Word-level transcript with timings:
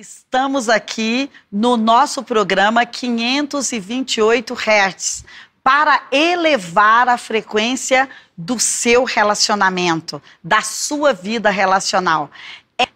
Estamos 0.00 0.70
aqui 0.70 1.30
no 1.52 1.76
nosso 1.76 2.22
programa 2.22 2.86
528 2.86 4.54
Hz 4.54 5.26
para 5.62 6.04
elevar 6.10 7.06
a 7.06 7.18
frequência 7.18 8.08
do 8.34 8.58
seu 8.58 9.04
relacionamento, 9.04 10.22
da 10.42 10.62
sua 10.62 11.12
vida 11.12 11.50
relacional. 11.50 12.30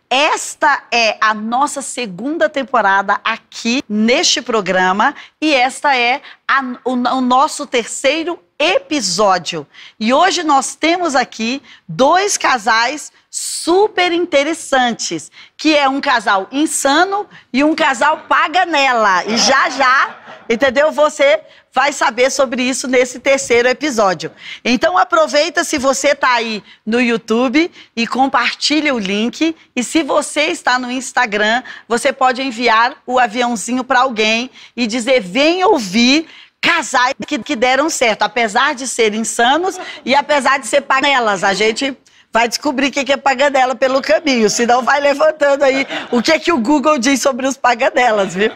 Esta 0.09 0.85
é 0.91 1.19
a 1.21 1.35
nossa 1.35 1.83
segunda 1.83 2.49
temporada 2.49 3.21
aqui 3.23 3.83
neste 3.87 4.41
programa 4.41 5.15
e 5.39 5.53
esta 5.53 5.95
é 5.95 6.23
a, 6.49 6.63
o, 6.87 6.93
o 6.93 7.21
nosso 7.21 7.67
terceiro 7.67 8.39
episódio. 8.59 9.67
E 10.01 10.15
hoje 10.15 10.43
nós 10.43 10.75
temos 10.75 11.15
aqui 11.15 11.61
dois 11.87 12.39
casais 12.39 13.13
super 13.37 14.13
interessantes, 14.13 15.29
que 15.57 15.75
é 15.75 15.89
um 15.89 16.01
casal 16.01 16.47
insano 16.53 17.27
e 17.53 17.65
um 17.65 17.75
casal 17.75 18.27
paganela. 18.29 19.25
E 19.25 19.37
já 19.37 19.69
já, 19.71 20.17
entendeu? 20.49 20.93
Você 20.93 21.41
vai 21.73 21.93
saber 21.93 22.31
sobre 22.31 22.63
isso 22.63 22.87
nesse 22.87 23.19
terceiro 23.19 23.67
episódio. 23.67 24.31
Então 24.65 24.97
aproveita 24.97 25.65
se 25.65 25.79
você 25.79 26.13
está 26.13 26.35
aí 26.35 26.63
no 26.87 27.01
YouTube 27.01 27.69
e 27.97 28.07
compartilha 28.07 28.95
o 28.95 29.01
link. 29.01 29.57
E 29.75 29.83
se 29.83 30.05
você 30.05 30.43
está 30.43 30.79
no 30.79 30.89
Instagram, 30.89 31.65
você 31.89 32.13
pode 32.13 32.41
enviar 32.41 33.03
o 33.05 33.19
aviãozinho 33.19 33.83
para 33.83 34.03
alguém 34.03 34.49
e 34.77 34.87
dizer: 34.87 35.21
vem 35.21 35.65
ouvir 35.65 36.29
casais 36.61 37.15
que, 37.27 37.37
que 37.41 37.57
deram 37.57 37.91
certo, 37.91 38.23
apesar 38.23 38.77
de 38.77 38.87
serem 38.87 39.23
insanos 39.23 39.77
e 40.05 40.15
apesar 40.15 40.59
de 40.61 40.69
ser 40.69 40.83
panelas. 40.83 41.43
A 41.43 41.53
gente 41.53 41.99
vai 42.35 42.49
descobrir 42.49 42.89
o 42.89 42.91
que 42.91 43.13
é 43.13 43.17
paganela 43.17 43.77
pelo 43.77 44.03
caminho, 44.03 44.51
senão 44.51 44.83
vai 44.83 45.01
levantando 45.01 45.63
aí 45.63 45.87
o 46.11 46.21
que, 46.21 46.33
é 46.33 46.39
que 46.41 46.51
o 46.51 46.59
Google 46.59 46.99
diz 46.99 47.23
sobre 47.23 47.47
os 47.47 47.57
paganelas, 47.57 48.35
viu? 48.35 48.51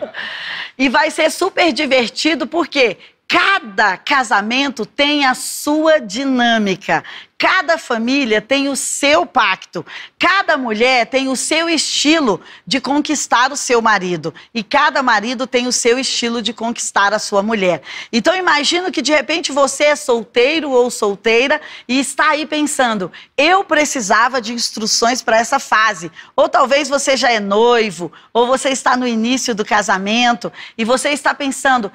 E 0.77 0.89
vai 0.89 1.13
ser 1.13 1.31
super 1.31 1.73
divertido 1.73 2.45
porque 2.45 2.97
Cada 3.31 3.99
casamento 3.99 4.87
tem 4.87 5.27
a 5.27 5.35
sua 5.35 6.01
dinâmica. 6.01 7.05
Cada 7.37 7.77
família 7.77 8.41
tem 8.41 8.71
o 8.71 8.75
seu 8.75 9.27
pacto. 9.27 9.85
Cada 10.19 10.57
mulher 10.57 11.05
tem 11.05 11.29
o 11.29 11.37
seu 11.37 11.69
estilo 11.69 12.41
de 12.67 12.81
conquistar 12.81 13.53
o 13.53 13.57
seu 13.57 13.83
marido. 13.83 14.33
E 14.55 14.65
cada 14.65 15.03
marido 15.03 15.47
tem 15.47 15.67
o 15.67 15.73
seu 15.73 15.99
estilo 15.99 16.41
de 16.41 16.55
conquistar 16.55 17.13
a 17.13 17.19
sua 17.19 17.43
mulher. 17.43 17.83
Então 18.11 18.35
imagino 18.35 18.91
que 18.91 19.03
de 19.03 19.13
repente 19.13 19.53
você 19.53 19.85
é 19.85 19.97
solteiro 19.97 20.71
ou 20.71 20.91
solteira 20.91 21.61
e 21.87 22.01
está 22.01 22.31
aí 22.31 22.47
pensando: 22.47 23.13
eu 23.37 23.63
precisava 23.63 24.41
de 24.41 24.55
instruções 24.55 25.21
para 25.21 25.37
essa 25.37 25.59
fase. 25.59 26.11
Ou 26.35 26.49
talvez 26.49 26.89
você 26.89 27.15
já 27.15 27.31
é 27.31 27.41
noivo, 27.41 28.11
ou 28.33 28.47
você 28.47 28.71
está 28.71 28.97
no 28.97 29.07
início 29.07 29.55
do 29.55 29.67
casamento 29.67 30.51
e 30.79 30.85
você 30.85 31.11
está 31.11 31.35
pensando: 31.35 31.93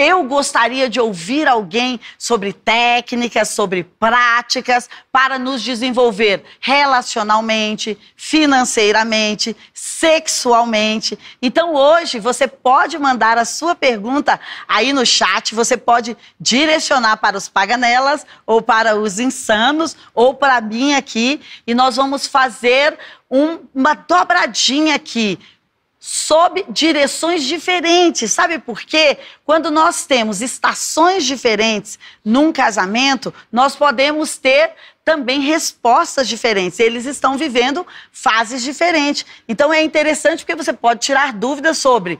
eu 0.00 0.24
gostaria 0.24 0.88
de 0.88 0.98
ouvir 0.98 1.46
alguém 1.46 2.00
sobre 2.18 2.54
técnicas, 2.54 3.50
sobre 3.50 3.84
práticas 3.84 4.88
para 5.12 5.38
nos 5.38 5.62
desenvolver 5.62 6.42
relacionalmente, 6.58 7.98
financeiramente, 8.16 9.54
sexualmente. 9.74 11.18
Então 11.42 11.74
hoje 11.74 12.18
você 12.18 12.48
pode 12.48 12.98
mandar 12.98 13.36
a 13.36 13.44
sua 13.44 13.74
pergunta 13.74 14.40
aí 14.66 14.94
no 14.94 15.04
chat, 15.04 15.54
você 15.54 15.76
pode 15.76 16.16
direcionar 16.40 17.18
para 17.18 17.36
os 17.36 17.46
paganelas 17.46 18.24
ou 18.46 18.62
para 18.62 18.96
os 18.96 19.18
insanos 19.18 19.94
ou 20.14 20.32
para 20.32 20.62
mim 20.62 20.94
aqui. 20.94 21.42
E 21.66 21.74
nós 21.74 21.96
vamos 21.96 22.26
fazer 22.26 22.98
um, 23.30 23.58
uma 23.74 23.92
dobradinha 23.92 24.94
aqui 24.94 25.38
sob 26.00 26.64
direções 26.70 27.44
diferentes. 27.44 28.32
Sabe 28.32 28.58
por 28.58 28.80
quê? 28.80 29.18
Quando 29.44 29.70
nós 29.70 30.06
temos 30.06 30.40
estações 30.40 31.24
diferentes 31.24 31.98
num 32.24 32.50
casamento, 32.50 33.32
nós 33.52 33.76
podemos 33.76 34.38
ter 34.38 34.72
também 35.04 35.40
respostas 35.40 36.26
diferentes. 36.26 36.80
Eles 36.80 37.04
estão 37.04 37.36
vivendo 37.36 37.86
fases 38.10 38.62
diferentes. 38.62 39.26
Então 39.46 39.72
é 39.72 39.82
interessante 39.82 40.38
porque 40.38 40.56
você 40.56 40.72
pode 40.72 41.00
tirar 41.00 41.34
dúvidas 41.34 41.76
sobre 41.76 42.18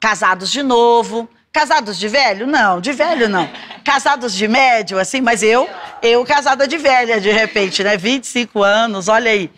casados 0.00 0.50
de 0.50 0.62
novo, 0.62 1.28
casados 1.52 1.98
de 1.98 2.08
velho? 2.08 2.48
Não, 2.48 2.80
de 2.80 2.92
velho 2.92 3.28
não. 3.28 3.48
Casados 3.84 4.34
de 4.34 4.48
médio, 4.48 4.98
assim, 4.98 5.20
mas 5.20 5.42
eu, 5.42 5.68
eu 6.02 6.24
casada 6.24 6.66
de 6.66 6.76
velha, 6.78 7.20
de 7.20 7.30
repente, 7.30 7.84
né? 7.84 7.96
25 7.96 8.62
anos, 8.62 9.06
olha 9.06 9.30
aí. 9.30 9.50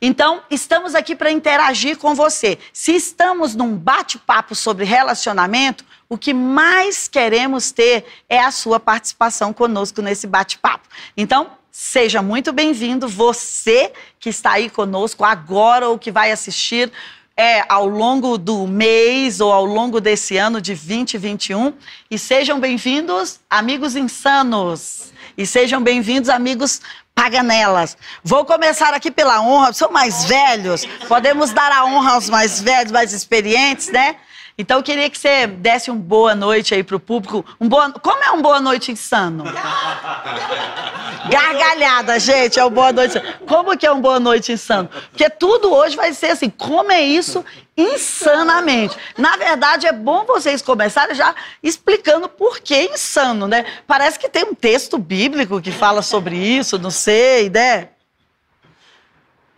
Então, 0.00 0.42
estamos 0.50 0.94
aqui 0.94 1.14
para 1.14 1.30
interagir 1.30 1.96
com 1.98 2.14
você. 2.14 2.58
Se 2.72 2.94
estamos 2.94 3.54
num 3.54 3.76
bate-papo 3.76 4.54
sobre 4.54 4.84
relacionamento, 4.84 5.84
o 6.08 6.18
que 6.18 6.34
mais 6.34 7.08
queremos 7.08 7.72
ter 7.72 8.04
é 8.28 8.40
a 8.40 8.50
sua 8.50 8.78
participação 8.78 9.52
conosco 9.52 10.02
nesse 10.02 10.26
bate-papo. 10.26 10.88
Então, 11.16 11.52
seja 11.70 12.22
muito 12.22 12.52
bem-vindo, 12.52 13.08
você 13.08 13.92
que 14.20 14.28
está 14.28 14.52
aí 14.52 14.70
conosco 14.70 15.24
agora 15.24 15.88
ou 15.88 15.98
que 15.98 16.10
vai 16.10 16.30
assistir 16.30 16.92
é, 17.36 17.64
ao 17.68 17.88
longo 17.88 18.38
do 18.38 18.66
mês 18.66 19.40
ou 19.40 19.52
ao 19.52 19.64
longo 19.64 20.00
desse 20.00 20.36
ano 20.36 20.60
de 20.60 20.74
2021. 20.74 21.72
E 22.10 22.18
sejam 22.18 22.60
bem-vindos, 22.60 23.40
amigos 23.50 23.96
insanos. 23.96 25.12
E 25.36 25.44
sejam 25.44 25.82
bem-vindos, 25.82 26.28
amigos 26.28 26.80
paganelas. 27.14 27.96
Vou 28.22 28.44
começar 28.44 28.92
aqui 28.92 29.10
pela 29.10 29.40
honra, 29.40 29.72
são 29.72 29.90
mais 29.90 30.24
velhos, 30.24 30.84
podemos 31.06 31.52
dar 31.52 31.70
a 31.70 31.84
honra 31.86 32.12
aos 32.12 32.28
mais 32.28 32.60
velhos, 32.60 32.90
mais 32.90 33.12
experientes, 33.12 33.88
né? 33.88 34.16
Então 34.56 34.78
eu 34.78 34.82
queria 34.84 35.10
que 35.10 35.18
você 35.18 35.46
desse 35.48 35.90
um 35.90 35.98
boa 35.98 36.34
noite 36.34 36.74
aí 36.74 36.84
pro 36.84 37.00
público. 37.00 37.44
Um 37.60 37.68
boa... 37.68 37.90
Como 37.92 38.22
é 38.22 38.30
um 38.30 38.40
boa 38.40 38.60
noite 38.60 38.92
insano? 38.92 39.44
Gargalhada, 41.28 42.18
gente, 42.20 42.58
é 42.58 42.64
um 42.64 42.70
boa 42.70 42.92
noite. 42.92 43.20
Como 43.46 43.76
que 43.76 43.84
é 43.84 43.92
um 43.92 44.00
boa 44.00 44.20
noite 44.20 44.52
insano? 44.52 44.88
Porque 45.10 45.28
tudo 45.28 45.74
hoje 45.74 45.96
vai 45.96 46.12
ser 46.12 46.28
assim, 46.28 46.48
como 46.48 46.92
é 46.92 47.02
isso 47.02 47.44
insanamente. 47.76 48.96
Na 49.18 49.36
verdade, 49.36 49.86
é 49.86 49.92
bom 49.92 50.24
vocês 50.24 50.62
começarem 50.62 51.16
já 51.16 51.34
explicando 51.62 52.28
por 52.28 52.60
que 52.60 52.84
insano, 52.84 53.48
né? 53.48 53.64
Parece 53.86 54.18
que 54.18 54.28
tem 54.28 54.44
um 54.44 54.54
texto 54.54 54.98
bíblico 54.98 55.60
que 55.60 55.72
fala 55.72 56.02
sobre 56.02 56.36
isso, 56.36 56.78
não 56.78 56.90
sei, 56.90 57.50
né? 57.50 57.88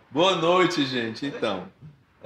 Boa 0.09 0.35
noite, 0.35 0.85
gente. 0.85 1.25
Então, 1.25 1.67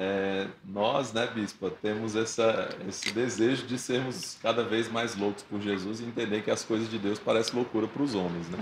é, 0.03 0.47
nós, 0.65 1.13
né, 1.13 1.27
Bispa, 1.27 1.69
temos 1.79 2.15
essa, 2.15 2.69
esse 2.89 3.11
desejo 3.11 3.67
de 3.67 3.77
sermos 3.77 4.35
cada 4.41 4.63
vez 4.63 4.91
mais 4.91 5.15
loucos 5.15 5.43
por 5.43 5.61
Jesus 5.61 5.99
e 5.99 6.03
entender 6.03 6.41
que 6.41 6.49
as 6.49 6.63
coisas 6.63 6.89
de 6.89 6.97
Deus 6.97 7.19
parecem 7.19 7.53
loucura 7.53 7.87
para 7.87 8.01
os 8.01 8.15
homens, 8.15 8.49
né? 8.49 8.57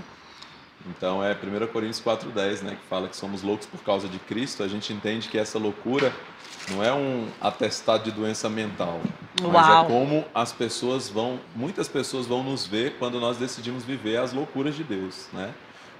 Então 0.86 1.24
é 1.24 1.32
1 1.32 1.66
Coríntios 1.68 1.98
4,10, 2.02 2.60
né, 2.60 2.76
que 2.78 2.86
fala 2.88 3.08
que 3.08 3.16
somos 3.16 3.42
loucos 3.42 3.66
por 3.66 3.80
causa 3.80 4.06
de 4.06 4.18
Cristo. 4.18 4.62
A 4.62 4.68
gente 4.68 4.92
entende 4.92 5.30
que 5.30 5.38
essa 5.38 5.58
loucura 5.58 6.12
não 6.70 6.84
é 6.84 6.92
um 6.92 7.26
atestado 7.40 8.04
de 8.04 8.10
doença 8.10 8.50
mental, 8.50 9.00
Uau. 9.40 9.50
mas 9.50 9.84
é 9.84 9.88
como 9.88 10.24
as 10.34 10.52
pessoas 10.52 11.08
vão, 11.08 11.40
muitas 11.56 11.88
pessoas 11.88 12.26
vão 12.26 12.42
nos 12.42 12.66
ver 12.66 12.96
quando 12.98 13.18
nós 13.18 13.38
decidimos 13.38 13.82
viver 13.82 14.18
as 14.18 14.34
loucuras 14.34 14.74
de 14.76 14.84
Deus, 14.84 15.26
né? 15.32 15.54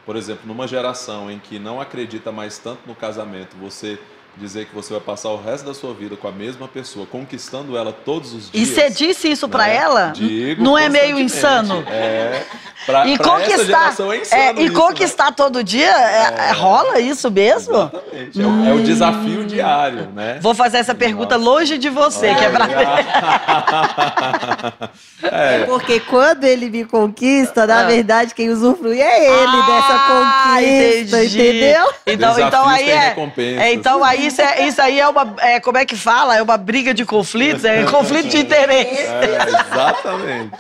Por 0.05 0.17
exemplo, 0.17 0.47
numa 0.47 0.69
geração 0.69 1.31
em 1.31 1.39
que 1.39 1.59
não 1.59 1.81
acredita 1.81 2.31
mais 2.31 2.59
tanto 2.59 2.81
no 2.87 2.95
casamento, 2.95 3.57
você 3.57 3.99
dizer 4.37 4.67
que 4.67 4.75
você 4.75 4.93
vai 4.93 5.03
passar 5.03 5.31
o 5.31 5.43
resto 5.43 5.67
da 5.67 5.75
sua 5.75 5.93
vida 5.93 6.17
com 6.17 6.29
a 6.29 6.33
mesma 6.33 6.69
pessoa, 6.69 7.07
conquistando 7.07 7.77
ela 7.77 7.93
todos 7.93 8.33
os 8.33 8.51
dias. 8.51 8.69
E 8.69 8.71
você 8.73 8.91
disse 8.91 9.31
isso 9.31 9.47
né? 9.47 9.53
para 9.53 9.69
ela? 9.69 10.13
Digo 10.15 10.63
não 10.63 10.79
é 10.79 10.89
meio 10.89 11.19
insano? 11.19 11.85
É. 11.89 12.43
Pra, 12.87 13.07
e 13.07 13.19
pra 13.19 13.29
conquistar, 13.29 13.89
é, 13.89 13.91
insano 13.91 14.13
é, 14.33 14.55
e 14.63 14.65
isso, 14.65 14.75
conquistar 14.75 15.27
né? 15.27 15.35
todo 15.37 15.63
dia 15.63 15.91
é, 15.91 16.49
é, 16.49 16.53
rola 16.53 16.99
isso 16.99 17.31
mesmo? 17.31 17.77
Exatamente. 17.77 18.41
Hum. 18.41 18.67
É, 18.67 18.73
o, 18.73 18.83
desafio 18.83 19.45
diário, 19.45 20.09
né? 20.15 20.39
Vou 20.41 20.55
fazer 20.55 20.79
essa 20.79 20.95
pergunta 20.95 21.37
Nossa. 21.37 21.51
longe 21.51 21.77
de 21.77 21.91
você, 21.91 22.35
que 22.35 22.45
é 22.45 22.49
pra 22.49 22.71
é. 25.31 25.65
Porque 25.65 25.99
quando 26.01 26.45
ele 26.45 26.71
me 26.71 26.85
conquista, 26.85 27.67
na 27.67 27.81
ah. 27.81 27.85
verdade, 27.85 28.35
quem 28.35 28.49
usufrui 28.49 28.99
é 29.01 29.27
ele 29.27 29.47
ah, 29.47 29.67
dessa 29.67 29.99
conquista, 30.09 31.19
entendi. 31.19 31.39
entendeu? 31.39 31.93
Então, 32.07 32.41
então 32.41 32.67
aí 32.67 32.91
é, 32.91 33.15
é, 33.59 33.75
então 33.75 34.03
aí 34.03 34.20
isso, 34.27 34.41
é, 34.41 34.67
isso 34.67 34.81
aí 34.81 35.01
é 35.01 35.09
uma, 35.09 35.35
é, 35.39 35.61
como 35.61 35.79
é 35.79 35.85
que 35.85 35.97
fala? 35.97 36.37
É 36.37 36.43
uma 36.43 36.57
briga 36.57 36.93
de 36.95 37.05
conflitos, 37.05 37.65
é 37.65 37.85
conflito 37.91 38.29
de 38.29 38.39
interesse. 38.39 39.03
É, 39.03 39.39
exatamente. 39.49 40.57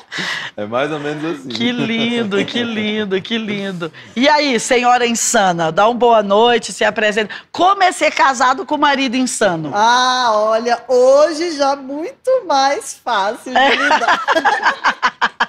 É 0.56 0.66
mais 0.66 0.90
ou 0.90 1.00
menos 1.00 1.24
assim. 1.24 1.48
Que 1.48 1.72
lindo, 1.72 2.44
que 2.44 2.62
lindo, 2.62 3.20
que 3.20 3.38
lindo. 3.38 3.92
E 4.14 4.28
aí, 4.28 4.58
senhora 4.58 5.06
insana, 5.06 5.70
dá 5.72 5.88
uma 5.88 5.94
boa 5.94 6.22
noite, 6.22 6.72
se 6.72 6.84
apresenta. 6.84 7.34
Como 7.50 7.82
é 7.82 7.92
ser 7.92 8.10
casado 8.10 8.66
com 8.66 8.74
o 8.74 8.78
marido 8.78 9.16
insano? 9.16 9.72
Ah, 9.74 10.30
olha, 10.34 10.82
hoje 10.88 11.56
já 11.56 11.76
muito 11.76 12.46
mais 12.46 13.00
fácil 13.02 13.52
de 13.52 13.76
lidar. 13.76 14.20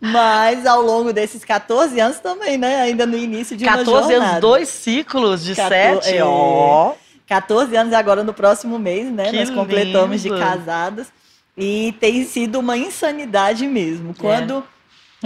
Mas 0.00 0.66
ao 0.66 0.82
longo 0.82 1.12
desses 1.12 1.44
14 1.44 1.98
anos 2.00 2.18
também, 2.18 2.58
né? 2.58 2.82
Ainda 2.82 3.06
no 3.06 3.16
início 3.16 3.56
de 3.56 3.64
14 3.64 3.88
uma 3.88 4.00
jornada. 4.00 4.16
14 4.16 4.30
anos, 4.30 4.40
dois 4.40 4.68
ciclos 4.68 5.44
de 5.44 5.54
14, 5.54 6.04
sete. 6.04 6.16
É, 6.16 6.24
ó. 6.24 6.94
14 7.32 7.74
anos 7.74 7.94
agora 7.94 8.22
no 8.22 8.34
próximo 8.34 8.78
mês, 8.78 9.10
né? 9.10 9.30
Que 9.30 9.36
Nós 9.38 9.48
completamos 9.50 10.22
lindo. 10.22 10.36
de 10.36 10.42
casados. 10.42 11.06
E 11.56 11.94
tem 11.98 12.24
sido 12.24 12.58
uma 12.58 12.76
insanidade 12.76 13.66
mesmo. 13.66 14.14
Quando 14.14 14.62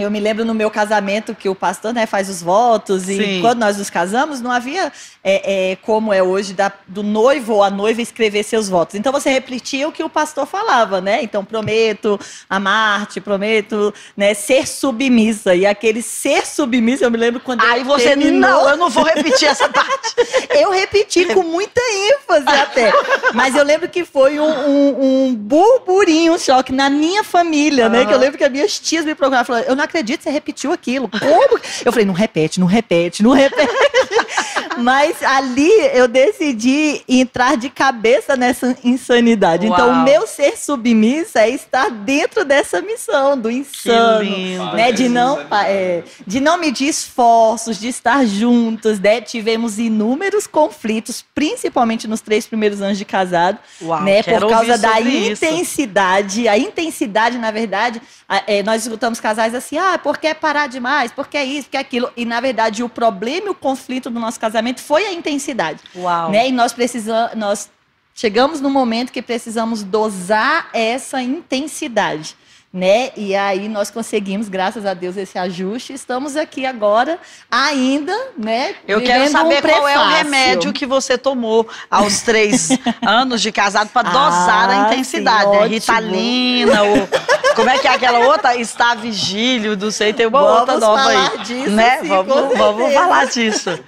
eu 0.03 0.11
me 0.11 0.19
lembro 0.19 0.45
no 0.45 0.53
meu 0.53 0.69
casamento 0.69 1.33
que 1.33 1.49
o 1.49 1.55
pastor 1.55 1.93
né, 1.93 2.05
faz 2.05 2.29
os 2.29 2.41
votos, 2.41 3.09
e 3.09 3.17
Sim. 3.17 3.41
quando 3.41 3.59
nós 3.59 3.77
nos 3.77 3.89
casamos, 3.89 4.41
não 4.41 4.51
havia 4.51 4.91
é, 5.23 5.71
é, 5.71 5.75
como 5.77 6.13
é 6.13 6.21
hoje 6.21 6.53
da- 6.53 6.71
do 6.87 7.01
noivo 7.03 7.55
ou 7.55 7.63
a 7.63 7.69
noiva 7.69 8.01
escrever 8.01 8.43
seus 8.43 8.69
votos. 8.69 8.95
Então 8.95 9.11
você 9.11 9.29
repetia 9.29 9.87
o 9.87 9.91
que 9.91 10.03
o 10.03 10.09
pastor 10.09 10.45
falava, 10.45 11.01
né? 11.01 11.23
Então 11.23 11.43
prometo 11.43 12.19
amar-te, 12.49 13.19
prometo 13.19 13.93
né, 14.15 14.33
ser 14.33 14.67
submissa. 14.67 15.55
E 15.55 15.65
aquele 15.65 16.01
ser 16.01 16.45
submissa, 16.45 17.05
eu 17.05 17.11
me 17.11 17.17
lembro 17.17 17.39
quando 17.39 17.61
Aí 17.63 17.83
você, 17.83 18.09
terminou, 18.09 18.39
não, 18.39 18.69
eu 18.69 18.77
não 18.77 18.89
vou 18.89 19.03
repetir 19.03 19.47
essa 19.47 19.67
parte. 19.67 20.15
eu 20.51 20.71
repeti 20.71 21.25
com 21.25 21.43
muita 21.43 21.81
ênfase 21.81 22.47
até. 22.47 22.93
Mas 23.33 23.55
eu 23.55 23.63
lembro 23.63 23.89
que 23.89 24.05
foi 24.05 24.39
um, 24.39 24.45
um, 24.47 25.25
um 25.27 25.35
burburinho, 25.35 26.33
um 26.33 26.39
choque 26.39 26.71
na 26.71 26.89
minha 26.89 27.23
família, 27.23 27.89
né? 27.89 28.05
Que 28.05 28.13
eu 28.13 28.17
lembro 28.17 28.37
que 28.37 28.43
as 28.43 28.51
minhas 28.51 28.79
tias 28.79 29.03
me 29.03 29.15
procuraram 29.15 29.45
falaram, 29.45 29.67
eu 29.67 29.75
não 29.75 29.83
acredito 29.87 30.19
que 30.19 30.23
você 30.23 30.29
repetiu 30.29 30.71
aquilo. 30.71 31.09
Como? 31.09 31.59
Eu 31.83 31.91
falei, 31.91 32.05
não 32.05 32.13
repete, 32.13 32.59
não 32.59 32.67
repete, 32.67 33.23
não 33.23 33.31
repete. 33.31 33.73
Mas 34.77 35.23
ali 35.23 35.71
eu 35.93 36.07
decidi 36.07 37.01
entrar 37.07 37.57
de 37.57 37.69
cabeça 37.69 38.35
nessa 38.35 38.77
insanidade. 38.83 39.65
Então, 39.65 39.89
Uau. 39.89 40.01
o 40.01 40.03
meu 40.03 40.27
ser 40.27 40.55
submissa 40.57 41.41
é 41.41 41.49
estar 41.49 41.89
dentro 41.89 42.45
dessa 42.45 42.81
missão 42.81 43.37
do 43.37 43.49
insano 43.49 44.29
né, 44.75 44.91
de 44.91 45.09
não, 45.09 45.39
é, 45.65 46.03
de 46.25 46.39
não 46.39 46.57
medir 46.57 46.87
esforços, 46.87 47.79
de 47.79 47.87
estar 47.87 48.25
juntos, 48.25 48.99
né? 48.99 49.19
Tivemos 49.21 49.79
inúmeros 49.79 50.45
conflitos, 50.45 51.25
principalmente 51.33 52.07
nos 52.07 52.21
três 52.21 52.45
primeiros 52.45 52.81
anos 52.81 52.97
de 52.97 53.05
casado, 53.05 53.57
Uau, 53.81 54.03
né? 54.03 54.21
Por 54.21 54.47
causa 54.47 54.77
da 54.77 54.95
sobre 54.95 55.09
isso. 55.09 55.45
intensidade. 55.45 56.47
A 56.47 56.57
intensidade, 56.57 57.37
na 57.37 57.51
verdade, 57.51 58.01
é, 58.29 58.61
nós 58.61 58.83
escutamos 58.83 59.21
casais 59.21 59.55
assim, 59.55 59.77
ah, 59.77 59.97
porque 59.97 60.27
é 60.27 60.33
parar 60.33 60.67
demais, 60.67 61.11
porque 61.11 61.37
é 61.37 61.45
isso, 61.45 61.63
porque 61.63 61.77
é 61.77 61.79
aquilo. 61.79 62.11
E, 62.15 62.25
na 62.25 62.41
verdade, 62.41 62.83
o 62.83 62.89
problema 62.89 63.47
e 63.47 63.49
o 63.49 63.55
conflito 63.55 64.09
do 64.09 64.19
nosso 64.19 64.39
casamento 64.39 64.81
foi 64.81 65.05
a 65.05 65.13
intensidade 65.13 65.79
Uau. 65.95 66.29
né? 66.29 66.49
E 66.49 66.51
nós 66.51 66.73
precisamos, 66.73 67.35
nós 67.35 67.69
chegamos 68.13 68.59
no 68.59 68.69
momento 68.69 69.13
que 69.13 69.21
precisamos 69.21 69.81
dosar 69.81 70.69
essa 70.73 71.21
intensidade, 71.21 72.35
né? 72.73 73.11
E 73.15 73.33
aí 73.35 73.67
nós 73.69 73.89
conseguimos, 73.89 74.49
graças 74.49 74.85
a 74.85 74.93
Deus, 74.93 75.15
esse 75.17 75.37
ajuste. 75.39 75.93
Estamos 75.93 76.35
aqui 76.35 76.65
agora, 76.65 77.17
ainda, 77.49 78.13
né? 78.37 78.75
Eu 78.87 79.01
quero 79.01 79.27
saber 79.29 79.57
um 79.65 79.69
qual 79.69 79.87
é 79.87 79.97
o 79.97 80.07
remédio 80.09 80.73
que 80.73 80.85
você 80.85 81.17
tomou 81.17 81.67
aos 81.89 82.21
três 82.21 82.69
anos 83.01 83.41
de 83.41 83.51
casado 83.51 83.89
para 83.89 84.09
dosar 84.09 84.69
a 84.69 84.73
Ah, 84.89 84.93
intensidade. 84.93 85.49
sim, 85.51 85.57
né? 85.59 85.67
Ritalina, 85.67 86.83
ou 86.83 87.09
como 87.55 87.69
é 87.69 87.79
que 87.79 87.87
é 87.87 87.91
aquela 87.91 88.19
outra? 88.19 88.55
Está 88.55 88.93
vigílio, 88.93 89.75
não 89.75 89.89
sei, 89.89 90.13
tem 90.13 90.27
uma 90.27 90.39
Vamos 90.41 90.59
outra 90.59 90.77
nova 90.77 91.03
falar 91.03 91.31
aí. 91.31 91.37
disso, 91.39 91.69
né? 91.71 91.99
sim, 92.01 92.07
vamos, 92.07 92.57
vamos 92.57 92.93
falar 92.93 93.25
disso. 93.27 93.79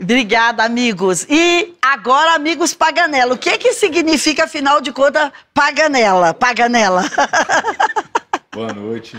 Obrigada, 0.00 0.64
amigos. 0.64 1.26
E 1.28 1.74
agora, 1.82 2.34
amigos 2.34 2.72
Paganella. 2.72 3.34
O 3.34 3.38
que 3.38 3.58
que 3.58 3.72
significa, 3.74 4.44
afinal 4.44 4.80
de 4.80 4.90
contas, 4.92 5.30
Paganella? 5.52 6.32
Paganella. 6.32 7.04
Boa 8.54 8.72
noite. 8.72 9.16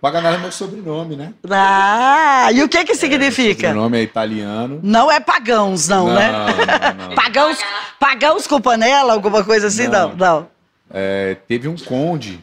Paganella 0.00 0.36
é 0.36 0.40
meu 0.40 0.52
sobrenome, 0.52 1.16
né? 1.16 1.34
Ah, 1.50 2.50
e 2.52 2.62
o 2.62 2.68
que 2.68 2.84
que 2.84 2.92
Meu 2.92 3.00
significa? 3.00 3.68
sobrenome 3.68 3.98
é 3.98 4.02
italiano. 4.02 4.78
Não 4.80 5.10
é 5.10 5.18
pagãos, 5.18 5.88
não, 5.88 6.06
né? 6.12 6.30
não, 6.30 7.08
não. 7.08 7.14
Pagãos, 7.16 7.58
pagãos 7.98 8.46
com 8.46 8.60
panela, 8.60 9.12
alguma 9.12 9.42
coisa 9.42 9.66
assim? 9.66 9.88
Não, 9.88 10.10
Não. 10.10 10.16
não. 10.16 10.48
É, 10.88 11.36
teve 11.48 11.66
um 11.66 11.74
conde, 11.76 12.38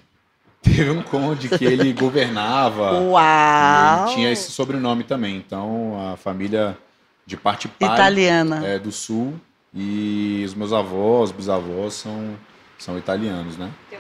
teve 0.62 0.90
um 0.90 1.02
conde 1.02 1.48
que 1.48 1.64
ele 1.64 1.94
governava. 1.96 2.92
Uau! 3.00 3.22
E 3.22 4.04
ele 4.08 4.14
tinha 4.16 4.32
esse 4.32 4.52
sobrenome 4.52 5.06
também. 5.06 5.38
Então, 5.38 6.12
a 6.12 6.18
família 6.18 6.78
de 7.26 7.38
parte 7.38 7.70
pai 7.70 7.94
Italiana. 7.94 8.62
é 8.68 8.78
do 8.78 8.92
sul 8.92 9.36
e 9.74 10.44
os 10.46 10.54
meus 10.54 10.74
avós, 10.74 11.32
bisavós 11.32 11.94
são, 11.94 12.36
são 12.78 12.98
italianos, 12.98 13.56
né? 13.58 13.70
Tem 13.90 13.98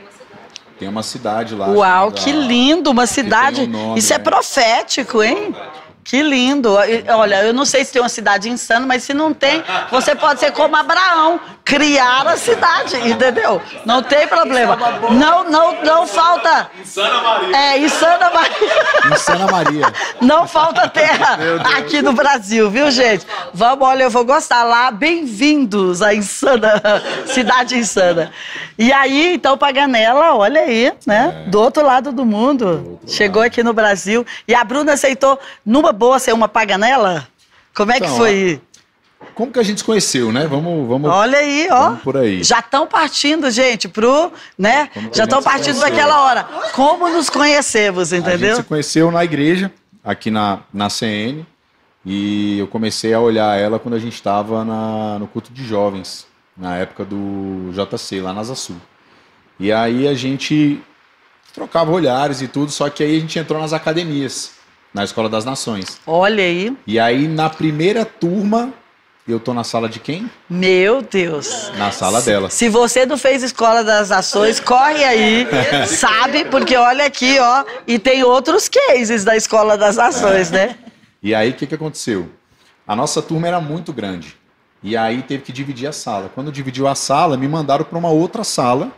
uma 0.90 1.04
cidade 1.04 1.56
lá. 1.56 1.68
Uau, 1.70 1.78
chamada- 1.78 2.12
que 2.12 2.31
lindo! 2.31 2.90
Uma 2.92 3.06
cidade. 3.06 3.62
tem 3.62 3.70
um 3.70 3.72
nome, 3.88 4.00
Isso 4.00 4.12
é 4.14 4.16
é. 4.16 4.20
profético, 4.20 5.22
hein? 5.24 5.56
Que 6.04 6.22
lindo. 6.22 6.76
Olha, 7.10 7.44
eu 7.44 7.54
não 7.54 7.66
sei 7.66 7.86
se 7.86 7.94
tem 7.94 8.02
uma 8.02 8.10
cidade 8.10 8.50
insana, 8.50 8.86
mas 8.86 9.04
se 9.04 9.14
não 9.14 9.34
tem, 9.34 9.64
você 9.90 10.14
pode 10.14 10.40
ser 10.40 10.52
como 10.52 10.76
Abraão, 10.76 11.40
criar 11.64 12.28
a 12.28 12.36
cidade, 12.36 12.98
entendeu? 13.10 13.62
Não 13.86 14.04
tem 14.04 14.28
problema. 14.28 14.76
Não, 15.12 15.50
não, 15.50 15.84
não 15.84 16.06
falta. 16.06 16.70
Insana 16.82 17.22
Maria. 17.22 17.58
É, 17.58 17.78
insana 17.78 18.30
Maria. 18.30 19.14
Em 19.14 19.18
Santa 19.18 19.52
Maria. 19.52 19.94
Não 20.20 20.48
falta 20.48 20.88
terra 20.90 21.38
aqui 21.78 22.02
no 22.02 22.14
Brasil, 22.14 22.70
viu, 22.70 22.92
gente? 22.92 23.26
Vamos, 23.54 23.88
olha, 23.88 24.04
eu 24.04 24.10
vou 24.10 24.26
gostar 24.26 24.64
lá. 24.64 24.92
Bem-vindos 24.92 26.02
à 26.02 26.14
insana, 26.14 26.82
cidade 27.26 27.78
insana. 27.78 28.32
E 28.78 28.92
aí, 28.92 29.36
então, 29.36 29.58
Paganella, 29.58 30.36
olha 30.36 30.62
aí, 30.62 30.92
né? 31.06 31.46
Do 31.48 31.62
outro 31.62 31.86
lado 31.86 32.12
do 32.12 32.26
mundo. 32.26 33.00
Chegou 33.08 33.42
aqui 33.42 33.64
no 33.64 33.74
Brasil. 33.74 34.26
E 34.48 34.54
a 34.54 34.64
Bruna 34.64 34.94
aceitou, 34.94 35.40
numa 35.66 35.93
boa, 35.94 36.19
ser 36.19 36.34
uma 36.34 36.48
Paganella? 36.48 37.28
Como 37.74 37.92
é 37.92 38.00
que 38.00 38.06
Então, 38.06 38.18
foi? 38.18 38.62
Como 39.36 39.51
que 39.51 39.60
a 39.60 39.63
gente 39.63 39.80
se 39.80 39.84
conheceu, 39.84 40.31
né? 40.31 40.45
Vamos, 40.48 40.88
vamos, 40.88 41.10
Olha 41.10 41.38
aí, 41.38 41.68
ó. 41.72 41.84
vamos 41.86 42.01
por 42.01 42.18
aí. 42.18 42.44
Já 42.44 42.60
estão 42.60 42.86
partindo, 42.86 43.50
gente, 43.50 43.88
pro, 43.88 44.31
né? 44.57 44.88
Que 44.88 45.18
Já 45.18 45.24
estão 45.24 45.42
partindo 45.42 45.80
daquela 45.80 46.22
hora. 46.24 46.44
Como 46.74 47.10
nos 47.10 47.30
conhecemos, 47.30 48.12
A 48.12 48.18
gente 48.18 48.28
entendeu? 48.28 48.57
se 48.57 48.63
conheceu 48.63 49.10
na 49.12 49.24
igreja, 49.24 49.72
aqui 50.04 50.30
na, 50.30 50.60
na 50.74 50.90
CN, 50.90 51.45
e 52.06 52.60
eu 52.60 52.68
comecei 52.68 53.13
a 53.13 53.19
olhar 53.19 53.57
ela 53.57 53.80
quando 53.80 53.95
a 53.95 54.00
gente 54.00 54.13
estava 54.13 54.63
no 55.18 55.25
culto 55.28 55.54
de 55.54 55.66
jovens, 55.66 56.28
na 56.56 56.75
época 56.75 57.06
do 57.06 57.72
JC, 57.72 58.19
lá 58.19 58.34
na 58.34 58.44
Sul. 58.44 58.75
E 59.60 59.72
aí 59.72 60.07
a 60.07 60.13
gente 60.13 60.81
trocava 61.54 61.92
olhares 61.92 62.42
e 62.42 62.48
tudo, 62.48 62.72
só 62.72 62.90
que 62.90 63.04
aí 63.04 63.18
a 63.18 63.19
gente 63.19 63.40
entrou 63.40 63.60
nas 63.62 63.72
academias, 63.74 64.51
na 64.94 65.04
Escola 65.04 65.28
das 65.30 65.44
Nações. 65.44 66.00
Olha 66.06 66.44
aí. 66.44 66.75
E 66.86 67.00
aí 67.00 67.28
na 67.28 67.50
primeira 67.50 68.06
turma, 68.06 68.72
eu 69.28 69.40
tô 69.40 69.54
na 69.54 69.63
sala 69.63 69.88
de 69.88 70.00
quem? 70.00 70.30
Meu 70.50 71.01
Deus. 71.01 71.72
Na 71.78 71.92
sala 71.92 72.22
dela. 72.22 72.50
Se 72.50 72.69
você 72.69 73.06
não 73.06 73.18
fez 73.18 73.42
Escola 73.42 73.84
das 73.84 74.12
Ações, 74.12 74.60
corre 74.60 75.04
aí, 75.04 75.48
sabe? 75.88 76.45
Porque 76.45 76.76
olha 76.76 77.06
aqui, 77.06 77.40
ó, 77.40 77.64
e 77.88 77.97
tem 77.97 78.23
outros 78.23 78.69
cases 78.69 79.23
da 79.23 79.35
Escola 79.35 79.78
das 79.78 79.97
Ações, 79.97 80.52
né? 80.52 80.78
E 81.21 81.33
aí 81.33 81.52
o 81.52 81.54
que, 81.54 81.66
que 81.66 81.76
aconteceu? 81.76 82.30
A 82.85 82.95
nossa 82.95 83.21
turma 83.21 83.47
era 83.47 83.62
muito 83.62 83.94
grande. 83.94 84.35
E 84.83 84.97
aí 84.97 85.21
teve 85.21 85.44
que 85.44 85.54
dividir 85.54 85.88
a 85.88 85.94
sala. 85.94 86.30
Quando 86.35 86.52
dividiu 86.52 86.85
a 86.88 86.94
sala, 86.94 87.38
me 87.38 87.47
mandaram 87.47 87.85
para 87.85 87.97
uma 87.97 88.09
outra 88.09 88.44
sala 88.44 88.92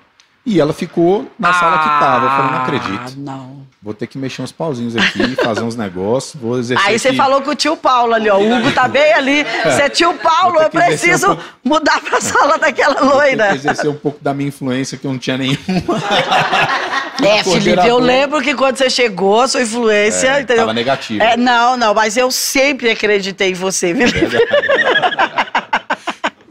e 0.43 0.59
ela 0.59 0.73
ficou 0.73 1.29
na 1.37 1.53
sala 1.53 1.77
que 1.77 1.89
tava. 1.99 2.25
Eu 2.25 2.29
falei, 2.31 2.51
não 2.51 2.57
acredito. 2.57 3.13
Ah, 3.13 3.13
não. 3.17 3.67
Vou 3.85 3.93
ter 3.93 4.07
que 4.07 4.17
mexer 4.17 4.41
uns 4.41 4.51
pauzinhos 4.51 4.97
aqui, 4.97 5.35
fazer 5.43 5.61
uns 5.61 5.75
negócios, 5.75 6.41
vou 6.41 6.57
exercer 6.57 6.87
Aí 6.87 6.97
você 6.97 7.09
aqui. 7.09 7.17
falou 7.17 7.39
com 7.43 7.51
o 7.51 7.55
tio 7.55 7.77
Paulo 7.77 8.15
ali, 8.15 8.27
ó. 8.31 8.37
O 8.39 8.51
Hugo 8.57 8.71
tá 8.71 8.87
bem 8.87 9.13
ali. 9.13 9.45
Você 9.63 9.83
é 9.83 9.89
tio 9.89 10.11
Paulo, 10.15 10.53
Vou 10.55 10.63
eu 10.63 10.69
preciso 10.71 11.27
um 11.33 11.35
pouco- 11.35 11.43
mudar 11.63 12.01
pra 12.01 12.19
sala 12.19 12.57
daquela 12.57 12.95
Vou 12.95 13.11
ter 13.11 13.15
loira. 13.15 13.47
que 13.49 13.55
exercer 13.57 13.87
um 13.91 13.95
pouco 13.95 14.17
da 14.23 14.33
minha 14.33 14.49
influência 14.49 14.97
que 14.97 15.05
eu 15.05 15.11
não 15.11 15.19
tinha 15.19 15.37
nenhuma. 15.37 15.59
É, 17.23 17.41
Felipe, 17.43 17.87
eu 17.87 17.97
lembro 17.97 18.41
que 18.41 18.53
quando 18.53 18.75
você 18.75 18.89
chegou, 18.89 19.39
a 19.41 19.47
sua 19.47 19.61
influência, 19.61 20.27
É, 20.27 20.41
entendeu? 20.41 20.63
tava 20.63 20.73
negativa. 20.73 21.23
É, 21.23 21.37
não, 21.37 21.77
não, 21.77 21.93
mas 21.93 22.17
eu 22.17 22.29
sempre 22.29 22.89
acreditei 22.89 23.51
em 23.51 23.53
você, 23.53 23.93
viu? 23.93 24.07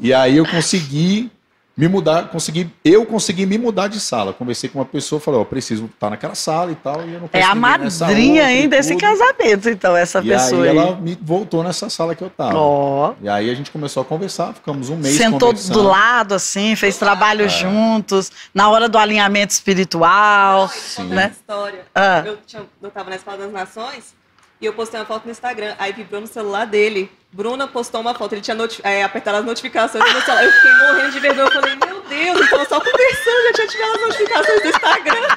E 0.00 0.12
aí 0.12 0.36
eu 0.36 0.46
consegui 0.46 1.30
me 1.76 1.88
mudar, 1.88 2.28
consegui, 2.28 2.70
eu 2.84 3.04
consegui 3.04 3.44
me 3.46 3.58
mudar 3.58 3.88
de 3.88 3.98
sala. 3.98 4.32
Conversei 4.32 4.70
com 4.70 4.78
uma 4.78 4.84
pessoa, 4.84 5.20
falei, 5.20 5.40
ó, 5.40 5.42
eu 5.42 5.46
preciso 5.46 5.86
estar 5.86 6.08
naquela 6.08 6.34
sala 6.36 6.70
e 6.70 6.76
tal, 6.76 7.04
e 7.04 7.14
eu 7.14 7.20
não 7.20 7.28
É 7.32 7.42
a 7.42 7.52
madrinha 7.54 8.46
ainda 8.46 8.76
desse 8.76 8.90
tudo. 8.92 9.00
casamento, 9.00 9.68
então, 9.68 9.96
essa 9.96 10.20
E 10.20 10.28
pessoa 10.28 10.62
aí 10.62 10.68
aí. 10.70 10.76
ela 10.76 10.94
me 10.94 11.18
voltou 11.20 11.64
nessa 11.64 11.90
sala 11.90 12.14
que 12.14 12.22
eu 12.22 12.30
tava. 12.30 12.56
Ó. 12.56 13.14
E 13.20 13.28
aí 13.28 13.50
a 13.50 13.54
gente 13.54 13.72
começou 13.72 14.02
a 14.02 14.04
conversar, 14.04 14.54
ficamos 14.54 14.88
um 14.88 14.96
mês 14.96 15.16
Sentou 15.16 15.48
conversando. 15.48 15.72
do 15.74 15.82
lado, 15.82 16.34
assim, 16.34 16.76
fez 16.76 16.96
trabalho 16.96 17.46
É. 17.46 17.48
juntos, 17.48 18.30
na 18.54 18.68
hora 18.70 18.88
do 18.88 18.96
alinhamento 18.96 19.52
espiritual, 19.52 20.68
Sim. 20.68 21.08
né? 21.08 21.32
história. 21.32 21.80
Ah. 21.94 22.22
Eu, 22.24 22.38
tinha, 22.46 22.62
eu 22.82 22.90
tava 22.90 23.10
na 23.10 23.16
Escola 23.16 23.36
das 23.38 23.52
Nações 23.52 24.14
e 24.60 24.66
eu 24.66 24.72
postei 24.72 25.00
uma 25.00 25.06
foto 25.06 25.24
no 25.24 25.30
Instagram. 25.32 25.74
Aí 25.78 25.92
vibrou 25.92 26.20
no 26.20 26.26
celular 26.28 26.66
dele. 26.66 27.10
Bruna 27.34 27.66
postou 27.66 28.00
uma 28.00 28.14
foto. 28.14 28.32
Ele 28.32 28.40
tinha 28.40 28.54
noti 28.54 28.80
é, 28.84 29.02
apertado 29.02 29.38
as 29.38 29.44
notificações 29.44 30.04
no 30.14 30.20
celular. 30.20 30.44
Eu 30.44 30.52
fiquei 30.52 30.72
morrendo 30.72 31.10
de 31.10 31.18
vergonha. 31.18 31.46
Eu 31.48 31.52
falei, 31.52 31.74
meu 31.74 32.00
Deus, 32.02 32.46
então 32.46 32.64
só 32.64 32.78
conversando, 32.80 33.42
já 33.46 33.52
tinha 33.54 33.66
tirado 33.66 33.94
as 33.96 34.00
notificações 34.02 34.62
do 34.62 34.68
Instagram. 34.68 35.36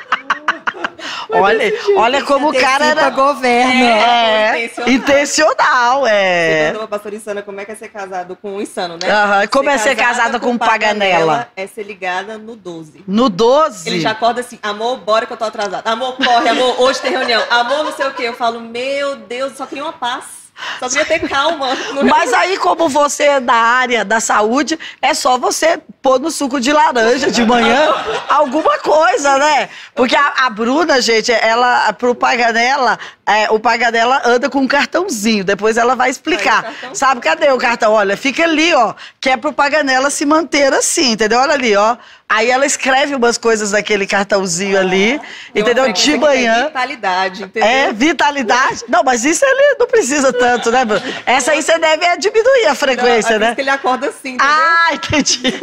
Olha 1.29 1.73
Olha, 1.97 2.23
como 2.23 2.49
o 2.51 2.53
cara 2.53 2.85
era 2.85 3.09
governo. 3.09 3.71
é, 3.83 4.63
intencional. 4.65 4.93
intencional, 4.93 6.01
Você 6.03 6.09
é. 6.11 6.57
perguntou 6.63 6.87
pra 6.87 6.97
pastora 6.97 7.15
Insana 7.15 7.41
como 7.41 7.59
é 7.59 7.65
que 7.65 7.71
é 7.71 7.75
ser 7.75 7.89
casado 7.89 8.37
com 8.39 8.53
um 8.55 8.61
insano, 8.61 8.97
né? 9.01 9.09
Aham, 9.11 9.47
como 9.47 9.69
é 9.69 9.77
ser 9.77 9.95
casada 9.95 10.39
com 10.39 10.51
um 10.51 10.57
paganela? 10.57 11.49
É 11.55 11.67
ser 11.67 11.83
ligada 11.83 12.37
no 12.37 12.55
12. 12.55 13.03
No 13.07 13.27
12. 13.27 13.89
Ele 13.89 13.99
já 13.99 14.11
acorda 14.11 14.39
assim, 14.41 14.57
amor, 14.61 14.97
bora 14.97 15.25
que 15.25 15.33
eu 15.33 15.37
tô 15.37 15.43
atrasado. 15.45 15.85
Amor, 15.85 16.15
corre, 16.15 16.47
amor, 16.47 16.79
hoje 16.79 17.01
tem 17.01 17.11
reunião. 17.11 17.43
Amor, 17.49 17.83
não 17.83 17.91
sei 17.91 18.05
o 18.07 18.13
quê. 18.13 18.23
Eu 18.23 18.33
falo, 18.33 18.61
meu 18.61 19.15
Deus, 19.17 19.53
só 19.57 19.65
queria 19.65 19.83
uma 19.83 19.93
paz. 19.93 20.46
Só 20.79 20.89
queria 20.89 21.05
ter 21.05 21.27
calma. 21.27 21.69
Mas 22.09 22.33
aí, 22.33 22.57
como 22.57 22.89
você 22.89 23.23
é 23.23 23.39
da 23.39 23.53
área 23.53 24.03
da 24.03 24.19
saúde, 24.19 24.77
é 25.01 25.13
só 25.13 25.37
você 25.37 25.79
pôr 26.01 26.19
no 26.19 26.31
suco 26.31 26.59
de 26.59 26.71
laranja 26.71 27.29
de 27.29 27.45
manhã 27.45 27.93
alguma 28.29 28.77
coisa, 28.79 29.37
né? 29.37 29.69
Porque 29.93 30.15
a, 30.15 30.33
a 30.45 30.49
Bruna, 30.49 31.01
gente, 31.01 31.31
ela, 31.31 31.91
pro 31.93 32.15
Paganela, 32.15 32.97
é, 33.25 33.49
o 33.49 33.59
Paganela 33.59 34.21
anda 34.25 34.49
com 34.49 34.59
um 34.59 34.67
cartãozinho. 34.67 35.43
Depois 35.43 35.77
ela 35.77 35.95
vai 35.95 36.09
explicar. 36.09 36.73
Aí. 36.83 36.95
Sabe 36.95 37.21
cadê 37.21 37.51
o 37.51 37.57
cartão? 37.57 37.93
Olha, 37.93 38.15
fica 38.15 38.43
ali, 38.43 38.73
ó. 38.73 38.93
Que 39.19 39.31
é 39.31 39.37
pro 39.37 39.53
Paganela 39.53 40.09
se 40.09 40.25
manter 40.25 40.73
assim, 40.73 41.11
entendeu? 41.11 41.39
Olha 41.39 41.53
ali, 41.53 41.75
ó. 41.75 41.97
Aí 42.29 42.51
ela 42.51 42.65
escreve 42.65 43.15
umas 43.15 43.37
coisas 43.37 43.71
naquele 43.71 44.05
cartãozinho 44.05 44.77
ali, 44.77 45.17
Tem 45.53 45.63
uma 45.63 45.71
entendeu? 45.71 45.93
De 45.93 46.17
manhã. 46.17 46.65
Vitalidade, 46.65 47.43
entendeu? 47.43 47.69
É, 47.69 47.93
vitalidade. 47.93 48.83
Não, 48.89 49.01
mas 49.01 49.23
isso 49.23 49.45
ele 49.45 49.77
não 49.79 49.87
precisa 49.87 50.33
tanto, 50.33 50.69
né, 50.69 50.83
Bruno? 50.83 51.01
Essa 51.25 51.53
aí 51.53 51.61
você 51.61 51.79
deve 51.79 52.05
é 52.05 52.17
diminuir 52.17 52.65
a 52.65 52.69
Não, 52.69 52.75
frequência, 52.75 53.29
é 53.29 53.33
por 53.33 53.39
né? 53.39 53.55
que 53.55 53.61
ele 53.61 53.69
acorda 53.69 54.07
assim, 54.09 54.33
entendeu? 54.33 54.45
Ah, 54.45 54.89
entendi. 54.93 55.53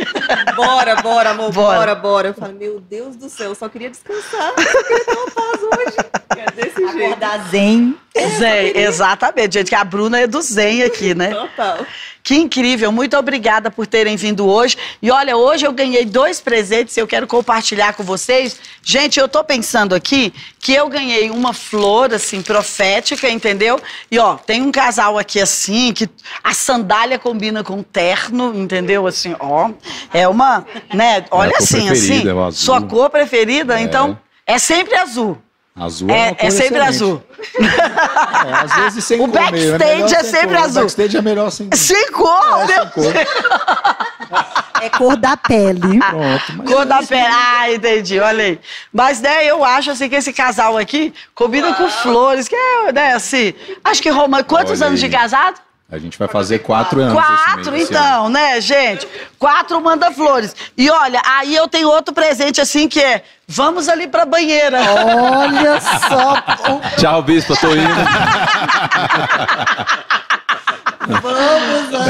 Bora, 0.56 0.97
bora, 0.97 1.30
amor, 1.30 1.52
Bora. 1.52 1.76
bora, 1.78 1.94
bora. 1.94 2.28
Eu 2.28 2.35
falo, 2.35 2.54
meu 2.54 2.80
Deus 2.80 3.14
do 3.16 3.28
céu, 3.28 3.50
eu 3.50 3.54
só 3.54 3.68
queria 3.68 3.90
descansar. 3.90 4.52
Eu 4.56 4.64
só 4.64 4.83
queria 4.85 5.04
ter 5.04 5.16
uma 5.16 5.30
paz 5.30 5.62
hoje. 5.62 5.97
É 6.38 6.50
desse 6.50 6.80
jeito. 6.92 7.04
Acordar 7.14 7.50
zen. 7.50 7.94
Zen, 8.16 8.73
exatamente, 8.76 9.54
gente, 9.54 9.68
que 9.68 9.75
a 9.75 9.83
Bruna 9.83 10.21
é 10.21 10.26
do 10.26 10.40
Zen 10.40 10.85
aqui, 10.85 11.14
né? 11.14 11.30
Total. 11.35 11.85
Que 12.23 12.37
incrível, 12.37 12.90
muito 12.90 13.16
obrigada 13.18 13.71
por 13.71 13.87
terem 13.87 14.16
vindo 14.16 14.47
hoje. 14.47 14.78
E 15.02 15.11
olha, 15.11 15.37
hoje 15.37 15.66
eu 15.66 15.73
ganhei 15.73 16.06
dois 16.06 16.40
presentes 16.40 16.97
e 16.97 17.00
eu 17.00 17.06
quero 17.06 17.26
compartilhar 17.26 17.92
com 17.92 18.02
vocês. 18.02 18.59
Gente, 18.83 19.21
eu 19.21 19.28
tô 19.28 19.44
pensando 19.44 19.94
aqui 19.94 20.33
que 20.59 20.73
eu 20.73 20.88
ganhei 20.88 21.28
uma 21.28 21.52
flor, 21.52 22.14
assim, 22.14 22.40
profética, 22.40 23.28
entendeu? 23.28 23.78
E 24.11 24.18
ó, 24.18 24.37
tem 24.37 24.62
um 24.62 24.73
casal 24.73 25.18
aqui 25.18 25.38
assim, 25.40 25.92
que 25.92 26.09
a 26.42 26.54
sandália 26.54 27.18
combina 27.18 27.62
com 27.62 27.80
o 27.80 27.85
terno, 27.85 28.54
entendeu? 28.59 29.06
Assim, 29.06 29.35
ó, 29.38 29.71
é 30.12 30.26
uma, 30.26 30.64
né? 30.94 31.26
Olha 31.30 31.59
assim, 31.59 31.88
preferida, 31.88 32.14
assim, 32.21 32.28
é 32.28 32.33
o 32.33 32.44
azul. 32.44 32.64
sua 32.64 32.80
cor 32.80 33.11
preferida, 33.11 33.78
É. 33.78 33.83
então 33.83 34.18
é 34.47 34.59
sempre 34.59 34.94
azul. 34.97 35.37
Azul 35.76 36.08
é, 36.08 36.12
É, 36.14 36.26
uma 36.28 36.34
cor 36.36 36.46
é 36.46 36.50
sempre 36.50 36.64
excelente. 36.78 36.88
azul. 36.88 37.22
É, 37.58 38.52
às 38.64 38.74
vezes 38.76 39.04
sem 39.04 39.20
O 39.20 39.28
cor 39.28 39.50
mesmo, 39.52 39.78
backstage 39.78 40.14
é 40.14 40.20
sem 40.20 40.30
sempre 40.30 40.56
cor. 40.56 40.64
azul. 40.64 40.82
O 40.82 40.84
backstage 40.84 41.16
é 41.16 41.22
melhor 41.22 41.50
sem 41.50 41.68
cor. 41.68 41.76
Sem 41.78 42.12
cor, 42.12 42.60
É, 42.60 42.66
meu 42.66 42.66
sem 42.66 42.90
cor. 42.90 43.12
É 44.82 44.90
cor 44.90 45.16
da 45.16 45.36
pele. 45.36 45.98
Pronto. 45.98 46.62
Cor 46.72 46.84
da 46.86 47.02
pele. 47.02 47.26
Ah, 47.28 47.72
entendi, 47.72 48.20
olha 48.20 48.44
aí. 48.44 48.60
Mas, 48.92 49.20
né, 49.20 49.44
eu 49.46 49.64
acho 49.64 49.90
assim 49.90 50.08
que 50.08 50.14
esse 50.14 50.32
casal 50.32 50.76
aqui 50.78 51.12
combina 51.34 51.74
com 51.74 51.88
flores, 51.88 52.46
que 52.46 52.54
é, 52.54 52.92
né, 52.92 53.14
assim. 53.14 53.52
Acho 53.82 54.00
que 54.02 54.10
Roma. 54.10 54.44
Quantos 54.44 54.80
Olha 54.80 54.88
anos 54.88 55.00
de 55.00 55.06
aí. 55.06 55.12
casado? 55.12 55.58
A 55.94 55.98
gente 55.98 56.18
vai 56.18 56.26
fazer 56.26 56.58
quatro 56.58 57.00
anos. 57.00 57.16
esse 57.16 57.44
Quatro, 57.44 57.70
mês, 57.72 57.84
esse 57.84 57.94
ano. 57.94 58.04
então, 58.06 58.28
né, 58.28 58.60
gente? 58.60 59.06
Quatro 59.38 59.80
manda 59.80 60.10
flores. 60.10 60.54
E 60.76 60.90
olha, 60.90 61.22
aí 61.24 61.54
eu 61.54 61.68
tenho 61.68 61.88
outro 61.88 62.12
presente 62.12 62.60
assim 62.60 62.88
que 62.88 63.00
é: 63.00 63.22
vamos 63.46 63.88
ali 63.88 64.08
pra 64.08 64.26
banheira. 64.26 64.80
Olha 64.80 65.80
só. 65.80 66.34
Tchau, 66.98 67.22
bispo, 67.22 67.52
eu 67.52 67.56
tô 67.56 67.74
indo. 67.74 67.84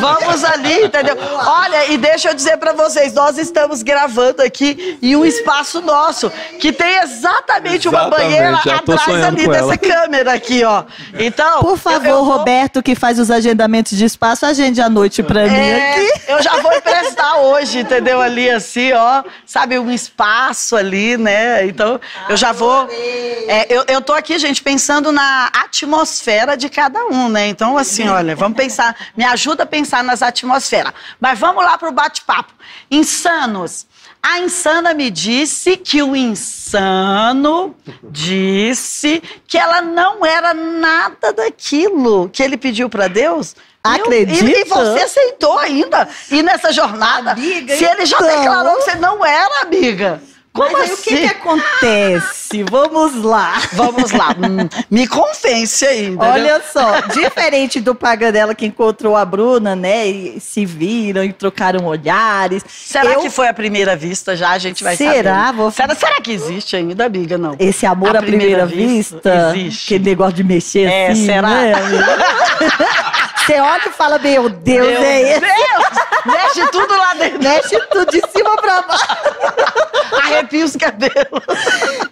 Vamos 0.00 0.44
ali, 0.44 0.84
entendeu? 0.84 1.16
Olha, 1.46 1.90
e 1.92 1.96
deixa 1.98 2.30
eu 2.30 2.34
dizer 2.34 2.56
pra 2.56 2.72
vocês, 2.72 3.12
nós 3.12 3.38
estamos 3.38 3.82
gravando 3.82 4.42
aqui 4.42 4.98
em 5.02 5.16
um 5.16 5.24
espaço 5.24 5.80
nosso 5.80 6.30
que 6.60 6.72
tem 6.72 6.98
exatamente 7.02 7.88
uma 7.88 8.00
Exatamente, 8.06 8.28
banheira 8.30 8.60
já 8.64 8.78
tô 8.78 8.92
atrás 8.92 9.24
ali 9.24 9.46
dessa 9.48 9.64
ela. 9.64 9.76
câmera 9.78 10.32
aqui, 10.32 10.64
ó. 10.64 10.84
Então, 11.18 11.60
Por 11.60 11.70
eu- 11.70 11.76
favor, 11.76 12.06
eu 12.06 12.24
vou- 12.24 12.34
Roberto, 12.38 12.82
que 12.82 12.94
faz 12.94 13.18
os 13.18 13.30
agendamentos 13.30 13.96
de 13.96 14.04
espaço, 14.04 14.44
agende 14.46 14.80
a 14.80 14.88
noite 14.88 15.22
pra 15.22 15.44
mim 15.46 15.54
É, 15.54 15.90
aqui. 15.92 16.22
eu 16.28 16.42
já 16.42 16.56
vou 16.58 16.72
emprestar 16.72 17.38
hoje, 17.38 17.80
entendeu? 17.80 18.20
Ali 18.20 18.50
assim, 18.50 18.92
ó, 18.92 19.22
sabe, 19.46 19.78
um 19.78 19.90
espaço 19.90 20.76
ali, 20.76 21.16
né? 21.16 21.66
Então, 21.66 22.00
eu 22.28 22.36
já 22.36 22.52
vou. 22.52 22.88
É, 22.90 23.66
eu, 23.68 23.84
eu 23.88 24.00
tô 24.00 24.12
aqui, 24.12 24.38
gente, 24.38 24.62
pensando 24.62 25.12
na 25.12 25.50
atmosfera 25.52 26.56
de 26.56 26.68
cada 26.68 27.04
um, 27.06 27.28
né? 27.28 27.48
Então, 27.48 27.76
assim, 27.78 28.08
olha, 28.08 28.34
vamos 28.34 28.56
pensar, 28.56 28.83
me 29.16 29.24
ajuda 29.24 29.62
a 29.62 29.66
pensar 29.66 30.02
nas 30.02 30.22
atmosferas. 30.22 30.92
Mas 31.20 31.38
vamos 31.38 31.64
lá 31.64 31.78
pro 31.78 31.92
bate-papo. 31.92 32.52
Insanos. 32.90 33.86
A 34.22 34.40
insana 34.40 34.94
me 34.94 35.10
disse 35.10 35.76
que 35.76 36.02
o 36.02 36.16
insano 36.16 37.76
disse 38.02 39.22
que 39.46 39.58
ela 39.58 39.82
não 39.82 40.24
era 40.24 40.54
nada 40.54 41.32
daquilo 41.32 42.30
que 42.30 42.42
ele 42.42 42.56
pediu 42.56 42.88
para 42.88 43.06
Deus. 43.06 43.54
Acredita? 43.82 44.44
E, 44.44 44.62
e 44.62 44.64
você 44.64 45.00
aceitou 45.00 45.58
ainda 45.58 46.08
ir 46.30 46.42
nessa 46.42 46.72
jornada? 46.72 47.32
Amiga, 47.32 47.76
se 47.76 47.84
ele 47.84 48.06
já 48.06 48.16
então. 48.16 48.28
declarou 48.28 48.76
que 48.76 48.82
você 48.84 48.94
não 48.94 49.22
era 49.22 49.60
amiga. 49.60 50.22
Como 50.54 50.70
Mas 50.72 50.82
aí 50.82 50.90
o 50.90 50.92
assim? 50.94 51.02
que, 51.02 51.16
que 51.18 51.26
acontece? 51.26 52.62
Vamos 52.70 53.24
lá. 53.24 53.60
Vamos 53.72 54.12
lá, 54.12 54.28
hum, 54.38 54.68
me 54.88 55.08
convence 55.08 55.84
entendeu? 55.84 56.18
Olha 56.30 56.62
só, 56.72 57.00
diferente 57.12 57.80
do 57.80 57.92
Paganela 57.92 58.54
que 58.54 58.64
encontrou 58.64 59.16
a 59.16 59.24
Bruna, 59.24 59.74
né? 59.74 60.06
E 60.06 60.38
se 60.40 60.64
viram 60.64 61.24
e 61.24 61.32
trocaram 61.32 61.84
olhares. 61.86 62.62
Será 62.68 63.14
eu- 63.14 63.20
que 63.20 63.30
foi 63.30 63.48
a 63.48 63.54
primeira 63.54 63.96
vista 63.96 64.36
já? 64.36 64.50
A 64.50 64.58
gente 64.58 64.84
vai 64.84 64.96
Será? 64.96 65.46
saber. 65.46 65.56
Vou- 65.56 65.70
Será, 65.72 65.92
será 65.96 66.20
que 66.20 66.30
existe 66.30 66.76
ainda, 66.76 67.04
amiga? 67.06 67.36
Não. 67.36 67.56
Esse 67.58 67.84
amor 67.84 68.16
À 68.16 68.22
primeira, 68.22 68.64
primeira 68.64 68.66
vista, 68.66 69.52
existe. 69.56 69.86
aquele 69.94 70.04
negócio 70.10 70.34
de 70.34 70.44
mexer 70.44 70.84
É, 70.88 71.08
assim, 71.08 71.26
será? 71.26 71.48
né? 71.48 71.72
Você 73.44 73.60
olha 73.60 73.82
e 73.88 73.90
fala, 73.90 74.18
meu 74.18 74.48
Deus, 74.48 74.88
Meu 74.88 75.02
é 75.02 75.20
esse. 75.32 75.40
Deus! 75.40 75.84
Mexe 76.24 76.66
tudo 76.70 76.96
lá 76.96 77.12
dentro. 77.12 77.42
Mexe 77.42 77.78
tudo 77.90 78.10
de 78.10 78.22
cima 78.30 78.56
pra 78.56 78.80
baixo. 78.82 79.04
Arrepia 80.44 80.64
os 80.64 80.76
cabelos. 80.76 81.42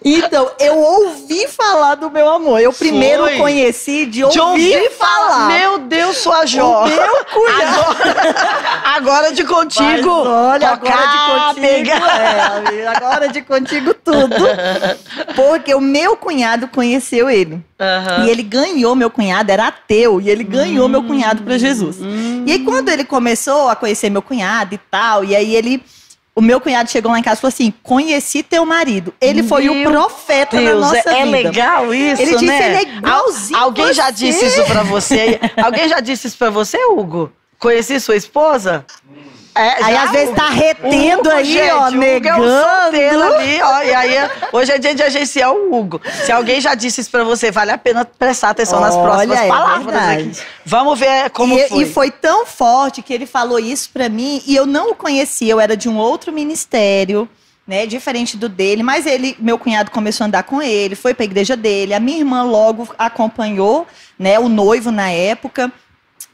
Então, 0.05 0.51
eu 0.59 0.79
ouvi 0.79 1.47
falar 1.49 1.95
do 1.97 2.11
meu 2.11 2.29
amor. 2.29 2.61
Eu 2.61 2.73
primeiro 2.73 3.25
Foi. 3.25 3.39
conheci 3.39 4.07
de 4.07 4.21
De 4.29 4.41
ouvir, 4.41 4.41
ouvir 4.41 4.91
falar. 4.91 5.29
falar. 5.29 5.49
Meu 5.49 5.79
Deus, 5.79 6.17
sua 6.17 6.47
Jó. 6.47 6.85
O 6.85 6.89
meu 6.89 7.25
cunhado. 7.27 7.81
Agora, 8.85 8.97
agora 8.97 9.33
de 9.33 9.45
contigo. 9.45 9.83
Mas 9.83 10.27
olha, 10.27 10.69
tocar, 10.77 10.93
agora 10.93 11.53
de 11.53 11.55
contigo. 11.55 11.91
É, 12.73 12.87
agora 12.89 13.29
de 13.29 13.43
contigo 13.43 13.95
tudo. 13.95 14.37
Porque 15.37 15.75
o 15.75 15.81
meu 15.81 16.17
cunhado 16.17 16.69
conheceu 16.69 17.29
ele. 17.31 17.65
Aham. 17.79 18.25
E 18.25 18.31
ele 18.31 18.43
ganhou 18.43 18.95
meu 18.95 19.11
cunhado, 19.11 19.51
era 19.51 19.69
ateu, 19.69 20.21
e 20.21 20.31
ele 20.31 20.45
ganhou 20.45 20.89
meu 20.89 21.03
cunhado 21.03 21.43
para 21.43 21.59
Jesus. 21.59 22.01
Hum. 22.01 22.45
E 22.47 22.53
aí, 22.53 22.59
quando 22.61 22.89
ele 22.89 23.05
começou 23.05 23.69
a 23.69 23.77
conhecer 23.77 24.09
meu 24.11 24.23
cunhado 24.23 24.75
e 24.75 24.79
tal, 24.79 25.25
e 25.25 25.35
aí 25.37 25.55
ele. 25.55 25.83
O 26.35 26.41
meu 26.41 26.61
cunhado 26.61 26.91
chegou 26.91 27.12
lá 27.12 27.19
em 27.19 27.23
casa 27.23 27.39
e 27.39 27.41
falou 27.43 27.53
assim: 27.53 27.75
conheci 27.83 28.43
teu 28.43 28.65
marido. 28.65 29.12
Ele 29.21 29.43
foi 29.43 29.69
o 29.69 29.75
Meu 29.75 29.91
profeta 29.91 30.57
Deus, 30.57 30.81
na 30.81 30.87
nossa 30.95 31.11
é, 31.11 31.21
é 31.21 31.25
vida. 31.27 31.31
legal 31.31 31.95
isso, 31.95 32.23
Ele 32.23 32.31
disse, 32.33 32.45
né? 32.47 32.67
ele 32.69 32.77
é 32.77 32.97
igualzinho 32.97 33.59
Al- 33.59 33.65
alguém 33.65 33.93
já 33.93 34.07
você. 34.07 34.12
disse 34.12 34.47
isso 34.47 34.65
pra 34.65 34.83
você? 34.83 35.41
Alguém 35.62 35.89
já 35.89 36.01
disse 36.01 36.27
isso 36.29 36.39
pra 36.39 36.49
você, 36.49 36.79
Hugo? 36.87 37.31
Conheci 37.59 38.01
sua 38.01 38.17
esposa? 38.17 38.85
É, 39.54 39.85
Aí 39.85 39.92
já, 39.94 40.04
às 40.04 40.11
vezes 40.12 40.35
tá 40.35 40.49
retendo 40.49 41.21
Hugo, 41.21 41.30
aí, 41.30 41.44
gente, 41.44 41.71
ó, 41.73 41.88
Hugo 41.88 41.94
É 41.94 41.99
negando. 41.99 42.44
ali, 43.35 43.61
ó, 43.62 43.82
e 43.82 43.94
aí 43.94 44.30
hoje 44.50 44.73
é 44.73 44.78
dia 44.78 44.94
de 44.94 45.02
agenciar 45.02 45.52
o 45.52 45.75
Hugo. 45.75 46.00
Se 46.25 46.32
alguém 46.32 46.59
já 46.59 46.75
disse 46.75 47.02
isso 47.02 47.11
pra 47.11 47.23
você, 47.23 47.50
vale 47.50 47.71
a 47.71 47.76
pena 47.76 48.04
prestar 48.04 48.50
atenção 48.50 48.80
nas 48.80 48.94
Olha, 48.94 49.02
próximas 49.04 49.38
é 49.40 49.49
palavras 49.49 49.85
verdade. 49.85 50.23
aqui. 50.30 50.40
Vamos 50.64 50.99
ver 50.99 51.28
como 51.30 51.59
e, 51.59 51.68
foi. 51.68 51.82
e 51.82 51.87
foi 51.87 52.11
tão 52.11 52.47
forte 52.47 53.02
que 53.02 53.12
ele 53.12 53.26
falou 53.26 53.59
isso 53.59 53.90
pra 53.92 54.09
mim 54.09 54.42
e 54.47 54.56
eu 54.56 54.64
não 54.64 54.92
o 54.92 54.94
conhecia, 54.94 55.52
eu 55.52 55.61
era 55.61 55.76
de 55.76 55.87
um 55.88 55.99
outro 55.99 56.32
ministério, 56.32 57.28
né, 57.66 57.85
diferente 57.87 58.38
do 58.38 58.49
dele, 58.49 58.82
mas 58.82 59.04
ele, 59.04 59.37
meu 59.38 59.59
cunhado 59.59 59.90
começou 59.90 60.25
a 60.25 60.28
andar 60.28 60.42
com 60.44 60.62
ele, 60.62 60.94
foi 60.97 61.12
pra 61.12 61.25
igreja 61.25 61.56
dele, 61.56 61.92
a 61.92 62.00
minha 62.00 62.18
irmã 62.18 62.42
logo 62.42 62.88
acompanhou, 62.99 63.87
né, 64.18 64.38
o 64.38 64.49
noivo 64.49 64.90
na 64.90 65.11
época 65.11 65.71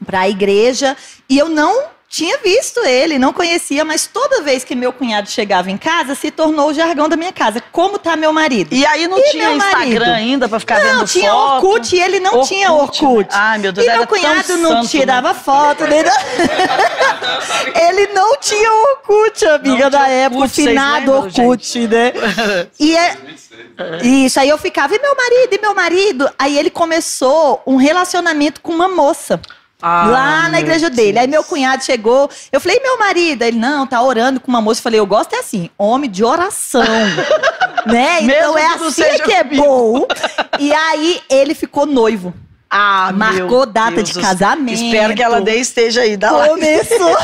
para 0.05 0.21
a 0.21 0.29
igreja, 0.29 0.95
e 1.29 1.37
eu 1.37 1.49
não 1.49 1.83
tinha 2.09 2.39
visto 2.39 2.83
ele, 2.83 3.19
não 3.19 3.31
conhecia, 3.31 3.85
mas 3.85 4.07
toda 4.07 4.41
vez 4.41 4.63
que 4.63 4.73
meu 4.73 4.91
cunhado 4.91 5.29
chegava 5.29 5.69
em 5.69 5.77
casa, 5.77 6.15
se 6.15 6.31
tornou 6.31 6.69
o 6.69 6.73
jargão 6.73 7.07
da 7.07 7.15
minha 7.15 7.31
casa. 7.31 7.61
Como 7.71 7.99
tá 7.99 8.15
meu 8.15 8.33
marido? 8.33 8.73
E 8.73 8.83
aí 8.83 9.07
não 9.07 9.19
E 9.19 9.29
tinha 9.29 9.51
Instagram 9.51 10.15
ainda 10.15 10.49
pra 10.49 10.59
ficar 10.59 10.79
não, 10.79 10.85
vendo 10.85 11.07
tinha 11.07 11.29
foto? 11.31 11.67
Orkut 11.67 11.95
e 11.95 12.01
ele 12.01 12.19
não 12.19 12.41
tinha 12.41 12.71
Orkut, 12.73 13.05
Orkut. 13.05 13.31
né? 13.31 13.39
Ai, 13.39 13.57
meu 13.59 13.71
Deus, 13.71 13.87
e 13.87 13.91
meu 13.91 14.07
cunhado 14.07 14.57
não 14.57 14.69
santo, 14.69 14.83
né? 14.83 14.89
tirava 14.89 15.33
foto 15.35 15.85
dele. 15.85 16.09
ele 17.87 18.07
não 18.07 18.37
tinha 18.37 18.73
Orkut, 18.73 19.45
amiga, 19.45 19.83
Não 19.83 19.89
da 19.91 20.05
tinha 20.05 20.09
época, 20.09 20.39
o 20.39 20.41
Orkut, 20.41 20.55
finado 20.61 21.11
lembram, 21.11 21.45
Orkut, 21.47 21.87
né? 21.87 22.13
E 22.79 22.97
é, 22.97 23.17
isso, 24.01 24.39
aí 24.39 24.49
eu 24.49 24.57
ficava, 24.57 24.95
e 24.95 24.99
meu 24.99 25.15
marido, 25.15 25.53
e 25.53 25.61
meu 25.61 25.75
marido? 25.75 26.29
Aí 26.39 26.57
ele 26.57 26.71
começou 26.71 27.61
um 27.67 27.75
relacionamento 27.75 28.61
com 28.61 28.71
uma 28.73 28.87
moça. 28.89 29.39
Ah, 29.81 30.07
lá 30.07 30.49
na 30.49 30.59
igreja 30.59 30.89
dele. 30.89 31.19
Aí 31.19 31.27
meu 31.27 31.43
cunhado 31.43 31.83
chegou, 31.83 32.29
eu 32.51 32.59
falei, 32.59 32.79
meu 32.81 32.97
marido? 32.97 33.43
Ele, 33.43 33.57
não, 33.57 33.87
tá 33.87 34.01
orando 34.01 34.39
com 34.39 34.49
uma 34.49 34.61
moça. 34.61 34.79
Eu 34.79 34.83
falei, 34.83 34.99
eu 34.99 35.05
gosto 35.05 35.33
é 35.33 35.39
assim, 35.39 35.69
homem 35.77 36.09
de 36.09 36.23
oração. 36.23 36.83
né? 37.87 38.21
Mesmo 38.21 38.31
Então 38.31 38.57
é 38.57 38.77
que 38.77 38.83
assim 38.83 39.23
que 39.23 39.31
é 39.31 39.43
bom. 39.43 40.05
E 40.59 40.73
aí 40.73 41.21
ele 41.29 41.53
ficou 41.53 41.85
noivo. 41.85 42.33
Ah, 42.69 43.11
Marcou 43.15 43.65
data 43.65 43.95
Deus 43.95 44.09
de 44.09 44.21
casamento. 44.21 44.83
Espero 44.83 45.15
que 45.15 45.23
ela 45.23 45.41
dê 45.41 45.55
esteja 45.55 46.01
aí. 46.01 46.17
Começou. 46.17 47.17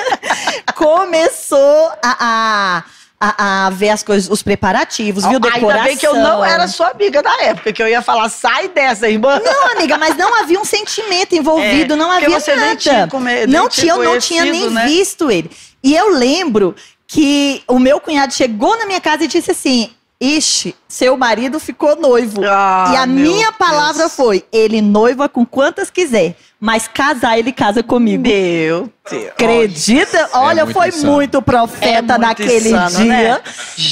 começou 0.74 1.92
a, 2.02 2.16
a, 2.20 2.84
a, 3.20 3.66
a 3.66 3.70
ver 3.70 3.88
as 3.90 4.02
coisas, 4.02 4.30
os 4.30 4.42
preparativos, 4.42 5.24
viu? 5.26 5.40
Decoração. 5.40 5.70
Ainda 5.70 5.82
bem 5.82 5.96
que 5.96 6.06
eu 6.06 6.14
não 6.14 6.44
era 6.44 6.68
sua 6.68 6.88
amiga 6.88 7.20
da 7.22 7.42
época, 7.42 7.72
que 7.72 7.82
eu 7.82 7.88
ia 7.88 8.00
falar, 8.00 8.28
sai 8.28 8.68
dessa, 8.68 9.08
irmã. 9.08 9.40
Não, 9.44 9.72
amiga, 9.72 9.98
mas 9.98 10.16
não 10.16 10.34
havia 10.40 10.60
um 10.60 10.64
sentimento 10.64 11.34
envolvido, 11.34 11.94
É, 11.94 11.96
não 11.96 12.10
havia 12.12 12.30
você 12.30 12.54
nem 12.54 12.64
nada. 12.66 12.76
tinha 12.76 13.08
come- 13.08 13.34
nem 13.34 13.46
não 13.46 13.68
tinha 13.68 13.92
eu 13.94 14.02
não 14.04 14.18
tinha 14.18 14.44
nem 14.44 14.70
né? 14.70 14.86
visto 14.86 15.30
ele. 15.30 15.50
E 15.82 15.96
eu 15.96 16.10
lembro 16.16 16.76
que 17.06 17.62
o 17.66 17.78
meu 17.78 17.98
cunhado 18.00 18.32
chegou 18.32 18.78
na 18.78 18.86
minha 18.86 19.00
casa 19.00 19.24
e 19.24 19.26
disse 19.26 19.50
assim: 19.50 19.90
Ixi, 20.20 20.74
seu 20.88 21.16
marido 21.16 21.60
ficou 21.60 21.94
noivo. 21.94 22.42
Ah, 22.44 22.90
e 22.92 22.96
a 22.96 23.06
minha 23.06 23.52
palavra 23.52 23.98
Deus. 24.02 24.16
foi: 24.16 24.44
ele 24.52 24.82
noiva 24.82 25.28
com 25.28 25.46
quantas 25.46 25.90
quiser, 25.90 26.34
mas 26.58 26.88
casar, 26.88 27.38
ele 27.38 27.52
casa 27.52 27.84
comigo. 27.84 28.24
Meu 28.24 28.90
Deus. 29.08 29.28
Acredita? 29.30 30.28
Olha, 30.32 30.64
muito 30.64 30.76
foi 30.76 30.88
insano. 30.88 31.12
muito 31.12 31.40
profeta 31.40 31.86
É 31.86 32.02
muito 32.02 32.18
naquele 32.18 32.68
insano, 32.68 32.90
dia. 32.98 33.06
né? 33.06 33.40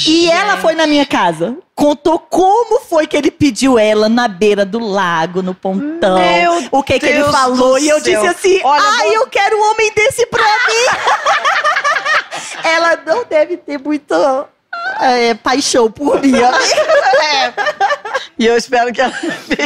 E 0.05 0.29
ela 0.29 0.57
foi 0.57 0.75
na 0.75 0.85
minha 0.85 1.05
casa. 1.05 1.55
Contou 1.73 2.19
como 2.19 2.81
foi 2.81 3.07
que 3.07 3.15
ele 3.15 3.31
pediu 3.31 3.79
ela 3.79 4.09
na 4.09 4.27
beira 4.27 4.65
do 4.65 4.79
lago, 4.79 5.41
no 5.41 5.53
pontão. 5.53 6.19
Meu 6.19 6.67
o 6.71 6.83
que, 6.83 6.99
que 6.99 7.05
ele 7.05 7.19
Deus 7.19 7.31
falou. 7.31 7.79
E 7.79 7.87
eu 7.87 8.01
céu. 8.01 8.13
disse 8.21 8.27
assim: 8.27 8.59
Olha, 8.65 8.83
ai, 8.83 9.05
vou- 9.05 9.15
eu 9.15 9.27
quero 9.27 9.55
um 9.57 9.71
homem 9.71 9.93
desse 9.95 10.25
pra 10.25 10.43
mim. 10.43 10.97
ela 12.67 12.99
não 13.05 13.23
deve 13.23 13.55
ter 13.55 13.79
muita 13.79 14.45
é, 15.01 15.33
paixão 15.33 15.91
por 15.91 16.21
mim. 16.21 16.33
É. 17.19 17.53
E 18.39 18.45
eu 18.45 18.55
espero 18.55 18.93
que 18.93 19.01
ela. 19.01 19.11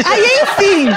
Aí, 0.06 0.26
enfim, 0.44 0.90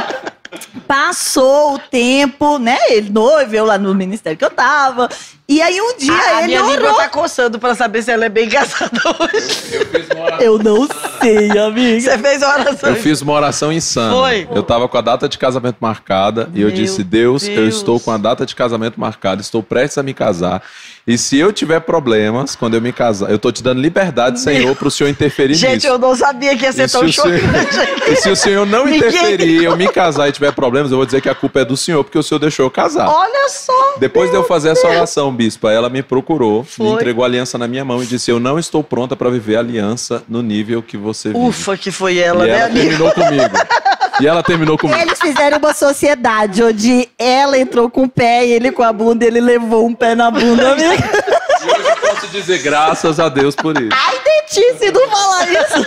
passou 0.87 1.75
o 1.75 1.79
tempo, 1.79 2.59
né? 2.59 2.79
Ele 2.89 3.11
noivo, 3.11 3.55
eu 3.55 3.65
lá 3.65 3.77
no 3.77 3.95
ministério 3.95 4.39
que 4.39 4.45
eu 4.45 4.51
tava. 4.51 5.09
E 5.47 5.61
aí 5.61 5.79
um 5.81 5.97
dia 5.99 6.13
a, 6.15 6.37
a 6.37 6.39
ele 6.39 6.47
minha 6.47 6.61
língua 6.63 6.89
orou. 6.89 6.95
tá 6.95 7.09
coçando 7.09 7.59
pra 7.59 7.75
saber 7.75 8.03
se 8.03 8.11
ela 8.11 8.25
é 8.25 8.29
bem 8.29 8.49
casada 8.49 8.91
hoje. 9.21 9.75
Eu 9.75 9.87
fiz 9.87 10.09
uma 10.11 10.25
oração. 10.25 10.41
Eu 10.41 10.59
não 10.59 10.89
sei, 11.21 11.59
amiga. 11.59 12.01
Você 12.01 12.19
fez 12.19 12.43
a 12.43 12.55
oração. 12.55 12.91
Eu 12.91 12.97
fiz 12.97 13.21
uma 13.21 13.33
oração 13.33 13.73
insana. 13.73 14.15
Foi? 14.15 14.49
Eu 14.55 14.63
tava 14.63 14.89
com 14.89 14.97
a 14.97 15.03
data 15.03 15.29
de 15.29 15.37
casamento 15.37 15.77
marcada 15.81 16.49
e 16.55 16.63
eu 16.63 16.69
Meu 16.69 16.77
disse: 16.77 17.03
Deus, 17.05 17.47
eu 17.47 17.57
Deus. 17.57 17.75
estou 17.77 18.01
com 18.01 18.11
a 18.11 18.17
data 18.17 18.47
de 18.47 18.55
casamento 18.55 18.99
marcada, 18.99 19.43
estou 19.43 19.63
prestes 19.63 19.99
a 19.99 20.03
me 20.03 20.15
casar. 20.15 20.63
E 21.07 21.19
se 21.19 21.39
eu 21.39 21.53
tiver 21.53 21.81
problemas 21.81 22.57
quando 22.57 22.75
eu 22.75 22.81
me 22.81 22.91
casar, 22.91 23.31
eu 23.31 23.39
tô 23.39 23.53
te 23.53 23.63
dando 23.63 23.79
liberdade, 23.79 24.41
Senhor, 24.41 24.75
para 24.75 24.89
o 24.89 24.91
Senhor 24.91 25.11
interferir 25.11 25.53
Gente, 25.55 25.75
nisso. 25.75 25.87
eu 25.89 25.99
não 25.99 26.17
sabia 26.17 26.57
que 26.57 26.65
ia 26.65 26.73
ser 26.73 26.89
E 26.89 26.91
tão 26.91 27.05
o 27.05 27.13
senhor, 27.13 27.39
chocante. 27.39 28.11
e 28.11 28.17
se 28.17 28.31
o 28.31 28.35
Senhor 28.37 28.65
não 28.67 28.87
Ninguém- 28.87 29.01
interferir, 29.09 29.65
eu 29.65 29.77
me 29.77 29.87
casar 29.87 30.31
e 30.31 30.33
tiver 30.33 30.51
problemas, 30.53 30.91
eu 30.91 30.97
vou 30.97 31.05
dizer 31.05 31.21
que 31.21 31.29
a 31.29 31.35
culpa 31.35 31.61
é 31.61 31.65
do 31.67 31.77
Senhor, 31.77 32.03
porque 32.05 32.19
o 32.19 32.23
Senhor 32.23 32.39
deixou 32.39 32.65
eu 32.65 32.71
casar. 32.71 33.07
Olha 33.07 33.51
só. 33.51 33.97
Depois 33.99 34.31
de 34.31 34.37
eu 34.37 34.45
fazer 34.45 34.71
essa 34.71 34.89
oração, 34.89 35.31
bispa, 35.31 35.71
ela 35.71 35.91
me 35.91 36.03
procurou, 36.03 36.65
Foi. 36.65 36.87
me 36.87 36.93
entregou 36.95 37.23
a 37.23 37.27
aliança 37.27 37.59
na 37.59 37.69
minha 37.69 37.85
mão 37.85 38.03
e 38.03 38.07
disse: 38.07 38.31
Eu 38.31 38.41
não 38.41 38.59
estou 38.59 38.83
pronta 38.83 39.15
para 39.15 39.29
viver 39.29 39.57
a 39.57 39.61
aliança 39.61 40.23
no 40.27 40.41
nível 40.43 40.83
que 40.83 40.97
você 40.97 41.29
vive. 41.35 41.39
Ufa, 41.49 41.77
que 41.77 41.91
foi 41.91 42.17
ela, 42.17 42.47
e 42.47 42.51
né, 42.51 42.57
ela 42.57 42.67
amiga? 42.67 42.81
terminou 42.81 43.13
comigo. 43.13 43.55
E 44.21 44.27
ela 44.27 44.43
terminou 44.43 44.79
comigo. 44.79 44.99
Eles 44.99 45.19
fizeram 45.19 45.59
uma 45.59 45.75
sociedade 45.75 46.63
onde 46.63 47.09
ela 47.19 47.59
entrou 47.59 47.91
com 47.91 48.05
o 48.05 48.09
pé 48.09 48.47
e 48.47 48.53
ele 48.53 48.71
com 48.71 48.83
a 48.83 48.93
bunda, 48.93 49.25
ele 49.25 49.41
levou 49.41 49.87
um 49.87 49.95
pé 49.95 50.15
na 50.15 50.31
bunda, 50.31 50.73
amiga. 50.73 51.05
E 51.65 51.67
hoje 51.67 51.89
eu 51.89 51.97
posso 51.97 52.24
dizer 52.35 52.63
graças 52.63 53.21
a 53.21 53.29
Deus 53.29 53.55
por 53.55 53.77
isso. 53.81 53.89
Ai, 53.93 54.21
dentista, 54.25 54.93
não 54.93 55.09
falar 55.09 55.49
isso. 55.49 55.87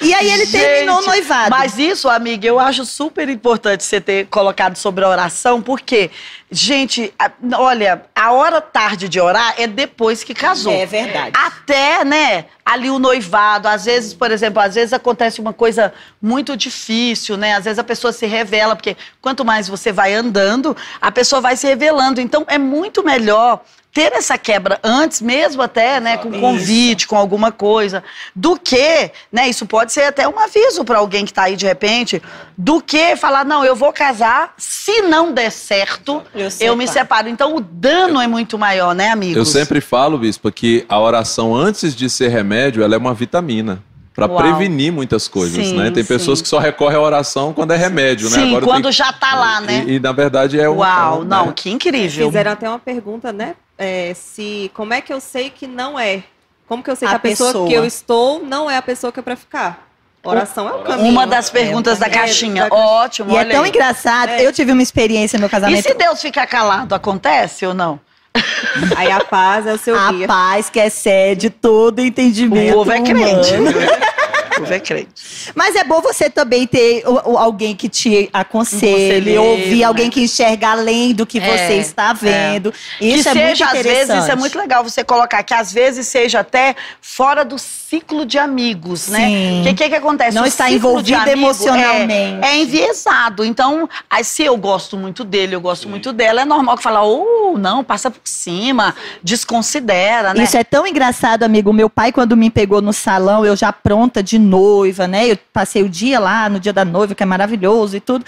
E 0.00 0.12
aí 0.12 0.30
ele 0.30 0.46
terminou 0.46 0.96
o 0.96 1.00
Gente, 1.00 1.08
noivado. 1.08 1.50
Mas 1.50 1.78
isso, 1.78 2.08
amiga, 2.08 2.46
eu 2.46 2.58
acho 2.58 2.84
super 2.84 3.28
importante 3.28 3.84
você 3.84 4.00
ter 4.00 4.26
colocado 4.26 4.76
sobre 4.76 5.04
a 5.04 5.08
oração, 5.08 5.62
porque, 5.62 6.10
gente, 6.50 7.14
olha, 7.56 8.02
a 8.14 8.32
hora 8.32 8.60
tarde 8.60 9.08
de 9.08 9.20
orar 9.20 9.54
é 9.56 9.66
depois 9.66 10.24
que 10.24 10.34
casou. 10.34 10.72
É 10.72 10.86
verdade. 10.86 11.32
Até, 11.34 12.04
né, 12.04 12.46
ali 12.64 12.90
o 12.90 12.98
noivado, 12.98 13.68
às 13.68 13.84
vezes, 13.84 14.12
por 14.12 14.30
exemplo, 14.30 14.60
às 14.60 14.74
vezes 14.74 14.92
acontece 14.92 15.40
uma 15.40 15.52
coisa 15.52 15.92
muito 16.20 16.56
difícil, 16.56 17.36
né? 17.36 17.54
Às 17.54 17.64
vezes 17.64 17.78
a 17.78 17.84
pessoa 17.84 18.12
se 18.12 18.26
revela, 18.26 18.74
porque 18.74 18.96
quanto 19.20 19.44
mais 19.44 19.68
você 19.68 19.92
vai 19.92 20.12
andando, 20.12 20.76
a 21.00 21.10
pessoa 21.12 21.40
vai 21.40 21.56
se 21.56 21.66
revelando. 21.66 22.20
Então 22.20 22.44
é 22.48 22.58
muito 22.58 23.04
melhor 23.04 23.62
ter 23.92 24.12
essa 24.14 24.38
quebra 24.38 24.80
antes, 24.82 25.20
mesmo 25.20 25.60
até, 25.60 26.00
né, 26.00 26.16
com 26.16 26.32
convite, 26.40 27.06
com 27.06 27.16
alguma 27.16 27.52
coisa, 27.52 28.02
do 28.34 28.56
que, 28.58 29.10
né, 29.30 29.48
isso 29.48 29.66
pode 29.66 29.92
ser 29.92 30.04
até 30.04 30.26
um 30.26 30.38
aviso 30.38 30.82
para 30.84 30.98
alguém 30.98 31.24
que 31.26 31.32
tá 31.32 31.42
aí 31.42 31.56
de 31.56 31.66
repente, 31.66 32.22
do 32.56 32.80
que 32.80 33.16
falar, 33.16 33.44
não, 33.44 33.64
eu 33.64 33.76
vou 33.76 33.92
casar, 33.92 34.54
se 34.56 35.02
não 35.02 35.32
der 35.32 35.50
certo, 35.52 36.22
Eu 36.34 36.48
eu, 36.60 36.76
me 36.76 36.86
separo. 36.86 36.92
separo. 36.92 37.28
Então 37.28 37.54
o 37.56 37.60
dano 37.60 38.18
é 38.20 38.26
muito 38.26 38.58
maior, 38.58 38.94
né, 38.94 39.10
amigos? 39.10 39.36
Eu 39.36 39.44
sempre 39.44 39.80
falo, 39.80 40.16
bispo, 40.18 40.50
que 40.50 40.86
a 40.88 40.98
oração 40.98 41.54
antes 41.54 41.94
de 41.94 42.08
ser 42.08 42.28
remédio, 42.28 42.82
ela 42.82 42.94
é 42.94 42.98
uma 42.98 43.12
vitamina. 43.14 43.82
Para 44.14 44.28
prevenir 44.28 44.92
muitas 44.92 45.26
coisas, 45.26 45.66
Sim, 45.68 45.74
né? 45.78 45.90
Tem 45.90 46.04
pessoas 46.04 46.38
sim. 46.38 46.42
que 46.42 46.48
só 46.50 46.58
recorrem 46.58 46.98
à 46.98 47.00
oração 47.00 47.54
quando 47.54 47.70
é 47.72 47.76
remédio, 47.78 48.28
né? 48.28 48.36
Sim, 48.36 48.48
Agora 48.50 48.66
quando 48.66 48.82
tem- 48.82 48.92
já 48.92 49.10
tá 49.10 49.34
lá, 49.34 49.58
né? 49.62 49.84
E, 49.86 49.92
e, 49.94 49.98
na 50.00 50.12
verdade 50.12 50.60
é 50.60 50.68
um. 50.68 50.76
Uau, 50.80 51.14
é 51.14 51.20
um- 51.20 51.24
não, 51.24 51.46
né? 51.46 51.52
que 51.56 51.70
incrível. 51.70 52.26
Fizeram 52.26 52.52
até 52.52 52.68
uma 52.68 52.78
pergunta, 52.78 53.32
né? 53.32 53.54
É, 53.78 54.12
se 54.14 54.70
como 54.74 54.92
é 54.94 55.00
que 55.00 55.12
eu 55.12 55.20
sei 55.20 55.50
que 55.50 55.66
não 55.66 55.98
é? 55.98 56.22
Como 56.68 56.82
que 56.82 56.90
eu 56.90 56.96
sei 56.96 57.06
A 57.08 57.12
que 57.12 57.16
a 57.16 57.18
pessoa, 57.18 57.48
pessoa. 57.50 57.68
que 57.68 57.74
eu 57.74 57.84
estou 57.84 58.42
não 58.44 58.70
é 58.70 58.76
a 58.76 58.82
pessoa 58.82 59.12
que 59.12 59.18
é 59.20 59.22
pra 59.22 59.36
ficar? 59.36 59.88
Oração 60.24 60.68
é 60.68 60.72
o 60.74 60.78
caminho. 60.82 61.08
Uma 61.10 61.26
das 61.26 61.50
perguntas 61.50 61.98
da 61.98 62.06
É, 62.06 62.10
caixinha. 62.10 62.64
da 62.64 62.70
caixinha. 62.70 62.88
Ótimo, 63.02 63.32
E 63.32 63.36
é 63.36 63.44
tão 63.44 63.64
aí. 63.64 63.70
engraçado. 63.70 64.28
É. 64.30 64.46
Eu 64.46 64.52
tive 64.52 64.70
uma 64.70 64.82
experiência 64.82 65.36
no 65.36 65.40
meu 65.40 65.48
E 65.48 65.50
casamento. 65.50 65.82
se 65.82 65.94
Deus 65.94 66.22
ficar 66.22 66.46
calado, 66.46 66.94
acontece 66.94 67.66
ou 67.66 67.74
não? 67.74 67.98
Aí 68.96 69.10
a 69.10 69.20
paz 69.24 69.66
é 69.66 69.72
o 69.74 69.78
seu 69.78 69.98
A 69.98 70.12
guia. 70.12 70.26
paz 70.28 70.70
que 70.70 70.78
excede 70.78 71.50
todo 71.50 71.98
entendimento. 72.00 72.70
O 72.72 72.74
povo 72.78 72.92
é 72.92 72.98
humano. 73.00 73.14
crente. 73.18 73.52
Povo 74.60 74.72
é 74.74 74.80
crente. 74.80 75.08
Mas 75.54 75.76
é 75.76 75.84
bom 75.84 76.00
você 76.00 76.28
também 76.30 76.66
ter 76.66 77.02
o- 77.06 77.32
o- 77.32 77.38
alguém 77.38 77.74
que 77.74 77.88
te 77.88 78.28
aconselhe, 78.32 79.36
ouvir 79.38 79.76
né? 79.80 79.84
alguém 79.84 80.10
que 80.10 80.20
enxerga 80.22 80.70
além 80.70 81.12
do 81.14 81.26
que 81.26 81.38
É, 81.38 81.40
você 81.68 81.74
está 81.74 82.12
vendo. 82.12 82.72
Isso 83.00 83.22
que 83.24 83.28
é 83.28 83.32
seja, 83.32 83.64
muito 83.64 83.64
às 83.64 83.72
vezes, 83.72 83.86
interessante. 84.04 84.22
isso 84.22 84.30
é 84.30 84.36
muito 84.36 84.58
legal 84.58 84.82
você 84.84 85.02
colocar, 85.04 85.42
que 85.42 85.54
às 85.54 85.72
vezes 85.72 86.06
seja 86.06 86.40
até 86.40 86.74
fora 87.00 87.44
do 87.44 87.56
ciclo 87.92 88.24
de 88.24 88.38
amigos, 88.38 89.08
né? 89.08 89.26
Sim. 89.26 89.60
O 89.60 89.74
que, 89.74 89.88
que 89.90 89.94
acontece? 89.94 90.34
Não 90.34 90.44
O 90.44 90.46
está 90.46 90.70
envolvido 90.70 91.18
amigo 91.18 91.38
emocionalmente. 91.38 92.42
É, 92.42 92.52
é 92.52 92.56
enviesado. 92.62 93.44
Então, 93.44 93.86
aí, 94.08 94.24
se 94.24 94.42
eu 94.42 94.56
gosto 94.56 94.96
muito 94.96 95.24
dele, 95.24 95.54
eu 95.54 95.60
gosto 95.60 95.90
muito 95.90 96.10
dela, 96.10 96.40
é 96.40 96.44
normal 96.46 96.78
que 96.78 96.82
fala, 96.82 97.02
oh, 97.02 97.58
não, 97.58 97.84
passa 97.84 98.10
por 98.10 98.20
cima, 98.24 98.94
desconsidera, 99.22 100.32
né? 100.32 100.44
Isso 100.44 100.56
é 100.56 100.64
tão 100.64 100.86
engraçado, 100.86 101.42
amigo. 101.42 101.70
Meu 101.70 101.90
pai, 101.90 102.12
quando 102.12 102.34
me 102.34 102.48
pegou 102.48 102.80
no 102.80 102.94
salão, 102.94 103.44
eu 103.44 103.54
já 103.54 103.70
pronta 103.70 104.22
de 104.22 104.38
noiva, 104.38 105.06
né? 105.06 105.30
Eu 105.30 105.38
passei 105.52 105.82
o 105.82 105.88
dia 105.88 106.18
lá, 106.18 106.48
no 106.48 106.58
dia 106.58 106.72
da 106.72 106.86
noiva, 106.86 107.14
que 107.14 107.22
é 107.22 107.26
maravilhoso 107.26 107.94
e 107.94 108.00
tudo. 108.00 108.24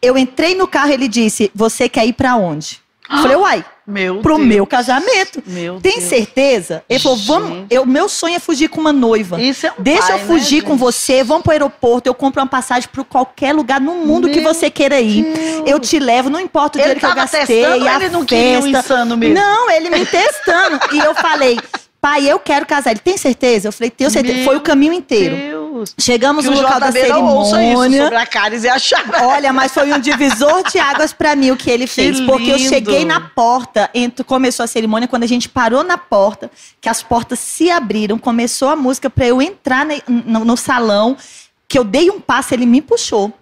Eu 0.00 0.16
entrei 0.16 0.54
no 0.54 0.68
carro, 0.68 0.92
ele 0.92 1.08
disse: 1.08 1.50
Você 1.52 1.88
quer 1.88 2.06
ir 2.06 2.12
pra 2.12 2.36
onde? 2.36 2.80
Eu 3.10 3.18
falei, 3.18 3.36
uai, 3.36 3.64
Meu 3.90 4.18
pro 4.18 4.36
Deus. 4.36 4.46
meu 4.46 4.66
casamento. 4.66 5.42
Meu 5.46 5.80
Tem 5.80 5.96
Deus. 5.98 6.04
certeza? 6.04 6.84
Ele 6.88 6.98
falou, 6.98 7.16
vamos. 7.16 7.66
Eu, 7.70 7.86
meu 7.86 8.06
sonho 8.06 8.36
é 8.36 8.38
fugir 8.38 8.68
com 8.68 8.80
uma 8.82 8.92
noiva. 8.92 9.40
Isso 9.40 9.66
é 9.66 9.70
um 9.72 9.82
Deixa 9.82 10.08
pai, 10.08 10.12
eu 10.20 10.26
fugir 10.26 10.56
né, 10.62 10.68
com 10.68 10.74
gente? 10.74 10.80
você, 10.80 11.24
vamos 11.24 11.42
pro 11.42 11.52
aeroporto, 11.52 12.06
eu 12.06 12.14
compro 12.14 12.42
uma 12.42 12.46
passagem 12.46 12.86
para 12.92 13.02
qualquer 13.02 13.54
lugar 13.54 13.80
no 13.80 13.94
mundo 13.94 14.28
que 14.28 14.40
Meu 14.40 14.52
você 14.54 14.70
queira 14.70 15.00
ir. 15.00 15.26
Eu 15.66 15.80
te 15.80 15.98
levo, 15.98 16.28
não 16.28 16.38
importa 16.38 16.76
o 16.76 16.80
Ele 16.82 16.94
dinheiro 16.94 17.00
que 17.00 17.06
eu 17.06 17.14
gastei, 17.14 17.46
testando 17.46 17.88
a 17.88 17.94
ele 17.96 18.08
não 18.10 18.24
queria 18.26 18.58
um 18.58 18.62
festa. 18.62 18.78
insano 18.78 19.16
mesmo? 19.16 19.34
Não, 19.34 19.70
ele 19.70 19.88
me 19.88 20.04
testando. 20.04 20.78
e 20.92 20.98
eu 20.98 21.14
falei, 21.14 21.58
pai, 22.00 22.30
eu 22.30 22.38
quero 22.38 22.66
casar. 22.66 22.90
Ele 22.90 23.00
tem 23.00 23.16
certeza? 23.16 23.68
Eu 23.68 23.72
falei, 23.72 23.90
tenho 23.90 24.10
certeza. 24.10 24.34
Meu 24.34 24.44
Foi 24.44 24.56
o 24.56 24.60
caminho 24.60 24.92
inteiro. 24.92 25.34
Deus. 25.78 25.94
Chegamos 25.98 26.44
Que 26.44 26.50
no 26.50 26.60
local 26.60 26.80
da 26.80 26.92
cerimônia. 26.92 28.02
sobre 28.04 28.16
a 28.16 28.26
cáries 28.26 28.64
e 28.64 28.68
a 28.68 28.78
chaga. 28.78 29.26
Olha, 29.26 29.52
mas 29.52 29.72
foi 29.72 29.92
um 29.92 29.98
divisor 29.98 30.62
de 30.70 30.78
águas 30.78 31.12
pra 31.12 31.34
mim 31.36 31.50
o 31.50 31.56
que 31.56 31.70
ele 31.70 31.86
fez. 31.86 32.20
Porque 32.20 32.50
eu 32.50 32.58
cheguei 32.58 33.04
na 33.04 33.20
porta, 33.20 33.88
ent- 33.94 34.22
começou 34.24 34.64
a 34.64 34.66
cerimônia, 34.66 35.08
quando 35.08 35.22
a 35.24 35.26
gente 35.28 35.48
parou 35.48 35.82
na 35.82 35.96
porta, 35.98 36.50
que 36.80 36.88
as 36.88 37.02
portas 37.02 37.38
se 37.38 37.70
abriram, 37.70 38.18
começou 38.18 38.68
a 38.68 38.76
música 38.76 39.08
pra 39.08 39.26
eu 39.26 39.40
entrar 39.42 39.84
ne- 39.86 40.02
no, 40.06 40.44
no 40.44 40.56
salão, 40.56 41.16
que 41.66 41.78
eu 41.78 41.84
dei 41.84 42.10
um 42.10 42.20
passo, 42.20 42.54
ele 42.54 42.64
me 42.66 42.80
puxou. 42.80 43.32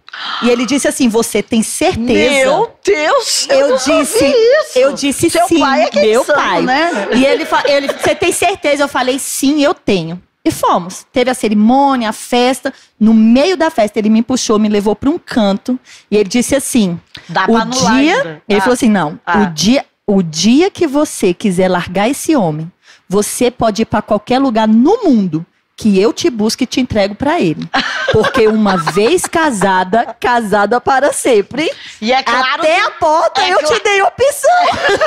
E 0.42 0.49
ele 0.49 0.64
disse 0.64 0.88
assim: 0.88 1.09
Você 1.09 1.42
tem 1.42 1.62
certeza? 1.62 2.44
Meu 2.46 2.72
Deus! 2.83 3.46
Eu, 3.51 3.68
nunca 3.72 3.85
disse, 3.85 4.25
isso. 4.25 4.79
eu 4.79 4.92
disse 4.94 5.29
Seu 5.31 5.46
sim, 5.46 5.59
pai 5.61 5.83
é 5.83 5.87
que 5.90 5.99
é 5.99 6.03
meu 6.03 6.22
insano, 6.22 6.38
pai. 6.38 6.62
né? 6.62 7.09
E 7.14 7.25
ele, 7.27 7.46
ele, 7.66 7.88
você 7.92 8.14
tem 8.14 8.33
certeza? 8.33 8.83
Eu 8.85 8.88
falei, 8.88 9.18
sim, 9.18 9.62
eu 9.62 9.75
tenho. 9.75 10.20
E 10.47 10.51
fomos. 10.53 11.05
Teve 11.13 11.29
a 11.29 11.35
cerimônia, 11.35 12.09
a 12.09 12.13
festa. 12.13 12.73
No 13.01 13.13
meio 13.13 13.57
da 13.57 13.69
festa, 13.69 13.99
ele 13.99 14.09
me 14.09 14.23
puxou, 14.23 14.61
me 14.61 14.69
levou 14.69 14.95
para 14.95 15.11
um 15.11 15.19
canto. 15.19 15.77
E 16.09 16.17
ele 16.17 16.29
disse 16.29 16.55
assim: 16.55 17.01
Dá 17.29 17.47
o 17.49 17.65
dia. 17.65 17.91
ainda. 17.91 18.43
Ele 18.49 18.59
Ah. 18.61 18.63
falou 18.63 18.75
assim: 18.75 18.89
não, 18.89 19.19
Ah. 19.27 19.41
o, 19.41 19.47
dia, 19.53 19.85
o 20.07 20.23
dia 20.23 20.71
que 20.71 20.87
você 20.87 21.35
quiser 21.35 21.69
largar 21.69 22.09
esse 22.09 22.37
homem, 22.37 22.71
você 23.09 23.51
pode 23.51 23.83
ir 23.83 23.87
para 23.87 24.01
qualquer 24.03 24.39
lugar 24.39 24.69
no 24.69 25.03
mundo. 25.03 25.45
Que 25.79 26.01
eu 26.01 26.11
te 26.11 26.31
busque 26.31 26.65
e 26.65 26.67
te 26.67 26.81
entrego 26.81 27.15
para 27.15 27.39
ele. 27.39 27.69
Porque 28.11 28.49
uma 28.49 28.79
vez 28.95 29.27
casada, 29.27 30.17
casada 30.19 30.81
para 30.81 31.12
sempre. 31.12 31.71
E 32.01 32.15
é 32.15 32.23
claro, 32.23 32.62
Até 32.62 32.81
a 32.81 32.91
porta 32.93 33.43
é 33.43 33.51
eu 33.53 33.59
cla- 33.59 33.69
te 33.77 33.83
dei 33.85 34.01
opção. 34.01 34.51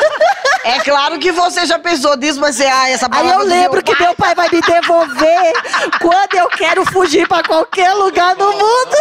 é 0.63 0.79
claro 0.81 1.17
que 1.17 1.31
você 1.31 1.65
já 1.65 1.79
pensou 1.79 2.15
nisso, 2.17 2.39
mas 2.39 2.55
você, 2.55 2.65
ah, 2.67 2.87
essa 2.87 3.07
Aí 3.11 3.27
eu 3.29 3.39
lembro 3.39 3.73
meu 3.73 3.83
que 3.83 3.95
pai- 3.95 4.05
meu 4.05 4.15
pai 4.15 4.35
vai 4.35 4.47
me 4.51 4.61
devolver 4.61 5.53
quando 5.99 6.35
eu 6.35 6.47
quero 6.49 6.85
fugir 6.85 7.27
pra 7.27 7.41
qualquer 7.41 7.91
lugar 7.93 8.35
do 8.35 8.45
mundo. 8.51 8.95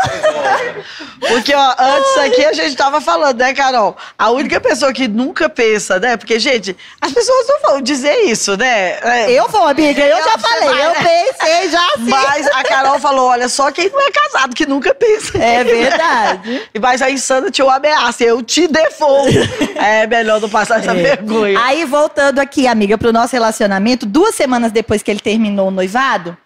Porque, 1.29 1.55
ó, 1.55 1.75
antes 1.79 2.17
aqui 2.19 2.47
a 2.47 2.53
gente 2.55 2.77
tava 2.77 2.99
falando, 2.99 3.39
né, 3.41 3.53
Carol? 3.53 3.95
A 4.19 4.31
única 4.31 4.59
pessoa 4.59 4.91
que 4.91 5.07
nunca 5.07 5.51
pensa, 5.51 5.99
né? 5.99 6.17
Porque, 6.17 6.39
gente, 6.39 6.75
as 6.99 7.13
pessoas 7.13 7.47
não 7.47 7.61
vão 7.61 7.83
dizer 7.83 8.21
isso, 8.25 8.57
né? 8.57 8.99
É, 9.03 9.31
Eu 9.33 9.49
vou, 9.49 9.69
amiga, 9.69 10.01
eu 10.03 10.17
já 10.25 10.39
falei, 10.39 10.69
vai, 10.71 10.87
eu 10.87 10.91
né? 10.93 10.97
pensei 11.37 11.58
já 11.69 11.85
assim. 11.95 12.09
Mas 12.11 12.47
a 12.49 12.63
Carol 12.63 12.99
falou: 13.01 13.27
olha, 13.29 13.49
só 13.49 13.71
quem 13.73 13.89
não 13.91 14.01
é 14.01 14.11
casado 14.11 14.55
que 14.55 14.67
nunca 14.67 14.95
pensa. 14.95 15.39
É 15.39 15.65
verdade. 15.65 16.63
Mas 16.81 17.03
a 17.03 17.11
insana 17.11 17.51
uma 17.67 17.77
ameaça, 17.77 18.23
eu 18.25 18.43
te 18.43 18.69
devolvo. 18.69 19.31
é 19.77 20.07
melhor 20.07 20.41
não 20.41 20.49
passar 20.49 20.81
essa 20.81 20.93
É. 20.93 20.95
vergonha. 20.95 21.59
Aí, 21.65 21.85
voltando 21.85 22.39
aqui, 22.39 22.67
amiga, 22.67 22.97
pro 22.97 23.13
nosso 23.13 23.33
relacionamento, 23.33 24.07
duas 24.07 24.35
semanas 24.35 24.71
depois 24.73 25.03
que 25.03 25.11
ele 25.11 25.21
terminou 25.21 25.69
o 25.69 25.71
noivado, 25.71 26.37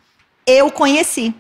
eu 0.47 0.71
conheci. 0.71 1.35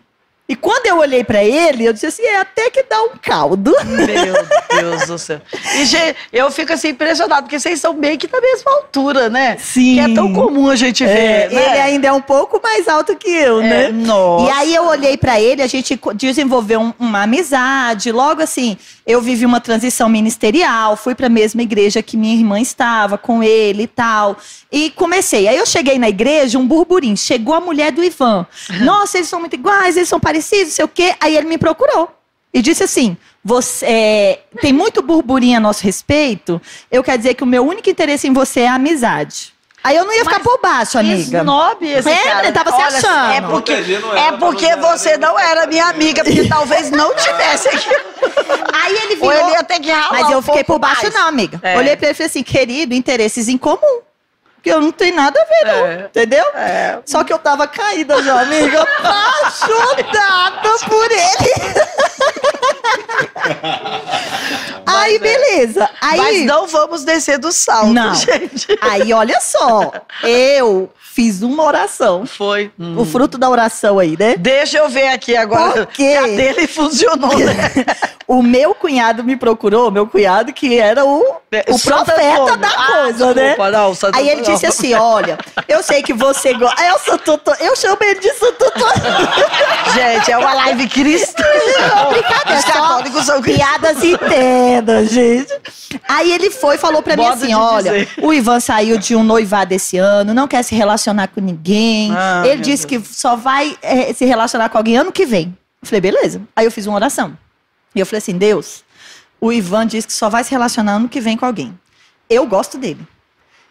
E 0.52 0.54
quando 0.54 0.86
eu 0.86 0.98
olhei 0.98 1.24
pra 1.24 1.42
ele, 1.42 1.86
eu 1.86 1.94
disse 1.94 2.04
assim, 2.04 2.22
é 2.24 2.36
até 2.40 2.68
que 2.68 2.82
dá 2.82 3.00
um 3.04 3.12
caldo. 3.22 3.74
Meu 3.86 4.80
Deus 4.80 5.06
do 5.06 5.18
céu. 5.18 5.40
E, 5.78 5.86
gente, 5.86 6.14
eu 6.30 6.50
fico 6.50 6.74
assim 6.74 6.88
impressionado, 6.88 7.44
porque 7.44 7.58
vocês 7.58 7.80
são 7.80 7.94
meio 7.94 8.18
que 8.18 8.26
da 8.26 8.38
mesma 8.38 8.70
altura, 8.70 9.30
né? 9.30 9.56
Sim. 9.58 9.94
Que 9.94 10.00
é 10.00 10.14
tão 10.14 10.30
comum 10.34 10.68
a 10.68 10.76
gente 10.76 11.06
ver. 11.06 11.10
É, 11.10 11.48
né? 11.48 11.70
Ele 11.70 11.80
ainda 11.80 12.08
é 12.08 12.12
um 12.12 12.20
pouco 12.20 12.60
mais 12.62 12.86
alto 12.86 13.16
que 13.16 13.30
eu, 13.30 13.62
né? 13.62 13.84
É, 13.86 13.92
nossa. 13.92 14.44
E 14.44 14.50
aí 14.50 14.74
eu 14.74 14.86
olhei 14.86 15.16
pra 15.16 15.40
ele, 15.40 15.62
a 15.62 15.66
gente 15.66 15.98
desenvolveu 16.14 16.80
um- 16.82 16.92
uma 16.98 17.22
amizade. 17.22 18.12
Logo 18.12 18.42
assim, 18.42 18.76
eu 19.06 19.22
vivi 19.22 19.46
uma 19.46 19.58
transição 19.60 20.06
ministerial, 20.06 20.96
fui 20.96 21.14
pra 21.14 21.30
mesma 21.30 21.62
igreja 21.62 22.02
que 22.02 22.14
minha 22.16 22.34
irmã 22.34 22.60
estava 22.60 23.16
com 23.16 23.42
ele 23.42 23.84
e 23.84 23.86
tal. 23.86 24.36
E 24.70 24.90
comecei. 24.90 25.48
Aí 25.48 25.56
eu 25.56 25.64
cheguei 25.66 25.98
na 25.98 26.08
igreja, 26.10 26.58
um 26.58 26.66
burburinho. 26.66 27.16
Chegou 27.16 27.54
a 27.54 27.60
mulher 27.60 27.90
do 27.90 28.04
Ivan. 28.04 28.46
Nossa, 28.84 29.16
eles 29.16 29.28
são 29.28 29.40
muito 29.40 29.54
iguais, 29.54 29.96
eles 29.96 30.08
são 30.08 30.18
parecidos, 30.20 30.41
não 30.50 30.70
sei 30.70 30.84
o 30.84 30.88
quê. 30.88 31.14
Aí 31.20 31.36
ele 31.36 31.46
me 31.46 31.58
procurou. 31.58 32.10
E 32.54 32.60
disse 32.60 32.82
assim: 32.84 33.16
você 33.44 33.86
é, 33.86 34.40
tem 34.60 34.72
muito 34.72 35.02
burburinho 35.02 35.56
a 35.56 35.60
nosso 35.60 35.82
respeito. 35.84 36.60
Eu 36.90 37.02
quero 37.02 37.18
dizer 37.18 37.34
que 37.34 37.42
o 37.42 37.46
meu 37.46 37.66
único 37.66 37.88
interesse 37.88 38.28
em 38.28 38.32
você 38.32 38.60
é 38.60 38.68
a 38.68 38.74
amizade. 38.74 39.52
Aí 39.84 39.96
eu 39.96 40.04
não 40.04 40.12
ia 40.14 40.20
ficar 40.22 40.36
Mas 40.38 40.44
por 40.44 40.60
baixo, 40.60 40.96
amiga. 40.96 41.38
Snob 41.38 41.84
esse 41.84 42.08
É, 42.08 42.16
cara. 42.22 42.44
ele 42.44 42.52
tava 42.52 42.70
se 42.70 42.76
Olha, 42.76 42.86
achando. 42.98 43.32
É 43.32 43.40
porque, 43.40 43.72
ela 43.72 44.20
é 44.20 44.32
porque 44.32 44.76
você 44.76 45.16
não 45.16 45.36
era 45.36 45.66
minha 45.66 45.86
amiga, 45.86 46.22
porque 46.22 46.46
talvez 46.46 46.88
não 46.92 47.12
tivesse 47.16 47.68
aqui. 47.68 47.90
Aí 48.72 48.94
ele 48.96 49.14
Ou 49.20 49.28
virou. 49.28 49.32
ele 49.48 49.56
ia 49.56 49.64
ter 49.64 49.80
que 49.80 49.90
ralar 49.90 50.12
Mas 50.20 50.30
eu 50.30 50.38
um 50.38 50.42
fiquei 50.42 50.62
pouco 50.62 50.80
por 50.80 50.86
baixo, 50.86 51.02
mais. 51.02 51.14
não, 51.14 51.26
amiga. 51.26 51.58
É. 51.64 51.76
Olhei 51.76 51.96
pra 51.96 52.06
ele 52.08 52.12
e 52.12 52.16
falei 52.16 52.28
assim, 52.28 52.44
querido, 52.44 52.94
interesses 52.94 53.48
em 53.48 53.58
comum. 53.58 54.02
Que 54.62 54.70
eu 54.70 54.80
não 54.80 54.92
tenho 54.92 55.16
nada 55.16 55.40
a 55.40 55.44
ver, 55.44 55.72
não. 55.72 55.86
É. 55.86 55.94
Entendeu? 56.06 56.44
É. 56.54 56.98
Só 57.04 57.24
que 57.24 57.32
eu 57.32 57.38
tava 57.38 57.66
caída 57.66 58.22
já, 58.22 58.40
amiga. 58.42 58.82
Apaixonada 58.82 60.68
por 60.88 61.10
ele. 61.10 61.52
Aí, 64.86 65.16
é. 65.16 65.18
beleza. 65.18 65.90
Aí, 66.00 66.16
Mas 66.18 66.46
não 66.46 66.66
vamos 66.68 67.02
descer 67.04 67.38
do 67.38 67.50
salto, 67.50 67.92
Não. 67.92 68.14
gente. 68.14 68.68
aí, 68.80 69.12
olha 69.12 69.40
só. 69.40 69.92
Eu 70.22 70.88
fiz 71.12 71.42
uma 71.42 71.64
oração. 71.64 72.24
Foi. 72.24 72.70
O 72.96 73.04
fruto 73.04 73.36
da 73.36 73.50
oração 73.50 73.98
aí, 73.98 74.16
né? 74.18 74.36
Deixa 74.38 74.78
eu 74.78 74.88
ver 74.88 75.08
aqui 75.08 75.36
agora. 75.36 75.86
Por 75.86 75.92
quê? 75.92 76.16
A 76.18 76.22
dele 76.26 76.66
funcionou, 76.66 77.36
né? 77.38 77.70
O 78.32 78.42
meu 78.42 78.74
cunhado 78.74 79.22
me 79.22 79.36
procurou, 79.36 79.90
meu 79.90 80.06
cunhado 80.06 80.54
que 80.54 80.78
era 80.78 81.04
o, 81.04 81.20
o 81.68 81.78
Santo 81.78 82.04
profeta 82.06 82.32
Antônio. 82.42 82.56
da 82.56 82.68
Ah, 82.68 82.86
coisa, 83.02 83.26
né? 83.34 83.42
desculpa, 83.48 83.70
Não, 83.70 83.94
Santo 83.94 84.16
Aí 84.18 84.26
ele 84.30 84.40
disse 84.40 84.64
assim: 84.64 84.94
olha, 84.94 85.36
eu 85.68 85.82
sei 85.82 86.02
que 86.02 86.14
você 86.14 86.54
gosta. 86.54 86.82
É 86.82 86.94
o 86.94 86.98
Santo 86.98 87.32
Antônio. 87.32 87.60
Eu 87.62 87.76
chamo 87.76 87.98
ele 88.00 88.20
de 88.20 88.32
Santo 88.32 88.64
Antônio. 88.74 89.28
Gente, 89.94 90.32
é 90.32 90.38
uma 90.38 90.54
live 90.54 90.88
cristã. 90.88 91.44
Brincadeira, 92.10 92.58
Os 92.58 92.64
católicos 92.64 93.26
são. 93.26 93.42
Piadas 93.42 94.02
internas, 94.02 95.10
gente. 95.10 95.52
Aí 96.08 96.32
ele 96.32 96.50
foi 96.50 96.76
e 96.76 96.78
falou 96.78 97.02
pra 97.02 97.14
mim 97.16 97.24
Modo 97.24 97.34
assim: 97.34 97.48
de 97.48 97.54
olha, 97.54 97.92
dizer. 97.92 98.08
o 98.22 98.32
Ivan 98.32 98.60
saiu 98.60 98.96
de 98.96 99.14
um 99.14 99.22
noivado 99.22 99.74
esse 99.74 99.98
ano, 99.98 100.32
não 100.32 100.48
quer 100.48 100.62
se 100.62 100.74
relacionar 100.74 101.28
com 101.28 101.40
ninguém. 101.42 102.10
Ah, 102.16 102.44
ele 102.46 102.62
disse 102.62 102.86
que 102.86 102.98
só 102.98 103.36
vai 103.36 103.76
eh, 103.82 104.14
se 104.14 104.24
relacionar 104.24 104.70
com 104.70 104.78
alguém 104.78 104.96
ano 104.96 105.12
que 105.12 105.26
vem. 105.26 105.54
Eu 105.82 105.86
falei, 105.88 106.00
beleza. 106.00 106.40
Aí 106.56 106.64
eu 106.64 106.70
fiz 106.70 106.86
uma 106.86 106.94
oração. 106.96 107.36
E 107.94 108.00
eu 108.00 108.06
falei 108.06 108.18
assim: 108.18 108.36
Deus, 108.36 108.84
o 109.40 109.52
Ivan 109.52 109.86
disse 109.86 110.06
que 110.06 110.12
só 110.12 110.28
vai 110.28 110.44
se 110.44 110.50
relacionar 110.50 110.92
ano 110.94 111.08
que 111.08 111.20
vem 111.20 111.36
com 111.36 111.46
alguém. 111.46 111.78
Eu 112.28 112.46
gosto 112.46 112.78
dele. 112.78 113.06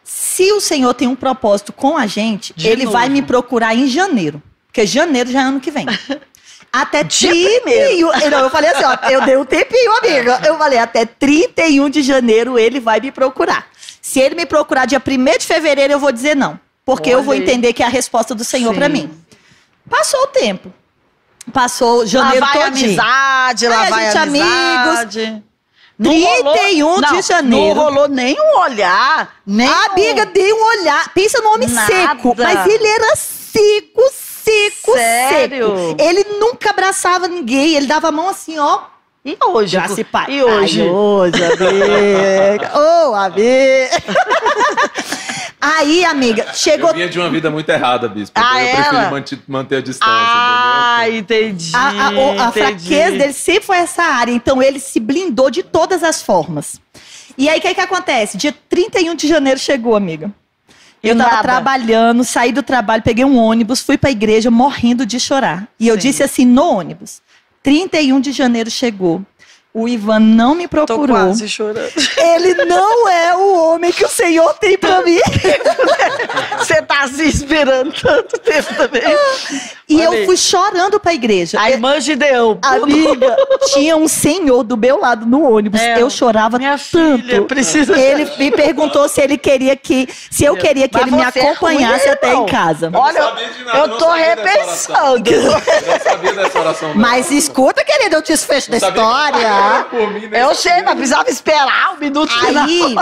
Se 0.04 0.52
o 0.52 0.60
Senhor 0.60 0.94
tem 0.94 1.08
um 1.08 1.16
propósito 1.16 1.72
com 1.72 1.98
a 1.98 2.08
gente, 2.08 2.54
De 2.56 2.68
ele 2.68 2.86
novo. 2.86 2.98
vai 2.98 3.08
me 3.10 3.22
procurar 3.22 3.76
em 3.76 3.88
janeiro. 3.88 4.42
Porque 4.68 4.86
janeiro 4.86 5.30
já 5.32 5.42
é 5.42 5.44
ano 5.44 5.60
que 5.60 5.70
vem. 5.72 5.86
Até 6.72 7.04
Dia 7.06 7.62
31. 7.62 8.30
Não, 8.30 8.40
eu 8.40 8.50
falei 8.50 8.70
assim, 8.72 8.84
ó, 8.86 9.10
eu 9.10 9.22
dei 9.26 9.38
um 9.38 9.46
tempinho, 9.46 9.92
amiga. 9.98 10.42
Eu 10.46 10.58
falei, 10.58 10.80
até 10.80 11.06
31 11.06 11.90
de 11.90 12.02
janeiro 12.02 12.58
ele 12.58 12.80
vai 12.80 13.00
me 13.00 13.12
procurar. 13.12 13.68
Se 14.02 14.20
ele 14.20 14.36
me 14.36 14.46
procurar 14.46 14.86
dia 14.86 15.02
1 15.06 15.38
de 15.38 15.46
fevereiro, 15.46 15.94
eu 15.94 16.00
vou 16.00 16.12
dizer 16.12 16.36
não. 16.36 16.60
Porque 16.84 17.10
eu 17.10 17.18
Olha 17.18 17.26
vou 17.26 17.34
aí. 17.34 17.42
entender 17.42 17.74
que 17.74 17.84
é 17.84 17.86
a 17.86 17.90
resposta 17.90 18.34
do 18.34 18.44
Senhor 18.44 18.74
pra 18.74 18.90
mim. 18.90 19.10
Passou 19.90 20.22
o 20.24 20.28
tempo. 20.28 20.74
Passou 21.52 22.00
Lá 22.00 22.06
janeiro 22.06 22.46
vai 22.46 22.54
todinho. 22.66 22.86
amizade, 22.88 23.68
lá 23.68 23.82
Aí 23.82 23.88
a 23.88 23.90
vai 23.90 24.06
gente 24.06 24.18
amizade. 24.18 25.44
31 26.02 26.96
de 26.96 27.02
não, 27.02 27.22
janeiro. 27.22 27.76
Não 27.76 27.84
rolou 27.84 28.08
nem 28.08 28.36
um 28.40 28.60
olhar, 28.60 29.36
nem 29.46 29.68
A 29.68 29.72
um- 29.72 29.92
amiga 29.92 30.26
dei 30.26 30.52
um 30.54 30.64
olhar. 30.80 31.14
Pensa 31.14 31.40
no 31.42 31.50
homem 31.54 31.68
Nada. 31.70 31.88
seco. 31.88 32.36
Mas 32.38 32.66
ele 32.68 32.88
era 32.88 33.16
seco, 33.16 34.02
seco, 34.44 34.94
Sério? 34.94 35.68
seco. 35.68 36.02
Ele 36.02 36.24
nunca 36.40 36.70
abraçava 36.72 37.28
ninguém. 37.28 37.76
Ele 37.76 37.86
dava 37.88 38.08
a 38.08 38.12
mão 38.12 38.30
assim, 38.30 38.58
ó. 38.58 38.82
E 39.24 39.38
hoje? 39.44 39.74
Já 39.74 39.88
se 39.88 40.04
pai. 40.04 40.32
E 40.32 40.44
hoje? 40.44 40.82
Ai, 40.82 40.90
hoje, 40.90 41.44
amiga. 41.44 42.72
Ô, 42.80 43.14
amiga. 43.14 44.02
Aí, 45.64 46.04
amiga, 46.04 46.48
chegou. 46.56 46.90
Eu 46.90 46.96
vinha 46.96 47.08
de 47.10 47.20
uma 47.20 47.30
vida 47.30 47.52
muito 47.52 47.70
errada, 47.70 48.10
bispo. 48.10 48.34
Ah, 48.36 48.64
então 48.64 48.68
eu 48.68 48.76
prefiro 48.76 48.96
ela? 48.98 49.12
manter, 49.12 49.40
manter 49.48 49.76
a 49.76 49.82
distância, 49.82 50.12
Ah, 50.12 51.04
entendeu? 51.08 51.50
entendi. 51.50 51.72
A, 51.76 51.80
a- 51.80 52.08
a 52.08 52.14
entendi. 52.50 52.52
fraqueza 52.54 53.18
dele 53.18 53.34
sempre 53.34 53.62
foi 53.68 53.78
essa 53.78 54.02
área. 54.02 54.32
Então, 54.32 54.62
ele 54.62 54.80
se 54.80 55.00
blindou 55.00 55.52
de 55.52 55.62
todas 55.62 56.02
as 56.04 56.20
formas. 56.24 56.82
E 57.38 57.48
aí, 57.48 57.60
o 57.60 57.62
que, 57.62 57.76
que 57.76 57.82
acontece? 57.82 58.38
Dia 58.38 58.56
31 58.70 59.14
de 59.14 59.28
janeiro 59.28 59.60
chegou, 59.60 59.96
amiga. 59.96 60.32
Eu 61.04 61.16
tava 61.16 61.30
nada. 61.30 61.44
trabalhando, 61.44 62.24
saí 62.24 62.52
do 62.52 62.64
trabalho, 62.64 63.04
peguei 63.04 63.26
um 63.26 63.38
ônibus, 63.38 63.82
fui 63.82 63.98
pra 64.00 64.10
igreja 64.10 64.50
morrendo 64.50 65.06
de 65.06 65.20
chorar. 65.20 65.68
E 65.80 65.88
eu 65.88 65.96
Sim. 65.96 66.02
disse 66.02 66.24
assim 66.24 66.46
no 66.46 66.64
ônibus: 66.78 67.22
31 67.64 68.20
de 68.20 68.32
janeiro 68.32 68.72
chegou. 68.72 69.26
O 69.74 69.88
Ivan 69.88 70.20
não 70.20 70.54
me 70.54 70.68
Tô 70.68 70.86
procurou. 70.86 71.16
quase 71.16 71.48
chorando. 71.48 71.90
Ele 72.18 72.66
não 72.66 73.08
é 73.08 73.34
o 73.36 73.70
homem 73.72 73.90
que 73.92 74.04
o 74.04 74.10
Senhor 74.10 74.54
tem 74.56 74.78
pra 74.78 75.02
mim. 75.02 75.18
Você 76.60 76.82
tá 76.82 77.08
se 77.08 77.24
esperando 77.28 77.94
tanto 77.94 78.38
tempo 78.40 78.74
também. 78.76 79.02
E 79.88 79.96
Olha 79.96 80.04
eu 80.04 80.12
aí. 80.12 80.26
fui 80.26 80.36
chorando 80.38 81.00
pra 81.00 81.14
igreja. 81.14 81.60
A 81.60 81.70
irmã 81.72 82.00
Gideão. 82.00 82.60
Amiga, 82.62 83.36
tinha 83.74 83.96
um 83.96 84.08
senhor 84.08 84.64
do 84.64 84.76
meu 84.78 85.00
lado 85.00 85.26
no 85.26 85.50
ônibus. 85.50 85.80
É, 85.80 86.02
eu 86.02 86.10
chorava 86.10 86.58
Minha 86.58 86.78
tanto. 86.78 87.22
filha 87.24 87.42
precisa... 87.44 87.98
Ele 87.98 88.30
me 88.38 88.52
perguntou 88.52 89.08
se 89.08 89.22
ele 89.22 89.38
queria 89.38 89.76
que, 89.76 90.08
se 90.30 90.44
eu 90.46 90.56
queria 90.56 90.88
que 90.88 90.98
Mas 90.98 91.08
ele 91.08 91.16
me 91.16 91.22
é 91.22 91.26
acompanhasse 91.26 92.06
ruim, 92.06 92.14
até 92.14 92.34
em 92.34 92.46
casa. 92.46 92.92
Olha, 92.94 93.32
de 93.32 93.78
eu 93.78 93.88
não 93.88 93.98
tô 93.98 94.12
repensando. 94.12 95.30
Eu 95.30 95.52
não 95.52 96.00
sabia 96.04 96.34
dessa 96.34 96.60
oração. 96.60 96.92
Mas 96.96 97.32
escuta, 97.32 97.84
querido, 97.84 98.16
eu 98.16 98.22
desfecho 98.22 98.70
da 98.72 98.78
história. 98.78 99.61
Por 99.90 100.12
mim, 100.14 100.28
nem 100.28 100.40
Eu 100.40 100.54
sei, 100.56 100.82
mas 100.84 100.96
precisava 100.96 101.30
esperar 101.30 101.94
um 101.94 101.98
minuto 102.00 102.32
final. 102.32 102.66
Aí, 102.66 102.96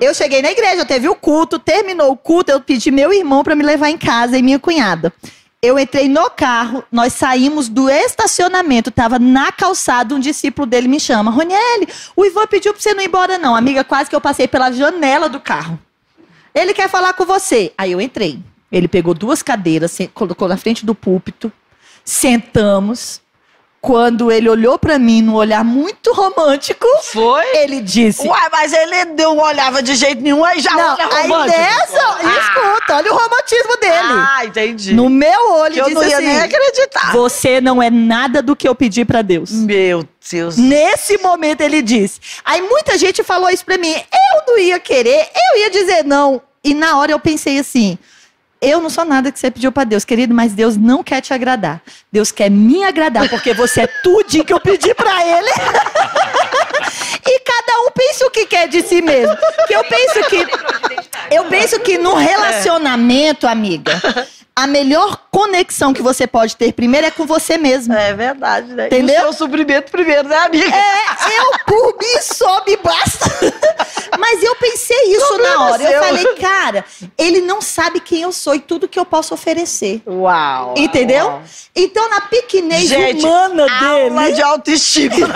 eu 0.00 0.12
cheguei 0.14 0.42
na 0.42 0.50
igreja, 0.50 0.84
teve 0.84 1.08
o 1.08 1.14
culto, 1.14 1.58
terminou 1.58 2.10
o 2.12 2.16
culto, 2.16 2.50
eu 2.50 2.60
pedi 2.60 2.90
meu 2.90 3.12
irmão 3.12 3.42
pra 3.44 3.54
me 3.54 3.62
levar 3.62 3.88
em 3.90 3.98
casa 3.98 4.36
e 4.36 4.42
minha 4.42 4.58
cunhada. 4.58 5.12
Eu 5.62 5.78
entrei 5.78 6.08
no 6.08 6.28
carro, 6.28 6.84
nós 6.92 7.14
saímos 7.14 7.68
do 7.70 7.88
estacionamento, 7.88 8.90
tava 8.90 9.18
na 9.18 9.50
calçada, 9.50 10.14
um 10.14 10.20
discípulo 10.20 10.66
dele 10.66 10.86
me 10.88 11.00
chama, 11.00 11.30
Roniele, 11.30 11.88
o 12.14 12.24
Ivan 12.26 12.46
pediu 12.46 12.72
pra 12.74 12.82
você 12.82 12.92
não 12.92 13.02
ir 13.02 13.06
embora 13.06 13.38
não. 13.38 13.56
Amiga, 13.56 13.82
quase 13.82 14.10
que 14.10 14.14
eu 14.16 14.20
passei 14.20 14.46
pela 14.46 14.70
janela 14.70 15.26
do 15.28 15.40
carro. 15.40 15.78
Ele 16.54 16.74
quer 16.74 16.88
falar 16.90 17.14
com 17.14 17.24
você. 17.24 17.72
Aí 17.78 17.92
eu 17.92 18.00
entrei. 18.00 18.38
Ele 18.70 18.86
pegou 18.88 19.14
duas 19.14 19.42
cadeiras, 19.42 19.90
se- 19.92 20.08
colocou 20.08 20.46
na 20.48 20.56
frente 20.58 20.84
do 20.84 20.94
púlpito, 20.94 21.50
sentamos. 22.04 23.20
Quando 23.84 24.32
ele 24.32 24.48
olhou 24.48 24.78
pra 24.78 24.98
mim 24.98 25.20
num 25.20 25.34
olhar 25.34 25.62
muito 25.62 26.10
romântico, 26.14 26.86
Foi? 27.02 27.44
ele 27.58 27.82
disse: 27.82 28.26
Uai, 28.26 28.48
mas 28.50 28.72
ele 28.72 29.04
não 29.04 29.36
olhava 29.36 29.82
de 29.82 29.94
jeito 29.94 30.22
nenhum, 30.22 30.42
aí 30.42 30.58
já 30.58 30.70
não, 30.70 30.94
olha 30.94 31.08
aí 31.14 31.28
romântico. 31.28 31.58
nessa, 31.58 32.18
escuta, 32.40 32.96
olha 32.96 33.12
o 33.12 33.14
romantismo 33.14 33.76
dele. 33.76 34.26
Ah, 34.26 34.44
entendi. 34.46 34.94
no 34.94 35.10
meu 35.10 35.52
olho, 35.52 35.74
que 35.74 35.80
eu 35.80 35.84
disse 35.84 35.94
não 35.96 36.04
ia 36.08 36.16
assim: 36.16 36.26
nem 36.26 36.40
acreditar. 36.40 37.12
Você 37.12 37.60
não 37.60 37.82
é 37.82 37.90
nada 37.90 38.40
do 38.40 38.56
que 38.56 38.66
eu 38.66 38.74
pedi 38.74 39.04
pra 39.04 39.20
Deus. 39.20 39.50
Meu 39.52 40.08
Deus. 40.30 40.56
Nesse 40.56 41.18
momento 41.18 41.60
ele 41.60 41.82
disse. 41.82 42.18
Aí 42.42 42.62
muita 42.62 42.96
gente 42.96 43.22
falou 43.22 43.50
isso 43.50 43.66
pra 43.66 43.76
mim. 43.76 43.92
Eu 43.92 44.42
não 44.46 44.58
ia 44.58 44.80
querer, 44.80 45.28
eu 45.52 45.60
ia 45.60 45.70
dizer 45.70 46.04
não. 46.04 46.40
E 46.64 46.72
na 46.72 46.98
hora 46.98 47.12
eu 47.12 47.20
pensei 47.20 47.58
assim: 47.58 47.98
eu 48.64 48.80
não 48.80 48.90
sou 48.90 49.04
nada 49.04 49.30
que 49.30 49.38
você 49.38 49.50
pediu 49.50 49.70
pra 49.70 49.84
Deus, 49.84 50.04
querido, 50.04 50.34
mas 50.34 50.52
Deus 50.52 50.76
não 50.76 51.02
quer 51.02 51.20
te 51.20 51.32
agradar. 51.34 51.82
Deus 52.10 52.32
quer 52.32 52.50
me 52.50 52.82
agradar, 52.84 53.28
porque 53.28 53.52
você 53.52 53.82
é 53.82 53.86
tudo 54.02 54.44
que 54.44 54.52
eu 54.52 54.60
pedi 54.60 54.94
pra 54.94 55.26
Ele. 55.26 55.50
e 57.26 57.40
cada 57.40 57.80
um 57.86 57.90
pensa 57.90 58.26
o 58.26 58.30
que 58.30 58.46
quer 58.46 58.68
de 58.68 58.82
si 58.82 59.02
mesmo. 59.02 59.36
Que 59.66 59.74
eu 59.74 59.84
penso 59.84 60.24
que 60.28 60.46
eu 61.30 61.44
penso 61.46 61.80
que 61.80 61.98
no 61.98 62.14
relacionamento, 62.14 63.46
amiga, 63.46 64.00
a 64.56 64.66
melhor 64.68 65.18
conexão 65.32 65.92
que 65.92 66.00
você 66.00 66.26
pode 66.28 66.54
ter 66.56 66.72
primeiro 66.72 67.06
é 67.08 67.10
com 67.10 67.26
você 67.26 67.58
mesmo. 67.58 67.92
É 67.92 68.14
verdade, 68.14 68.72
né? 68.72 68.86
Entendeu? 68.86 69.16
E 69.16 69.18
o 69.18 69.22
seu 69.22 69.32
suprimento 69.32 69.90
primeiro, 69.90 70.28
né, 70.28 70.36
amiga? 70.36 70.74
É, 70.74 71.38
eu 71.38 71.50
por 71.66 71.98
mim 71.98 72.22
só 72.22 72.64
me 72.64 72.76
basta. 72.76 73.24
Mas 74.16 74.42
eu 74.44 74.54
pensei 74.54 75.12
isso 75.16 75.26
Problema 75.26 75.54
na 75.56 75.70
hora. 75.70 75.82
Eu 75.82 75.88
seu. 75.90 76.02
falei, 76.04 76.26
cara, 76.36 76.84
ele 77.18 77.40
não 77.40 77.60
sabe 77.60 77.98
quem 77.98 78.22
eu 78.22 78.30
sou 78.32 78.54
e 78.54 78.60
tudo 78.60 78.86
que 78.86 78.98
eu 78.98 79.04
posso 79.04 79.34
oferecer. 79.34 80.00
Uau. 80.06 80.74
Entendeu? 80.76 81.26
uau. 81.26 81.42
Então, 81.74 82.08
na 82.08 82.20
pequenez 82.20 82.88
Gente, 82.88 83.24
humana 83.26 83.66
Aula 83.84 84.22
dele. 84.22 84.34
de 84.36 84.42
autoestima. 84.42 85.26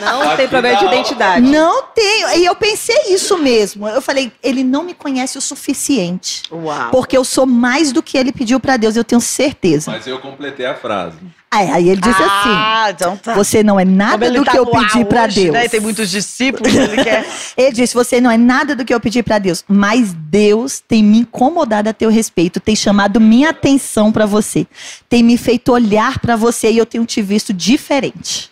Não 0.00 0.22
Aqui 0.22 0.36
tem 0.36 0.48
problema 0.48 0.78
de 0.78 0.84
identidade. 0.86 1.46
Não 1.46 1.82
tenho. 1.94 2.28
E 2.36 2.44
eu 2.44 2.54
pensei 2.56 2.96
isso 3.08 3.36
mesmo. 3.38 3.86
Eu 3.86 4.00
falei, 4.00 4.32
ele 4.42 4.64
não 4.64 4.82
me 4.82 4.94
conhece 4.94 5.36
o 5.38 5.40
suficiente. 5.40 6.42
Uau. 6.50 6.90
Porque 6.90 7.16
eu 7.16 7.24
sou 7.24 7.46
mais 7.46 7.81
do 7.90 8.02
que 8.02 8.18
ele 8.18 8.30
pediu 8.30 8.60
pra 8.60 8.76
Deus, 8.76 8.94
eu 8.94 9.02
tenho 9.02 9.20
certeza. 9.20 9.90
Mas 9.90 10.06
eu 10.06 10.18
completei 10.18 10.66
a 10.66 10.74
frase. 10.74 11.16
Aí, 11.50 11.70
aí 11.70 11.88
ele 11.90 12.00
disse 12.00 12.22
assim: 12.22 12.50
Ah, 12.50 12.86
então 12.90 13.16
tá. 13.16 13.34
Você 13.34 13.62
não 13.62 13.78
é 13.78 13.84
nada 13.84 14.30
do 14.30 14.44
tá 14.44 14.52
que 14.52 14.58
eu 14.58 14.66
pedi 14.66 14.98
ar 15.00 15.04
pra 15.04 15.24
hoje, 15.24 15.42
Deus. 15.42 15.52
Né? 15.52 15.68
Tem 15.68 15.80
muitos 15.80 16.10
discípulos, 16.10 16.74
ele 16.74 17.02
quer. 17.02 17.26
Ele 17.56 17.72
disse: 17.72 17.94
Você 17.94 18.20
não 18.20 18.30
é 18.30 18.38
nada 18.38 18.76
do 18.76 18.84
que 18.84 18.94
eu 18.94 19.00
pedi 19.00 19.22
pra 19.22 19.38
Deus, 19.38 19.64
mas 19.66 20.12
Deus 20.12 20.80
tem 20.80 21.02
me 21.02 21.18
incomodado 21.18 21.88
a 21.88 21.92
teu 21.92 22.10
respeito, 22.10 22.60
tem 22.60 22.76
chamado 22.76 23.20
minha 23.20 23.50
atenção 23.50 24.12
pra 24.12 24.24
você, 24.24 24.66
tem 25.08 25.22
me 25.22 25.36
feito 25.36 25.72
olhar 25.72 26.18
pra 26.18 26.36
você 26.36 26.70
e 26.70 26.78
eu 26.78 26.86
tenho 26.86 27.04
te 27.04 27.20
visto 27.20 27.52
diferente. 27.52 28.51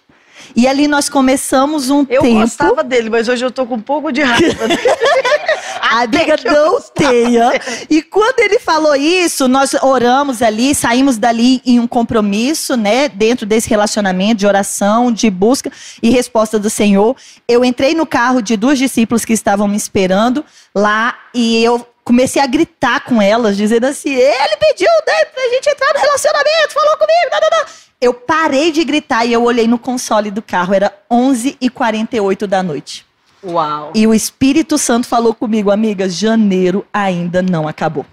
E 0.54 0.66
ali 0.66 0.88
nós 0.88 1.08
começamos 1.08 1.90
um 1.90 2.06
Eu 2.08 2.22
tempo. 2.22 2.40
gostava 2.40 2.84
dele, 2.84 3.10
mas 3.10 3.28
hoje 3.28 3.44
eu 3.44 3.50
tô 3.50 3.66
com 3.66 3.74
um 3.74 3.80
pouco 3.80 4.10
de 4.10 4.22
raiva. 4.22 4.64
A 5.80 6.04
eu 6.04 6.52
não 6.52 6.80
tenha. 6.80 7.52
E 7.88 8.02
quando 8.02 8.38
ele 8.40 8.58
falou 8.58 8.94
isso, 8.94 9.48
nós 9.48 9.74
oramos 9.82 10.42
ali, 10.42 10.74
saímos 10.74 11.16
dali 11.16 11.60
em 11.64 11.80
um 11.80 11.86
compromisso, 11.86 12.76
né? 12.76 13.08
Dentro 13.08 13.46
desse 13.46 13.68
relacionamento 13.68 14.36
de 14.36 14.46
oração, 14.46 15.10
de 15.10 15.30
busca 15.30 15.72
e 16.02 16.10
resposta 16.10 16.58
do 16.58 16.70
Senhor. 16.70 17.16
Eu 17.48 17.64
entrei 17.64 17.94
no 17.94 18.06
carro 18.06 18.40
de 18.40 18.56
duas 18.56 18.78
discípulos 18.78 19.24
que 19.24 19.32
estavam 19.32 19.66
me 19.66 19.76
esperando 19.76 20.44
lá 20.74 21.16
e 21.34 21.64
eu 21.64 21.84
comecei 22.04 22.40
a 22.42 22.46
gritar 22.46 23.00
com 23.04 23.20
elas, 23.20 23.56
dizendo 23.56 23.86
assim: 23.86 24.12
ele 24.12 24.56
pediu 24.58 24.88
né, 25.06 25.24
pra 25.32 25.42
gente 25.50 25.70
entrar 25.70 25.92
no 25.94 26.00
relacionamento, 26.00 26.72
falou 26.72 26.96
comigo, 26.96 27.30
não, 27.32 27.40
não, 27.40 27.58
não. 27.58 27.89
Eu 28.00 28.14
parei 28.14 28.72
de 28.72 28.82
gritar 28.82 29.26
e 29.26 29.32
eu 29.32 29.42
olhei 29.42 29.66
no 29.66 29.78
console 29.78 30.30
do 30.30 30.40
carro, 30.40 30.72
era 30.72 30.92
11h48 31.10 32.46
da 32.46 32.62
noite. 32.62 33.04
Uau. 33.44 33.92
E 33.94 34.06
o 34.06 34.14
Espírito 34.14 34.78
Santo 34.78 35.06
falou 35.06 35.34
comigo, 35.34 35.70
amiga, 35.70 36.08
janeiro 36.08 36.86
ainda 36.92 37.42
não 37.42 37.68
acabou. 37.68 38.06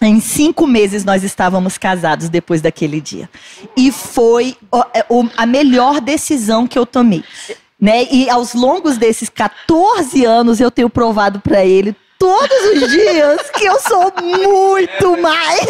Em 0.00 0.20
cinco 0.20 0.66
meses 0.66 1.04
nós 1.04 1.24
estávamos 1.24 1.76
casados 1.76 2.28
depois 2.28 2.60
daquele 2.60 3.00
dia. 3.00 3.28
E 3.76 3.90
foi 3.90 4.56
é, 4.94 5.04
a 5.36 5.46
melhor 5.46 6.00
decisão 6.00 6.66
que 6.66 6.78
eu 6.78 6.86
tomei. 6.86 7.24
Né? 7.80 8.06
E 8.10 8.28
aos 8.28 8.54
longos 8.54 8.96
desses 8.96 9.28
14 9.28 10.24
anos 10.24 10.60
eu 10.60 10.70
tenho 10.70 10.90
provado 10.90 11.40
para 11.40 11.64
ele 11.64 11.94
todos 12.18 12.58
os 12.74 12.90
dias 12.90 13.50
que 13.54 13.64
eu 13.66 13.78
sou 13.80 14.12
muito 14.20 15.16
mais. 15.22 15.66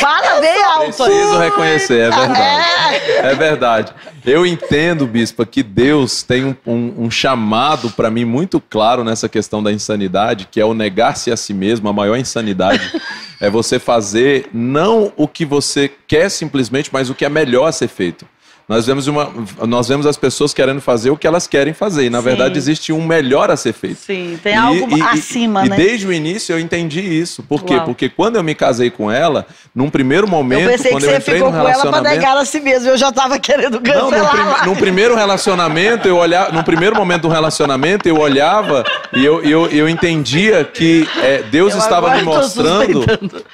Fala 0.00 0.40
bem 0.40 0.62
alto. 0.64 0.84
Preciso 1.04 1.38
reconhecer, 1.38 2.00
é 2.00 2.10
verdade. 2.10 3.10
É 3.10 3.34
verdade. 3.34 3.94
Eu 4.24 4.46
entendo, 4.46 5.06
Bispa, 5.06 5.44
que 5.46 5.62
Deus 5.62 6.22
tem 6.22 6.44
um, 6.44 6.56
um- 6.66 6.94
um 7.04 7.10
chamado 7.10 7.90
para 7.90 8.10
mim 8.10 8.24
muito 8.24 8.60
claro 8.60 9.02
nessa 9.04 9.28
questão 9.28 9.62
da 9.62 9.72
insanidade, 9.72 10.48
que 10.50 10.60
é 10.60 10.64
o 10.64 10.74
negar-se 10.74 11.30
a 11.30 11.36
si 11.36 11.52
mesmo. 11.54 11.88
A 11.88 11.92
maior 11.92 12.16
insanidade 12.16 13.00
é 13.40 13.50
você 13.50 13.78
fazer 13.78 14.48
não 14.52 15.12
o 15.16 15.26
que 15.28 15.44
você 15.44 15.90
quer 16.06 16.28
simplesmente, 16.30 16.90
mas 16.92 17.10
o 17.10 17.14
que 17.14 17.24
é 17.24 17.28
melhor 17.28 17.66
a 17.66 17.72
ser 17.72 17.88
feito. 17.88 18.26
Nós 18.72 18.86
vemos, 18.86 19.06
uma, 19.06 19.30
nós 19.66 19.86
vemos 19.88 20.06
as 20.06 20.16
pessoas 20.16 20.54
querendo 20.54 20.80
fazer 20.80 21.10
o 21.10 21.16
que 21.16 21.26
elas 21.26 21.46
querem 21.46 21.74
fazer. 21.74 22.04
E, 22.06 22.10
na 22.10 22.18
Sim. 22.18 22.24
verdade, 22.24 22.56
existe 22.58 22.92
um 22.92 23.04
melhor 23.04 23.50
a 23.50 23.56
ser 23.56 23.72
feito. 23.74 23.96
Sim, 23.98 24.38
tem 24.42 24.56
algo 24.56 24.88
acima, 25.04 25.66
e 25.66 25.68
né? 25.68 25.76
desde 25.76 26.06
o 26.06 26.12
início 26.12 26.52
eu 26.54 26.58
entendi 26.58 27.00
isso. 27.00 27.42
Por 27.42 27.62
quê? 27.64 27.74
Uau. 27.74 27.84
Porque 27.84 28.08
quando 28.08 28.36
eu 28.36 28.42
me 28.42 28.54
casei 28.54 28.90
com 28.90 29.10
ela, 29.10 29.46
num 29.74 29.90
primeiro 29.90 30.26
momento, 30.26 30.62
Eu 30.62 30.70
pensei 30.70 30.90
que 30.90 30.96
quando 30.96 31.04
eu 31.04 31.10
você 31.10 31.20
ficou 31.20 31.50
com 31.52 31.68
ela 31.68 31.86
pra 31.90 32.00
negar 32.00 32.36
a 32.36 32.44
si 32.44 32.60
mesmo. 32.60 32.88
Eu 32.88 32.96
já 32.96 33.12
tava 33.12 33.38
querendo 33.38 33.80
Não, 33.84 34.04
num, 34.04 34.10
cancelar. 34.10 34.60
prim- 34.62 34.70
num 34.70 34.76
primeiro 34.76 35.14
relacionamento, 35.14 36.08
eu 36.08 36.16
olhava. 36.16 36.52
Num 36.52 36.62
primeiro 36.62 36.96
momento 36.96 37.22
do 37.22 37.28
relacionamento, 37.28 38.08
eu 38.08 38.18
olhava 38.18 38.84
e 39.12 39.24
eu, 39.24 39.42
eu, 39.42 39.66
eu 39.68 39.88
entendia 39.88 40.64
que 40.64 41.06
é, 41.22 41.42
Deus 41.50 41.72
Eu 41.74 41.78
estava 41.78 42.14
me 42.16 42.22
mostrando 42.22 43.04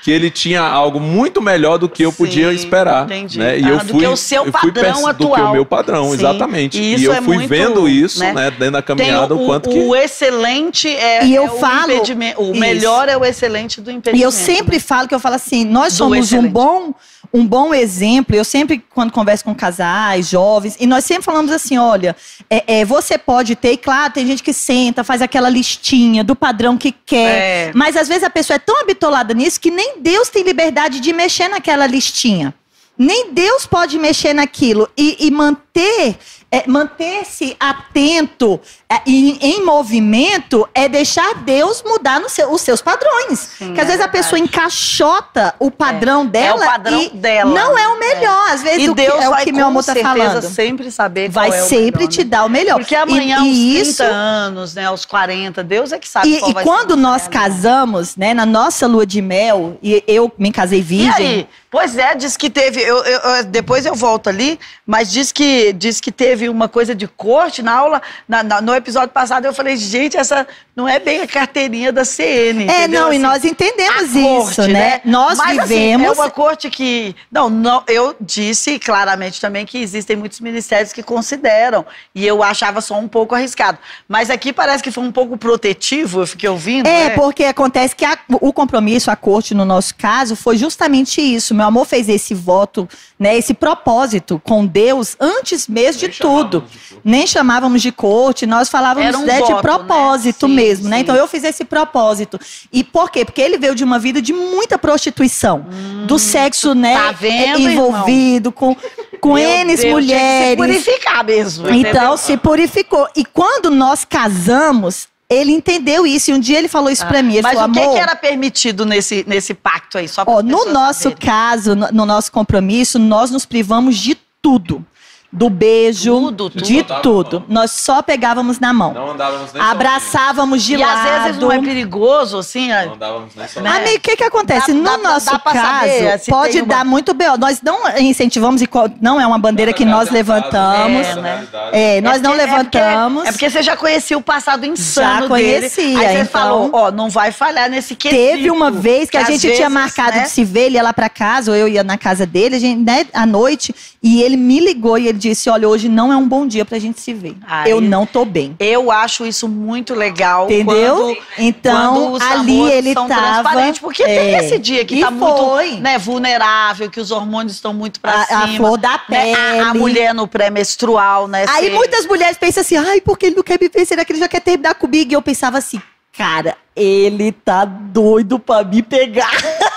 que 0.03 0.11
ele 0.11 0.31
tinha 0.31 0.63
algo 0.63 1.01
muito 1.01 1.41
melhor 1.43 1.79
do 1.79 1.89
que 1.89 2.03
eu 2.05 2.13
podia 2.13 2.51
Sim, 2.51 2.55
esperar. 2.55 3.05
entendi. 3.05 3.39
Né? 3.39 3.59
E 3.59 3.65
Ah, 3.65 3.69
eu 3.71 3.79
do 3.79 3.85
fui, 3.89 4.01
que 4.01 4.07
o 4.07 4.17
seu 4.17 4.45
eu 4.47 4.53
fui 4.53 4.73
padrão 4.73 5.08
Do 5.13 5.27
que 5.27 5.33
atual. 5.33 5.49
o 5.51 5.53
meu 5.53 5.65
padrão, 5.67 6.05
Sim. 6.09 6.15
exatamente. 6.15 6.79
E 6.81 6.97
E, 6.97 7.05
eu 7.05 7.13
é 7.13 7.21
fui 7.23 7.37
muito, 7.37 7.49
vendo 7.49 7.89
isso, 7.89 8.21
né? 8.21 8.33
né, 8.33 8.51
dentro 8.51 8.71
da 8.73 8.83
Tem 8.83 8.97
caminhada, 8.97 9.35
o, 9.35 9.47
quanto 9.47 9.69
que. 9.71 9.79
o 9.79 9.95
excelente 9.95 10.89
é, 10.89 11.25
E 11.25 11.35
eu 11.35 11.45
é 11.47 11.51
o 11.51 11.59
falo- 11.59 11.93
impedimento. 11.93 12.41
O 12.43 12.51
Isso. 12.53 12.61
melhor 12.61 13.09
é 13.09 13.17
o 13.17 13.25
excelente 13.25 13.81
do 13.81 13.91
impedimento. 13.91 14.19
E 14.19 14.23
eu 14.23 14.31
sempre 14.31 14.79
falo 14.81 15.09
que 15.09 15.15
eu 15.15 15.21
falo 15.21 15.35
assim, 15.37 15.65
nós 15.65 15.93
Do 15.95 15.99
somos 15.99 16.33
um 16.33 16.49
bom, 16.49 16.93
um 17.33 17.47
bom 17.47 17.75
exemplo. 17.75 18.35
Eu 18.35 18.45
sempre, 18.45 18.83
quando 18.95 19.13
converso 19.13 19.45
com 19.45 19.55
casais, 19.55 20.29
jovens, 20.29 20.77
e 20.81 20.87
nós 20.87 21.05
sempre 21.05 21.25
falamos 21.25 21.51
assim: 21.53 21.77
olha, 21.79 22.15
é, 22.49 22.81
é, 22.81 22.85
você 22.85 23.17
pode 23.19 23.55
ter, 23.57 23.73
e 23.73 23.77
claro, 23.77 24.13
tem 24.13 24.27
gente 24.27 24.43
que 24.43 24.53
senta, 24.53 25.05
faz 25.05 25.21
aquela 25.23 25.49
listinha 25.49 26.23
do 26.25 26.35
padrão 26.35 26.77
que 26.77 26.93
quer. 26.93 27.69
É. 27.69 27.71
Mas 27.75 27.97
às 27.97 28.09
vezes 28.09 28.25
a 28.25 28.31
pessoa 28.31 28.57
é 28.57 28.59
tão 28.59 28.81
habitolada 28.81 29.35
nisso 29.35 29.61
que 29.61 29.71
nem 29.71 30.01
Deus 30.01 30.29
tem 30.29 30.43
liberdade 30.43 31.01
de 31.01 31.13
mexer 31.13 31.49
naquela 31.49 31.87
listinha. 31.87 32.55
Nem 32.99 33.33
Deus 33.33 33.65
pode 33.65 33.97
mexer 33.97 34.35
naquilo 34.35 34.89
e, 34.97 35.27
e 35.27 35.31
manter 35.31 36.19
é, 36.51 36.65
manter-se 36.67 37.55
atento 37.61 38.59
é, 38.89 39.01
e 39.07 39.39
em 39.41 39.65
movimento 39.65 40.67
é 40.75 40.89
deixar 40.89 41.35
Deus 41.45 41.83
mudar 41.87 42.23
seu- 42.29 42.51
os 42.51 42.63
seus 42.63 42.81
padrões. 42.81 43.39
Sim, 43.39 43.67
Porque 43.67 43.81
às 43.81 43.87
é 43.87 43.91
vezes 43.91 44.01
a 44.01 44.05
verdade. 44.07 44.13
pessoa 44.13 44.39
encaixota 44.39 45.55
o 45.59 45.71
padrão 45.71 46.25
dela 46.25 46.65
padrão 46.65 47.03
e 47.03 47.11
dela. 47.11 47.51
não 47.53 47.77
é 47.77 47.89
o 47.89 47.99
melhor. 47.99 48.51
Às 48.51 48.63
vezes 48.63 48.85
E 48.87 48.91
o 48.91 48.95
que, 48.95 49.03
Deus 49.03 49.23
é 49.23 49.29
o 49.29 49.37
que 49.37 49.53
meu 49.53 49.67
amor 49.67 49.85
tá 49.85 49.93
certeza 49.93 50.17
falando. 50.17 50.43
sempre 50.43 50.91
saber 50.91 51.31
qual 51.33 51.49
Vai 51.49 51.59
é 51.59 51.63
o 51.63 51.67
sempre 51.67 51.99
melhor, 52.05 52.09
te 52.13 52.19
né? 52.19 52.25
dar 52.25 52.45
o 52.45 52.49
melhor. 52.49 52.79
Porque 52.79 52.95
amanhã, 52.95 53.37
e, 53.45 53.49
aos 53.49 53.57
e 53.57 53.73
30 53.75 53.89
isso 53.91 54.03
anos, 54.05 54.75
né, 54.75 54.85
aos 54.87 55.05
40, 55.05 55.63
Deus 55.63 55.93
é 55.93 55.99
que 55.99 56.09
sabe 56.09 56.29
e, 56.35 56.39
qual 56.39 56.51
e 56.51 56.55
vai 56.55 56.65
ser 56.65 56.71
quando 56.71 56.91
o 56.93 56.97
nós 56.97 57.23
certo. 57.23 57.35
casamos, 57.35 58.17
né, 58.17 58.33
na 58.33 58.47
nossa 58.47 58.87
lua 58.87 59.05
de 59.05 59.21
mel, 59.21 59.77
e 59.83 60.03
eu 60.07 60.33
me 60.39 60.51
casei 60.53 60.79
E 60.79 60.83
virgem. 60.83 61.27
aí? 61.27 61.49
Pois 61.71 61.99
é, 61.99 62.15
diz 62.15 62.37
que 62.37 62.49
teve. 62.49 62.81
eu- 62.81 63.05
eu- 63.05 63.21
eu- 63.21 63.45
depois 63.45 63.85
eu 63.85 63.95
volto 63.95 64.29
ali, 64.29 64.59
mas 64.87 65.11
diz 65.11 65.31
que, 65.33 65.73
diz 65.75 66.01
que 66.01 66.11
teve 66.11 66.38
uma 66.47 66.69
coisa 66.69 66.95
de 66.95 67.09
corte 67.09 67.63
na 67.63 67.73
aula. 67.73 68.03
na- 68.29 68.43
na- 68.43 68.61
no 68.61 68.75
episódio 68.75 69.09
passado 69.09 69.47
eu 69.47 69.55
falei, 69.55 69.77
gente, 69.79 70.19
essa 70.19 70.47
não 70.77 70.87
é 70.87 70.99
bem 70.99 71.23
a 71.23 71.27
carteirinha 71.27 71.91
da 71.91 72.05
CN. 72.05 72.61
É, 72.69 72.81
entendeu? 72.85 73.01
não, 73.01 73.09
e 73.13 73.17
Assim, 73.17 73.19
nós 73.19 73.45
entendemos 73.45 73.97
a 73.97 74.03
isso, 74.03 74.57
corte, 74.57 74.73
né? 74.73 75.01
Nós 75.05 75.39
Mas, 75.39 75.59
assim, 75.61 75.69
vivemos. 75.69 76.07
é 76.07 76.11
uma 76.13 76.29
corte 76.31 76.69
que. 76.69 77.17
Não, 77.33 77.49
não, 77.49 77.83
eu 77.89 78.15
disse 78.21 78.79
claramente 78.79 79.41
também 79.41 79.65
que 79.65 79.79
existem 79.79 80.17
muitos 80.17 80.41
ministérios 80.41 80.93
que 80.93 81.03
consideram. 81.03 81.87
E 82.15 82.27
eu 82.27 82.43
achava 82.43 82.81
só 82.83 82.99
um 82.99 83.09
pouco 83.09 83.35
arriscado. 83.35 83.79
Mas 84.07 84.29
aqui 84.29 84.53
parece 84.53 84.83
que 84.83 84.91
foi 84.91 85.05
um 85.05 85.13
pouco 85.13 85.39
protetivo, 85.39 86.21
eu 86.21 86.27
fiquei 86.27 86.49
ouvindo. 86.49 86.87
É, 86.87 87.05
né? 87.09 87.11
porque 87.11 87.45
acontece 87.45 87.97
que 87.97 88.05
a- 88.05 88.19
o 88.41 88.53
compromisso, 88.53 89.11
a 89.11 89.17
corte, 89.17 89.55
no 89.55 89.65
nosso 89.65 89.95
caso, 89.95 90.37
foi 90.37 90.57
justamente 90.59 91.21
isso. 91.23 91.55
Meu 91.55 91.67
amor 91.67 91.87
fez 91.87 92.09
esse 92.09 92.35
voto, 92.35 92.87
né, 93.19 93.37
esse 93.39 93.55
propósito 93.55 94.41
com 94.45 94.67
Deus 94.67 95.17
antes 95.21 95.67
mesmo 95.69 96.01
de 96.01 96.07
Nem 96.07 96.13
tudo. 96.29 96.65
Nem 97.05 97.27
chamávamos 97.27 97.81
de 97.81 97.93
corte, 97.93 98.47
nós 98.47 98.69
falávamos 98.69 99.15
um 99.17 99.25
né, 99.25 99.39
voto, 99.39 99.55
de 99.55 99.63
propósito 99.63 100.49
né? 100.49 100.55
Sim, 100.55 100.57
mesmo, 100.57 100.89
né? 100.89 100.97
sim. 100.97 101.03
Então 101.03 101.15
eu 101.15 101.27
fiz 101.27 101.45
esse 101.45 101.65
propósito. 101.65 102.39
E 102.73 102.83
por 102.83 103.11
quê? 103.11 103.25
Porque 103.25 103.41
ele 103.41 103.59
veio 103.59 103.75
de 103.75 103.85
uma 103.85 103.99
vida 103.99 104.21
de 104.21 104.33
muita 104.33 104.79
prostituição, 104.79 105.67
do 106.07 106.19
sexo, 106.19 106.75
né, 106.75 106.95
tá 106.95 107.13
vendo, 107.13 107.61
envolvido 107.61 108.53
com 108.53 108.77
com 109.21 109.35
Meu 109.35 109.45
Deus, 109.47 109.71
que 109.71 109.77
se 109.79 109.91
mulheres. 109.91 110.57
purificar 110.57 111.25
mesmo. 111.25 111.69
Então 111.69 111.79
entendeu? 111.79 112.17
se 112.17 112.37
purificou. 112.37 113.09
E 113.17 113.25
quando 113.25 113.71
nós 113.71 114.05
casamos, 114.05 115.09
ele 115.29 115.53
entendeu 115.53 116.07
isso. 116.07 116.31
E 116.31 116.35
um 116.35 116.41
dia 116.41 116.59
ele 116.59 116.69
falou 116.69 116.91
isso 116.91 117.07
pra 117.07 117.23
mim. 117.23 117.35
Ele 117.35 117.43
Mas 117.43 117.55
falou, 117.55 117.71
o 117.71 117.73
que, 117.73 117.89
que 117.89 117.99
era 117.99 118.17
permitido 118.17 118.87
nesse, 118.87 119.25
nesse 119.27 119.55
pacto 119.55 119.99
aí? 119.99 120.09
Só 120.09 120.25
Ó, 120.27 120.43
no 120.43 120.67
nosso 120.73 121.05
saberem. 121.05 121.27
caso, 121.27 121.75
no, 121.75 121.89
no 121.93 122.07
nosso 122.07 122.33
compromisso, 122.33 122.99
nós 122.99 123.31
nos 123.31 123.45
privamos 123.45 123.97
de 123.97 124.17
tudo. 124.41 124.85
Do 125.31 125.51
beijo, 125.51 126.11
Tudo, 126.15 126.49
tudo. 126.49 126.65
de 126.65 126.83
tudo. 127.03 127.45
a. 127.49 127.53
Nós 127.53 127.71
só 127.73 128.01
pegávamos 128.01 128.59
na 128.59 128.73
mão. 128.73 128.95
Não 128.95 129.11
andávamos 129.11 129.53
nem 129.53 129.63
Abraçávamos 129.63 130.63
de 130.63 130.73
E 130.73 130.77
lado. 130.79 131.09
às 131.19 131.23
vezes 131.25 131.39
não 131.41 131.53
é 131.53 131.61
perigoso, 131.61 132.39
assim. 132.39 132.69
Não 132.69 132.95
andávamos 132.95 133.35
nem. 133.37 133.47
Amigo, 133.67 133.97
o 133.97 134.01
que 134.01 134.17
que 134.17 134.25
acontece? 134.25 134.73
Dá- 134.73 134.79
no 134.79 134.85
dá- 134.85 134.97
nosso 135.11 135.31
dá 135.31 135.39
caso, 135.39 135.61
saber 135.61 136.21
pode 136.31 136.59
uma- 136.61 136.67
dar 136.67 136.85
muito 136.85 137.13
B.O. 137.13 137.37
Nós 137.37 137.61
não 137.63 137.79
incentivamos, 137.99 138.63
e 138.63 138.69
não 139.03 139.21
é 139.21 139.27
uma 139.27 139.39
bandeira 139.39 139.71
que 139.75 139.85
nós 139.85 140.09
levantamos. 140.11 141.07
É, 141.07 141.15
né? 141.17 141.47
É, 141.73 142.01
nós 142.01 142.17
É 142.17 142.21
não 142.21 142.31
porque- 142.31 142.43
é 142.43 142.47
porque- 142.47 142.79
levantamos. 142.79 143.27
É 143.27 143.33
porque, 143.33 143.51
você 143.51 143.63
já 143.63 143.77
conhecia 143.77 144.17
o 144.17 144.23
passado 144.23 144.65
insano 144.65 145.23
Já 145.25 145.29
conhecia, 145.29 145.85
dele. 145.85 145.97
Aí 146.07 146.17
você 146.17 146.23
então- 146.23 146.41
falou, 146.41 146.71
ó, 146.73 146.91
não 146.91 147.11
vai 147.11 147.33
falhar 147.33 147.69
nesse 147.69 147.95
quesito. 147.95 148.19
Teve 148.19 148.51
uma 148.51 148.71
vez 148.71 149.11
que 149.11 149.17
a 149.19 149.21
às 149.21 149.27
gente 149.27 149.41
tinha 149.43 149.53
vezes, 149.69 149.73
marcado 149.75 150.17
né? 150.17 150.23
de 150.23 150.31
se 150.31 150.43
ver, 150.43 150.67
ele 150.67 150.77
ia 150.77 150.83
lá 150.83 150.93
pra 150.95 151.11
casa, 151.11 151.51
ou 151.51 151.57
eu 151.57 151.69
ia 151.69 151.85
na 151.85 151.99
casa 151.99 152.25
dele, 152.25 152.57
a 152.57 152.59
gente, 152.59 152.81
né, 152.83 153.05
à 153.13 153.27
noite, 153.27 153.75
e 154.03 154.23
ele 154.23 154.37
me 154.39 154.59
ligou 154.61 154.97
e 154.97 155.07
ele 155.09 155.18
disse: 155.19 155.51
Olha, 155.51 155.69
hoje 155.69 155.89
não 155.89 156.11
é 156.13 156.17
um 156.17 156.27
bom 156.27 156.47
dia 156.47 156.65
pra 156.65 156.79
gente 156.79 157.01
se 157.01 157.13
ver. 157.13 157.37
Aí- 157.47 157.71
Eu 157.71 157.81
não 157.81 158.07
tô 158.07 158.25
bem. 158.25 158.57
Eu 158.59 158.91
acho 158.91 159.27
isso 159.27 159.47
muito 159.49 159.95
legal. 159.95 160.45
Entendeu? 160.47 160.97
Quando, 160.97 161.17
então, 161.39 161.95
quando 162.13 162.23
ali 162.23 162.71
ele 162.71 162.93
são 162.95 163.07
tava. 163.09 163.51
Porque 163.81 164.05
tem 164.05 164.35
é, 164.35 164.39
esse 164.45 164.59
dia 164.59 164.85
que 164.85 165.01
tá 165.01 165.11
foi. 165.13 165.71
muito 165.73 165.83
né, 165.83 165.99
vulnerável, 165.99 166.89
que 166.91 167.01
os 167.01 167.11
hormônios 167.11 167.53
estão 167.55 167.75
muito 167.75 168.01
pra 168.01 168.13
A, 168.23 168.25
cima. 168.27 168.45
a 168.45 168.49
flor 168.57 168.79
da 168.79 168.93
né? 168.93 169.01
pele. 169.35 169.61
A, 169.61 169.71
a 169.71 169.75
mulher 169.75 170.15
no 170.15 170.27
pré-menstrual, 170.29 171.27
né? 171.29 171.45
Aí 171.49 171.67
se- 171.67 171.71
muitas 171.71 172.07
mulheres 172.07 172.39
pensam 172.39 172.61
assim, 172.61 172.77
ai, 172.77 173.01
porque 173.01 173.27
ele 173.27 173.37
não 173.37 173.43
quer 173.43 173.59
me 173.61 173.69
ver? 173.69 173.85
Será 173.85 174.05
que 174.05 174.13
ele 174.13 174.21
já 174.21 174.29
quer 174.29 174.41
terminar 174.41 174.75
comigo? 174.77 175.11
E 175.11 175.15
eu 175.15 175.23
pensava 175.23 175.59
assim, 175.59 175.81
cara, 176.17 176.57
ele 176.77 177.33
tá 177.33 177.65
doido 177.65 178.39
pra 178.39 178.63
me 178.63 178.83
pegar. 178.83 179.31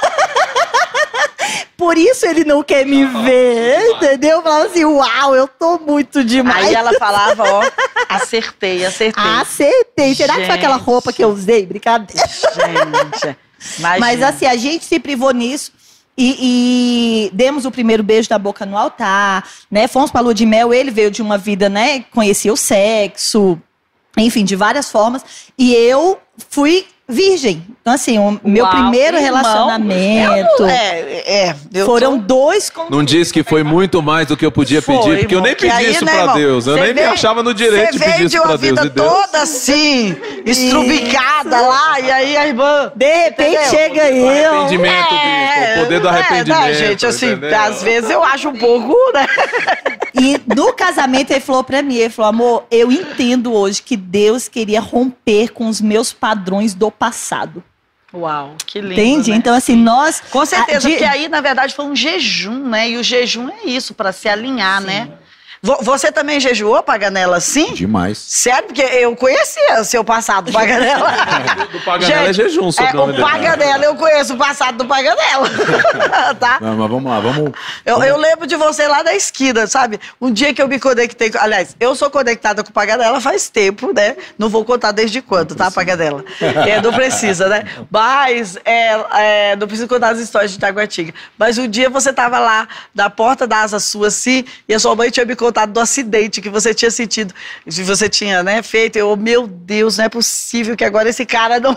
Por 1.81 1.97
isso 1.97 2.27
ele 2.27 2.43
não 2.43 2.61
quer 2.61 2.85
me 2.85 3.03
ver, 3.05 3.81
entendeu? 3.95 4.37
Eu 4.37 4.43
falava 4.43 4.65
assim, 4.67 4.85
uau, 4.85 5.33
eu 5.33 5.47
tô 5.47 5.79
muito 5.79 6.23
demais. 6.23 6.67
Aí 6.67 6.75
ela 6.75 6.93
falava, 6.93 7.43
ó, 7.43 7.63
acertei, 8.07 8.85
acertei. 8.85 9.23
Acertei. 9.23 10.13
Será 10.13 10.35
que 10.35 10.45
foi 10.45 10.53
aquela 10.53 10.77
Gente. 10.77 10.85
roupa 10.85 11.11
que 11.11 11.23
eu 11.23 11.29
usei? 11.29 11.65
Brincadeira. 11.65 12.27
Gente, 12.27 13.35
imagina. 13.79 13.99
Mas 13.99 14.21
assim, 14.21 14.45
a 14.45 14.55
gente 14.55 14.85
se 14.85 14.99
privou 14.99 15.31
nisso. 15.31 15.71
E, 16.15 17.29
e 17.31 17.31
demos 17.33 17.65
o 17.65 17.71
primeiro 17.71 18.03
beijo 18.03 18.29
da 18.29 18.37
boca 18.37 18.63
no 18.63 18.77
altar, 18.77 19.43
né? 19.71 19.87
Fomos 19.87 20.11
pra 20.11 20.21
lua 20.21 20.35
de 20.35 20.45
mel, 20.45 20.71
ele 20.71 20.91
veio 20.91 21.09
de 21.09 21.23
uma 21.23 21.35
vida, 21.35 21.67
né? 21.67 22.05
Conhecia 22.11 22.53
o 22.53 22.57
sexo, 22.57 23.59
enfim, 24.15 24.45
de 24.45 24.55
várias 24.55 24.91
formas. 24.91 25.25
E 25.57 25.73
eu 25.73 26.19
fui 26.47 26.85
virgem. 27.11 27.63
Então, 27.81 27.93
assim, 27.93 28.17
o 28.19 28.39
meu 28.43 28.63
Uau, 28.65 28.73
primeiro 28.75 29.17
irmão, 29.17 29.23
relacionamento. 29.41 30.61
Não- 30.61 30.69
é, 30.69 30.99
é, 31.49 31.55
eu 31.73 31.85
foram 31.85 32.19
tô- 32.19 32.25
dois 32.25 32.69
com 32.69 32.87
Não 32.89 33.03
disse 33.03 33.33
que 33.33 33.43
foi 33.43 33.63
muito 33.63 34.01
mais 34.03 34.27
do 34.27 34.37
que 34.37 34.45
eu 34.45 34.51
podia 34.51 34.81
Foi, 34.81 34.97
pedir, 34.97 35.17
porque 35.19 35.35
eu 35.35 35.41
nem 35.41 35.55
pedi 35.55 35.71
aí, 35.71 35.91
isso 35.91 36.05
né, 36.05 36.11
pra 36.11 36.21
irmão, 36.21 36.35
Deus. 36.35 36.67
Eu 36.67 36.75
nem 36.75 36.87
me 36.87 36.93
veio- 36.93 37.09
achava 37.09 37.41
no 37.41 37.53
direito 37.53 37.91
de 37.93 37.97
Você 37.97 38.03
pedir 38.05 38.15
veio 38.17 38.27
isso 38.27 38.35
de 38.35 38.37
uma 38.39 38.47
pra 38.47 38.55
Deus. 38.57 38.69
vida 38.79 38.85
E 38.85 38.89
Deus. 38.89 39.07
toda 39.11 39.41
assim, 39.41 40.15
estrubicada 40.45 41.59
lá, 41.61 41.99
e 41.99 42.11
aí 42.11 42.37
a 42.37 42.47
irmã. 42.47 42.91
De 42.95 43.05
repente 43.23 43.49
Entendeu? 43.55 43.69
chega 43.69 44.09
eu. 44.11 44.51
Arrependimento, 44.53 45.09
bispo. 45.09 45.71
O 45.79 45.83
poder 45.83 45.99
do 45.99 46.07
é, 46.07 46.11
arrependimento. 46.11 46.61
né, 46.61 46.73
gente, 46.73 47.05
assim, 47.05 47.31
entendeu? 47.31 47.59
às 47.59 47.83
vezes 47.83 48.09
eu 48.09 48.23
acho 48.23 48.49
um 48.49 48.55
pouco, 48.57 48.95
né? 49.13 49.27
E 50.13 50.39
no 50.55 50.71
casamento 50.73 51.31
ele 51.31 51.39
falou 51.39 51.63
pra 51.63 51.81
mim, 51.81 51.95
ele 51.95 52.09
falou, 52.09 52.29
amor, 52.29 52.63
eu 52.69 52.91
entendo 52.91 53.53
hoje 53.53 53.81
que 53.81 53.95
Deus 53.97 54.47
queria 54.47 54.79
romper 54.79 55.49
com 55.51 55.67
os 55.67 55.81
meus 55.81 56.13
padrões 56.13 56.75
do 56.75 56.91
passado. 57.01 57.63
Uau, 58.13 58.55
que 58.67 58.79
lindo. 58.79 58.93
Entende? 58.93 59.31
né? 59.31 59.37
Então, 59.37 59.55
assim, 59.55 59.75
nós. 59.75 60.21
Com 60.29 60.45
certeza, 60.45 60.77
a- 60.77 60.81
de- 60.81 60.89
porque 60.97 61.03
aí, 61.05 61.27
na 61.29 61.41
verdade, 61.41 61.73
foi 61.73 61.85
um 61.85 61.95
jejum, 61.95 62.67
né? 62.69 62.89
E 62.91 62.97
o 62.97 63.03
jejum 63.03 63.49
é 63.49 63.63
isso, 63.65 63.93
para 63.95 64.11
se 64.11 64.27
alinhar, 64.29 64.81
né? 64.81 65.09
Vo- 65.63 65.77
Você 65.81 66.11
também 66.11 66.39
jejuou, 66.39 66.81
Paganela, 66.81 67.39
sim? 67.39 67.73
Demais. 67.75 68.17
Sério? 68.17 68.63
Porque 68.63 68.81
eu 68.81 69.15
conhecia 69.15 69.83
seu 69.83 70.03
passado, 70.03 70.51
Paganela. 70.51 71.11
Do 71.71 71.79
Paganela 71.81 72.21
é 72.29 72.33
Gente, 72.33 72.49
jejum, 72.49 72.69
É, 72.69 72.71
sobrenome 72.71 73.11
o 73.13 73.15
dele. 73.17 73.23
Paganela, 73.29 73.85
eu 73.85 73.95
conheço 73.95 74.33
o 74.33 74.37
passado 74.37 74.79
do 74.79 74.85
Paganela. 74.87 75.47
tá? 76.39 76.57
Não, 76.59 76.75
mas 76.77 76.89
vamos 76.89 77.11
lá, 77.11 77.19
vamos. 77.19 77.51
Eu, 77.85 78.01
eu 78.03 78.17
lembro 78.17 78.47
de 78.47 78.55
você 78.55 78.87
lá 78.87 79.03
na 79.03 79.13
esquina, 79.13 79.67
sabe? 79.67 79.99
Um 80.19 80.31
dia 80.33 80.51
que 80.51 80.59
eu 80.63 80.67
me 80.67 80.79
conectei. 80.79 81.31
Aliás, 81.39 81.75
eu 81.79 81.93
sou 81.93 82.09
conectada 82.09 82.63
com 82.63 82.71
o 82.71 82.73
Paganela 82.73 83.21
faz 83.21 83.47
tempo, 83.47 83.93
né? 83.93 84.15
Não 84.39 84.49
vou 84.49 84.65
contar 84.65 84.91
desde 84.91 85.21
quando, 85.21 85.53
tá, 85.53 85.69
Paganela? 85.69 86.25
É, 86.41 86.81
não 86.81 86.91
precisa, 86.91 87.47
né? 87.47 87.65
Mas 87.91 88.57
é, 88.65 89.51
é, 89.51 89.55
não 89.57 89.67
preciso 89.67 89.87
contar 89.87 90.09
as 90.09 90.17
histórias 90.19 90.49
de 90.51 90.57
Taguatinga. 90.57 91.13
Mas 91.37 91.59
um 91.59 91.67
dia 91.67 91.87
você 91.87 92.11
tava 92.11 92.39
lá 92.39 92.67
na 92.95 93.11
porta 93.11 93.45
da 93.45 93.57
asa 93.61 93.79
sua, 93.79 94.07
assim, 94.07 94.43
e 94.67 94.73
a 94.73 94.79
sua 94.79 94.95
mãe 94.95 95.11
tinha 95.11 95.23
me 95.23 95.35
contado 95.35 95.50
do 95.51 95.79
acidente 95.79 96.41
que 96.41 96.49
você 96.49 96.73
tinha 96.73 96.89
sentido, 96.91 97.33
que 97.63 97.83
você 97.83 98.07
tinha, 98.09 98.41
né, 98.43 98.61
feito. 98.61 98.95
Eu, 98.97 99.15
meu 99.15 99.47
Deus, 99.47 99.97
não 99.97 100.05
é 100.05 100.09
possível 100.09 100.75
que 100.75 100.83
agora 100.83 101.09
esse 101.09 101.25
cara 101.25 101.59
não, 101.59 101.75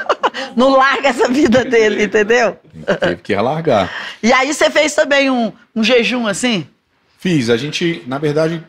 não 0.56 0.70
larga 0.76 1.08
essa 1.08 1.28
vida 1.28 1.64
dele, 1.64 2.04
entendeu? 2.04 2.58
Teve 3.00 3.16
que 3.16 3.34
largar. 3.34 3.90
E 4.22 4.32
aí 4.32 4.52
você 4.52 4.70
fez 4.70 4.94
também 4.94 5.30
um, 5.30 5.52
um 5.74 5.82
jejum 5.84 6.26
assim? 6.26 6.66
Fiz. 7.18 7.50
A 7.50 7.56
gente, 7.56 8.02
na 8.06 8.18
verdade, 8.18 8.62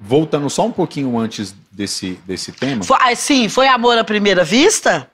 voltando 0.00 0.48
só 0.48 0.64
um 0.66 0.72
pouquinho 0.72 1.18
antes 1.18 1.54
desse, 1.70 2.18
desse 2.26 2.52
tema. 2.52 2.82
Foi, 2.84 2.96
ah, 3.00 3.14
sim, 3.14 3.48
foi 3.48 3.66
amor 3.68 3.98
à 3.98 4.04
primeira 4.04 4.44
vista? 4.44 5.10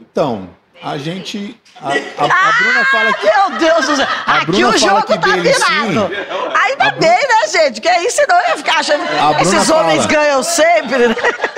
Então, 0.00 0.50
a 0.82 0.98
gente. 0.98 1.58
A, 1.80 1.88
a- 1.88 2.48
a 2.48 2.52
Bruna 2.52 2.84
fala 2.86 3.12
que. 3.14 3.24
Meu 3.24 3.58
Deus 3.58 3.86
do 3.86 3.96
céu. 3.96 4.06
A 4.26 4.36
Aqui 4.36 4.46
Bruna 4.46 4.68
o 4.68 4.78
fala 4.78 4.92
jogo 5.00 5.06
que 5.06 5.18
tá 5.18 5.28
dele, 5.28 5.40
virado. 5.42 6.08
sim. 6.14 6.50
Ainda 6.78 6.96
bem, 6.98 7.10
né, 7.10 7.48
gente? 7.50 7.80
Que 7.80 7.88
aí 7.88 8.10
senão 8.10 8.36
eu 8.40 8.48
ia 8.50 8.56
ficar 8.56 8.78
achando 8.78 9.06
que 9.06 9.14
Bruna 9.14 9.40
esses 9.42 9.70
homens 9.70 10.04
fala. 10.04 10.06
ganham 10.08 10.42
sempre. 10.42 11.08
né? 11.08 11.14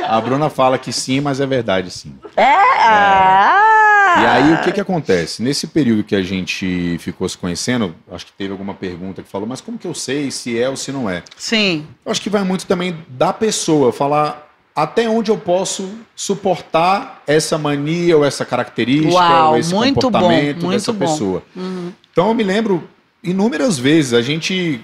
A 0.06 0.20
Bruna 0.20 0.48
fala 0.50 0.78
que 0.78 0.92
sim, 0.92 1.20
mas 1.20 1.40
é 1.40 1.46
verdade 1.46 1.90
sim. 1.90 2.14
É? 2.36 2.44
Ah. 2.44 4.14
E 4.20 4.26
aí, 4.26 4.54
o 4.54 4.60
que 4.62 4.72
que 4.72 4.80
acontece? 4.80 5.42
Nesse 5.42 5.66
período 5.66 6.02
que 6.02 6.16
a 6.16 6.22
gente 6.22 6.96
ficou 6.98 7.28
se 7.28 7.36
conhecendo, 7.36 7.94
acho 8.10 8.26
que 8.26 8.32
teve 8.32 8.50
alguma 8.50 8.74
pergunta 8.74 9.22
que 9.22 9.28
falou, 9.28 9.46
mas 9.46 9.60
como 9.60 9.78
que 9.78 9.86
eu 9.86 9.94
sei 9.94 10.30
se 10.30 10.58
é 10.60 10.68
ou 10.68 10.76
se 10.76 10.90
não 10.90 11.08
é? 11.08 11.22
Sim. 11.36 11.86
Eu 12.04 12.10
acho 12.10 12.20
que 12.20 12.30
vai 12.30 12.42
muito 12.42 12.66
também 12.66 12.96
da 13.08 13.32
pessoa, 13.32 13.92
falar 13.92 14.46
até 14.74 15.08
onde 15.08 15.30
eu 15.30 15.36
posso 15.36 15.90
suportar 16.14 17.22
essa 17.26 17.58
mania 17.58 18.16
ou 18.16 18.24
essa 18.24 18.44
característica 18.44 19.12
Uau, 19.14 19.50
ou 19.52 19.58
esse 19.58 19.74
muito 19.74 19.94
bom, 20.08 20.18
comportamento 20.20 20.62
muito 20.62 20.70
dessa 20.70 20.92
bom. 20.92 20.98
pessoa. 21.00 21.42
Uhum. 21.56 21.92
Então 22.12 22.28
eu 22.28 22.34
me 22.34 22.44
lembro 22.44 22.88
inúmeras 23.22 23.76
vezes 23.78 24.14
a 24.14 24.22
gente 24.22 24.80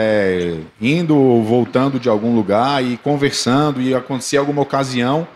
é, 0.00 0.54
indo 0.80 1.16
ou 1.16 1.42
voltando 1.42 1.98
de 1.98 2.08
algum 2.08 2.32
lugar 2.36 2.84
e 2.84 2.96
conversando 2.98 3.82
e 3.82 3.92
acontecia 3.92 4.38
alguma 4.38 4.62
ocasião 4.62 5.26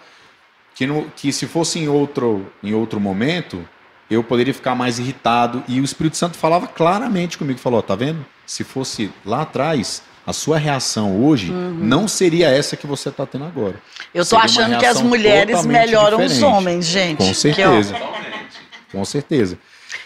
que, 0.72 0.87
no- 0.87 1.05
que 1.16 1.33
se 1.33 1.46
fosse 1.48 1.81
em 1.81 1.88
outro, 1.88 2.46
em 2.62 2.72
outro 2.72 3.01
momento, 3.01 3.66
eu 4.09 4.22
poderia 4.22 4.55
ficar 4.55 4.77
mais 4.77 5.01
irritado. 5.01 5.64
E 5.66 5.81
o 5.81 5.85
Espírito 5.85 6.16
Santo 6.16 6.38
falava 6.38 6.68
claramente 6.68 7.37
comigo, 7.37 7.59
falou, 7.59 7.83
tá 7.83 7.96
vendo? 7.96 8.25
Se 8.46 8.62
fosse 8.62 9.11
lá 9.27 9.42
atrás, 9.42 10.01
a 10.25 10.33
sua 10.33 10.59
reação 10.59 11.20
hoje 11.25 11.51
não 11.51 12.07
seria 12.07 12.48
essa 12.48 12.77
que 12.77 12.87
você 12.87 13.09
está 13.09 13.27
tendo 13.27 13.44
agora. 13.44 13.75
Eu 14.14 14.22
uma 14.31 14.42
achando 14.42 14.79
que 14.79 14.87
as 14.87 15.01
mulheres 15.03 15.66
melhoram 15.66 16.18
os 16.18 16.33
diferente. 16.35 16.44
homens, 16.55 16.87
gente. 16.87 17.18
Com 17.18 17.35
certeza. 17.35 17.96
Com 18.92 19.05
certeza. 19.05 19.59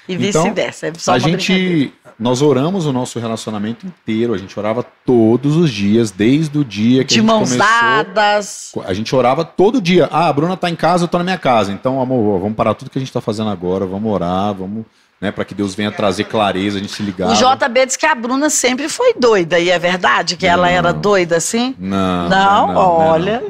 E 0.08 0.14
Então, 0.14 0.42
vice-versa. 0.44 0.86
É 0.88 0.92
só 0.96 1.12
a 1.12 1.18
gente, 1.18 1.92
nós 2.18 2.42
oramos 2.42 2.86
o 2.86 2.92
nosso 2.92 3.18
relacionamento 3.18 3.86
inteiro, 3.86 4.32
a 4.34 4.38
gente 4.38 4.58
orava 4.58 4.84
todos 5.04 5.56
os 5.56 5.70
dias, 5.70 6.10
desde 6.10 6.58
o 6.58 6.64
dia 6.64 7.04
que 7.04 7.14
De 7.14 7.20
a 7.20 7.22
gente 7.22 7.26
mãos 7.26 7.50
começou. 7.52 7.58
dadas. 7.80 8.72
A 8.84 8.92
gente 8.94 9.14
orava 9.14 9.44
todo 9.44 9.80
dia. 9.80 10.08
Ah, 10.10 10.28
a 10.28 10.32
Bruna 10.32 10.56
tá 10.56 10.70
em 10.70 10.76
casa, 10.76 11.04
eu 11.04 11.08
tô 11.08 11.18
na 11.18 11.24
minha 11.24 11.38
casa. 11.38 11.72
Então, 11.72 12.00
amor, 12.00 12.40
vamos 12.40 12.56
parar 12.56 12.74
tudo 12.74 12.90
que 12.90 12.98
a 12.98 13.00
gente 13.00 13.12
tá 13.12 13.20
fazendo 13.20 13.50
agora, 13.50 13.84
vamos 13.86 14.10
orar, 14.12 14.54
vamos, 14.54 14.84
né, 15.20 15.30
para 15.30 15.44
que 15.44 15.54
Deus 15.54 15.74
venha 15.74 15.90
trazer 15.90 16.24
clareza, 16.24 16.78
a 16.78 16.80
gente 16.80 16.92
se 16.92 17.02
ligar. 17.02 17.28
O 17.30 17.34
JB 17.34 17.86
diz 17.86 17.96
que 17.96 18.04
a 18.06 18.14
Bruna 18.14 18.50
sempre 18.50 18.88
foi 18.88 19.14
doida, 19.14 19.58
e 19.58 19.70
é 19.70 19.78
verdade 19.78 20.36
que 20.36 20.46
ela 20.46 20.64
Não. 20.66 20.70
era 20.72 20.92
doida 20.92 21.36
assim? 21.38 21.74
Não, 21.78 22.28
Não, 22.28 22.66
não, 22.66 22.74
não, 22.74 22.80
olha. 22.98 23.42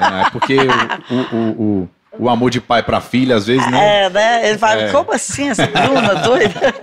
não. 0.00 0.18
É 0.20 0.30
porque 0.30 0.56
o, 1.10 1.36
o, 1.36 1.62
o, 1.82 1.88
o 2.18 2.28
amor 2.28 2.50
de 2.50 2.60
pai 2.60 2.82
para 2.82 3.00
filha, 3.00 3.36
às 3.36 3.46
vezes, 3.46 3.70
né? 3.70 4.04
É, 4.06 4.10
né? 4.10 4.48
Ele 4.48 4.58
fala, 4.58 4.82
É. 4.82 4.92
como 4.92 5.12
assim 5.12 5.48
essa 5.48 5.66
Bruna 5.66 6.14
doida? 6.22 6.74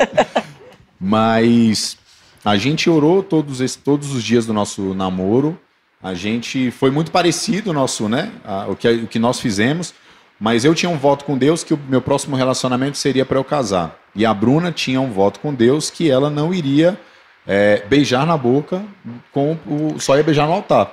Mas 0.99 1.97
a 2.43 2.55
gente 2.57 2.89
orou 2.89 3.21
todos, 3.21 3.61
esse, 3.61 3.77
todos 3.77 4.13
os 4.13 4.23
dias 4.23 4.45
do 4.45 4.53
nosso 4.53 4.93
namoro. 4.93 5.59
A 6.01 6.13
gente 6.13 6.71
foi 6.71 6.91
muito 6.91 7.11
parecido 7.11 7.71
o 7.71 7.73
nosso, 7.73 8.07
né? 8.07 8.31
a- 8.45 8.67
o, 8.69 8.75
que, 8.75 8.87
o 8.89 9.07
que 9.07 9.19
nós 9.19 9.39
fizemos. 9.39 9.93
Mas 10.39 10.65
eu 10.65 10.75
tinha 10.75 10.89
um 10.89 10.97
voto 10.97 11.23
com 11.25 11.37
Deus 11.37 11.63
que 11.63 11.73
o 11.73 11.79
meu 11.89 12.01
próximo 12.01 12.35
relacionamento 12.35 12.97
seria 12.97 13.25
para 13.25 13.37
eu 13.37 13.43
casar. 13.43 13.97
E 14.15 14.25
a 14.25 14.33
Bruna 14.33 14.71
tinha 14.71 14.99
um 14.99 15.11
voto 15.11 15.39
com 15.39 15.53
Deus 15.53 15.89
que 15.89 16.09
ela 16.11 16.29
não 16.29 16.53
iria 16.53 16.99
é, 17.47 17.83
beijar 17.87 18.25
na 18.25 18.37
boca, 18.37 18.83
com 19.31 19.57
o, 19.65 19.99
só 19.99 20.17
ia 20.17 20.23
beijar 20.23 20.45
no 20.45 20.53
altar. 20.53 20.91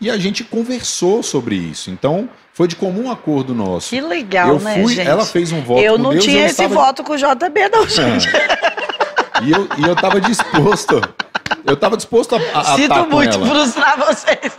E 0.00 0.10
a 0.10 0.18
gente 0.18 0.44
conversou 0.44 1.22
sobre 1.22 1.54
isso. 1.56 1.90
Então 1.90 2.28
foi 2.54 2.68
de 2.68 2.76
comum 2.76 3.10
acordo 3.10 3.52
nosso. 3.54 3.90
Que 3.90 4.00
legal, 4.00 4.48
eu 4.50 4.60
né, 4.60 4.80
fui, 4.82 4.94
gente? 4.94 5.06
ela 5.08 5.26
fez 5.26 5.50
um 5.52 5.60
voto 5.60 5.82
eu 5.82 5.96
com 5.96 6.02
não 6.04 6.10
Deus. 6.12 6.24
tinha 6.24 6.40
eu 6.42 6.46
esse 6.46 6.62
estava- 6.62 6.74
voto 6.74 7.02
com 7.04 7.12
o 7.12 7.16
JB, 7.18 7.68
não, 7.70 7.86
gente. 7.86 8.28
e 9.42 9.50
eu, 9.50 9.68
e 9.76 9.82
eu 9.82 9.96
tava 9.96 10.20
disposto. 10.20 11.00
Eu 11.66 11.76
tava 11.76 11.96
disposto 11.96 12.36
a, 12.36 12.38
a, 12.60 12.64
Sinto 12.76 13.06
muito 13.10 13.36
ela. 13.36 13.46
frustrar 13.46 13.98
vocês. 13.98 14.56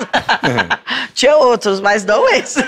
tinha 1.14 1.36
outros, 1.38 1.80
mas 1.80 2.04
não 2.06 2.28
esse. 2.30 2.60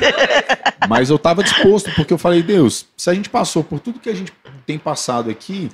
Mas 0.88 1.09
eu 1.09 1.19
tava 1.19 1.43
disposto, 1.43 1.91
porque 1.95 2.13
eu 2.13 2.17
falei, 2.17 2.41
Deus, 2.41 2.86
se 2.95 3.09
a 3.09 3.13
gente 3.13 3.30
passou 3.30 3.63
por 3.63 3.80
tudo 3.80 3.99
que 3.99 4.09
a 4.09 4.15
gente 4.15 4.32
tem 4.65 4.78
passado 4.80 5.30
aqui, 5.30 5.69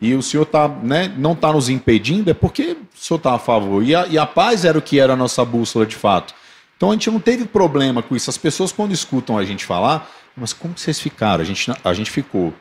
e 0.00 0.14
o 0.14 0.22
Senhor 0.22 0.44
tá, 0.46 0.68
né, 0.68 1.12
não 1.16 1.34
tá 1.34 1.52
nos 1.52 1.68
impedindo, 1.68 2.30
é 2.30 2.34
porque 2.34 2.72
o 2.72 2.76
Senhor 2.94 3.18
tá 3.18 3.34
a 3.34 3.38
favor. 3.38 3.82
E 3.82 3.94
a, 3.94 4.06
e 4.06 4.16
a 4.18 4.26
paz 4.26 4.64
era 4.64 4.78
o 4.78 4.82
que 4.82 5.00
era 5.00 5.14
a 5.14 5.16
nossa 5.16 5.44
bússola 5.44 5.84
de 5.86 5.96
fato. 5.96 6.34
Então 6.78 6.90
a 6.90 6.92
gente 6.92 7.10
não 7.10 7.18
teve 7.20 7.44
problema 7.44 8.00
com 8.02 8.14
isso. 8.16 8.30
As 8.30 8.38
pessoas, 8.38 8.70
quando 8.72 8.92
escutam 8.92 9.36
a 9.36 9.44
gente 9.44 9.66
falar, 9.66 10.08
mas 10.36 10.52
como 10.54 10.72
que 10.74 10.80
vocês 10.80 10.98
ficaram? 11.00 11.42
A 11.42 11.44
gente, 11.44 11.70
a 11.84 11.92
gente 11.92 12.10
ficou 12.10 12.54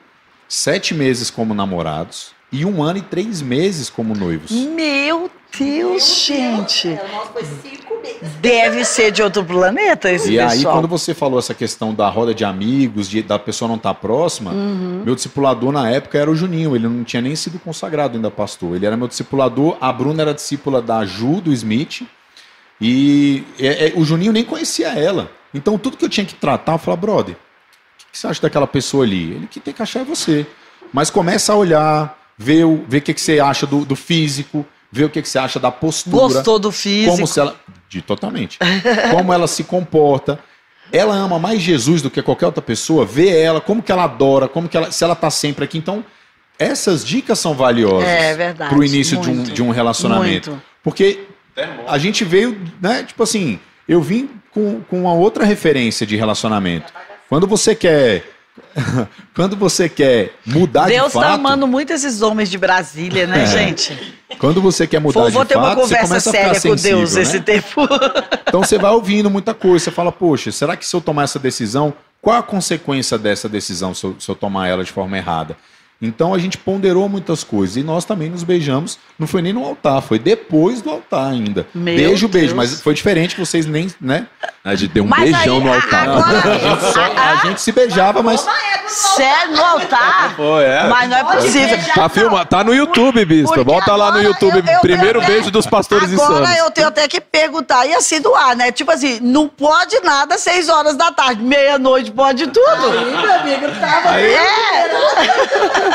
sete 0.49 0.93
meses 0.93 1.29
como 1.29 1.53
namorados 1.53 2.31
e 2.51 2.65
um 2.65 2.81
ano 2.81 2.97
e 2.97 3.01
três 3.03 3.41
meses 3.41 3.89
como 3.89 4.15
noivos. 4.15 4.49
Meu 4.51 5.29
Deus, 5.59 6.25
gente. 6.25 6.87
O 6.87 7.11
nosso 7.15 7.31
foi 7.33 7.43
cinco 7.43 8.01
meses. 8.01 8.17
Deve 8.41 8.83
ser 8.85 9.11
de 9.11 9.21
outro 9.21 9.43
planeta 9.45 10.09
esse 10.11 10.31
E 10.31 10.39
aí, 10.39 10.49
pessoal. 10.57 10.73
quando 10.75 10.87
você 10.87 11.13
falou 11.13 11.37
essa 11.37 11.53
questão 11.53 11.93
da 11.93 12.09
roda 12.09 12.33
de 12.33 12.43
amigos, 12.43 13.07
de, 13.07 13.21
da 13.21 13.37
pessoa 13.37 13.67
não 13.69 13.75
estar 13.75 13.93
próxima, 13.93 14.51
Uhum. 14.51 15.03
meu 15.05 15.13
discipulador 15.13 15.71
na 15.71 15.89
época 15.91 16.17
era 16.17 16.31
o 16.31 16.35
Juninho, 16.35 16.75
ele 16.75 16.87
não 16.87 17.03
tinha 17.03 17.21
nem 17.21 17.35
sido 17.35 17.59
consagrado 17.59 18.15
ainda 18.15 18.31
pastor. 18.31 18.75
Ele 18.75 18.85
era 18.85 18.97
meu 18.97 19.07
discipulador, 19.07 19.77
a 19.79 19.91
Bruna 19.93 20.23
era 20.23 20.33
discípula 20.33 20.81
da 20.81 21.05
Ju, 21.05 21.39
do 21.41 21.51
Smith, 21.53 22.01
e 22.79 23.43
é, 23.59 23.87
é, 23.87 23.93
o 23.95 24.03
Juninho 24.05 24.31
nem 24.31 24.43
conhecia 24.43 24.89
ela. 24.89 25.31
Então, 25.53 25.77
tudo 25.77 25.97
que 25.97 26.05
eu 26.05 26.09
tinha 26.09 26.25
que 26.25 26.35
tratar, 26.35 26.73
eu 26.73 26.77
falava, 26.77 27.01
brother, 27.01 27.35
o 27.35 27.37
que, 27.97 28.05
que 28.11 28.17
você 28.17 28.27
acha 28.27 28.41
daquela 28.41 28.67
pessoa 28.67 29.03
ali? 29.03 29.31
Ele 29.31 29.47
que 29.47 29.59
tem 29.59 29.73
que 29.73 29.81
achar 29.81 30.01
é 30.01 30.03
você. 30.03 30.45
Mas 30.93 31.09
começa 31.09 31.53
a 31.53 31.55
olhar, 31.55 32.17
ver 32.37 32.65
o 32.65 32.83
ver 32.87 33.01
que, 33.01 33.13
que 33.13 33.21
você 33.21 33.39
acha 33.39 33.65
do, 33.65 33.83
do 33.83 33.95
físico, 33.95 34.65
ver 34.91 35.05
o 35.05 35.09
que, 35.09 35.21
que 35.21 35.27
você 35.29 35.39
acha 35.39 35.59
da 35.59 35.71
postura 35.71 36.15
Gostou 36.15 36.59
do 36.59 36.71
físico. 36.71 37.11
como 37.11 37.27
se 37.27 37.39
ela 37.39 37.55
de 37.89 38.01
totalmente 38.01 38.57
como 39.11 39.33
ela 39.33 39.47
se 39.47 39.63
comporta 39.63 40.39
ela 40.91 41.13
ama 41.15 41.37
mais 41.39 41.61
Jesus 41.61 42.01
do 42.01 42.09
que 42.09 42.21
qualquer 42.21 42.45
outra 42.45 42.61
pessoa 42.61 43.05
vê 43.05 43.29
ela 43.37 43.59
como 43.61 43.81
que 43.83 43.91
ela 43.91 44.03
adora 44.03 44.47
como 44.47 44.67
que 44.69 44.75
ela 44.77 44.91
se 44.91 45.03
ela 45.03 45.15
tá 45.15 45.29
sempre 45.29 45.65
aqui 45.65 45.77
então 45.77 46.03
essas 46.59 47.05
dicas 47.05 47.37
são 47.39 47.53
valiosas 47.53 48.07
É 48.07 48.33
verdade. 48.35 48.69
para 48.69 48.79
o 48.79 48.83
início 48.83 49.19
de 49.19 49.29
um, 49.29 49.43
de 49.43 49.61
um 49.61 49.69
relacionamento 49.71 50.51
muito. 50.51 50.63
porque 50.83 51.27
a 51.87 51.97
gente 51.97 52.23
veio 52.23 52.59
né 52.81 53.03
tipo 53.03 53.23
assim 53.23 53.59
eu 53.87 54.01
vim 54.01 54.29
com, 54.51 54.81
com 54.81 55.01
uma 55.01 55.13
outra 55.13 55.45
referência 55.45 56.05
de 56.05 56.15
relacionamento 56.15 56.93
quando 57.29 57.47
você 57.47 57.73
quer 57.75 58.23
quando 59.35 59.55
você 59.55 59.87
quer 59.87 60.33
mudar 60.45 60.87
Deus 60.87 61.07
de 61.07 61.13
fato 61.13 61.25
tá 61.25 61.33
amando 61.33 61.67
muito 61.67 61.93
esses 61.93 62.21
homens 62.21 62.49
de 62.49 62.57
Brasília, 62.57 63.27
né, 63.27 63.43
É. 63.43 63.45
gente? 63.45 64.15
quando 64.39 64.61
você 64.61 64.85
quer 64.85 64.99
mudar 64.99 65.21
Vou, 65.21 65.31
vou 65.31 65.43
de 65.43 65.49
ter 65.49 65.57
uma 65.57 65.75
conversa 65.75 66.07
começa 66.07 66.29
a 66.29 66.33
ficar 66.33 66.43
séria 66.43 66.53
com 66.53 66.77
sensível, 66.77 66.97
Deus 66.97 67.15
né? 67.15 67.21
esse 67.21 67.39
tempo. 67.39 67.87
Então 68.47 68.63
você 68.63 68.77
vai 68.77 68.91
ouvindo 68.91 69.29
muita 69.29 69.53
coisa, 69.53 69.83
você 69.85 69.91
fala, 69.91 70.09
poxa, 70.09 70.53
será 70.53 70.77
que 70.77 70.85
se 70.85 70.95
eu 70.95 71.01
tomar 71.01 71.23
essa 71.23 71.37
decisão, 71.37 71.93
qual 72.21 72.37
a 72.37 72.41
consequência 72.41 73.17
dessa 73.17 73.49
decisão 73.49 73.93
se 73.93 74.05
eu, 74.05 74.15
se 74.17 74.29
eu 74.29 74.35
tomar 74.35 74.69
ela 74.69 74.85
de 74.85 74.91
forma 74.91 75.17
errada? 75.17 75.57
Então 76.01 76.33
a 76.33 76.37
gente 76.37 76.57
ponderou 76.59 77.09
muitas 77.09 77.43
coisas 77.43 77.75
e 77.75 77.81
nós 77.83 78.05
também 78.05 78.29
nos 78.29 78.43
beijamos. 78.43 78.99
Não 79.17 79.25
foi 79.25 79.41
nem 79.41 79.51
no 79.51 79.65
altar, 79.65 79.99
foi 80.01 80.19
depois 80.19 80.79
do 80.81 80.91
altar 80.91 81.31
ainda. 81.31 81.65
Meu 81.73 81.95
beijo, 81.95 82.27
beijo, 82.27 82.53
Deus. 82.53 82.53
mas 82.53 82.81
foi 82.81 82.93
diferente 82.93 83.33
que 83.33 83.41
vocês 83.43 83.65
nem, 83.65 83.89
né? 83.99 84.27
A 84.63 84.75
gente 84.75 84.91
deu 84.93 85.03
um 85.03 85.07
Mas 85.07 85.23
beijão 85.31 85.57
aí, 85.57 85.63
no 85.63 85.73
altar. 85.73 86.09
agora- 86.09 86.37
A 86.37 86.57
gente, 86.59 86.93
só- 86.93 87.13
a 87.17 87.35
gente 87.47 87.61
se 87.61 87.71
beijava, 87.71 88.21
mas 88.21 88.45
Sério, 88.87 89.53
no 89.55 89.63
altar? 89.63 90.33
Foi, 90.37 90.63
é. 90.63 90.83
Mas 90.87 91.09
não 91.09 91.17
é 91.17 91.23
possível. 91.23 91.77
Tá, 91.95 92.07
filma, 92.09 92.45
tá 92.45 92.63
no 92.63 92.73
YouTube. 92.75 93.25
Porque 93.45 93.63
Volta 93.63 93.91
lá 93.95 94.05
no 94.11 94.17
agora 94.19 94.23
YouTube. 94.23 94.63
eu- 94.67 94.73
eu 94.75 94.79
Primeiro 94.81 95.19
tenho- 95.19 95.31
beijo 95.31 95.51
dos 95.51 95.65
pastores 95.65 96.11
Agora 96.13 96.41
insanos. 96.43 96.57
eu 96.59 96.71
tenho 96.71 96.87
até 96.87 97.07
que 97.07 97.19
perguntar 97.19 97.85
e 97.85 97.93
assim 97.95 98.21
doar, 98.21 98.55
né? 98.55 98.71
Tipo 98.71 98.91
assim, 98.91 99.19
não 99.21 99.47
pode 99.47 99.99
nada 100.01 100.37
seis 100.37 100.69
horas 100.69 100.95
da 100.95 101.11
tarde, 101.11 101.41
meia-noite 101.41 102.11
pode 102.11 102.45
tudo. 102.47 102.91
Meu 102.91 103.33
amigo, 103.33 103.67
tava. 103.79 104.19
É. 104.19 105.86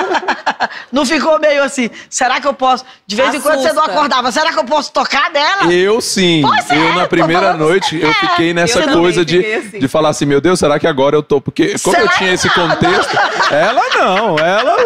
Não 0.90 1.06
ficou 1.06 1.38
meio 1.38 1.62
assim, 1.62 1.90
será 2.10 2.40
que 2.40 2.46
eu 2.46 2.52
posso? 2.54 2.84
De 3.06 3.16
vez 3.16 3.34
em 3.34 3.40
quando 3.40 3.56
você 3.62 3.72
não 3.72 3.82
Assusta. 3.82 3.92
acordava, 3.92 4.30
será 4.32 4.52
que 4.52 4.58
eu 4.58 4.64
posso 4.64 4.92
tocar 4.92 5.30
nela? 5.30 5.72
Eu 5.72 6.00
sim. 6.00 6.42
Pois 6.42 6.70
é, 6.70 6.76
eu 6.76 6.94
na 6.94 7.06
primeira 7.06 7.54
noite 7.54 7.98
eu 8.00 8.12
fiquei 8.14 8.52
nessa 8.52 8.80
Eu 8.80 8.98
coisa 8.98 9.24
de, 9.24 9.44
assim. 9.44 9.78
de 9.78 9.88
falar 9.88 10.10
assim, 10.10 10.26
meu 10.26 10.40
Deus, 10.40 10.58
será 10.58 10.78
que 10.78 10.86
agora 10.86 11.16
eu 11.16 11.22
tô? 11.22 11.40
Porque 11.40 11.78
como 11.78 11.96
eu 11.96 12.02
Será 12.02 12.12
tinha 12.18 12.28
que 12.28 12.34
esse 12.34 12.46
não? 12.56 12.68
contexto, 12.68 13.16
ela 13.50 13.82
não, 13.94 14.38
ela 14.38 14.76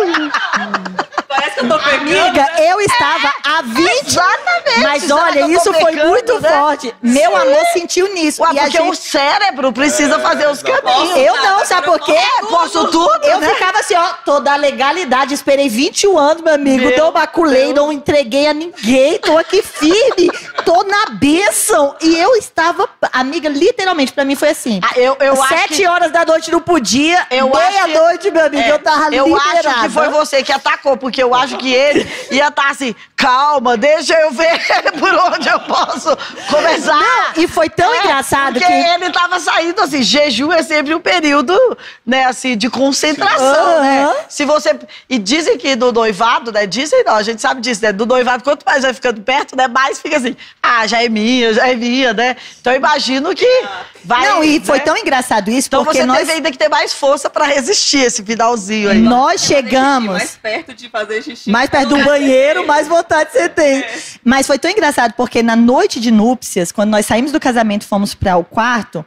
Parece 1.36 1.54
que 1.54 1.60
eu 1.64 1.68
tô 1.68 1.78
pegando. 1.78 2.02
Amiga, 2.02 2.48
eu 2.58 2.80
estava 2.80 3.34
há 3.44 3.62
20 3.62 4.06
Exatamente. 4.06 4.80
Mas 4.82 5.10
olha, 5.10 5.40
eu 5.40 5.50
isso 5.50 5.72
foi 5.72 5.92
pecando, 5.92 6.08
muito 6.08 6.40
né? 6.40 6.48
forte. 6.50 6.94
Meu 7.02 7.36
amor 7.36 7.64
sentiu 7.72 8.12
nisso. 8.12 8.42
Ué, 8.42 8.50
e 8.54 8.58
a 8.58 8.62
porque 8.64 8.80
o 8.80 8.84
gente... 8.86 8.98
cérebro 8.98 9.72
precisa 9.72 10.18
fazer 10.18 10.48
os 10.48 10.62
caminhos. 10.62 11.16
Eu 11.16 11.36
não, 11.36 11.64
sabe 11.64 11.86
por 11.86 12.00
quê? 12.00 12.12
É, 12.12 12.40
posso 12.46 12.86
tudo, 12.90 13.24
Eu 13.24 13.40
né? 13.40 13.48
ficava 13.50 13.78
assim, 13.78 13.94
ó, 13.94 14.08
toda 14.24 14.52
a 14.52 14.56
legalidade. 14.56 15.34
Esperei 15.34 15.68
21 15.68 16.18
anos, 16.18 16.42
meu 16.42 16.54
amigo. 16.54 16.86
Meu 16.86 16.96
não 16.96 17.12
maculei, 17.12 17.72
não 17.72 17.92
entreguei 17.92 18.46
a 18.48 18.52
ninguém. 18.54 19.18
Tô 19.18 19.36
aqui 19.38 19.62
firme. 19.62 20.30
tô 20.64 20.82
na 20.84 21.06
bênção. 21.12 21.94
E 22.00 22.16
eu 22.18 22.34
estava, 22.36 22.88
amiga, 23.12 23.48
literalmente, 23.48 24.12
pra 24.12 24.24
mim 24.24 24.34
foi 24.36 24.50
assim. 24.50 24.80
Ah, 24.82 24.98
eu, 24.98 25.16
eu 25.20 25.40
acho 25.42 25.48
Sete 25.54 25.74
que... 25.76 25.86
horas 25.86 26.10
da 26.10 26.24
noite 26.24 26.50
não 26.50 26.60
podia. 26.60 27.26
Eu 27.30 27.54
acho 27.54 27.66
que- 27.66 27.86
Meia-noite, 27.86 28.30
meu 28.30 28.46
amigo, 28.46 28.62
É, 28.62 28.70
eu 28.72 28.78
tava 28.78 29.14
eu 29.14 29.26
liberada. 29.26 29.68
acho 29.70 29.80
que 29.82 29.88
foi 29.90 30.08
você 30.08 30.42
que 30.42 30.52
atacou, 30.52 30.96
porque 30.96 31.22
eu 31.26 31.34
acho 31.34 31.56
que 31.56 31.72
ele 31.72 32.06
ia 32.30 32.48
estar 32.48 32.70
assim, 32.70 32.94
calma, 33.16 33.76
deixa 33.76 34.14
eu 34.14 34.30
ver 34.30 34.58
por 34.98 35.12
onde 35.14 35.48
eu 35.48 35.60
posso 35.60 36.16
começar. 36.50 37.32
E 37.36 37.46
foi 37.48 37.68
tão 37.68 37.92
É, 37.94 37.98
engraçado 38.00 38.54
porque 38.54 38.66
que... 38.66 38.72
ele 38.72 39.10
tava 39.10 39.38
saindo 39.40 39.80
assim, 39.80 40.02
jejum 40.02 40.52
é 40.52 40.62
sempre 40.62 40.94
um 40.94 41.00
período, 41.00 41.54
né, 42.04 42.24
assim, 42.26 42.56
de 42.56 42.68
concentração, 42.70 43.80
né? 43.82 44.14
Se 44.28 44.44
você... 44.44 44.78
E 45.08 45.18
dizem 45.18 45.58
que 45.58 45.74
do 45.76 45.92
noivado, 45.92 46.52
né, 46.52 46.66
dizem 46.66 47.02
não, 47.04 47.14
a 47.16 47.22
gente 47.22 47.40
sabe 47.40 47.60
disso, 47.60 47.82
né, 47.82 47.92
do 47.92 48.06
noivado, 48.06 48.42
quanto 48.44 48.64
mais 48.64 48.82
vai 48.82 48.94
ficando 48.94 49.20
perto, 49.20 49.56
né, 49.56 49.68
mais 49.68 49.98
fica 50.00 50.16
assim, 50.16 50.36
Ah, 50.62 50.86
já 50.86 51.02
é 51.02 51.08
minha, 51.08 51.52
já 51.52 51.68
é 51.68 51.74
minha, 51.74 52.12
né? 52.12 52.36
Então 52.60 52.72
eu 52.72 52.78
imagino 52.78 53.34
que 53.34 53.64
vai. 54.04 54.28
não, 54.28 54.44
e 54.44 54.60
foi 54.60 54.78
né? 54.78 54.84
tão 54.84 54.96
engraçado 54.96 55.50
isso, 55.50 55.68
Então 55.68 55.84
porque 55.84 55.98
você 56.00 56.06
nós, 56.06 56.18
teve 56.18 56.32
ainda 56.32 56.50
que 56.50 56.58
ter 56.58 56.68
mais 56.68 56.92
força 56.92 57.30
pra 57.30 57.44
resistir 57.46 57.98
esse 57.98 58.22
finalzinho 58.22 58.90
aí. 58.90 58.98
nós 58.98 59.40
chegamos. 59.42 60.14
Mais 60.16 60.36
perto 60.36 60.74
de 60.74 60.88
fazer 60.88 61.05
xixi. 61.22 61.50
Mais 61.50 61.70
perto 61.70 61.88
do 61.88 62.04
banheiro, 62.04 62.66
mais 62.66 62.86
vontade 62.86 63.32
você 63.32 63.48
tem. 63.48 63.84
Mas 64.24 64.46
foi 64.46 64.58
tão 64.58 64.70
engraçado, 64.70 65.14
porque 65.14 65.42
na 65.42 65.56
noite 65.56 66.00
de 66.00 66.10
núpcias, 66.10 66.72
quando 66.72 66.90
nós 66.90 67.06
saímos 67.06 67.32
do 67.32 67.40
casamento 67.40 67.82
e 67.82 67.86
fomos 67.86 68.14
para 68.14 68.36
o 68.36 68.44
quarto, 68.44 69.04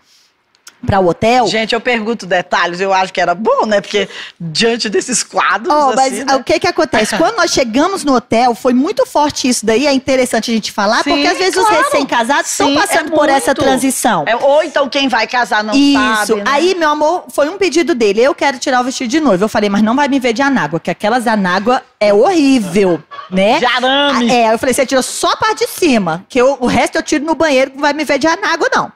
para 0.86 1.00
o 1.00 1.08
hotel. 1.08 1.48
Gente, 1.48 1.74
eu 1.74 1.82
pergunto 1.82 2.26
detalhes, 2.26 2.80
eu 2.80 2.94
acho 2.94 3.12
que 3.12 3.20
era 3.20 3.36
bom, 3.36 3.66
né? 3.66 3.82
Porque 3.82 4.08
diante 4.40 4.90
desses 4.90 5.24
quadros. 5.24 5.74
Oh, 5.74 5.94
mas 5.96 6.14
assim, 6.14 6.24
né? 6.24 6.36
o 6.36 6.44
que 6.44 6.60
que 6.60 6.68
acontece? 6.68 7.18
Quando 7.18 7.36
nós 7.38 7.52
chegamos 7.52 8.04
no 8.04 8.16
hotel, 8.16 8.56
foi 8.56 8.74
muito 8.74 9.06
forte 9.06 9.48
isso 9.48 9.66
daí, 9.66 9.86
é 9.86 9.94
interessante 9.94 10.52
a 10.52 10.54
gente 10.54 10.72
falar, 10.72 11.04
Sim, 11.04 11.12
porque 11.12 11.28
às 11.28 11.38
vezes 11.38 11.58
os 11.58 11.68
claro. 11.68 11.84
recém-casados 11.84 12.52
estão 12.52 12.68
Sim, 12.68 12.76
passando 12.76 13.14
é 13.14 13.16
por 13.16 13.30
essa 13.30 13.54
transição. 13.54 14.24
É, 14.28 14.36
ou 14.36 14.64
então 14.64 14.88
quem 14.90 15.08
vai 15.08 15.28
casar 15.28 15.64
não 15.64 15.74
Isso. 15.74 16.28
sabe. 16.28 16.36
né? 16.36 16.44
Aí, 16.48 16.76
meu 16.76 16.90
amor, 16.90 17.26
foi 17.30 17.50
um 17.50 17.58
pedido 17.58 17.94
dele. 17.94 18.22
Eu 18.22 18.34
quero 18.34 18.58
tirar 18.58 18.82
o 18.82 18.84
vestido 18.84 19.10
de 19.10 19.20
noiva. 19.20 19.44
Eu 19.46 19.50
falei, 19.50 19.70
mas 19.70 19.82
não 19.84 19.96
vai 19.96 20.08
me 20.08 20.20
ver 20.20 20.34
de 20.34 20.42
anágua, 20.42 20.80
que 20.80 20.90
aquelas 20.90 21.28
anágua 21.28 21.82
é 22.00 22.14
horrível, 22.14 23.02
né? 23.30 23.60
De 23.60 23.66
arame. 23.66 24.32
É, 24.32 24.54
eu 24.54 24.58
falei, 24.58 24.74
você 24.74 24.86
tira 24.86 25.02
só 25.02 25.32
a 25.32 25.38
parte 25.38 25.66
de 25.66 25.72
cima, 25.72 26.26
que 26.30 26.40
eu- 26.40 26.58
o 26.60 26.68
resto 26.68 26.96
eu 26.98 27.04
tiro 27.04 27.26
no 27.26 27.36
banheiro, 27.36 27.72
não 27.76 27.82
vai 27.82 27.94
me 27.94 28.04
ver 28.06 28.18
de 28.18 28.28
anágua, 28.28 28.70
não. 28.74 28.92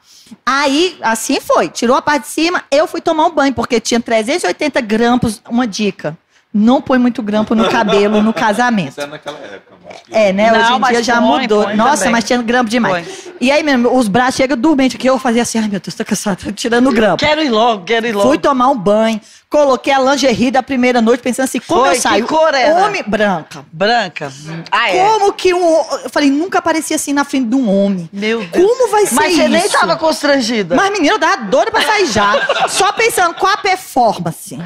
Aí, 0.46 0.98
assim 1.02 1.40
foi. 1.40 1.70
Tirou 1.70 1.96
a 1.96 2.02
parte 2.02 2.24
de 2.24 2.30
cima, 2.30 2.64
eu 2.72 2.88
fui 2.88 3.02
tomar 3.02 3.26
um 3.28 3.32
banho, 3.32 3.54
porque 3.54 3.80
tinha 3.80 4.00
380 4.00 4.82
grampos. 4.82 5.42
Uma 5.50 5.68
dica. 5.68 6.18
Não 6.56 6.80
põe 6.80 7.00
muito 7.00 7.24
grampo 7.24 7.56
no 7.56 7.68
cabelo 7.68 8.22
no 8.22 8.32
casamento. 8.32 8.90
Isso 8.90 9.02
era 9.02 9.10
naquela 9.10 9.40
época. 9.40 9.76
mas 9.84 10.02
que- 10.02 10.14
É, 10.16 10.32
né? 10.32 10.52
Não, 10.52 10.60
Hoje 10.60 10.74
em 10.74 10.92
dia 10.94 11.04
já 11.04 11.20
põe, 11.20 11.42
mudou. 11.42 11.64
põe 11.64 11.76
Nossa, 11.76 11.98
também. 11.98 12.12
mas 12.12 12.24
tinha 12.26 12.40
grampo 12.44 12.70
demais. 12.70 13.28
E 13.42 13.52
aí 13.52 13.64
mesmo, 13.64 13.98
os 13.98 14.08
braços 14.08 14.36
chegam 14.36 14.56
dormente 14.56 14.96
aqui. 14.96 15.10
Eu 15.10 15.18
fazia 15.18 15.42
assim, 15.42 15.58
ai 15.58 15.68
meu 15.68 15.80
Deus, 15.80 15.96
tô 15.96 16.06
cansada, 16.06 16.38
tô 16.44 16.52
tirando 16.54 16.90
o 16.90 16.94
grampo. 16.94 17.18
Quero 17.18 17.42
ir 17.42 17.50
logo, 17.50 17.84
quero 17.86 18.06
ir 18.06 18.12
logo. 18.14 18.28
Fui 18.30 18.38
tomar 18.38 18.70
um 18.70 18.78
banho, 18.78 19.20
coloquei 19.54 19.94
a 19.94 20.00
lingerie 20.00 20.50
da 20.50 20.64
primeira 20.64 21.00
noite, 21.00 21.22
pensando 21.22 21.46
assim, 21.46 21.60
como 21.60 21.82
Foi? 21.82 21.90
eu 21.90 21.94
Que 21.94 22.02
saio? 22.02 22.26
cor 22.26 22.56
era? 22.56 22.74
Homem, 22.88 23.04
branca. 23.06 23.64
Branca. 23.72 24.32
Ah, 24.72 24.90
é. 24.90 24.98
Como 25.06 25.32
que 25.32 25.54
um. 25.54 25.64
Eu 26.04 26.10
falei, 26.10 26.32
nunca 26.32 26.58
aparecia 26.58 26.96
assim 26.96 27.14
na 27.14 27.24
frente 27.24 27.50
de 27.50 27.56
um 27.56 27.70
homem. 27.70 28.10
Meu 28.12 28.44
Deus. 28.44 28.52
Como 28.66 28.90
vai 28.90 29.06
ser 29.06 29.14
Mas 29.14 29.36
você 29.36 29.42
isso? 29.44 29.50
nem 29.52 29.70
tava 29.70 29.96
constrangida. 29.96 30.76
Mas, 30.76 30.90
menina, 30.92 31.14
eu 31.14 31.20
tava 31.20 31.38
doida 31.44 31.70
pra 31.70 31.84
sair 31.84 32.08
já. 32.08 32.34
Só 32.68 32.92
pensando, 32.94 33.36
qual 33.36 33.54
a 33.54 33.58
performance? 33.58 34.58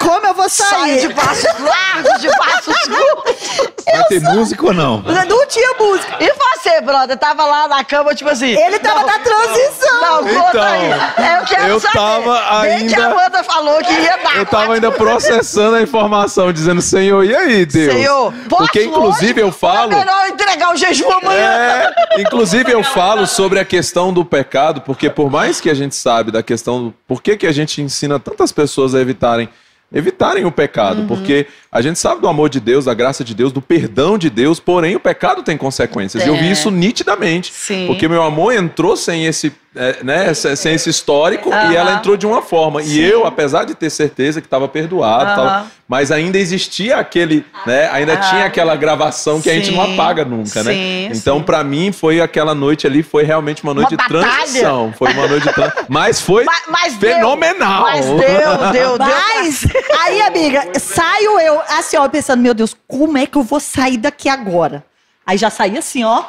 Como 0.00 0.26
eu 0.26 0.34
vou 0.34 0.48
sair? 0.50 1.00
de 1.00 1.14
passos 1.14 1.44
largos, 1.58 2.20
de 2.20 2.28
passos 2.36 2.76
curtos. 2.84 3.74
Vai 3.90 4.04
ter 4.04 4.20
música 4.20 4.66
ou 4.66 4.74
não? 4.74 5.00
Não 5.00 5.46
tinha 5.46 5.74
música. 5.80 6.16
E 6.20 6.30
você, 6.32 6.80
brother? 6.82 7.16
Tava 7.16 7.44
lá 7.46 7.68
na 7.68 7.82
cama, 7.84 8.14
tipo 8.14 8.28
assim. 8.28 8.50
Ele 8.50 8.78
tava 8.80 9.02
na 9.06 9.18
transição. 9.18 9.85
Não, 10.00 10.28
Então, 10.28 10.62
aí. 10.62 10.90
Eu 11.38 11.44
quero 11.46 11.64
eu 11.68 11.80
saber. 11.80 11.94
tava 11.94 12.60
Bem 12.62 12.86
que 12.86 12.94
a 12.94 12.98
ainda- 12.98 13.06
Amanda 13.06 13.44
falou 13.44 13.78
que 13.78 13.92
ia 13.92 14.16
dar. 14.18 14.36
Eu 14.36 14.46
tava 14.46 14.74
ainda 14.74 14.90
processando 14.92 15.76
a 15.76 15.82
informação, 15.82 16.52
dizendo, 16.52 16.80
Senhor, 16.82 17.24
e 17.24 17.34
aí, 17.34 17.64
Deus? 17.66 17.92
Senhor, 17.94 18.32
posso 18.48 18.62
Porque, 18.64 18.84
inclusive, 18.84 19.40
eu 19.40 19.50
falo. 19.52 19.92
É 19.92 19.96
melhor 19.96 20.26
entregar 20.28 20.72
o 20.72 20.76
jejum 20.76 21.10
amanhã. 21.10 21.40
É, 21.40 22.20
inclusive 22.20 22.70
eu 22.72 22.82
falo 22.82 23.26
sobre 23.26 23.58
a 23.58 23.64
questão 23.64 24.12
do 24.12 24.24
pecado, 24.24 24.80
porque 24.80 25.08
por 25.10 25.30
mais 25.30 25.60
que 25.60 25.70
a 25.70 25.74
gente 25.74 25.94
sabe 25.94 26.30
da 26.30 26.42
questão 26.42 26.92
por 27.06 27.22
que, 27.22 27.36
que 27.36 27.46
a 27.46 27.52
gente 27.52 27.80
ensina 27.82 28.18
tantas 28.18 28.52
pessoas 28.52 28.94
a 28.94 29.00
evitarem 29.00 29.48
evitarem 29.92 30.44
o 30.44 30.50
pecado, 30.50 31.02
Uhum. 31.02 31.06
porque 31.06 31.46
a 31.76 31.82
gente 31.82 31.98
sabe 31.98 32.20
do 32.20 32.28
amor 32.28 32.48
de 32.48 32.58
Deus, 32.60 32.86
da 32.86 32.94
graça 32.94 33.22
de 33.22 33.34
Deus, 33.34 33.52
do 33.52 33.60
perdão 33.60 34.16
de 34.16 34.30
Deus, 34.30 34.58
porém 34.58 34.96
o 34.96 35.00
pecado 35.00 35.42
tem 35.42 35.56
consequências. 35.56 36.24
E 36.24 36.28
eu 36.28 36.34
vi 36.36 36.48
É. 36.48 36.52
isso 36.52 36.70
nitidamente, 36.70 37.52
Sim. 37.52 37.86
porque 37.86 38.08
meu 38.08 38.22
amor 38.22 38.52
entrou 38.54 38.96
sem 38.96 39.26
esse, 39.26 39.52
é, 39.74 39.98
né, 40.02 40.32
se- 40.32 40.56
sem 40.56 40.74
esse 40.74 40.88
histórico 40.88 41.52
Aham. 41.52 41.72
e 41.72 41.76
ela 41.76 41.92
entrou 41.94 42.16
de 42.16 42.26
uma 42.26 42.40
forma. 42.40 42.82
E 42.82 42.98
eu, 42.98 43.26
apesar 43.26 43.64
de 43.64 43.74
ter 43.74 43.90
certeza 43.90 44.40
que 44.40 44.46
estava 44.46 44.66
perdoado, 44.66 45.24
tava- 45.36 45.66
mas 45.88 46.10
ainda 46.10 46.36
existia 46.38 46.96
aquele, 46.96 47.44
né, 47.66 47.88
ainda 47.92 48.14
Ah. 48.14 48.16
tinha 48.16 48.44
aquela 48.46 48.74
gravação 48.74 49.40
que 49.40 49.48
a 49.50 49.54
gente 49.54 49.70
não 49.70 49.84
Sim. 49.84 49.94
apaga 49.94 50.24
nunca, 50.24 50.62
né? 50.64 50.72
Sim, 50.72 51.08
Então, 51.12 51.38
sim. 51.38 51.44
pra 51.44 51.62
mim, 51.62 51.92
foi 51.92 52.20
aquela 52.20 52.54
noite 52.54 52.86
ali, 52.86 53.02
foi 53.02 53.22
realmente 53.22 53.62
uma 53.62 53.72
noite 53.74 53.94
Uma 53.94 54.02
de 54.02 54.08
transição. 54.08 54.92
Foi 54.98 55.12
uma 55.12 55.28
noite 55.28 55.46
de 55.46 55.52
transição. 55.54 55.84
Mas 55.88 56.20
foi 56.20 56.44
Mas, 56.44 56.62
mas 56.68 56.94
deu. 56.94 57.12
fenomenal. 57.14 57.82
Mas 57.82 58.06
deu, 58.06 58.16
deu, 58.18 58.98
deu. 58.98 58.98
Mas, 58.98 59.64
aí, 60.00 60.22
amiga, 60.22 60.64
saio 60.80 61.38
eu, 61.38 61.60
assim, 61.68 61.96
ó, 61.96 62.08
pensando, 62.08 62.40
meu 62.42 62.54
Deus, 62.54 62.76
como 62.86 63.16
é 63.18 63.26
que 63.26 63.36
eu 63.36 63.42
vou 63.42 63.60
sair 63.60 63.96
daqui 63.96 64.28
agora? 64.28 64.84
Aí 65.26 65.36
já 65.36 65.50
saí 65.50 65.76
assim, 65.76 66.04
ó. 66.04 66.24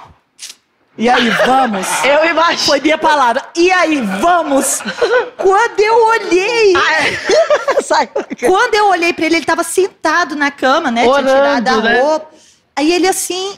E 0.97 1.07
aí, 1.07 1.29
vamos? 1.45 1.85
Eu 2.03 2.25
imagino. 2.25 2.65
Foi 2.65 2.81
minha 2.81 2.97
palavra. 2.97 3.43
E 3.55 3.71
aí, 3.71 4.01
vamos? 4.01 4.79
Quando 5.37 5.79
eu 5.79 6.05
olhei, 6.07 6.73
Ah, 6.75 6.93
é. 7.03 7.81
Saiu. 7.83 8.09
quando 8.47 8.73
eu 8.73 8.87
olhei 8.89 9.13
pra 9.13 9.27
ele, 9.27 9.35
ele 9.35 9.45
tava 9.45 9.63
sentado 9.63 10.35
na 10.35 10.49
cama, 10.49 10.89
né? 10.89 11.05
Orando, 11.05 11.29
tinha 11.29 11.61
tirado 11.61 11.67
a 11.67 11.81
né? 11.83 12.01
roupa. 12.01 12.27
Aí 12.75 12.91
ele 12.91 13.07
assim, 13.07 13.55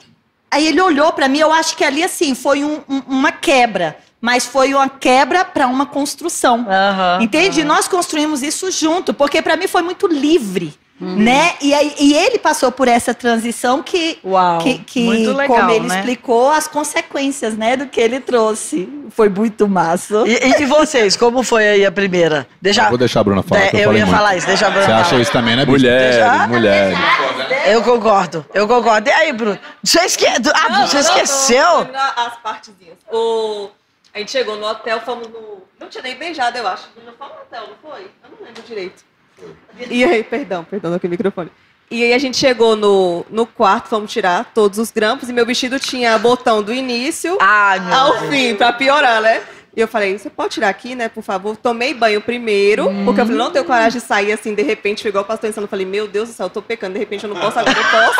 aí 0.51 0.67
ele 0.67 0.82
olhou 0.82 1.13
pra 1.13 1.30
mim, 1.30 1.39
eu 1.39 1.51
acho 1.53 1.77
que 1.77 1.84
ali 1.86 2.03
assim, 2.03 2.36
foi 2.36 2.63
um- 2.65 2.82
um- 2.89 3.03
uma 3.07 3.32
quebra. 3.32 3.97
Mas 4.21 4.45
foi 4.45 4.73
uma 4.73 4.89
quebra 4.89 5.45
pra 5.45 5.65
uma 5.67 5.86
construção. 5.86 6.67
Aham, 6.69 7.19
Entende? 7.21 7.63
Nós 7.63 7.88
construímos 7.88 8.43
isso 8.43 8.69
junto, 8.69 9.13
porque 9.13 9.41
pra 9.41 9.55
mim 9.55 9.65
foi 9.67 9.82
muito 9.82 10.07
livre. 10.07 10.77
Uhum. 11.02 11.16
Né? 11.16 11.54
E, 11.62 11.74
aí- 11.74 11.93
e 11.97 12.14
ele 12.14 12.38
passou 12.38 12.72
por 12.72 12.88
essa 12.88 13.14
transição 13.14 13.82
que, 13.82 14.20
Uau, 14.24 14.58
que, 14.60 14.80
que, 14.80 15.04
muito 15.04 15.32
legal, 15.34 15.58
como 15.58 15.72
ele 15.72 15.88
né? 15.88 15.97
explicou, 16.00 16.52
as 16.52 16.68
consequências 16.68 17.56
né, 17.56 17.78
do 17.78 17.86
que 17.88 18.02
ele 18.02 18.20
trouxe. 18.20 18.88
Foi 19.12 19.30
muito 19.30 19.68
massa. 19.68 20.24
E, 20.28 20.34
e- 20.34 20.62
e 20.62 20.66
vocês, 20.66 21.16
como 21.16 21.41
foi 21.41 21.68
aí 21.68 21.86
a 21.86 21.91
primeira? 21.91 22.45
Deixa, 22.62 22.89
Vou 22.89 22.97
deixar 22.97 23.22
a 23.22 23.24
Bruna 23.24 23.41
falar. 23.43 23.70
Que 23.70 23.78
eu 23.78 23.82
eu 23.84 23.93
ia 23.93 24.06
muito. 24.06 24.18
falar 24.18 24.36
isso, 24.36 24.45
deixa 24.47 24.68
a 24.68 24.70
Bruna 24.70 24.86
Você 24.86 24.91
acha 24.91 25.10
falar. 25.12 25.22
isso 25.22 25.32
também, 25.32 25.56
né, 25.56 25.66
Bispo? 25.66 25.72
Mulheres, 25.80 26.16
Deixa- 26.16 26.47
mulheres. 26.47 26.97
Eu 27.66 27.82
concordo, 27.84 28.45
eu 28.54 28.68
concordo. 28.68 29.10
E 29.10 29.12
aí, 29.14 29.32
Bruno? 29.34 29.58
Você, 29.84 30.00
esque... 30.02 30.26
ah, 30.28 30.38
Não, 30.70 30.88
você 30.88 30.95
não, 30.95 31.02
esqueceu? 31.02 31.86
não, 31.86 32.26
As 32.26 32.36
partezinhas. 32.43 32.97
O... 33.12 33.70
A 34.14 34.20
gente 34.20 34.32
chegou 34.32 34.56
no 34.58 34.66
hotel, 34.68 35.00
fomos 35.02 35.28
no. 35.28 35.64
Não 35.80 35.88
tinha 35.88 36.02
nem 36.04 36.16
beijado, 36.16 36.58
eu 36.58 36.68
acho. 36.68 36.86
Não 37.06 37.14
foi 37.14 37.28
no 37.28 37.34
hotel, 37.41 37.64
não 37.70 37.89
foi? 37.91 38.02
Eu 38.02 38.30
não 38.38 38.45
lembro 38.47 38.62
direito. 38.64 39.04
E 39.90 40.04
aí, 40.04 40.24
perdão, 40.24 40.64
perdão 40.64 40.94
aqui 40.94 41.08
o 41.08 41.10
microfone. 41.10 41.50
E 41.92 42.04
aí 42.04 42.14
a 42.14 42.18
gente 42.20 42.38
chegou 42.38 42.76
no, 42.76 43.26
no 43.32 43.48
quarto, 43.48 43.90
fomos 43.90 44.12
tirar 44.12 44.52
todos 44.54 44.78
os 44.78 44.92
grampos 44.92 45.28
e 45.28 45.34
meu 45.34 45.46
vestido 45.46 45.80
tinha 45.80 46.18
botão 46.20 46.62
do 46.62 46.72
início 46.72 47.36
Ai, 47.42 47.80
meu 47.80 47.94
ao 47.94 48.12
Deus. 48.20 48.30
fim, 48.30 48.56
pra 48.56 48.72
piorar, 48.72 49.22
né? 49.22 49.42
E 49.76 49.82
eu 49.82 49.88
falei, 49.88 50.18
você 50.18 50.30
pode 50.30 50.56
tirar 50.56 50.70
aqui, 50.70 50.94
né, 50.94 51.08
por 51.10 51.24
favor? 51.24 51.56
Tomei 51.56 51.94
banho 51.94 52.20
primeiro, 52.22 52.86
porque 53.06 53.22
eu 53.22 53.26
falei, 53.26 53.38
não 53.40 53.50
tenho 53.52 53.66
coragem 53.66 54.00
de 54.00 54.06
sair 54.06 54.32
assim, 54.32 54.54
de 54.54 54.62
repente, 54.62 55.08
igual 55.08 55.24
o 55.24 55.28
pastor 55.28 55.50
ensinando. 55.50 55.66
Eu 55.66 55.70
falei, 55.70 55.86
meu 55.86 56.08
Deus 56.08 56.30
do 56.30 56.36
céu, 56.36 56.48
eu 56.48 56.50
tô 56.50 56.62
pecando, 56.62 56.94
de 56.94 57.00
repente 57.00 57.24
eu 57.24 57.30
não 57.30 57.40
posso, 57.40 57.58
agora 57.58 57.78
eu 57.78 57.84
posso. 57.86 58.20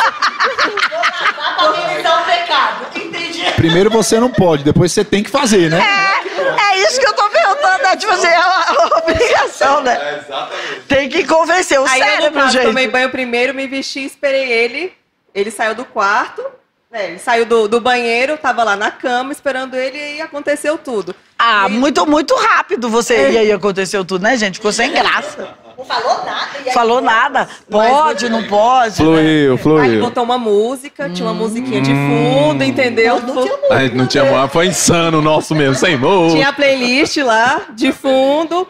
Primeiro 3.56 3.90
você 3.90 4.18
não 4.18 4.30
pode, 4.30 4.64
depois 4.64 4.92
você 4.92 5.04
tem 5.04 5.22
que 5.22 5.30
fazer, 5.30 5.70
né? 5.70 5.78
É 6.72 6.78
isso 6.78 6.98
que 7.00 7.06
eu 7.06 7.12
tô 7.12 7.28
perguntando, 7.28 7.82
né? 7.82 7.96
Tipo 7.96 8.12
assim, 8.12 8.26
é 8.26 8.38
uma, 8.38 8.86
uma 8.86 8.98
obrigação, 8.98 9.82
né? 9.82 10.18
exatamente. 10.24 10.80
Tem 10.88 11.08
que 11.08 11.24
convencer 11.26 11.78
o 11.80 11.84
Aí 11.86 12.00
eu, 12.00 12.06
no 12.06 12.12
cérebro, 12.12 12.40
caso, 12.40 12.52
gente. 12.52 12.66
tomei 12.66 12.88
banho 12.88 13.10
primeiro, 13.10 13.54
me 13.54 13.66
vesti, 13.66 14.04
esperei 14.04 14.50
ele. 14.50 14.92
Ele 15.34 15.50
saiu 15.50 15.74
do 15.74 15.84
quarto, 15.84 16.42
né, 16.90 17.06
ele 17.10 17.18
saiu 17.18 17.44
do, 17.46 17.68
do 17.68 17.80
banheiro, 17.80 18.36
tava 18.36 18.64
lá 18.64 18.74
na 18.74 18.90
cama 18.90 19.30
esperando 19.32 19.76
ele 19.76 19.96
e 19.96 20.00
aí 20.02 20.20
aconteceu 20.20 20.76
tudo. 20.76 21.14
Ah, 21.38 21.66
E- 21.68 21.72
muito, 21.72 22.04
muito 22.06 22.34
rápido 22.34 22.88
você. 22.88 23.30
E 23.30 23.38
aí 23.38 23.52
aconteceu 23.52 24.04
tudo, 24.04 24.22
né, 24.22 24.36
gente? 24.36 24.54
Ficou 24.56 24.72
sem 24.72 24.90
graça. 24.90 25.54
Não 25.80 25.86
falou 25.86 26.24
nada. 26.24 26.50
e 26.64 26.68
aí- 26.68 26.74
Falou 26.74 27.00
nada. 27.00 27.48
Mas 27.68 27.90
Pode, 27.92 28.28
não 28.28 28.42
pode. 28.44 29.02
né? 29.02 29.04
Fluiu, 29.06 29.52
Aí 29.52 29.58
fluiu. 29.58 30.00
botou 30.02 30.22
uma 30.24 30.36
música, 30.38 31.08
tinha 31.08 31.26
uma 31.26 31.34
musiquinha 31.34 31.80
de 31.80 31.90
fundo, 31.92 32.62
entendeu? 32.62 33.20
Não, 33.22 33.34
não 33.34 33.42
tinha 33.42 33.54
A 33.70 33.82
gente 33.82 33.96
não 33.96 34.06
tinha 34.06 34.24
moral, 34.24 34.48
foi 34.48 34.66
insano 34.66 35.18
o 35.18 35.22
nosso 35.22 35.54
mesmo, 35.54 35.74
sem 35.74 35.94
amor. 35.94 36.30
Tinha 36.32 36.48
a 36.48 36.52
playlist 36.52 37.16
lá, 37.18 37.62
de 37.70 37.92
fundo. 37.92 38.68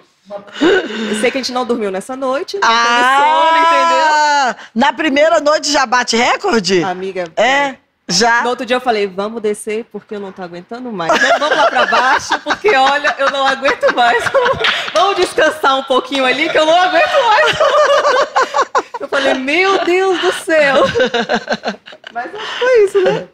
Eu 0.61 1.21
sei 1.21 1.31
que 1.33 1.39
a 1.39 1.41
gente 1.41 1.51
não 1.53 1.67
dormiu 1.67 1.91
nessa 1.91 2.15
noite, 2.15 2.57
não 2.63 2.69
teve 2.69 2.79
sono, 2.79 3.59
entendeu? 3.59 4.07
Ah, 4.07 4.57
na 4.75 4.93
primeira 4.93 5.41
noite 5.41 5.73
já 5.73 5.85
bate 5.85 6.17
recorde? 6.17 6.85
Amiga. 6.85 7.25
É, 7.37 7.75
já. 8.11 8.43
No 8.43 8.51
outro 8.51 8.67
dia 8.67 8.77
eu 8.77 8.81
falei, 8.81 9.07
vamos 9.07 9.41
descer 9.41 9.85
porque 9.91 10.15
eu 10.15 10.21
não 10.21 10.33
tô 10.33 10.43
aguentando 10.43 10.91
mais. 10.93 11.13
Vamos, 11.21 11.39
vamos 11.39 11.57
lá 11.57 11.67
pra 11.69 11.87
baixo, 11.87 12.39
porque 12.41 12.75
olha, 12.75 13.15
eu 13.19 13.31
não 13.31 13.47
aguento 13.47 13.95
mais. 13.95 14.23
Vamos 14.93 15.17
descansar 15.17 15.79
um 15.79 15.83
pouquinho 15.85 16.25
ali 16.25 16.49
que 16.49 16.59
eu 16.59 16.67
não 16.67 16.79
aguento 16.79 17.13
mais. 17.27 17.59
Eu 19.01 19.09
falei, 19.09 19.35
meu 19.35 19.85
Deus 19.85 20.21
do 20.21 20.33
céu. 20.33 20.85
Mas 22.13 22.31
foi 22.59 22.85
isso, 22.85 23.01
né? 23.03 23.29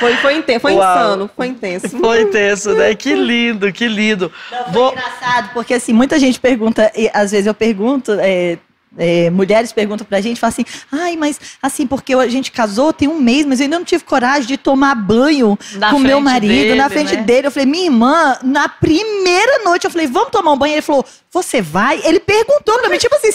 Foi, 0.00 0.16
foi 0.16 0.34
intenso, 0.36 0.60
foi 0.60 0.72
Uau. 0.74 0.90
insano, 0.96 1.30
foi 1.36 1.46
intenso. 1.46 1.88
Foi 1.98 2.22
intenso, 2.22 2.74
né? 2.74 2.94
Que 2.94 3.14
lindo, 3.14 3.72
que 3.72 3.86
lindo. 3.86 4.32
Não, 4.50 4.64
foi 4.64 4.72
Vou- 4.72 4.92
engraçado, 4.92 5.50
porque 5.52 5.74
assim, 5.74 5.92
muita 5.92 6.18
gente 6.18 6.40
pergunta, 6.40 6.90
e 6.96 7.08
às 7.14 7.30
vezes 7.30 7.46
eu 7.46 7.54
pergunto, 7.54 8.16
é, 8.20 8.58
é, 8.98 9.30
mulheres 9.30 9.72
perguntam 9.72 10.06
pra 10.06 10.20
gente, 10.20 10.40
falam 10.40 10.52
assim, 10.52 10.64
ai, 10.90 11.16
mas 11.16 11.38
assim, 11.62 11.86
porque 11.86 12.14
a 12.14 12.28
gente 12.28 12.50
casou 12.50 12.92
tem 12.92 13.08
um 13.08 13.20
mês, 13.20 13.46
mas 13.46 13.60
eu 13.60 13.64
ainda 13.64 13.78
não 13.78 13.84
tive 13.84 14.04
coragem 14.04 14.46
de 14.46 14.56
tomar 14.56 14.94
banho 14.94 15.58
Na 15.74 15.90
com 15.90 15.98
meu 15.98 16.20
marido 16.20 16.50
dele, 16.50 16.74
na 16.74 16.88
frente 16.88 17.14
né? 17.14 17.22
dele. 17.22 17.46
Eu 17.46 17.50
falei, 17.50 17.66
minha 17.66 17.84
irmã, 17.84 18.38
na 18.42 18.68
primeira 18.68 19.62
noite, 19.64 19.84
eu 19.84 19.90
falei, 19.90 20.06
vamos 20.06 20.30
tomar 20.30 20.52
um 20.52 20.58
banho? 20.58 20.74
Ele 20.74 20.82
falou, 20.82 21.04
você 21.32 21.62
vai? 21.62 22.00
Ele 22.04 22.18
perguntou 22.20 22.78
pra 22.78 22.88
mim, 22.88 22.98
tipo 22.98 23.14
assim, 23.14 23.30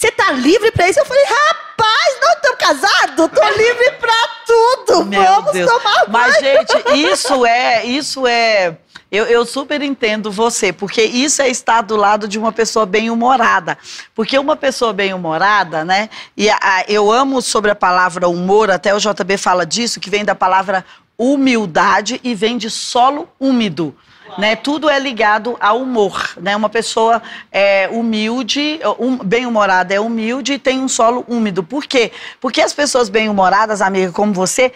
você 0.00 0.10
tá 0.12 0.32
livre 0.32 0.70
pra 0.72 0.88
isso? 0.88 0.98
Eu 0.98 1.04
falei, 1.04 1.24
rapaz, 1.24 2.18
não 2.22 2.32
estamos 2.32 2.58
casados, 2.58 3.28
tô 3.38 3.48
livre 3.50 3.90
pra 4.00 4.14
tudo, 4.46 5.04
Meu 5.04 5.22
vamos 5.22 5.52
Deus. 5.52 5.70
tomar 5.70 6.06
banho. 6.06 6.08
Mas, 6.08 6.36
gente, 6.38 7.10
isso 7.12 7.44
é, 7.44 7.84
isso 7.84 8.26
é. 8.26 8.78
Eu, 9.12 9.26
eu 9.26 9.44
super 9.44 9.82
entendo 9.82 10.30
você, 10.30 10.72
porque 10.72 11.02
isso 11.02 11.42
é 11.42 11.48
estar 11.48 11.82
do 11.82 11.96
lado 11.96 12.26
de 12.28 12.38
uma 12.38 12.50
pessoa 12.52 12.86
bem-humorada. 12.86 13.76
Porque 14.14 14.38
uma 14.38 14.56
pessoa 14.56 14.92
bem-humorada, 14.92 15.84
né? 15.84 16.08
E 16.36 16.48
a- 16.48 16.58
a- 16.62 16.84
eu 16.88 17.10
amo 17.12 17.42
sobre 17.42 17.70
a 17.70 17.74
palavra 17.74 18.26
humor, 18.28 18.70
até 18.70 18.94
o 18.94 18.98
JB 19.00 19.36
fala 19.36 19.66
disso, 19.66 19.98
que 20.00 20.08
vem 20.08 20.24
da 20.24 20.34
palavra 20.34 20.82
humildade 21.18 22.20
e 22.24 22.34
vem 22.34 22.56
de 22.56 22.70
solo 22.70 23.28
úmido. 23.38 23.94
Né, 24.38 24.56
tudo 24.56 24.88
é 24.88 24.98
ligado 24.98 25.56
ao 25.60 25.82
humor, 25.82 26.36
né? 26.40 26.54
Uma 26.56 26.68
pessoa 26.68 27.22
é 27.50 27.88
humilde, 27.90 28.80
um, 28.98 29.16
bem-humorada 29.18 29.94
é 29.94 30.00
humilde 30.00 30.54
e 30.54 30.58
tem 30.58 30.80
um 30.80 30.88
solo 30.88 31.24
úmido. 31.28 31.62
Por 31.62 31.84
quê? 31.84 32.12
Porque 32.40 32.60
as 32.60 32.72
pessoas 32.72 33.08
bem-humoradas, 33.08 33.82
amiga, 33.82 34.12
como 34.12 34.32
você, 34.32 34.72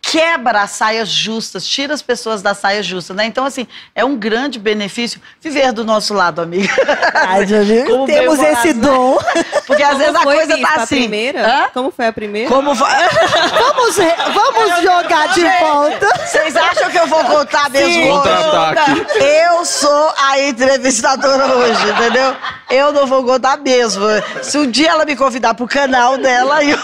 quebra 0.00 0.62
as 0.62 0.70
saias 0.70 1.08
justas, 1.10 1.66
tira 1.66 1.92
as 1.92 2.00
pessoas 2.00 2.40
das 2.40 2.56
saias 2.58 2.86
justas, 2.86 3.14
né? 3.14 3.26
Então, 3.26 3.44
assim, 3.44 3.66
é 3.94 4.02
um 4.04 4.16
grande 4.16 4.58
benefício 4.58 5.20
viver 5.40 5.70
do 5.72 5.84
nosso 5.84 6.14
lado, 6.14 6.40
amiga. 6.40 6.72
Ai, 7.12 7.46
Julie, 7.46 7.84
Como 7.84 8.06
temos 8.06 8.38
esse 8.38 8.68
né? 8.72 8.80
dom. 8.86 9.18
Porque 9.66 9.82
às 9.82 9.90
Como 9.90 9.98
vezes 9.98 10.14
a 10.14 10.20
foi, 10.22 10.36
coisa 10.36 10.54
Bispa, 10.56 10.72
tá 10.74 10.80
a 10.80 10.82
assim. 10.84 10.96
primeira? 10.96 11.46
Hã? 11.46 11.68
Como 11.74 11.90
foi 11.90 12.06
a 12.06 12.12
primeira? 12.12 12.48
Como 12.48 12.74
vai? 12.74 13.08
Vamos, 13.58 13.96
re- 13.96 14.14
vamos 14.32 14.82
jogar 14.82 15.28
de 15.34 15.42
volta. 15.60 16.06
Vocês 16.26 16.56
acham 16.56 16.90
que 16.90 16.98
eu 16.98 17.06
vou 17.06 17.22
contar 17.24 17.68
mesmo 17.70 17.92
Sim. 17.92 18.10
hoje? 18.10 19.06
Eu 19.46 19.64
sou 19.64 20.12
a 20.16 20.40
entrevistadora 20.40 21.54
hoje, 21.54 21.88
entendeu? 21.90 22.34
Eu 22.70 22.92
não 22.92 23.06
vou 23.06 23.24
contar 23.24 23.58
mesmo. 23.58 24.04
Se 24.42 24.56
um 24.58 24.70
dia 24.70 24.90
ela 24.90 25.04
me 25.04 25.16
convidar 25.16 25.54
pro 25.54 25.66
canal 25.66 26.16
dela, 26.18 26.62
eu... 26.64 26.78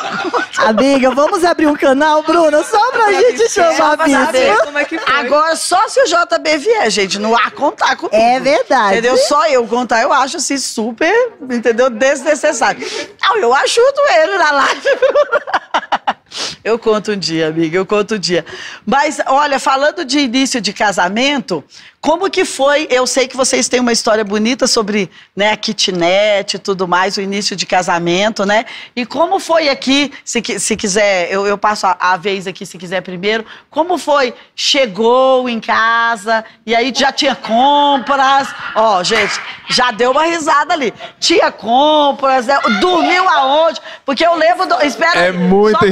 Amiga, 0.59 1.11
vamos 1.11 1.45
abrir 1.45 1.67
um 1.67 1.77
canal, 1.77 2.23
Bruna, 2.23 2.63
só 2.63 2.93
pra 3.05 3.13
gente 3.21 3.49
chamar 3.51 3.93
a 3.93 3.97
pra 3.97 4.09
saber. 4.09 4.51
Bispa. 4.51 4.65
Como 4.67 4.79
é 4.79 4.85
que 4.85 4.99
foi? 4.99 5.15
Agora, 5.15 5.57
só 5.57 5.89
se 5.89 6.01
o 6.01 6.05
JB 6.05 6.59
vier, 6.59 6.91
gente, 6.91 7.19
não 7.19 7.37
há 7.37 7.51
contar 7.51 7.97
comigo. 7.97 8.17
É 8.17 8.41
verdade. 8.41 8.93
Entendeu? 8.95 9.17
Só 9.17 9.47
eu 9.49 9.67
contar, 9.67 10.03
eu 10.03 10.13
acho 10.13 10.37
assim 10.37 10.59
super, 10.59 11.33
entendeu? 11.51 11.91
Desnecessário. 11.91 12.87
Não, 13.23 13.37
eu 13.37 13.55
ajudo 13.55 14.01
ele 14.23 14.39
na 14.39 14.51
live. 14.51 14.89
Eu 16.63 16.79
conto 16.79 17.13
um 17.13 17.17
dia, 17.17 17.49
amiga, 17.49 17.77
eu 17.77 17.87
conto 17.87 18.15
um 18.15 18.19
dia. 18.19 18.45
Mas, 18.87 19.19
olha, 19.27 19.59
falando 19.59 20.05
de 20.05 20.19
início 20.19 20.61
de 20.61 20.73
casamento, 20.73 21.65
como 22.05 22.29
que 22.29 22.45
foi? 22.45 22.87
Eu 22.91 23.07
sei 23.07 23.27
que 23.27 23.35
vocês 23.35 23.67
têm 23.67 23.81
uma 23.81 23.91
história 23.91 24.23
bonita 24.23 24.67
sobre 24.67 25.11
né, 25.35 25.53
a 25.53 25.57
kitnet 25.57 26.55
e 26.55 26.59
tudo 26.59 26.87
mais, 26.87 27.17
o 27.17 27.21
início 27.23 27.57
de 27.57 27.65
casamento, 27.65 28.45
né? 28.45 28.67
E 28.95 29.07
como 29.07 29.41
foi 29.41 29.71
aqui, 29.71 30.13
se, 30.23 30.43
se 30.59 30.77
quiser, 30.77 31.33
eu, 31.33 31.47
eu 31.47 31.57
passo 31.57 31.87
a, 31.87 31.97
a 31.99 32.17
vez 32.19 32.47
aqui 32.47 32.67
se 32.67 32.77
quiser 32.77 33.01
primeiro, 33.01 33.47
como 33.71 33.97
foi? 33.97 34.35
Chegou 34.55 35.49
em 35.49 35.59
casa 35.59 36.45
e 36.67 36.75
aí 36.75 36.93
já 36.95 37.11
tinha 37.11 37.35
compras. 37.35 38.49
Ó, 38.75 39.03
gente, 39.03 39.41
já 39.71 39.91
deu 39.91 40.11
uma 40.11 40.25
risada 40.25 40.75
ali. 40.75 40.93
Tinha 41.19 41.51
compras, 41.51 42.47
né? 42.47 42.59
dormiu 42.83 43.27
aonde? 43.31 43.81
Porque 44.05 44.27
eu 44.27 44.35
lembro 44.35 44.67
do. 44.67 44.75
Espera 44.83 45.19
É 45.21 45.33
muita 45.33 45.79
Só 45.79 45.87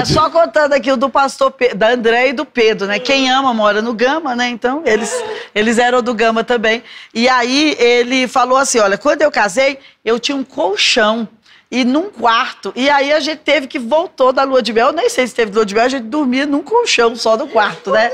é, 0.00 0.04
só 0.04 0.30
contando 0.30 0.72
aqui 0.72 0.90
o 0.90 0.96
do 0.96 1.08
pastor 1.08 1.50
Pe- 1.50 1.74
da 1.74 1.90
André 1.90 2.28
e 2.28 2.32
do 2.32 2.44
Pedro, 2.44 2.86
né? 2.86 2.98
Quem 2.98 3.30
ama 3.30 3.52
mora 3.54 3.80
no 3.82 3.92
Gama, 3.94 4.34
né? 4.36 4.48
Então, 4.48 4.82
eles, 4.84 5.12
eles 5.54 5.78
eram 5.78 6.02
do 6.02 6.14
Gama 6.14 6.42
também. 6.44 6.82
E 7.14 7.28
aí 7.28 7.76
ele 7.78 8.26
falou 8.28 8.58
assim: 8.58 8.78
olha, 8.78 8.98
quando 8.98 9.22
eu 9.22 9.30
casei, 9.30 9.78
eu 10.04 10.18
tinha 10.18 10.36
um 10.36 10.44
colchão. 10.44 11.28
E 11.68 11.84
num 11.84 12.10
quarto. 12.10 12.72
E 12.76 12.88
aí 12.88 13.12
a 13.12 13.18
gente 13.18 13.38
teve 13.38 13.66
que 13.66 13.78
voltou 13.78 14.32
da 14.32 14.44
lua 14.44 14.62
de 14.62 14.72
mel. 14.72 14.88
Eu 14.88 14.92
nem 14.92 15.08
sei 15.10 15.26
se 15.26 15.34
teve 15.34 15.52
lua 15.52 15.66
de 15.66 15.74
mel, 15.74 15.84
a 15.84 15.88
gente 15.88 16.04
dormia 16.04 16.46
num 16.46 16.62
colchão 16.62 17.16
só 17.16 17.36
no 17.36 17.48
quarto, 17.48 17.90
né? 17.90 18.08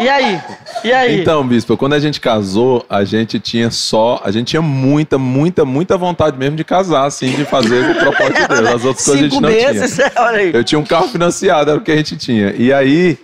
E 0.00 0.08
aí? 0.08 0.40
E 0.82 0.90
aí? 0.92 1.20
Então, 1.20 1.46
bispo, 1.46 1.76
quando 1.76 1.92
a 1.92 1.98
gente 1.98 2.18
casou, 2.18 2.84
a 2.88 3.04
gente 3.04 3.38
tinha 3.38 3.70
só, 3.70 4.20
a 4.24 4.30
gente 4.30 4.48
tinha 4.48 4.62
muita, 4.62 5.18
muita, 5.18 5.66
muita 5.66 5.98
vontade 5.98 6.38
mesmo 6.38 6.56
de 6.56 6.64
casar, 6.64 7.04
assim, 7.04 7.30
de 7.32 7.44
fazer 7.44 7.90
o 7.90 7.94
propósito 7.94 8.40
de 8.40 8.48
Deus. 8.48 8.74
As 8.74 8.84
outras 8.84 9.04
coisas 9.04 9.20
a 9.20 9.28
gente 9.28 9.40
não 9.40 9.50
meses, 9.50 9.94
tinha. 9.96 10.12
olha 10.24 10.38
aí. 10.38 10.54
Eu 10.54 10.64
tinha 10.64 10.78
um 10.78 10.84
carro 10.84 11.08
financiado, 11.08 11.70
era 11.70 11.78
o 11.78 11.82
que 11.82 11.92
a 11.92 11.96
gente 11.96 12.16
tinha. 12.16 12.54
E 12.56 12.72
aí 12.72 13.18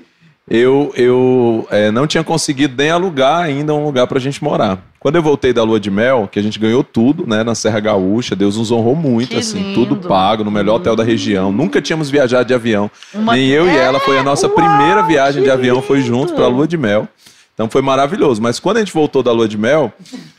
eu, 0.50 0.92
eu 0.96 1.66
é, 1.70 1.90
não 1.92 2.06
tinha 2.06 2.24
conseguido 2.24 2.74
nem 2.76 2.90
alugar 2.90 3.42
ainda 3.42 3.72
um 3.72 3.84
lugar 3.84 4.06
pra 4.08 4.18
gente 4.18 4.42
morar. 4.42 4.78
Quando 4.98 5.14
eu 5.16 5.22
voltei 5.22 5.52
da 5.52 5.62
lua 5.62 5.78
de 5.80 5.90
mel, 5.90 6.28
que 6.30 6.38
a 6.38 6.42
gente 6.42 6.58
ganhou 6.58 6.82
tudo, 6.84 7.26
né, 7.26 7.42
na 7.44 7.54
Serra 7.54 7.80
Gaúcha, 7.80 8.36
Deus 8.36 8.58
nos 8.58 8.70
honrou 8.70 8.94
muito, 8.94 9.30
Que 9.30 9.36
assim, 9.38 9.58
lindo. 9.62 9.74
tudo 9.86 10.08
pago, 10.08 10.44
no 10.44 10.50
melhor 10.50 10.74
hotel 10.74 10.94
da 10.96 11.04
região. 11.04 11.50
Nunca 11.50 11.80
tínhamos 11.80 12.10
viajado 12.10 12.44
de 12.46 12.52
avião. 12.52 12.90
Uma- 13.14 13.32
Nem 13.34 13.46
eu 13.48 13.66
e 13.66 13.70
É, 13.70 13.84
ela, 13.84 14.00
foi 14.00 14.18
a 14.18 14.22
nossa 14.22 14.46
uau, 14.48 14.54
primeira 14.56 15.02
viagem 15.02 15.42
de 15.42 15.50
avião, 15.50 15.80
foi 15.80 16.02
junto 16.02 16.26
lindo. 16.30 16.34
pra 16.34 16.48
lua 16.48 16.66
de 16.68 16.76
mel. 16.76 17.08
Então 17.54 17.68
foi 17.70 17.80
maravilhoso. 17.80 18.42
Mas 18.42 18.58
quando 18.58 18.78
a 18.78 18.80
gente 18.80 18.92
voltou 18.92 19.22
da 19.22 19.32
lua 19.32 19.46
de 19.48 19.56
mel, 19.56 19.92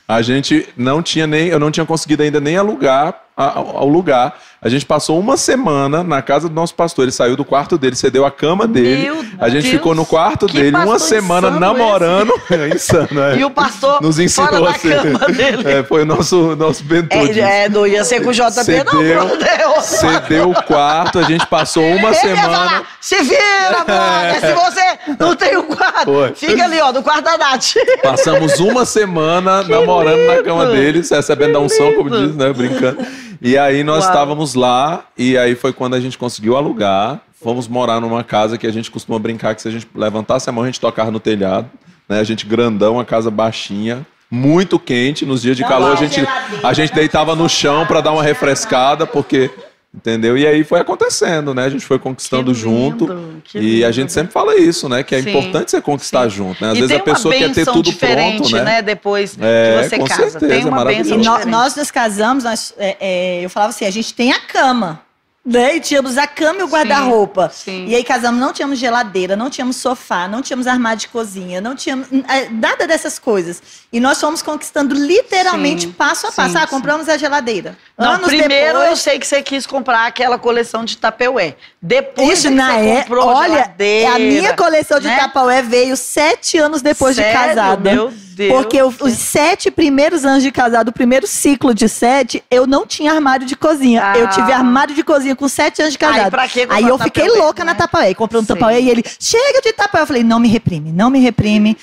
a 0.07 0.21
gente 0.21 0.67
não 0.77 1.01
tinha 1.01 1.25
nem, 1.25 1.47
eu 1.47 1.59
não 1.59 1.71
tinha 1.71 1.85
conseguido 1.85 2.21
ainda 2.21 2.39
nem 2.39 2.57
alugar 2.57 3.15
a- 3.37 3.57
ao 3.59 3.87
lugar. 3.87 4.37
A 4.63 4.69
gente 4.69 4.85
passou 4.85 5.19
uma 5.19 5.37
semana 5.37 6.03
na 6.03 6.21
casa 6.21 6.47
do 6.47 6.53
nosso 6.53 6.75
pastor. 6.75 7.05
Ele 7.05 7.11
saiu 7.11 7.35
do 7.35 7.43
quarto 7.43 7.79
dele, 7.79 7.95
cedeu 7.95 8.23
a 8.23 8.29
cama 8.29 8.67
dele. 8.67 9.05
Meu 9.05 9.25
a 9.39 9.49
gente 9.49 9.63
Deus, 9.63 9.73
ficou 9.73 9.95
no 9.95 10.05
quarto 10.05 10.45
que 10.45 10.53
dele 10.53 10.77
uma 10.77 10.99
semana 10.99 11.49
namorando. 11.49 12.31
insano, 12.71 13.23
é. 13.23 13.37
E 13.39 13.43
o 13.43 13.49
pastor 13.49 13.99
Nos 14.03 14.19
ensinou 14.19 14.67
cama 14.75 15.33
dele. 15.33 15.67
É, 15.67 15.83
foi 15.83 16.03
o 16.03 16.05
nosso, 16.05 16.55
nosso 16.55 16.83
disso. 16.83 17.39
É, 17.39 17.63
é, 17.63 17.69
não 17.69 17.87
ia 17.87 18.03
ser 18.03 18.21
com 18.21 18.29
o 18.29 18.33
não, 18.33 18.51
Cedeu, 18.51 18.85
Bruno. 18.85 19.35
Deus. 19.35 19.83
cedeu 19.83 20.51
o 20.51 20.63
quarto, 20.63 21.17
a 21.17 21.23
gente 21.23 21.47
passou 21.47 21.83
uma 21.83 22.09
Ele 22.09 22.19
semana. 22.19 22.41
falar, 22.43 22.83
se 22.99 23.15
vira, 23.15 23.83
brother. 23.83 24.41
Se 24.41 24.53
você 24.53 25.13
não 25.19 25.35
tem 25.35 25.57
o 25.57 25.63
quarto, 25.63 26.05
Foi. 26.05 26.35
fica 26.35 26.65
ali, 26.65 26.79
ó, 26.79 26.91
no 26.91 27.01
quarto 27.01 27.23
da 27.23 27.35
Nath. 27.35 27.73
Passamos 28.03 28.59
uma 28.59 28.85
semana 28.85 29.63
namorando 29.63 30.23
na 30.27 30.43
cama 30.43 30.67
deles, 30.67 31.09
recebendo 31.09 31.55
a 31.55 31.61
unção, 31.61 31.93
como 31.93 32.11
diz, 32.11 32.35
né? 32.35 32.53
Brincando. 32.53 33.03
E 33.41 33.57
aí 33.57 33.83
nós 33.83 34.03
Uau. 34.03 34.13
estávamos 34.13 34.53
lá, 34.53 35.05
e 35.17 35.35
aí 35.35 35.55
foi 35.55 35.73
quando 35.73 35.95
a 35.95 35.99
gente 35.99 36.15
conseguiu 36.15 36.55
alugar. 36.55 37.21
Fomos 37.41 37.67
morar 37.67 37.99
numa 37.99 38.23
casa 38.23 38.55
que 38.55 38.67
a 38.67 38.71
gente 38.71 38.91
costuma 38.91 39.17
brincar 39.17 39.55
que 39.55 39.63
se 39.63 39.67
a 39.67 39.71
gente 39.71 39.87
levantasse 39.95 40.47
a 40.47 40.53
mão, 40.53 40.63
a 40.63 40.67
gente 40.67 40.79
tocava 40.79 41.09
no 41.09 41.19
telhado. 41.19 41.67
Né? 42.07 42.19
A 42.19 42.23
gente 42.23 42.45
grandão, 42.45 42.93
uma 42.93 43.05
casa 43.05 43.31
baixinha, 43.31 44.05
muito 44.29 44.77
quente. 44.77 45.25
Nos 45.25 45.41
dias 45.41 45.57
de 45.57 45.63
calor, 45.63 45.93
a 45.93 45.95
gente, 45.95 46.23
a 46.63 46.71
gente 46.71 46.93
deitava 46.93 47.35
no 47.35 47.49
chão 47.49 47.83
para 47.87 47.99
dar 47.99 48.11
uma 48.11 48.21
refrescada, 48.21 49.07
porque. 49.07 49.49
Entendeu? 49.93 50.37
E 50.37 50.47
aí 50.47 50.63
foi 50.63 50.79
acontecendo, 50.79 51.53
né? 51.53 51.65
A 51.65 51.69
gente 51.69 51.85
foi 51.85 51.99
conquistando 51.99 52.53
Que 52.53 52.59
junto. 52.59 53.07
lindo, 53.07 53.41
que 53.43 53.59
E 53.59 53.83
a 53.83 53.87
lindo. 53.87 53.91
gente 53.93 54.13
sempre 54.13 54.31
fala 54.31 54.55
isso, 54.55 54.87
né? 54.87 55.03
Que 55.03 55.15
é 55.15 55.21
Sim, 55.21 55.29
importante 55.29 55.69
você 55.69 55.81
conquistar 55.81 56.29
junto, 56.29 56.63
né? 56.63 56.71
Às 56.71 56.77
e 56.77 56.81
vezes 56.81 56.95
a 56.95 56.99
pessoa 57.01 57.33
quer 57.35 57.51
ter 57.51 57.65
tudo 57.65 57.83
diferente, 57.83 58.49
pronto, 58.49 58.63
né? 58.63 58.81
Depois 58.81 59.37
É, 59.37 59.81
que 59.83 59.89
você 59.89 59.97
com 59.97 60.05
casa. 60.05 60.29
certeza, 60.29 60.47
tem 60.47 60.65
uma 60.65 60.85
diferente. 60.85 61.45
nós 61.49 61.75
nos 61.75 61.91
casamos, 61.91 62.45
nós, 62.45 62.73
é, 62.77 62.95
é, 63.01 63.41
eu 63.45 63.49
falava 63.49 63.71
assim, 63.71 63.83
a 63.85 63.91
gente 63.91 64.13
tem 64.13 64.31
a 64.31 64.39
cama. 64.39 65.01
Né? 65.43 65.77
E 65.77 65.79
tínhamos 65.79 66.19
a 66.19 66.27
cama 66.27 66.59
e 66.59 66.63
o 66.63 66.67
guarda-roupa. 66.67 67.51
E 67.65 67.95
aí 67.95 68.03
casamos, 68.03 68.39
não 68.39 68.53
tínhamos 68.53 68.77
geladeira, 68.77 69.35
não 69.35 69.49
tínhamos 69.49 69.77
sofá, 69.77 70.27
não 70.27 70.39
tínhamos 70.39 70.67
armário 70.67 70.99
de 70.99 71.07
cozinha, 71.07 71.59
não 71.59 71.75
tínhamos 71.75 72.07
é, 72.29 72.47
nada 72.49 72.85
dessas 72.85 73.17
coisas. 73.17 73.59
E 73.91 73.99
nós 73.99 74.19
fomos 74.21 74.43
conquistando 74.43 74.93
literalmente 74.93 75.87
Sim, 75.87 75.91
passo 75.93 76.27
a 76.27 76.31
passo. 76.31 76.53
sim, 76.53 76.59
ah, 76.61 76.67
compramos 76.67 77.09
a 77.09 77.17
geladeira. 77.17 77.75
Não, 77.97 78.11
Anos 78.13 78.27
primeiro 78.27 78.77
eu 78.77 78.81
depois, 78.81 78.99
sei 78.99 79.17
que 79.17 79.25
você 79.25 79.41
quis 79.41 79.65
comprar 79.65 80.05
aquela 80.05 80.37
coleção 80.37 80.85
de 80.85 80.95
Tapeué. 80.97 81.55
Depois 81.81 82.37
Isso, 82.37 82.47
é 82.47 82.51
que 82.51 82.55
na 82.55 82.73
você 82.73 82.85
é, 82.85 83.01
comprou 83.01 83.25
olha, 83.25 83.53
geladeira, 83.53 84.13
a 84.13 84.19
minha 84.19 84.55
coleção 84.55 84.99
de 84.99 85.07
né? 85.07 85.17
Tapaué 85.17 85.63
veio 85.63 85.97
sete 85.97 86.59
anos 86.59 86.83
depois 86.83 87.15
de 87.15 87.23
Sério? 87.23 87.39
casada. 87.39 87.91
Meu 87.91 88.09
Deus. 88.09 88.30
Porque 88.49 88.81
o- 88.81 88.93
os 89.01 89.13
sete 89.13 89.69
primeiros 89.69 90.23
anos 90.25 90.41
de 90.43 90.51
casado, 90.51 90.89
o 90.89 90.91
primeiro 90.93 91.27
ciclo 91.27 91.73
de 91.73 91.87
sete, 91.89 92.43
eu 92.49 92.65
não 92.65 92.85
tinha 92.87 93.11
armário 93.13 93.45
de 93.45 93.55
cozinha. 93.55 94.01
Ah. 94.03 94.17
Eu 94.17 94.27
tive 94.29 94.51
armário 94.51 94.95
de 94.95 95.03
cozinha 95.03 95.35
com 95.35 95.47
sete 95.47 95.81
anos 95.81 95.93
de 95.93 95.99
casado. 95.99 96.25
Aí, 96.25 96.31
pra 96.31 96.47
comprar 96.49 96.75
Aí 96.75 96.87
eu 96.87 96.97
fiquei 96.97 97.27
louca 97.29 97.63
na 97.65 97.73
né? 97.73 97.77
Tapaué. 97.77 98.13
Comprei 98.13 98.41
um. 98.41 98.45
Tapaué 98.45 98.79
e 98.79 98.89
ele, 98.89 99.03
chega 99.19 99.61
de 99.61 99.73
Tapaué. 99.73 100.03
Eu 100.03 100.07
falei, 100.07 100.23
não 100.23 100.39
me 100.39 100.47
reprime, 100.47 100.91
não 100.91 101.09
me 101.09 101.19
reprime. 101.19 101.77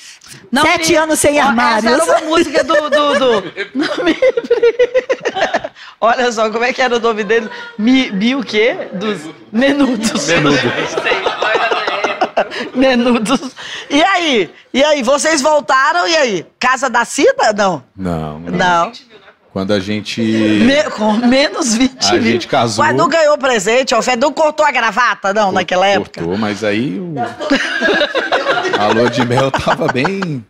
Não 0.53 0.62
sete 0.62 0.90
me- 0.92 0.96
anos 0.99 1.18
sem 1.18 1.40
Ó, 1.40 1.44
armários. 1.44 1.92
Essa 1.92 2.03
era 2.12 2.20
uma 2.20 2.28
música 2.28 2.62
do. 2.64 2.74
do, 2.90 3.14
do... 3.18 3.53
Não 3.74 4.05
me- 4.05 4.16
Olha 6.01 6.30
só, 6.30 6.51
como 6.51 6.64
é 6.64 6.72
que 6.72 6.82
era 6.82 6.96
o 6.96 7.01
nome 7.01 7.24
dele? 7.24 7.49
Mi, 7.78 8.11
mi 8.12 8.34
o 8.34 8.42
quê? 8.42 8.76
Dos 8.92 9.18
menudos. 9.53 10.26
Menudos. 12.74 13.41
E 13.91 14.03
aí? 14.03 14.51
E 14.72 14.82
aí? 14.84 15.03
Vocês 15.03 15.41
voltaram? 15.41 16.07
E 16.07 16.16
aí? 16.16 16.47
Casa 16.59 16.89
da 16.91 17.05
Cida? 17.05 17.53
Não. 17.57 17.82
Não, 17.97 18.39
não. 18.41 18.53
Não. 18.53 18.93
Quando 19.53 19.72
a 19.72 19.80
gente. 19.80 20.20
Me- 20.20 20.91
com 20.91 21.12
menos 21.14 21.74
20 21.74 22.07
A 22.07 22.12
mil. 22.12 22.22
gente 22.22 22.47
casou. 22.47 22.84
Mas 22.84 22.95
não 22.95 23.09
ganhou 23.09 23.36
presente, 23.39 23.95
ó. 23.95 23.99
O 23.99 24.03
Fed 24.03 24.20
não 24.20 24.32
cortou 24.32 24.64
a 24.64 24.70
gravata, 24.70 25.32
não, 25.32 25.51
naquela 25.51 25.86
época. 25.86 26.20
Cortou, 26.20 26.36
mas 26.39 26.62
aí 26.62 26.99
o... 27.01 27.14
a 28.78 28.86
lua 28.89 29.11
de 29.11 29.24
mel 29.24 29.51
tava 29.51 29.89
bem. 29.93 30.45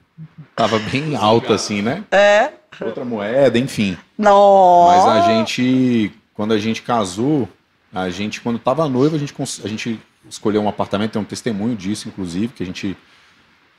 Tava 0.55 0.79
bem 0.79 1.15
alta, 1.17 1.55
assim, 1.55 1.81
né? 1.81 2.03
É. 2.11 2.51
Outra 2.81 3.05
moeda, 3.05 3.59
enfim. 3.59 3.97
Nossa. 4.17 5.07
Mas 5.07 5.25
a 5.25 5.29
gente, 5.29 6.13
quando 6.35 6.53
a 6.53 6.59
gente 6.59 6.83
casou, 6.83 7.49
a 7.95 8.11
gente, 8.11 8.41
quando 8.41 8.59
tava 8.59 8.89
noivo, 8.89 9.17
a 9.17 9.19
gente, 9.19 9.35
a 9.65 9.69
gente 9.69 10.01
escolheu 10.29 10.63
um 10.63 10.69
apartamento, 10.69 11.13
tem 11.13 11.23
um 11.23 11.25
testemunho 11.25 11.77
disso, 11.77 12.09
inclusive, 12.09 12.53
que 12.53 12.63
a 12.63 12.67
gente 12.67 12.97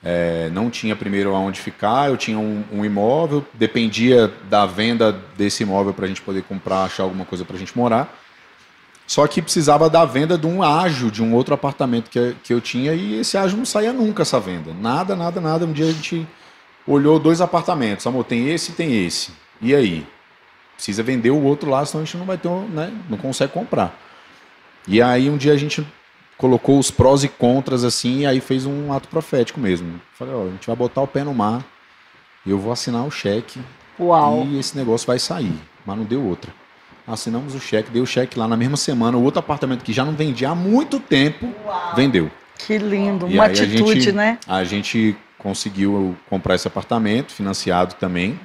é, 0.03 0.49
não 0.51 0.69
tinha 0.69 0.95
primeiro 0.95 1.35
aonde 1.35 1.59
ficar, 1.59 2.09
eu 2.09 2.17
tinha 2.17 2.39
um, 2.39 2.63
um 2.71 2.85
imóvel, 2.85 3.45
dependia 3.53 4.31
da 4.49 4.65
venda 4.65 5.11
desse 5.37 5.63
imóvel 5.63 5.93
para 5.93 6.05
a 6.05 6.07
gente 6.07 6.21
poder 6.21 6.43
comprar, 6.43 6.83
achar 6.83 7.03
alguma 7.03 7.25
coisa 7.25 7.43
para 7.43 7.55
a 7.55 7.59
gente 7.59 7.77
morar. 7.77 8.15
Só 9.05 9.25
que 9.25 9.41
precisava 9.41 9.89
da 9.89 10.05
venda 10.05 10.37
de 10.37 10.45
um 10.45 10.61
ágio, 10.61 11.09
de 11.09 11.23
um 11.23 11.33
outro 11.33 11.53
apartamento 11.53 12.09
que, 12.09 12.35
que 12.43 12.53
eu 12.53 12.61
tinha, 12.61 12.93
e 12.93 13.19
esse 13.19 13.37
ágio 13.37 13.57
não 13.57 13.65
saía 13.65 13.91
nunca, 13.91 14.21
essa 14.21 14.39
venda. 14.39 14.71
Nada, 14.71 15.15
nada, 15.15 15.41
nada. 15.41 15.65
Um 15.65 15.73
dia 15.73 15.87
a 15.87 15.91
gente 15.91 16.27
olhou 16.85 17.19
dois 17.19 17.41
apartamentos. 17.41 18.05
Amor, 18.05 18.23
tem 18.23 18.49
esse 18.49 18.71
e 18.71 18.75
tem 18.75 19.05
esse. 19.05 19.31
E 19.59 19.73
aí? 19.73 20.05
Precisa 20.75 21.01
vender 21.01 21.31
o 21.31 21.41
outro 21.41 21.69
lá, 21.69 21.83
senão 21.85 22.03
a 22.03 22.05
gente 22.05 22.17
não 22.17 22.25
vai 22.25 22.37
ter, 22.37 22.49
né? 22.49 22.93
Não 23.09 23.17
consegue 23.17 23.51
comprar. 23.51 23.99
E 24.87 25.01
aí 25.01 25.29
um 25.29 25.37
dia 25.37 25.53
a 25.53 25.57
gente 25.57 25.85
colocou 26.39 26.79
os 26.79 26.89
prós 26.89 27.23
e 27.23 27.27
contras 27.27 27.83
assim, 27.83 28.19
e 28.21 28.25
aí 28.25 28.39
fez 28.39 28.65
um 28.65 28.91
ato 28.93 29.07
profético 29.09 29.59
mesmo. 29.59 29.99
Falei, 30.13 30.33
ó, 30.33 30.43
a 30.45 30.49
gente 30.49 30.65
vai 30.65 30.75
botar 30.75 31.01
o 31.01 31.07
pé 31.07 31.23
no 31.23 31.33
mar, 31.33 31.63
eu 32.47 32.57
vou 32.57 32.71
assinar 32.71 33.05
o 33.05 33.11
cheque 33.11 33.59
Uau. 33.99 34.47
e 34.49 34.57
esse 34.57 34.75
negócio 34.77 35.05
vai 35.05 35.19
sair. 35.19 35.53
Mas 35.85 35.97
não 35.97 36.05
deu 36.05 36.23
outra. 36.25 36.51
Assinamos 37.05 37.53
o 37.53 37.59
cheque, 37.59 37.91
deu 37.91 38.03
o 38.03 38.07
cheque 38.07 38.39
lá 38.39 38.47
na 38.47 38.55
mesma 38.55 38.77
semana. 38.77 39.17
O 39.17 39.23
outro 39.23 39.39
apartamento 39.39 39.83
que 39.83 39.91
já 39.91 40.05
não 40.05 40.13
vendia 40.13 40.49
há 40.51 40.55
muito 40.55 40.99
tempo, 40.99 41.53
vendeu. 41.95 42.31
Que 42.57 42.77
lindo. 42.77 43.27
E 43.27 43.33
Uma 43.33 43.45
aí 43.45 43.49
a 43.49 43.63
atitude, 43.63 44.01
gente- 44.01 44.11
né? 44.13 44.37
A 44.47 44.63
gente 44.63 45.15
conseguiu 45.37 46.15
comprar 46.29 46.55
esse 46.55 46.67
apartamento, 46.67 47.33
financiado 47.33 47.95
também. 47.95 48.39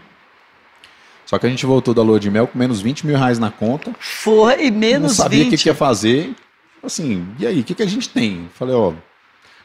Só 1.26 1.38
que 1.38 1.46
a 1.46 1.48
gente 1.48 1.64
voltou 1.64 1.94
da 1.94 2.02
lua 2.02 2.18
de 2.18 2.30
mel 2.30 2.46
com 2.46 2.58
menos 2.58 2.80
20 2.80 3.06
mil 3.06 3.16
reais 3.16 3.38
na 3.38 3.50
conta. 3.50 3.92
Foi 3.98 4.70
não 4.70 4.78
menos 4.78 5.12
sabia 5.16 5.40
o 5.40 5.42
20. 5.44 5.50
que, 5.56 5.62
que 5.62 5.68
ia 5.68 5.74
fazer. 5.74 6.34
Assim, 6.84 7.26
e 7.38 7.46
aí, 7.46 7.60
o 7.60 7.64
que, 7.64 7.74
que 7.74 7.82
a 7.82 7.86
gente 7.86 8.08
tem? 8.08 8.48
Falei, 8.54 8.74
ó, 8.74 8.92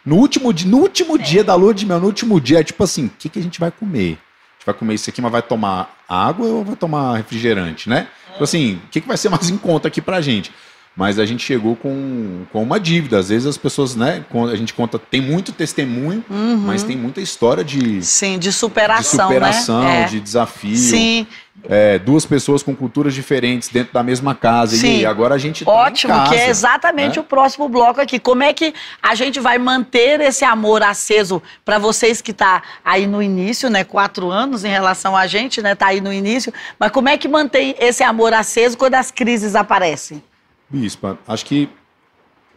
no 0.06 0.16
último, 0.16 0.54
no 0.66 0.78
último 0.78 1.18
dia 1.18 1.44
da 1.44 1.56
lua 1.56 1.74
de 1.74 1.86
mel, 1.86 2.00
no 2.00 2.08
último 2.08 2.40
dia, 2.40 2.60
é 2.60 2.64
tipo 2.64 2.84
assim, 2.84 3.08
o 3.08 3.12
que, 3.18 3.30
que 3.30 3.40
a 3.40 3.42
gente 3.42 3.60
vai 3.60 3.72
comer? 3.72 4.14
A 4.14 4.60
gente 4.60 4.66
vai 4.66 4.76
comer 4.76 4.94
isso 4.94 5.10
aqui, 5.10 5.22
mas 5.22 5.32
vai 5.32 5.42
tomar 5.42 5.98
água 6.08 6.48
ou 6.48 6.64
vai 6.66 6.76
tomar 6.76 7.18
refrigerante, 7.18 7.90
né? 7.90 8.08
Tipo 8.32 8.44
assim, 8.44 8.76
o 8.76 8.88
que, 8.90 9.02
que 9.02 9.08
vai 9.08 9.18
ser 9.18 9.30
mais 9.30 9.50
em 9.50 9.58
conta 9.58 9.88
aqui 9.88 10.02
pra 10.02 10.22
gente? 10.22 10.52
Mas 11.00 11.18
a 11.18 11.26
gente 11.26 11.42
chegou 11.46 11.78
com, 11.78 12.42
com 12.52 12.62
uma 12.62 12.78
dívida. 12.78 13.20
Às 13.20 13.30
vezes 13.30 13.48
as 13.48 13.58
pessoas, 13.58 13.96
né, 13.96 14.22
a 14.52 14.56
gente 14.58 14.74
conta, 14.74 15.00
tem 15.00 15.22
muito 15.22 15.54
testemunho, 15.54 16.26
Uhum. 16.30 16.58
mas 16.58 16.84
tem 16.84 16.98
muita 16.98 17.22
história 17.22 17.64
de, 17.64 18.00
de 18.00 18.06
Sim, 18.06 18.38
de 18.38 18.52
superação, 18.52 19.28
superação, 19.30 19.82
né? 19.82 20.02
É. 20.02 20.06
de 20.08 20.20
desafio. 20.20 20.76
Sim, 20.76 21.26
É, 21.70 22.00
duas 22.00 22.26
pessoas 22.26 22.64
com 22.64 22.74
culturas 22.76 23.14
diferentes 23.14 23.68
dentro 23.70 23.94
da 23.94 24.02
mesma 24.04 24.34
casa. 24.36 24.76
Sim. 24.76 25.00
E 25.00 25.06
agora 25.06 25.36
a 25.36 25.38
gente 25.38 25.64
tá 25.64 25.72
ótimo, 25.72 26.14
que 26.14 26.36
é 26.36 26.40
casa. 26.40 26.50
exatamente 26.50 27.16
né? 27.16 27.22
o 27.22 27.24
próximo 27.24 27.68
bloco 27.70 28.00
aqui. 28.02 28.18
Como 28.20 28.44
é 28.44 28.52
que 28.54 28.74
a 29.02 29.16
gente 29.16 29.40
vai 29.40 29.58
manter 29.58 30.20
esse 30.22 30.44
amor 30.46 30.84
aceso 30.84 31.42
para 31.64 31.78
vocês 31.78 32.22
que 32.22 32.34
tá 32.34 32.62
aí 32.84 33.08
no 33.08 33.22
início, 33.24 33.70
né? 33.70 33.84
Quatro 33.86 34.30
anos 34.32 34.64
em 34.66 34.70
relação 34.70 35.16
a 35.16 35.28
gente, 35.28 35.62
né? 35.62 35.76
Tá 35.76 35.88
aí 35.88 36.02
no 36.02 36.12
início. 36.14 36.54
Mas 36.80 36.92
como 36.92 37.08
é 37.10 37.18
que 37.18 37.28
mantém 37.28 37.74
esse 37.80 38.04
amor 38.04 38.34
aceso 38.34 38.78
quando 38.78 38.96
as 38.96 39.12
crises 39.12 39.56
aparecem? 39.56 40.22
Bispa, 40.70 41.18
acho 41.28 41.46
que 41.46 41.70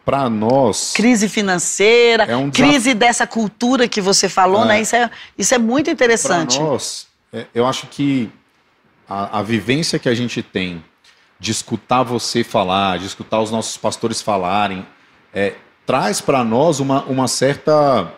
para 0.04 0.28
nós. 0.28 0.92
Crise 0.94 1.28
financeira, 1.28 2.24
É 2.24 2.36
um 2.36 2.50
crise 2.50 2.92
dessa 2.94 3.26
cultura 3.26 3.86
que 3.88 4.00
você 4.00 4.28
falou, 4.28 4.64
É. 4.64 4.68
né? 4.68 4.80
Isso 4.80 4.96
é, 4.96 5.10
isso 5.38 5.54
é 5.54 5.58
muito 5.58 5.84
Para 5.86 5.92
interessante. 5.92 6.58
nós, 6.58 7.06
é, 7.32 7.46
eu 7.54 7.66
acho 7.66 7.86
que 7.86 8.28
a, 9.08 9.38
a 9.38 9.42
vivência 9.42 9.98
que 9.98 10.08
a 10.08 10.14
gente 10.14 10.42
tem 10.42 10.84
de 11.38 11.50
escutar 11.50 12.02
você 12.02 12.44
falar, 12.44 12.98
de 12.98 13.06
escutar 13.06 13.40
os 13.40 13.50
nossos 13.50 13.76
pastores 13.76 14.20
falarem, 14.20 14.86
é, 15.32 15.54
traz 15.86 16.20
para 16.20 16.44
nós 16.44 16.78
uma, 16.80 17.02
uma 17.04 17.26
certa 17.28 18.12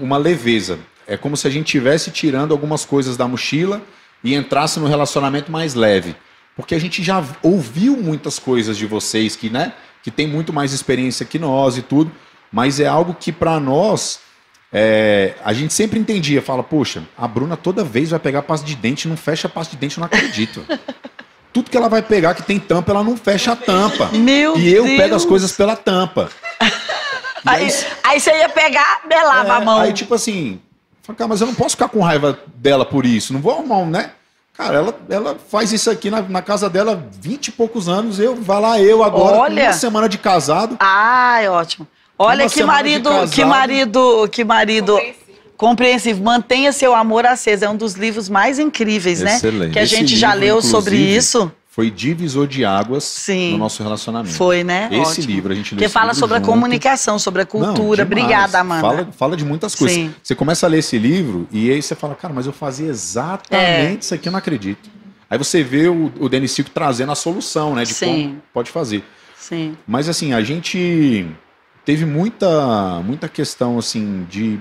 uma 0.00 0.16
leveza. 0.16 0.78
É 1.06 1.16
como 1.16 1.36
se 1.36 1.46
a 1.46 1.50
gente 1.50 1.66
tivesse 1.66 2.10
tirando 2.10 2.52
algumas 2.52 2.84
coisas 2.84 3.16
da 3.16 3.28
mochila 3.28 3.80
e 4.24 4.34
entrasse 4.34 4.80
no 4.80 4.86
relacionamento 4.86 5.52
mais 5.52 5.74
leve. 5.74 6.16
Porque 6.56 6.74
a 6.74 6.80
gente 6.80 7.02
já 7.02 7.22
ouviu 7.42 7.96
muitas 7.96 8.38
coisas 8.38 8.76
de 8.76 8.86
vocês 8.86 9.36
que, 9.36 9.50
né, 9.50 9.74
que 10.02 10.10
tem 10.10 10.26
muito 10.26 10.52
mais 10.52 10.72
experiência 10.72 11.26
que 11.26 11.38
nós 11.38 11.76
e 11.76 11.82
tudo, 11.82 12.10
mas 12.50 12.80
é 12.80 12.86
algo 12.86 13.14
que 13.14 13.30
para 13.30 13.60
nós 13.60 14.20
é, 14.72 15.34
a 15.44 15.52
gente 15.52 15.74
sempre 15.74 15.98
entendia, 15.98 16.40
fala, 16.40 16.62
poxa, 16.62 17.02
a 17.16 17.28
Bruna 17.28 17.56
toda 17.56 17.84
vez 17.84 18.10
vai 18.10 18.18
pegar 18.18 18.42
pasta 18.42 18.66
de 18.66 18.74
dente, 18.74 19.06
não 19.06 19.16
fecha 19.16 19.46
a 19.46 19.50
pasta 19.50 19.74
de 19.74 19.80
dente, 19.80 19.98
eu 19.98 20.00
não 20.00 20.06
acredito. 20.06 20.64
Tudo 21.52 21.70
que 21.70 21.76
ela 21.76 21.88
vai 21.88 22.02
pegar 22.02 22.34
que 22.34 22.42
tem 22.42 22.58
tampa, 22.58 22.92
ela 22.92 23.02
não 23.02 23.16
fecha 23.16 23.52
a 23.52 23.56
tampa. 23.56 24.10
Meu 24.12 24.58
e 24.58 24.72
eu 24.72 24.84
Deus. 24.84 24.96
pego 24.98 25.14
as 25.14 25.24
coisas 25.24 25.52
pela 25.52 25.74
tampa. 25.74 26.30
Aí, 27.46 27.68
aí 28.02 28.18
você 28.18 28.30
ia 28.30 28.48
pegar, 28.48 29.02
belava 29.08 29.58
a 29.58 29.62
é, 29.62 29.64
mão. 29.64 29.80
Aí, 29.80 29.92
tipo 29.92 30.12
assim, 30.14 30.60
cara, 31.16 31.28
mas 31.28 31.40
eu 31.40 31.46
não 31.46 31.54
posso 31.54 31.76
ficar 31.76 31.88
com 31.88 32.00
raiva 32.00 32.40
dela 32.56 32.84
por 32.84 33.06
isso. 33.06 33.32
Não 33.32 33.40
vou 33.40 33.52
arrumar 33.52 33.76
um, 33.76 33.88
né? 33.88 34.10
Cara, 34.56 34.78
ela, 34.78 34.94
ela 35.10 35.36
faz 35.50 35.72
isso 35.72 35.90
aqui 35.90 36.10
na, 36.10 36.22
na 36.22 36.40
casa 36.40 36.70
dela 36.70 36.92
há 36.92 37.18
20 37.20 37.48
e 37.48 37.52
poucos 37.52 37.88
anos. 37.88 38.18
Eu, 38.18 38.34
vai 38.36 38.60
lá, 38.60 38.80
eu 38.80 39.04
agora, 39.04 39.36
Olha. 39.36 39.64
uma 39.64 39.72
semana 39.74 40.08
de 40.08 40.16
casado. 40.16 40.76
Ai, 40.80 41.46
ótimo. 41.48 41.86
Olha 42.18 42.44
Uma 42.44 42.50
que 42.50 42.64
marido, 42.64 43.10
que 43.30 43.44
marido, 43.44 44.28
que 44.32 44.44
marido 44.44 44.98
compreensivo. 45.56 46.22
Mantenha 46.22 46.72
seu 46.72 46.94
amor 46.94 47.26
aceso. 47.26 47.64
É 47.66 47.68
um 47.68 47.76
dos 47.76 47.94
livros 47.94 48.28
mais 48.28 48.58
incríveis, 48.58 49.20
né? 49.20 49.36
Excelente. 49.36 49.72
Que 49.72 49.78
a 49.78 49.82
Esse 49.82 49.96
gente 49.96 50.16
já 50.16 50.34
livro, 50.34 50.54
leu 50.54 50.62
sobre 50.62 50.94
inclusive, 50.94 51.16
isso. 51.18 51.52
Foi 51.76 51.90
divisor 51.90 52.46
de 52.46 52.64
águas 52.64 53.04
Sim. 53.04 53.52
no 53.52 53.58
nosso 53.58 53.82
relacionamento. 53.82 54.34
Foi, 54.34 54.64
né? 54.64 54.88
Esse 54.90 55.20
Ótimo. 55.20 55.26
livro, 55.34 55.52
a 55.52 55.54
gente 55.54 55.74
leu 55.74 55.78
Que 55.80 55.84
esse 55.84 55.92
fala 55.92 56.14
sobre 56.14 56.36
a 56.36 56.40
junto. 56.40 56.50
comunicação, 56.50 57.18
sobre 57.18 57.42
a 57.42 57.44
Não, 57.44 57.50
cultura. 57.50 58.02
demais. 58.02 58.24
Obrigada, 58.24 58.58
Amanda. 58.60 58.80
Fala, 58.80 59.08
fala 59.12 59.36
de 59.36 59.44
muitas 59.44 59.74
coisas. 59.74 59.94
Sim. 59.94 60.14
Você 60.22 60.34
começa 60.34 60.64
a 60.64 60.70
ler 60.70 60.78
esse 60.78 60.96
livro 60.98 61.46
e 61.52 61.70
aí 61.70 61.82
você 61.82 61.94
fala, 61.94 62.14
cara, 62.14 62.32
mas 62.32 62.46
eu 62.46 62.52
fazia 62.54 62.88
exatamente 62.88 63.96
É. 63.96 63.98
isso 64.00 64.14
aqui, 64.14 64.26
eu 64.26 64.32
não 64.32 64.38
acredito. 64.38 64.88
Aí 65.28 65.36
você 65.36 65.62
vê 65.62 65.86
o, 65.86 66.10
o 66.18 66.30
Denis 66.30 66.52
Cico 66.52 66.70
trazendo 66.70 67.12
a 67.12 67.14
solução, 67.14 67.74
né? 67.74 67.84
De 67.84 67.92
Sim. 67.92 68.06
como 68.06 68.42
pode 68.54 68.70
fazer. 68.70 69.04
Sim. 69.38 69.76
Mas 69.86 70.08
assim, 70.08 70.32
a 70.32 70.40
gente 70.42 71.26
teve 71.84 72.06
muita, 72.06 73.02
muita 73.04 73.28
questão 73.28 73.78
assim 73.78 74.26
de 74.30 74.58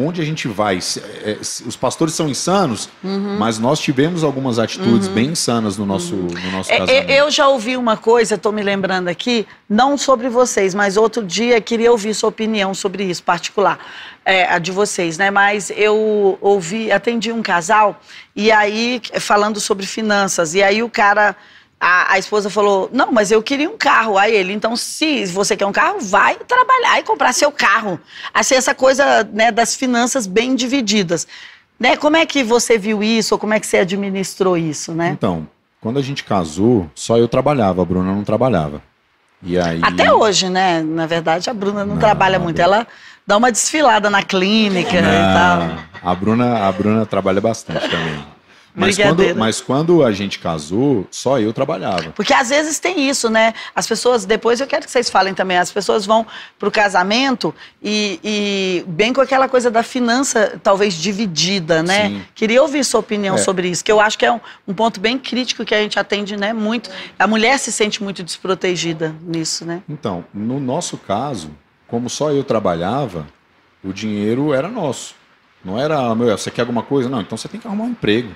onde 0.00 0.22
a 0.22 0.24
gente 0.24 0.46
vai. 0.46 0.80
Se- 0.80 1.00
é, 1.00 1.36
Os 1.40 1.76
pastores 1.76 2.14
são 2.14 2.28
insanos, 2.28 2.88
Uhum. 3.02 3.36
mas 3.38 3.58
nós 3.58 3.80
tivemos 3.80 4.22
algumas 4.22 4.58
atitudes 4.58 5.08
bem 5.08 5.30
insanas 5.30 5.76
no 5.76 5.84
nosso, 5.84 6.14
no 6.14 6.50
nosso 6.52 6.70
É, 6.72 6.78
casamento. 6.78 7.10
é, 7.10 7.20
eu 7.20 7.30
já 7.30 7.48
ouvi 7.48 7.76
uma 7.76 7.96
coisa, 7.96 8.36
estou 8.36 8.52
me 8.52 8.62
lembrando 8.62 9.08
aqui, 9.08 9.46
não 9.68 9.98
sobre 9.98 10.28
vocês, 10.28 10.72
mas 10.74 10.96
outro 10.96 11.24
dia 11.24 11.60
queria 11.60 11.90
ouvir 11.90 12.14
sua 12.14 12.28
opinião 12.28 12.72
sobre 12.74 13.02
isso, 13.04 13.22
particular, 13.24 13.78
é, 14.24 14.44
a 14.46 14.58
de 14.58 14.70
vocês, 14.70 15.18
né? 15.18 15.30
Mas 15.30 15.70
eu 15.74 16.38
ouvi, 16.40 16.92
atendi 16.92 17.32
um 17.32 17.42
casal, 17.42 18.00
e 18.36 18.52
aí, 18.52 19.02
falando 19.18 19.58
sobre 19.58 19.84
finanças, 19.84 20.54
e 20.54 20.62
aí 20.62 20.82
o 20.82 20.88
cara. 20.88 21.34
A, 21.80 22.14
a 22.14 22.18
esposa 22.18 22.50
falou: 22.50 22.90
Não, 22.92 23.12
mas 23.12 23.30
eu 23.30 23.42
queria 23.42 23.70
um 23.70 23.76
carro. 23.76 24.18
Aí 24.18 24.34
ele, 24.34 24.52
então, 24.52 24.76
se 24.76 25.24
você 25.26 25.56
quer 25.56 25.66
um 25.66 25.72
carro, 25.72 26.00
vai 26.00 26.34
trabalhar 26.36 26.98
e 26.98 27.02
comprar 27.04 27.32
seu 27.32 27.52
carro. 27.52 28.00
Assim, 28.34 28.54
essa 28.56 28.74
coisa 28.74 29.22
né, 29.32 29.52
das 29.52 29.74
finanças 29.76 30.26
bem 30.26 30.54
divididas. 30.54 31.26
Né? 31.78 31.96
Como 31.96 32.16
é 32.16 32.26
que 32.26 32.42
você 32.42 32.76
viu 32.76 33.02
isso, 33.02 33.34
ou 33.34 33.38
como 33.38 33.54
é 33.54 33.60
que 33.60 33.66
você 33.66 33.78
administrou 33.78 34.56
isso, 34.56 34.92
né? 34.92 35.10
Então, 35.16 35.46
quando 35.80 35.98
a 35.98 36.02
gente 36.02 36.24
casou, 36.24 36.90
só 36.94 37.16
eu 37.16 37.28
trabalhava, 37.28 37.80
a 37.82 37.84
Bruna 37.84 38.12
não 38.12 38.24
trabalhava. 38.24 38.82
E 39.40 39.56
aí. 39.56 39.78
Até 39.80 40.12
hoje, 40.12 40.48
né? 40.48 40.82
Na 40.82 41.06
verdade, 41.06 41.48
a 41.48 41.54
Bruna 41.54 41.84
não, 41.84 41.94
Não, 41.94 42.00
trabalha 42.00 42.40
muito. 42.40 42.56
Bruna- 42.56 42.76
Ela 42.78 42.86
dá 43.24 43.36
uma 43.36 43.52
desfilada 43.52 44.10
na 44.10 44.24
clínica 44.24 44.96
e 44.96 45.00
Não, 45.02 45.10
tal. 45.10 45.78
a 46.02 46.14
Bruna, 46.16 46.66
a 46.66 46.72
Bruna 46.72 47.06
trabalha 47.06 47.40
bastante 47.40 47.88
também. 47.88 48.24
Mas 48.78 48.96
quando, 48.96 49.36
mas 49.36 49.60
quando 49.60 50.04
a 50.04 50.12
gente 50.12 50.38
casou, 50.38 51.06
só 51.10 51.38
eu 51.38 51.52
trabalhava. 51.52 52.10
Porque 52.12 52.32
às 52.32 52.48
vezes 52.48 52.78
tem 52.78 53.08
isso, 53.08 53.28
né? 53.28 53.52
As 53.74 53.86
pessoas, 53.86 54.24
depois 54.24 54.60
eu 54.60 54.66
quero 54.66 54.84
que 54.84 54.90
vocês 54.90 55.10
falem 55.10 55.34
também, 55.34 55.58
as 55.58 55.70
pessoas 55.70 56.06
vão 56.06 56.26
pro 56.58 56.70
casamento 56.70 57.54
e, 57.82 58.20
e 58.22 58.84
bem 58.88 59.12
com 59.12 59.20
aquela 59.20 59.48
coisa 59.48 59.70
da 59.70 59.82
finança, 59.82 60.58
talvez 60.62 60.94
dividida, 60.94 61.82
né? 61.82 62.08
Sim. 62.08 62.22
Queria 62.34 62.62
ouvir 62.62 62.84
sua 62.84 63.00
opinião 63.00 63.34
É. 63.34 63.38
sobre 63.38 63.68
isso, 63.68 63.84
que 63.84 63.92
eu 63.92 64.00
acho 64.00 64.16
que 64.18 64.24
é 64.24 64.32
um, 64.32 64.40
um 64.66 64.74
ponto 64.74 65.00
bem 65.00 65.18
crítico 65.18 65.64
que 65.64 65.74
a 65.74 65.80
gente 65.80 65.98
atende, 65.98 66.36
né? 66.36 66.52
Muito. 66.52 66.90
A 67.18 67.26
mulher 67.26 67.58
se 67.58 67.72
sente 67.72 68.02
muito 68.02 68.22
desprotegida 68.22 69.14
nisso, 69.22 69.64
né? 69.64 69.82
Então, 69.88 70.24
no 70.32 70.60
nosso 70.60 70.96
caso, 70.96 71.50
como 71.86 72.08
só 72.08 72.30
eu 72.30 72.44
trabalhava, 72.44 73.26
o 73.82 73.92
dinheiro 73.92 74.52
era 74.52 74.68
nosso. 74.68 75.14
Não 75.64 75.78
era, 75.78 76.14
meu, 76.14 76.36
você 76.36 76.50
quer 76.50 76.62
alguma 76.62 76.82
coisa? 76.82 77.08
Não, 77.08 77.20
então 77.20 77.36
você 77.36 77.48
tem 77.48 77.58
que 77.58 77.66
arrumar 77.66 77.84
um 77.84 77.90
emprego. 77.90 78.30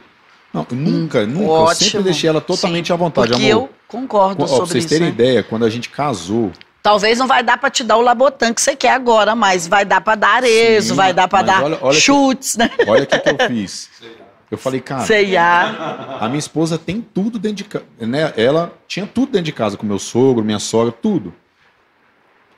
Não, 0.52 0.66
nunca, 0.70 1.26
nunca. 1.26 1.42
Eu 1.44 1.48
Ótimo. 1.50 1.90
sempre 1.90 2.02
deixei 2.04 2.28
ela 2.28 2.40
totalmente 2.40 2.92
à 2.92 2.96
vontade, 2.96 3.30
Porque 3.32 3.50
amor. 3.50 3.62
eu 3.64 3.70
concordo 3.88 4.42
Ó, 4.42 4.46
pra 4.46 4.54
sobre 4.54 4.66
vocês 4.72 4.84
isso. 4.84 4.88
terem 4.94 5.08
né? 5.08 5.14
ideia, 5.14 5.42
quando 5.42 5.64
a 5.64 5.70
gente 5.70 5.88
casou, 5.88 6.50
Talvez 6.82 7.16
não 7.18 7.28
vai 7.28 7.44
dar 7.44 7.58
pra 7.58 7.70
te 7.70 7.84
dar 7.84 7.96
o 7.96 8.00
labotan 8.00 8.52
que 8.52 8.60
você 8.60 8.74
quer 8.74 8.90
agora, 8.90 9.36
mas 9.36 9.68
vai 9.68 9.84
dar 9.84 10.00
pra 10.00 10.16
dar 10.16 10.30
arezo, 10.38 10.88
Sim, 10.90 10.94
vai 10.96 11.12
dar 11.14 11.28
pra 11.28 11.38
mas 11.38 11.46
dar 11.46 11.62
olha- 11.62 11.78
olha 11.80 11.94
que- 11.94 12.00
chutes, 12.02 12.56
né? 12.56 12.68
olha 12.88 13.04
o 13.04 13.06
que, 13.06 13.18
que 13.20 13.28
eu 13.30 13.48
fiz. 13.48 13.88
Eu 14.50 14.58
falei, 14.58 14.80
cara, 14.80 15.06
C&A. 15.06 16.18
a 16.20 16.26
minha 16.28 16.40
esposa 16.40 16.76
tem 16.76 17.00
tudo 17.00 17.38
dentro 17.38 17.58
de 17.58 17.64
casa. 17.64 17.84
Né? 18.00 18.32
Ela 18.36 18.72
tinha 18.88 19.06
tudo 19.06 19.30
dentro 19.30 19.44
de 19.46 19.52
casa, 19.52 19.76
com 19.76 19.86
meu 19.86 19.98
sogro, 20.00 20.44
minha 20.44 20.58
sogra, 20.58 20.92
tudo. 20.92 21.32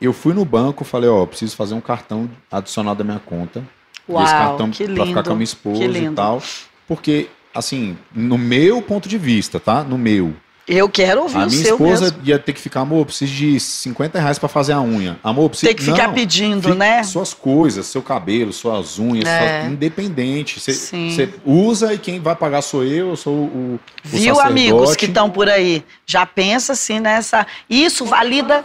Eu 0.01 0.13
fui 0.13 0.35
no 0.35 0.45
banco, 0.45 0.85
falei, 0.85 1.09
ó, 1.09 1.25
preciso 1.27 1.55
fazer 1.55 1.75
um 1.75 1.81
cartão 1.81 2.29
adicional 2.51 2.95
da 2.95 3.05
minha 3.05 3.21
conta. 3.21 3.61
E 4.09 4.13
esse 4.13 4.13
Uau, 4.13 4.25
cartão 4.27 4.71
que 4.71 4.87
pra 4.89 5.07
ficar 5.07 5.23
com 5.23 5.31
a 5.33 5.35
minha 5.35 5.35
lindo, 5.35 5.43
esposa 5.45 5.79
que 5.79 5.85
e 5.85 5.89
lindo. 5.89 6.15
tal. 6.17 6.43
Porque, 6.89 7.29
assim, 7.55 7.97
no 8.15 8.37
meu 8.37 8.83
ponto 8.83 9.09
de 9.09 9.17
vista, 9.17 9.61
tá? 9.61 9.85
No 9.85 9.97
meu. 9.97 10.35
Eu 10.67 10.89
quero 10.89 11.23
ouvir 11.23 11.37
A 11.37 11.45
o 11.47 11.51
minha 11.51 11.63
seu 11.63 11.75
esposa 11.75 12.05
mesmo. 12.07 12.19
ia 12.25 12.39
ter 12.39 12.53
que 12.55 12.61
ficar, 12.61 12.81
amor, 12.81 13.01
eu 13.01 13.05
preciso 13.07 13.33
de 13.33 13.61
50 13.61 14.19
reais 14.19 14.39
pra 14.39 14.49
fazer 14.49 14.73
a 14.73 14.81
unha. 14.81 15.19
Amor, 15.23 15.43
eu 15.45 15.49
preciso 15.51 15.67
Tem 15.69 15.77
que 15.77 15.83
ficar 15.85 16.07
Não, 16.09 16.15
pedindo, 16.15 16.63
Fica- 16.63 16.75
né? 16.75 17.03
Suas 17.03 17.35
coisas, 17.35 17.85
seu 17.87 18.01
cabelo, 18.01 18.51
suas 18.53 18.99
unhas, 18.99 19.29
É. 19.29 19.61
sua- 19.61 19.71
independente. 19.71 20.59
Você 20.59 20.73
Sim. 20.73 21.11
você 21.11 21.29
usa 21.45 21.93
e 21.93 21.99
quem 21.99 22.19
vai 22.19 22.35
pagar 22.35 22.63
sou 22.63 22.83
eu, 22.83 23.11
eu 23.11 23.17
sou 23.17 23.35
o, 23.35 23.75
o 23.75 23.81
Viu, 24.03 24.35
sacerdote. 24.35 24.47
amigos 24.49 24.97
que 24.97 25.05
estão 25.05 25.29
por 25.29 25.51
aí? 25.51 25.85
Já 26.07 26.25
pensa 26.25 26.73
assim 26.73 26.99
nessa. 26.99 27.47
Isso 27.69 28.07
valida 28.07 28.65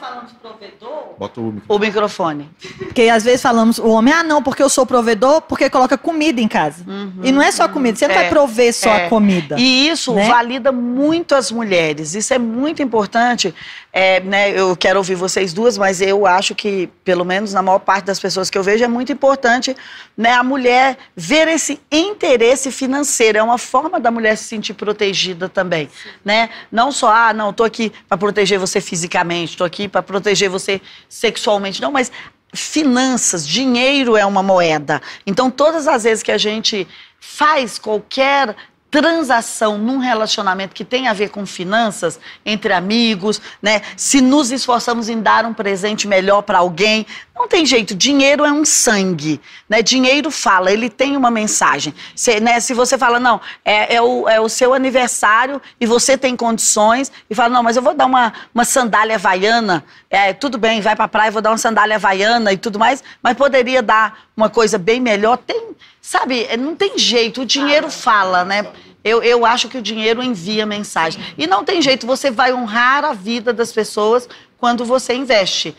Bota 1.17 1.41
o 1.41 1.43
microfone. 1.51 1.63
o 1.67 1.79
microfone. 1.79 2.49
Porque 2.77 3.03
às 3.09 3.23
vezes 3.25 3.41
falamos, 3.41 3.77
o 3.77 3.87
homem, 3.89 4.13
ah, 4.13 4.23
não, 4.23 4.41
porque 4.41 4.63
eu 4.63 4.69
sou 4.69 4.85
provedor, 4.85 5.41
porque 5.41 5.69
coloca 5.69 5.97
comida 5.97 6.39
em 6.39 6.47
casa. 6.47 6.85
e 7.23 7.31
não 7.31 7.41
é 7.41 7.51
só 7.51 7.67
comida, 7.67 7.97
você 7.97 8.07
não 8.07 8.15
É, 8.15 8.19
vai 8.19 8.29
prover 8.29 8.73
só 8.73 8.89
é. 8.89 9.05
a 9.05 9.09
comida. 9.09 9.55
E 9.59 9.89
isso 9.89 10.13
Né? 10.13 10.27
valida 10.29 10.71
muito 10.71 11.35
as 11.35 11.51
mulheres. 11.51 11.88
Isso 11.97 12.33
é 12.33 12.39
muito 12.39 12.81
importante. 12.81 13.53
É, 13.91 14.19
né, 14.19 14.51
eu 14.51 14.75
quero 14.75 14.99
ouvir 14.99 15.15
vocês 15.15 15.53
duas, 15.53 15.77
mas 15.77 16.01
eu 16.01 16.25
acho 16.25 16.53
que, 16.53 16.87
pelo 17.03 17.25
menos 17.25 17.53
na 17.53 17.61
maior 17.61 17.79
parte 17.79 18.05
das 18.05 18.19
pessoas 18.19 18.49
que 18.49 18.57
eu 18.57 18.63
vejo, 18.63 18.83
é 18.83 18.87
muito 18.87 19.11
importante 19.11 19.75
né, 20.15 20.33
a 20.33 20.43
mulher 20.43 20.97
ver 21.15 21.47
esse 21.47 21.79
interesse 21.91 22.71
financeiro. 22.71 23.37
É 23.37 23.43
uma 23.43 23.57
forma 23.57 23.99
da 23.99 24.11
mulher 24.11 24.37
se 24.37 24.45
sentir 24.45 24.73
protegida 24.73 25.49
também. 25.49 25.89
Né? 26.23 26.49
Não 26.71 26.91
só, 26.91 27.11
ah, 27.11 27.33
não, 27.33 27.49
estou 27.49 27.65
aqui 27.65 27.91
para 28.07 28.17
proteger 28.17 28.59
você 28.59 28.79
fisicamente, 28.81 29.51
estou 29.51 29.65
aqui 29.65 29.87
para 29.87 30.03
proteger 30.03 30.49
você 30.49 30.81
sexualmente. 31.07 31.81
Não, 31.81 31.91
mas 31.91 32.11
finanças, 32.53 33.47
dinheiro 33.47 34.17
é 34.17 34.25
uma 34.25 34.41
moeda. 34.41 35.01
Então, 35.25 35.51
todas 35.51 35.87
as 35.87 36.03
vezes 36.03 36.23
que 36.23 36.31
a 36.31 36.37
gente 36.37 36.87
faz 37.19 37.77
qualquer 37.77 38.55
transação 38.89 39.77
num 39.77 39.97
relacionamento 39.97 40.73
que 40.73 40.83
tem 40.83 41.07
a 41.07 41.13
ver 41.13 41.29
com 41.29 41.45
finanças 41.45 42.19
entre 42.45 42.73
amigos, 42.73 43.41
né? 43.61 43.81
Se 43.95 44.21
nos 44.21 44.51
esforçamos 44.51 45.09
em 45.09 45.21
dar 45.21 45.45
um 45.45 45.53
presente 45.53 46.07
melhor 46.07 46.41
para 46.41 46.59
alguém, 46.59 47.05
não 47.39 47.47
tem 47.47 47.65
jeito. 47.65 47.95
Dinheiro 47.95 48.43
é 48.43 48.51
um 48.51 48.65
sangue, 48.65 49.39
né? 49.69 49.81
Dinheiro 49.81 50.29
fala, 50.29 50.73
ele 50.73 50.89
tem 50.89 51.15
uma 51.15 51.31
mensagem. 51.31 51.93
Se, 52.13 52.37
né, 52.41 52.59
se 52.59 52.73
você 52.73 52.97
fala 52.97 53.17
não, 53.17 53.39
é, 53.63 53.95
é 53.95 54.01
o, 54.01 54.27
é 54.27 54.41
o 54.41 54.49
seu 54.49 54.73
aniversário 54.73 55.61
e 55.79 55.85
você 55.85 56.17
tem 56.17 56.35
condições 56.35 57.09
e 57.29 57.33
fala 57.33 57.49
não, 57.49 57.63
mas 57.63 57.77
eu 57.77 57.81
vou 57.81 57.93
dar 57.93 58.07
uma, 58.07 58.33
uma 58.53 58.65
sandália 58.65 59.15
havaiana, 59.15 59.85
é, 60.09 60.33
tudo 60.33 60.57
bem, 60.57 60.81
vai 60.81 60.97
para 60.97 61.07
praia, 61.07 61.31
vou 61.31 61.41
dar 61.41 61.51
uma 61.51 61.57
sandália 61.57 61.95
havaiana 61.95 62.51
e 62.51 62.57
tudo 62.57 62.77
mais, 62.77 63.01
mas 63.23 63.37
poderia 63.37 63.81
dar 63.81 64.19
uma 64.35 64.49
coisa 64.49 64.77
bem 64.77 64.99
melhor. 64.99 65.37
Tem, 65.37 65.69
sabe? 66.01 66.43
é, 66.43 66.57
Não 66.57 66.75
tem 66.75 66.97
jeito. 66.97 67.41
O 67.41 67.45
dinheiro 67.45 67.89
fala, 67.89 68.43
né? 68.43 68.67
Eu, 69.01 69.23
eu 69.23 69.45
acho 69.45 69.69
que 69.69 69.77
o 69.77 69.81
dinheiro 69.81 70.21
envia 70.21 70.65
mensagem. 70.65 71.23
E 71.37 71.47
não 71.47 71.63
tem 71.63 71.81
jeito, 71.81 72.05
você 72.05 72.29
vai 72.29 72.53
honrar 72.53 73.05
a 73.05 73.13
vida 73.13 73.53
das 73.53 73.71
pessoas 73.71 74.27
quando 74.59 74.83
você 74.85 75.13
investe 75.13 75.75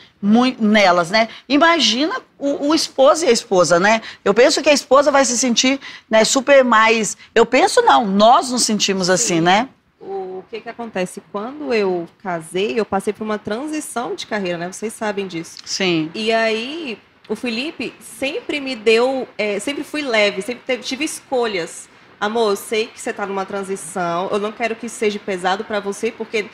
nelas, 0.59 1.11
né? 1.11 1.29
Imagina 1.49 2.21
o, 2.39 2.69
o 2.69 2.75
esposo 2.75 3.25
e 3.25 3.29
a 3.29 3.33
esposa, 3.33 3.79
né? 3.79 4.01
Eu 4.25 4.33
penso 4.33 4.63
que 4.63 4.69
a 4.69 4.73
esposa 4.73 5.11
vai 5.11 5.25
se 5.25 5.37
sentir 5.37 5.79
né, 6.09 6.25
super 6.25 6.65
mais. 6.65 7.17
Eu 7.35 7.45
penso 7.45 7.83
não, 7.83 8.07
nós 8.07 8.51
nos 8.51 8.63
sentimos 8.63 9.11
assim, 9.11 9.41
né? 9.41 9.69
O 10.01 10.43
que 10.49 10.61
que 10.63 10.69
acontece? 10.69 11.23
Quando 11.31 11.75
eu 11.75 12.09
casei, 12.23 12.79
eu 12.81 12.85
passei 12.87 13.13
por 13.13 13.23
uma 13.25 13.39
transição 13.39 14.15
de 14.15 14.27
carreira, 14.27 14.57
né? 14.57 14.73
Vocês 14.73 14.93
sabem 14.95 15.27
disso. 15.27 15.59
Sim. 15.65 16.11
E 16.15 16.33
aí, 16.33 16.99
o 17.29 17.37
Felipe 17.37 17.95
sempre 18.01 18.61
me 18.61 18.75
deu, 18.75 19.29
é, 19.37 19.59
sempre 19.59 19.85
fui 19.85 20.01
leve, 20.01 20.41
sempre 20.41 20.63
teve- 20.67 20.83
tive 20.83 21.05
escolhas. 21.05 21.89
Amor, 22.19 22.51
eu 22.51 22.57
sei 22.57 22.87
que 22.87 23.01
você 23.01 23.11
está 23.11 23.25
numa 23.27 23.47
transição, 23.47 24.29
eu 24.31 24.39
não 24.39 24.53
quero 24.53 24.75
que 24.77 24.87
isso 24.87 24.97
seja 24.97 25.19
pesado 25.19 25.65
para 25.65 25.81
você, 25.81 26.11
porque 26.11 26.47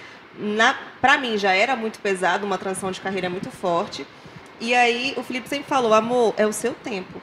para 1.01 1.19
mim 1.19 1.39
já 1.39 1.53
era 1.53 1.75
muito 1.77 1.99
pesado, 1.99 2.45
uma 2.47 2.59
transição 2.59 2.91
de 2.91 3.01
carreira 3.01 3.29
muito 3.31 3.51
forte. 3.51 4.07
E 4.61 4.75
aí, 4.75 5.15
o 5.17 5.23
Felipe 5.23 5.49
sempre 5.49 5.67
falou, 5.69 5.93
amor, 5.93 6.35
é 6.37 6.47
o 6.47 6.53
seu 6.53 6.73
tempo. 6.73 7.21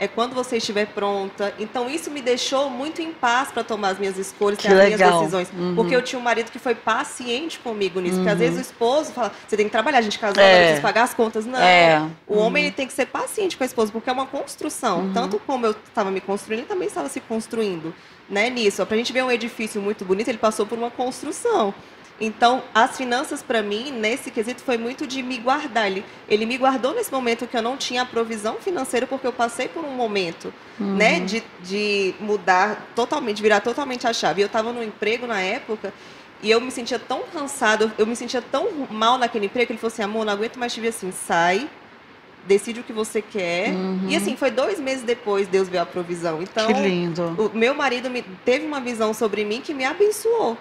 É 0.00 0.06
quando 0.06 0.32
você 0.32 0.58
estiver 0.58 0.86
pronta. 0.86 1.52
Então, 1.58 1.90
isso 1.90 2.08
me 2.08 2.22
deixou 2.22 2.70
muito 2.70 3.02
em 3.02 3.12
paz 3.12 3.50
para 3.50 3.64
tomar 3.64 3.88
as 3.88 3.98
minhas 3.98 4.16
escolhas, 4.16 4.58
Que 4.58 4.68
ter 4.68 4.80
as 4.80 4.94
minhas 4.94 5.12
decisões. 5.18 5.48
Uhum. 5.52 5.74
Porque 5.74 5.94
eu 5.94 6.00
tinha 6.02 6.20
um 6.20 6.22
marido 6.22 6.52
que 6.52 6.58
foi 6.58 6.76
paciente 6.76 7.58
comigo 7.58 7.98
nisso. 7.98 8.16
Porque 8.16 8.30
às 8.30 8.38
vezes 8.38 8.58
o 8.58 8.60
esposo 8.60 9.12
fala, 9.12 9.32
você 9.46 9.56
tem 9.56 9.66
que 9.66 9.72
trabalhar, 9.72 9.98
a 9.98 10.02
gente 10.02 10.16
casou, 10.18 10.40
É. 10.40 10.58
precisa 10.58 10.82
pagar 10.82 11.02
as 11.02 11.14
contas. 11.14 11.44
Não. 11.44 11.58
É. 11.58 12.08
O 12.28 12.38
homem 12.38 12.66
ele 12.66 12.72
tem 12.72 12.86
que 12.86 12.92
ser 12.92 13.06
paciente 13.06 13.56
com 13.56 13.64
a 13.64 13.66
esposa, 13.66 13.90
porque 13.90 14.08
é 14.08 14.12
uma 14.12 14.26
construção. 14.26 15.00
Uhum. 15.00 15.12
Tanto 15.12 15.40
como 15.40 15.66
eu 15.66 15.72
estava 15.72 16.12
me 16.12 16.20
construindo, 16.20 16.60
ele 16.60 16.68
também 16.68 16.86
estava 16.86 17.08
se 17.08 17.20
construindo. 17.20 17.92
Né, 18.30 18.50
nisso. 18.50 18.84
Para 18.84 18.94
a 18.94 18.98
gente 18.98 19.10
ver 19.10 19.24
um 19.24 19.30
edifício 19.30 19.80
muito 19.80 20.04
bonito, 20.04 20.28
ele 20.28 20.36
passou 20.38 20.66
por 20.66 20.76
uma 20.76 20.90
construção. 20.90 21.72
Então, 22.20 22.62
as 22.74 22.96
finanças, 22.96 23.42
para 23.42 23.62
mim, 23.62 23.92
nesse 23.92 24.30
quesito, 24.30 24.62
foi 24.62 24.76
muito 24.76 25.06
de 25.06 25.22
me 25.22 25.38
guardar. 25.38 25.86
Ele, 25.86 26.04
ele 26.28 26.46
me 26.46 26.58
guardou 26.58 26.92
nesse 26.94 27.12
momento 27.12 27.46
que 27.46 27.56
eu 27.56 27.62
não 27.62 27.76
tinha 27.76 28.02
a 28.02 28.06
provisão 28.06 28.56
financeira, 28.56 29.06
porque 29.06 29.26
eu 29.26 29.32
passei 29.32 29.68
por 29.68 29.84
um 29.84 29.92
momento 29.92 30.52
né, 30.78 31.20
de, 31.20 31.42
de 31.62 32.14
mudar 32.20 32.88
totalmente, 32.96 33.40
virar 33.40 33.60
totalmente 33.60 34.06
a 34.06 34.12
chave. 34.12 34.42
Eu 34.42 34.46
estava 34.46 34.72
no 34.72 34.82
emprego 34.82 35.26
na 35.28 35.40
época 35.40 35.92
e 36.42 36.50
eu 36.50 36.60
me 36.60 36.70
sentia 36.70 36.98
tão 36.98 37.22
cansada, 37.32 37.92
eu, 37.98 38.06
me 38.06 38.14
sentia 38.16 38.42
tão 38.42 38.68
mal 38.90 39.16
naquele 39.18 39.46
emprego 39.46 39.66
que 39.66 39.72
ele 39.72 39.78
falou 39.78 39.92
assim: 39.92 40.02
amor, 40.02 40.24
não 40.24 40.32
aguento 40.32 40.58
mais 40.58 40.72
te 40.72 40.80
ver 40.80 40.88
assim, 40.88 41.12
sai, 41.12 41.68
decide 42.46 42.80
o 42.80 42.84
que 42.84 42.92
você 42.92 43.20
quer. 43.22 43.72
E 44.08 44.16
assim, 44.16 44.36
foi 44.36 44.50
dois 44.50 44.80
meses 44.80 45.02
depois 45.04 45.46
Deus 45.46 45.68
veio 45.68 45.82
a 45.82 45.86
provisão. 45.86 46.42
Então, 46.42 46.66
Que 46.68 46.72
lindo. 46.80 47.34
o 47.38 47.56
meu 47.56 47.74
marido 47.74 48.08
me, 48.08 48.22
teve 48.44 48.66
uma 48.66 48.80
visão 48.80 49.12
sobre 49.12 49.44
mim 49.44 49.60
que 49.60 49.74
me 49.74 49.84
abençoou. 49.84 50.56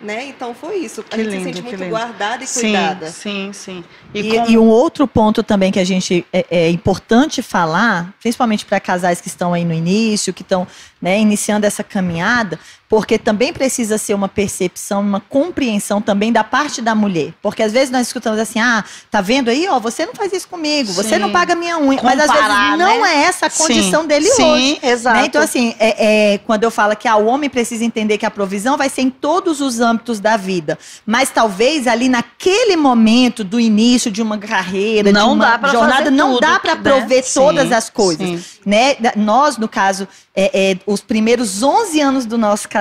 Né? 0.00 0.24
Então 0.28 0.54
foi 0.54 0.76
isso. 0.76 1.02
A 1.02 1.04
Que 1.04 1.16
gente 1.24 1.26
lindo, 1.32 1.38
se 1.40 1.44
sente 1.44 1.62
muito 1.62 1.76
lindo. 1.78 1.90
guardada 1.90 2.42
e 2.42 2.46
Sim, 2.46 2.60
cuidada. 2.72 3.10
sim, 3.10 3.50
sim. 3.52 3.84
E, 4.14 4.30
como- 4.34 4.50
e 4.50 4.56
um 4.56 4.66
outro 4.66 5.06
ponto 5.06 5.42
também 5.42 5.70
que 5.70 5.78
a 5.78 5.84
gente 5.84 6.24
é, 6.32 6.46
é 6.50 6.70
importante 6.70 7.42
falar, 7.42 8.14
principalmente 8.18 8.64
para 8.64 8.80
casais 8.80 9.20
que 9.20 9.28
estão 9.28 9.52
aí 9.52 9.62
no 9.62 9.74
início, 9.74 10.32
que 10.32 10.40
estão 10.40 10.66
né, 11.02 11.20
iniciando 11.20 11.66
essa 11.66 11.84
caminhada, 11.84 12.58
porque 12.90 13.16
também 13.16 13.52
precisa 13.52 13.96
ser 13.96 14.14
uma 14.14 14.26
percepção, 14.26 15.00
uma 15.00 15.20
compreensão 15.20 16.02
também 16.02 16.32
da 16.32 16.42
parte 16.42 16.82
da 16.82 16.92
mulher. 16.92 17.32
Porque 17.40 17.62
às 17.62 17.70
vezes 17.72 17.88
nós 17.88 18.08
escutamos 18.08 18.40
assim, 18.40 18.58
ah, 18.58 18.84
tá 19.08 19.20
vendo 19.20 19.48
aí, 19.48 19.68
ó, 19.68 19.78
você 19.78 20.04
não 20.04 20.12
faz 20.12 20.32
isso 20.32 20.48
comigo, 20.48 20.92
você 20.92 21.10
Sim. 21.10 21.18
não 21.18 21.30
paga 21.30 21.54
minha 21.54 21.78
unha. 21.78 22.00
Mas 22.02 22.18
às 22.18 22.26
vezes 22.26 22.42
Comparar, 22.42 22.76
não 22.76 23.00
né? 23.02 23.14
é 23.14 23.22
essa 23.22 23.46
a 23.46 23.50
condição 23.50 24.02
Sim, 24.02 24.08
dele 24.08 24.26
sim, 24.26 24.42
hoje. 24.42 24.80
exato. 24.82 25.18
né? 25.20 25.24
Então, 25.24 25.40
assim, 25.40 25.72
é, 25.78 26.32
é, 26.34 26.38
quando 26.38 26.64
eu 26.64 26.70
falo 26.72 26.96
que 26.96 27.06
ah, 27.06 27.14
o 27.14 27.26
homem 27.26 27.48
precisa 27.48 27.84
entender 27.84 28.18
que 28.18 28.26
a 28.26 28.30
provisão 28.30 28.76
vai 28.76 28.88
ser 28.88 29.02
em 29.02 29.10
todos 29.10 29.60
os 29.60 29.78
âmbitos 29.78 30.18
da 30.18 30.36
vida. 30.36 30.76
Mas 31.06 31.30
talvez 31.30 31.86
ali 31.86 32.08
naquele 32.08 32.74
momento 32.74 33.44
do 33.44 33.60
início 33.60 34.10
de 34.10 34.20
uma 34.20 34.36
carreira, 34.36 35.12
Não 35.12 35.28
de 35.28 35.34
uma 35.34 35.50
dá 35.50 35.58
pra 35.58 35.70
jornada, 35.70 36.10
não 36.10 36.32
tudo, 36.32 36.40
dá 36.40 36.58
para 36.58 36.74
né? 36.74 36.80
prover 36.82 37.22
Sim, 37.22 37.38
todas 37.38 37.70
as 37.70 37.88
coisas. 37.88 38.26
sim. 38.26 38.42
Né? 38.66 38.96
Nós, 39.14 39.56
no 39.56 39.68
caso, 39.68 40.08
é, 40.34 40.70
é, 40.72 40.78
os 40.86 41.00
primeiros 41.00 41.62
11 41.62 42.00
anos 42.00 42.26
do 42.26 42.38
nosso 42.38 42.68
casamento, 42.68 42.79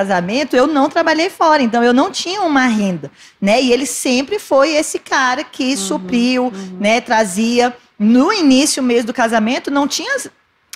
eu 0.55 0.67
não 0.67 0.89
trabalhei 0.89 1.29
fora, 1.29 1.61
então 1.61 1.83
eu 1.83 1.93
não 1.93 2.11
tinha 2.11 2.41
uma 2.41 2.65
renda. 2.65 3.11
Né? 3.41 3.61
E 3.61 3.71
ele 3.71 3.85
sempre 3.85 4.39
foi 4.39 4.75
esse 4.75 4.99
cara 4.99 5.41
Uhum, 5.41 5.47
que 5.51 5.77
supriu, 5.77 6.53
né? 6.79 7.01
trazia. 7.01 7.75
No 7.97 8.31
início 8.31 8.81
mesmo 8.81 9.07
do 9.07 9.13
casamento, 9.13 9.69
não 9.69 9.87
tinha 9.87 10.15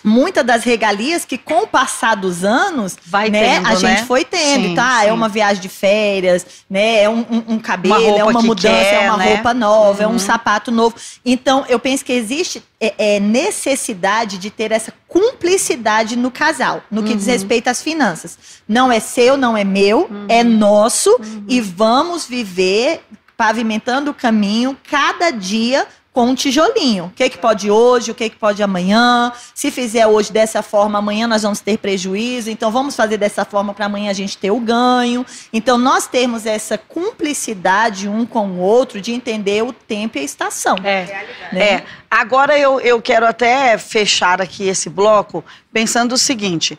muitas 0.03 0.45
das 0.45 0.63
regalias 0.63 1.23
que 1.25 1.37
com 1.37 1.63
o 1.63 1.67
passar 1.67 2.15
dos 2.15 2.43
anos, 2.43 2.97
Vai 3.05 3.29
né, 3.29 3.55
tendo, 3.55 3.67
a 3.67 3.75
gente 3.75 4.01
né? 4.01 4.05
foi 4.05 4.25
tendo, 4.25 4.67
Sim, 4.69 4.75
tá? 4.75 4.99
sim. 5.01 5.07
É 5.07 5.13
uma 5.13 5.29
viagem 5.29 5.61
de 5.61 5.69
férias, 5.69 6.45
né? 6.69 7.03
É 7.03 7.09
um, 7.09 7.25
um- 7.47 7.59
cabelo, 7.59 7.95
Uma 7.95 8.19
é 8.19 8.23
uma 8.23 8.41
mudança, 8.41 8.67
quer, 8.89 9.03
é 9.05 9.09
uma 9.09 9.17
né? 9.17 9.33
roupa 9.35 9.53
nova, 9.53 10.03
é 10.03 10.07
um 10.07 10.11
Uhum. 10.13 10.19
sapato 10.19 10.71
novo. 10.71 10.95
Então, 11.25 11.65
eu 11.69 11.79
penso 11.79 12.03
que 12.03 12.11
existe 12.13 12.63
é, 12.81 13.15
é, 13.15 13.19
necessidade 13.19 14.37
de 14.37 14.49
ter 14.49 14.71
essa 14.73 14.91
cumplicidade 15.07 16.15
no 16.17 16.29
casal, 16.29 16.81
no 16.91 17.01
que 17.03 17.11
Uhum. 17.11 17.17
diz 17.17 17.27
respeito 17.27 17.69
às 17.69 17.81
finanças. 17.81 18.37
Não 18.67 18.91
é 18.91 18.99
seu, 18.99 19.37
não 19.37 19.55
é 19.55 19.63
meu, 19.63 20.07
Uhum. 20.09 20.25
é 20.27 20.43
nosso 20.43 21.17
e 21.47 21.61
vamos 21.61 22.25
viver 22.25 23.01
pavimentando 23.37 24.11
o 24.11 24.13
caminho 24.13 24.77
cada 24.89 25.31
dia 25.31 25.87
com 26.13 26.27
um 26.27 26.35
tijolinho. 26.35 27.05
O 27.05 27.09
que, 27.09 27.27
que 27.27 27.37
pode 27.39 27.71
hoje, 27.71 28.11
o 28.11 28.15
que, 28.15 28.29
que 28.29 28.35
pode 28.35 28.61
amanhã. 28.61 29.33
Se 29.55 29.71
fizer 29.71 30.05
hoje 30.05 30.31
dessa 30.31 30.61
forma, 30.61 30.99
amanhã 30.99 31.27
nós 31.27 31.41
vamos 31.41 31.59
ter 31.59 31.79
prejuízo. 31.79 32.51
Então, 32.51 32.71
vamos 32.71 32.95
fazer 32.95 33.17
dessa 33.17 33.43
forma 33.43 33.73
para 33.73 33.87
amanhã 33.87 34.11
a 34.11 34.13
gente 34.13 34.37
ter 34.37 34.51
o 34.51 34.59
ganho. 34.59 35.25
Então, 35.51 35.75
nós 35.75 36.05
termos 36.05 36.45
essa 36.45 36.77
cumplicidade 36.77 38.07
um 38.07 38.27
com 38.27 38.47
o 38.47 38.59
outro 38.59 39.01
de 39.01 39.11
entender 39.11 39.63
o 39.63 39.73
tempo 39.73 40.19
e 40.19 40.21
a 40.21 40.23
estação. 40.23 40.75
É. 40.83 41.25
né? 41.51 41.61
É, 41.63 41.83
agora 42.11 42.57
eu, 42.57 42.79
eu 42.79 43.01
quero 43.01 43.25
até 43.25 43.75
fechar 43.79 44.39
aqui 44.39 44.67
esse 44.67 44.91
bloco 44.91 45.43
pensando 45.73 46.13
o 46.13 46.17
seguinte: 46.17 46.77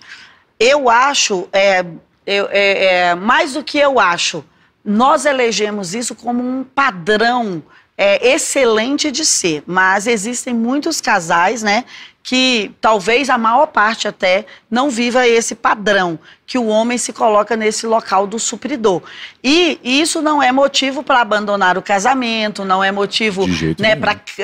eu 0.60 0.88
acho, 0.88 1.48
é, 1.52 1.84
eu- 2.24 2.48
é, 2.52 2.84
é, 3.08 3.14
mais 3.16 3.54
do 3.54 3.64
que 3.64 3.78
eu 3.78 3.98
acho, 3.98 4.44
nós 4.84 5.24
elegemos 5.26 5.92
isso 5.92 6.14
como 6.14 6.40
um 6.40 6.62
padrão 6.62 7.62
é, 7.96 8.32
excelente 8.32 9.10
de 9.10 9.24
ser, 9.24 9.62
mas 9.66 10.06
existem 10.06 10.52
muitos 10.52 11.00
casais, 11.00 11.62
né? 11.62 11.84
Que 12.22 12.74
talvez 12.80 13.28
a 13.28 13.36
maior 13.36 13.66
parte 13.66 14.08
até 14.08 14.46
não 14.70 14.88
viva 14.88 15.28
esse 15.28 15.54
padrão, 15.54 16.18
que 16.46 16.56
o 16.56 16.66
homem 16.66 16.96
se 16.96 17.12
coloca 17.12 17.54
nesse 17.54 17.86
local 17.86 18.26
do 18.26 18.38
supridor. 18.38 19.02
E 19.42 19.78
isso 19.84 20.22
não 20.22 20.42
é 20.42 20.50
motivo 20.50 21.02
para 21.02 21.20
abandonar 21.20 21.76
o 21.76 21.82
casamento, 21.82 22.64
não 22.64 22.82
é 22.82 22.90
motivo 22.90 23.46
né, 23.78 23.94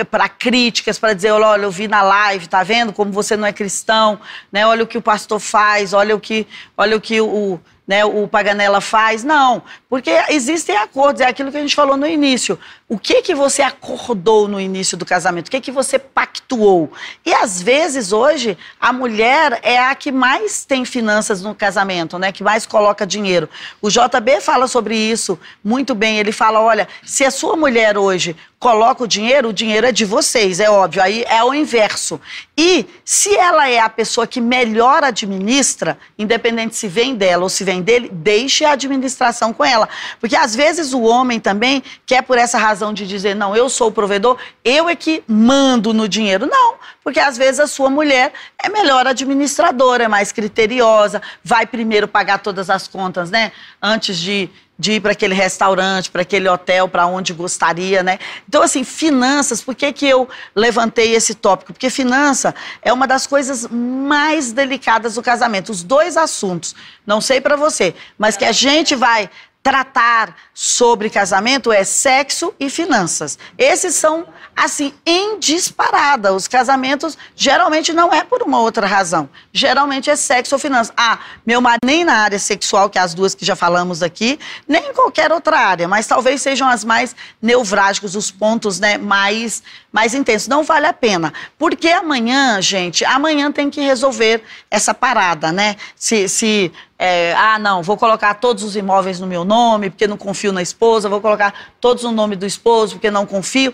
para 0.04 0.28
críticas, 0.28 0.98
para 0.98 1.14
dizer, 1.14 1.30
olha, 1.30 1.46
olha, 1.46 1.62
eu 1.62 1.70
vi 1.70 1.88
na 1.88 2.02
live, 2.02 2.48
tá 2.48 2.62
vendo 2.62 2.92
como 2.92 3.10
você 3.10 3.34
não 3.34 3.46
é 3.46 3.52
cristão, 3.52 4.20
né? 4.52 4.66
Olha 4.66 4.84
o 4.84 4.86
que 4.86 4.98
o 4.98 5.02
pastor 5.02 5.40
faz, 5.40 5.94
olha 5.94 6.14
o 6.14 6.20
que, 6.20 6.46
olha 6.76 6.96
o 6.96 7.00
que 7.00 7.18
o, 7.18 7.58
né, 7.88 8.04
o 8.04 8.28
Paganella 8.28 8.80
faz. 8.80 9.24
Não, 9.24 9.62
porque 9.90 10.12
existem 10.28 10.76
acordos, 10.76 11.20
é 11.20 11.26
aquilo 11.26 11.50
que 11.50 11.56
a 11.56 11.60
gente 11.60 11.74
falou 11.74 11.96
no 11.96 12.06
início. 12.06 12.56
O 12.88 12.96
que 12.96 13.22
que 13.22 13.34
você 13.34 13.60
acordou 13.60 14.46
no 14.46 14.60
início 14.60 14.96
do 14.96 15.04
casamento? 15.04 15.48
O 15.48 15.50
que 15.50 15.60
que 15.60 15.72
você 15.72 15.98
pactuou? 15.98 16.92
E 17.26 17.34
às 17.34 17.60
vezes 17.60 18.12
hoje 18.12 18.56
a 18.80 18.92
mulher 18.92 19.58
é 19.64 19.80
a 19.80 19.92
que 19.96 20.12
mais 20.12 20.64
tem 20.64 20.84
finanças 20.84 21.42
no 21.42 21.56
casamento, 21.56 22.20
né? 22.20 22.30
Que 22.30 22.44
mais 22.44 22.64
coloca 22.64 23.04
dinheiro. 23.04 23.48
O 23.82 23.90
JB 23.90 24.40
fala 24.40 24.68
sobre 24.68 24.96
isso 24.96 25.36
muito 25.62 25.92
bem. 25.92 26.18
Ele 26.18 26.30
fala, 26.30 26.60
olha, 26.60 26.86
se 27.04 27.24
a 27.24 27.30
sua 27.32 27.56
mulher 27.56 27.98
hoje 27.98 28.36
coloca 28.60 29.02
o 29.02 29.08
dinheiro, 29.08 29.48
o 29.48 29.52
dinheiro 29.54 29.86
é 29.86 29.92
de 29.92 30.04
vocês, 30.04 30.60
é 30.60 30.70
óbvio. 30.70 31.02
Aí 31.02 31.24
é 31.26 31.42
o 31.42 31.54
inverso. 31.54 32.20
E 32.56 32.84
se 33.04 33.34
ela 33.34 33.68
é 33.70 33.78
a 33.78 33.88
pessoa 33.88 34.26
que 34.26 34.38
melhor 34.38 35.02
administra, 35.02 35.98
independente 36.18 36.76
se 36.76 36.86
vem 36.86 37.14
dela 37.14 37.44
ou 37.44 37.48
se 37.48 37.64
vem 37.64 37.80
dele, 37.80 38.10
deixe 38.12 38.64
a 38.64 38.72
administração 38.72 39.50
com 39.52 39.64
ela. 39.64 39.79
Porque 40.18 40.36
às 40.36 40.54
vezes 40.54 40.92
o 40.92 41.02
homem 41.02 41.38
também 41.38 41.82
quer 42.06 42.22
por 42.22 42.38
essa 42.38 42.58
razão 42.58 42.92
de 42.92 43.06
dizer, 43.06 43.34
não, 43.34 43.56
eu 43.56 43.68
sou 43.68 43.88
o 43.88 43.92
provedor, 43.92 44.36
eu 44.64 44.88
é 44.88 44.96
que 44.96 45.22
mando 45.26 45.92
no 45.92 46.08
dinheiro. 46.08 46.46
Não, 46.46 46.74
porque 47.02 47.20
às 47.20 47.36
vezes 47.36 47.60
a 47.60 47.66
sua 47.66 47.90
mulher 47.90 48.32
é 48.62 48.68
melhor 48.68 49.06
administradora, 49.06 50.04
é 50.04 50.08
mais 50.08 50.32
criteriosa, 50.32 51.22
vai 51.42 51.66
primeiro 51.66 52.06
pagar 52.06 52.38
todas 52.38 52.70
as 52.70 52.86
contas, 52.86 53.30
né? 53.30 53.52
Antes 53.82 54.18
de, 54.18 54.50
de 54.78 54.92
ir 54.92 55.00
para 55.00 55.12
aquele 55.12 55.34
restaurante, 55.34 56.10
para 56.10 56.22
aquele 56.22 56.48
hotel, 56.48 56.88
para 56.88 57.06
onde 57.06 57.32
gostaria, 57.32 58.02
né? 58.02 58.18
Então, 58.48 58.62
assim, 58.62 58.84
finanças, 58.84 59.62
por 59.62 59.74
que, 59.74 59.92
que 59.92 60.06
eu 60.06 60.28
levantei 60.54 61.14
esse 61.14 61.34
tópico? 61.34 61.72
Porque 61.72 61.90
finança 61.90 62.54
é 62.82 62.92
uma 62.92 63.06
das 63.06 63.26
coisas 63.26 63.66
mais 63.70 64.52
delicadas 64.52 65.14
do 65.14 65.22
casamento. 65.22 65.70
Os 65.70 65.82
dois 65.82 66.16
assuntos, 66.16 66.74
não 67.06 67.20
sei 67.20 67.40
para 67.40 67.56
você, 67.56 67.94
mas 68.18 68.36
que 68.36 68.44
a 68.44 68.52
gente 68.52 68.94
vai 68.94 69.28
tratar 69.62 70.34
sobre 70.54 71.10
casamento 71.10 71.70
é 71.70 71.84
sexo 71.84 72.54
e 72.58 72.70
finanças. 72.70 73.38
Esses 73.58 73.94
são, 73.94 74.26
assim, 74.56 74.92
em 75.06 75.38
disparada. 75.38 76.32
Os 76.32 76.46
casamentos 76.46 77.16
geralmente 77.34 77.92
não 77.92 78.12
é 78.12 78.22
por 78.22 78.42
uma 78.42 78.60
outra 78.60 78.86
razão. 78.86 79.28
Geralmente 79.52 80.10
é 80.10 80.16
sexo 80.16 80.54
ou 80.54 80.58
finanças. 80.58 80.92
Ah, 80.96 81.18
meu 81.46 81.60
marido 81.60 81.80
nem 81.84 82.04
na 82.04 82.14
área 82.14 82.38
sexual, 82.38 82.90
que 82.90 82.98
é 82.98 83.00
as 83.00 83.14
duas 83.14 83.34
que 83.34 83.44
já 83.44 83.56
falamos 83.56 84.02
aqui, 84.02 84.38
nem 84.68 84.90
em 84.90 84.94
qualquer 84.94 85.32
outra 85.32 85.58
área, 85.58 85.88
mas 85.88 86.06
talvez 86.06 86.42
sejam 86.42 86.68
as 86.68 86.84
mais 86.84 87.16
nevrálgicos, 87.40 88.14
os 88.14 88.30
pontos 88.30 88.78
né, 88.78 88.98
mais, 88.98 89.62
mais 89.92 90.14
intensos. 90.14 90.48
Não 90.48 90.62
vale 90.62 90.86
a 90.86 90.92
pena. 90.92 91.32
Porque 91.58 91.88
amanhã, 91.88 92.60
gente, 92.60 93.04
amanhã 93.04 93.50
tem 93.50 93.70
que 93.70 93.80
resolver 93.80 94.42
essa 94.70 94.92
parada, 94.92 95.52
né? 95.52 95.76
Se, 95.96 96.28
se 96.28 96.72
é, 96.98 97.34
ah, 97.34 97.58
não, 97.58 97.82
vou 97.82 97.96
colocar 97.96 98.34
todos 98.34 98.62
os 98.62 98.76
imóveis 98.76 99.18
no 99.18 99.26
meu 99.26 99.42
nome, 99.42 99.88
porque 99.88 100.06
não 100.06 100.18
confio 100.18 100.52
na 100.52 100.60
esposa, 100.60 101.08
vou 101.08 101.18
colocar 101.18 101.54
todos 101.80 102.04
no 102.04 102.12
nome 102.12 102.36
do 102.36 102.44
esposo, 102.44 102.96
porque 102.96 103.10
não 103.10 103.24
confio. 103.24 103.72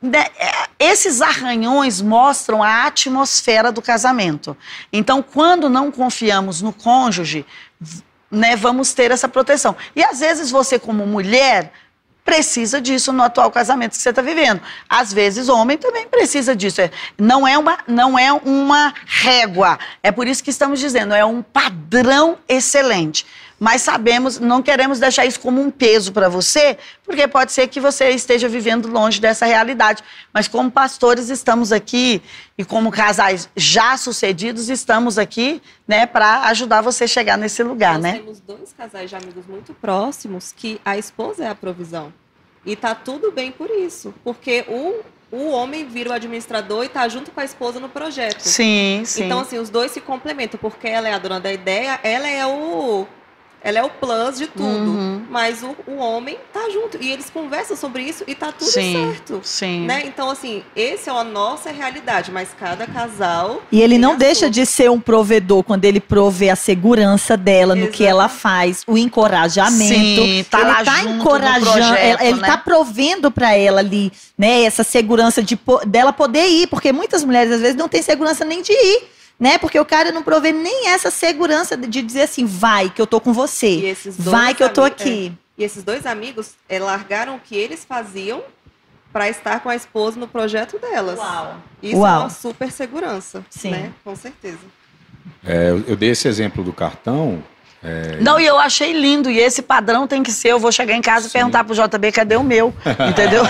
Né, 0.00 0.26
é, 0.38 0.68
Esses 0.78 1.20
arranhões 1.20 2.00
mostram 2.00 2.62
a 2.62 2.86
atmosfera 2.86 3.72
do 3.72 3.82
casamento. 3.82 4.56
Então, 4.92 5.22
quando 5.22 5.68
não 5.68 5.90
confiamos 5.90 6.62
no 6.62 6.72
cônjuge, 6.72 7.44
né, 8.30 8.54
vamos 8.54 8.92
ter 8.92 9.10
essa 9.10 9.28
proteção. 9.28 9.74
E 9.96 10.02
às 10.02 10.20
vezes 10.20 10.50
você, 10.50 10.78
como 10.78 11.06
mulher, 11.06 11.72
precisa 12.24 12.78
disso 12.78 13.10
no 13.10 13.22
atual 13.22 13.50
casamento 13.50 13.92
que 13.92 14.02
você 14.02 14.10
está 14.10 14.20
vivendo. 14.20 14.60
Às 14.86 15.14
vezes, 15.14 15.48
homem 15.48 15.78
também 15.78 16.06
precisa 16.06 16.54
disso. 16.54 16.82
É, 16.82 16.90
Não 17.16 17.48
é, 17.48 17.56
uma, 17.56 17.78
não 17.88 18.18
é 18.18 18.30
uma 18.30 18.92
régua. 19.06 19.78
É 20.02 20.12
por 20.12 20.28
isso 20.28 20.44
que 20.44 20.50
estamos 20.50 20.78
dizendo, 20.78 21.14
é 21.14 21.24
um 21.24 21.42
padrão 21.42 22.36
excelente. 22.46 23.24
Mas 23.58 23.82
sabemos, 23.82 24.38
não 24.38 24.62
queremos 24.62 25.00
deixar 25.00 25.26
isso 25.26 25.40
como 25.40 25.60
um 25.60 25.70
peso 25.70 26.12
para 26.12 26.28
você, 26.28 26.78
porque 27.04 27.26
pode 27.26 27.50
ser 27.50 27.66
que 27.66 27.80
você 27.80 28.10
esteja 28.10 28.48
vivendo 28.48 28.86
longe 28.86 29.20
dessa 29.20 29.46
realidade. 29.46 30.02
Mas 30.32 30.46
como 30.46 30.70
pastores 30.70 31.28
estamos 31.28 31.72
aqui 31.72 32.22
e 32.56 32.64
como 32.64 32.90
casais 32.90 33.48
já 33.56 33.96
sucedidos 33.96 34.68
estamos 34.68 35.18
aqui, 35.18 35.60
né, 35.86 36.06
para 36.06 36.42
ajudar 36.48 36.82
você 36.82 37.04
a 37.04 37.08
chegar 37.08 37.36
nesse 37.36 37.62
lugar, 37.62 37.94
Nós 37.94 38.02
né? 38.02 38.12
temos 38.18 38.40
dois 38.40 38.72
casais 38.72 39.10
de 39.10 39.16
amigos 39.16 39.44
muito 39.46 39.74
próximos 39.74 40.52
que 40.56 40.80
a 40.84 40.96
esposa 40.96 41.44
é 41.44 41.48
a 41.48 41.54
provisão. 41.54 42.12
E 42.64 42.76
tá 42.76 42.94
tudo 42.94 43.32
bem 43.32 43.50
por 43.50 43.70
isso. 43.70 44.14
Porque 44.22 44.64
o, 44.68 45.02
o 45.34 45.50
homem 45.50 45.86
vira 45.86 46.10
o 46.10 46.12
administrador 46.12 46.84
e 46.84 46.88
tá 46.88 47.08
junto 47.08 47.30
com 47.30 47.40
a 47.40 47.44
esposa 47.44 47.80
no 47.80 47.88
projeto. 47.88 48.42
Sim, 48.42 49.02
sim. 49.04 49.24
Então, 49.24 49.40
assim, 49.40 49.58
os 49.58 49.70
dois 49.70 49.90
se 49.90 50.00
complementam, 50.00 50.58
porque 50.60 50.86
ela 50.86 51.08
é 51.08 51.14
a 51.14 51.18
dona 51.18 51.40
da 51.40 51.52
ideia, 51.52 51.98
ela 52.02 52.28
é 52.28 52.46
o. 52.46 53.06
Ela 53.62 53.80
é 53.80 53.82
o 53.82 53.90
plus 53.90 54.38
de 54.38 54.46
tudo. 54.46 54.64
Uhum. 54.66 55.26
Mas 55.28 55.62
o, 55.62 55.74
o 55.86 55.96
homem 55.96 56.38
tá 56.52 56.70
junto. 56.70 56.96
E 57.00 57.10
eles 57.10 57.28
conversam 57.28 57.76
sobre 57.76 58.02
isso 58.02 58.24
e 58.26 58.34
tá 58.34 58.52
tudo 58.52 58.70
sim, 58.70 58.92
certo. 58.92 59.40
sim. 59.42 59.84
Né? 59.84 60.02
Então, 60.06 60.30
assim, 60.30 60.62
esse 60.76 61.08
é 61.08 61.12
a 61.12 61.24
nossa 61.24 61.70
realidade, 61.70 62.30
mas 62.30 62.50
cada 62.58 62.86
casal. 62.86 63.62
E 63.70 63.80
ele 63.80 63.98
não 63.98 64.16
deixa 64.16 64.40
sua. 64.40 64.50
de 64.50 64.64
ser 64.64 64.90
um 64.90 65.00
provedor 65.00 65.62
quando 65.64 65.84
ele 65.84 66.00
provê 66.00 66.50
a 66.50 66.56
segurança 66.56 67.36
dela 67.36 67.74
no 67.74 67.88
que 67.88 68.04
Exato. 68.04 68.18
ela 68.18 68.28
faz, 68.28 68.82
o 68.86 68.96
encorajamento. 68.96 70.22
Sim, 70.22 70.46
tá 70.48 70.60
ele 70.60 70.68
lá 70.68 70.84
tá 70.84 70.96
junto 70.96 71.08
no 71.08 71.16
encorajando, 71.16 71.62
projeto, 71.62 72.20
ele, 72.20 72.28
ele 72.28 72.40
né? 72.40 72.46
tá 72.46 72.58
provendo 72.58 73.30
para 73.30 73.54
ela 73.54 73.80
ali, 73.80 74.12
né, 74.36 74.62
essa 74.62 74.84
segurança 74.84 75.42
de 75.42 75.58
dela 75.86 76.12
poder 76.12 76.46
ir, 76.46 76.66
porque 76.68 76.92
muitas 76.92 77.24
mulheres 77.24 77.52
às 77.52 77.60
vezes 77.60 77.76
não 77.76 77.88
têm 77.88 78.02
segurança 78.02 78.44
nem 78.44 78.62
de 78.62 78.72
ir, 78.72 79.08
né? 79.38 79.58
Porque 79.58 79.78
o 79.78 79.84
cara 79.84 80.10
não 80.12 80.22
provê 80.22 80.52
nem 80.52 80.88
essa 80.88 81.10
segurança 81.10 81.76
de- 81.76 82.02
dizer 82.02 82.22
assim, 82.22 82.44
vai 82.46 82.90
que 82.90 83.00
eu 83.00 83.06
tô 83.06 83.20
com 83.20 83.30
E 83.30 83.34
você. 83.34 83.68
esses 83.86 84.16
dois 84.16 84.28
Vai 84.30 84.54
que 84.54 84.62
eu 84.62 84.72
tô 84.72 84.82
aqui. 84.82 85.32
E 85.56 85.64
esses 85.64 85.82
dois 85.82 86.06
amigos 86.06 86.52
eh, 86.68 86.78
largaram 86.78 87.36
o 87.36 87.40
que 87.40 87.56
eles 87.56 87.84
faziam 87.84 88.42
para 89.12 89.28
estar 89.28 89.60
com 89.60 89.68
a 89.68 89.74
esposa 89.76 90.18
no 90.20 90.28
projeto 90.28 90.78
delas. 90.78 91.18
Isso 91.82 91.96
Uau. 91.96 92.14
é 92.14 92.18
uma 92.20 92.30
super 92.30 92.70
segurança, 92.70 93.44
Sim. 93.50 93.70
né? 93.70 93.92
Com 94.04 94.14
certeza. 94.14 94.58
É, 95.44 95.70
eu 95.86 95.96
dei 95.96 96.10
esse 96.10 96.28
exemplo 96.28 96.62
do 96.62 96.72
cartão. 96.72 97.42
Não, 98.20 98.40
e 98.40 98.46
eu 98.46 98.58
achei 98.58 98.92
lindo, 98.92 99.30
e 99.30 99.38
esse 99.38 99.62
padrão 99.62 100.06
tem 100.06 100.22
que 100.22 100.32
ser. 100.32 100.48
Eu 100.48 100.58
vou 100.58 100.72
chegar 100.72 100.94
em 100.94 101.00
casa 101.02 101.26
e 101.26 101.30
Sim. 101.30 101.38
perguntar 101.38 101.64
pro 101.64 101.74
JB 101.74 102.12
cadê 102.12 102.36
o 102.36 102.42
meu, 102.42 102.74
entendeu? 103.10 103.44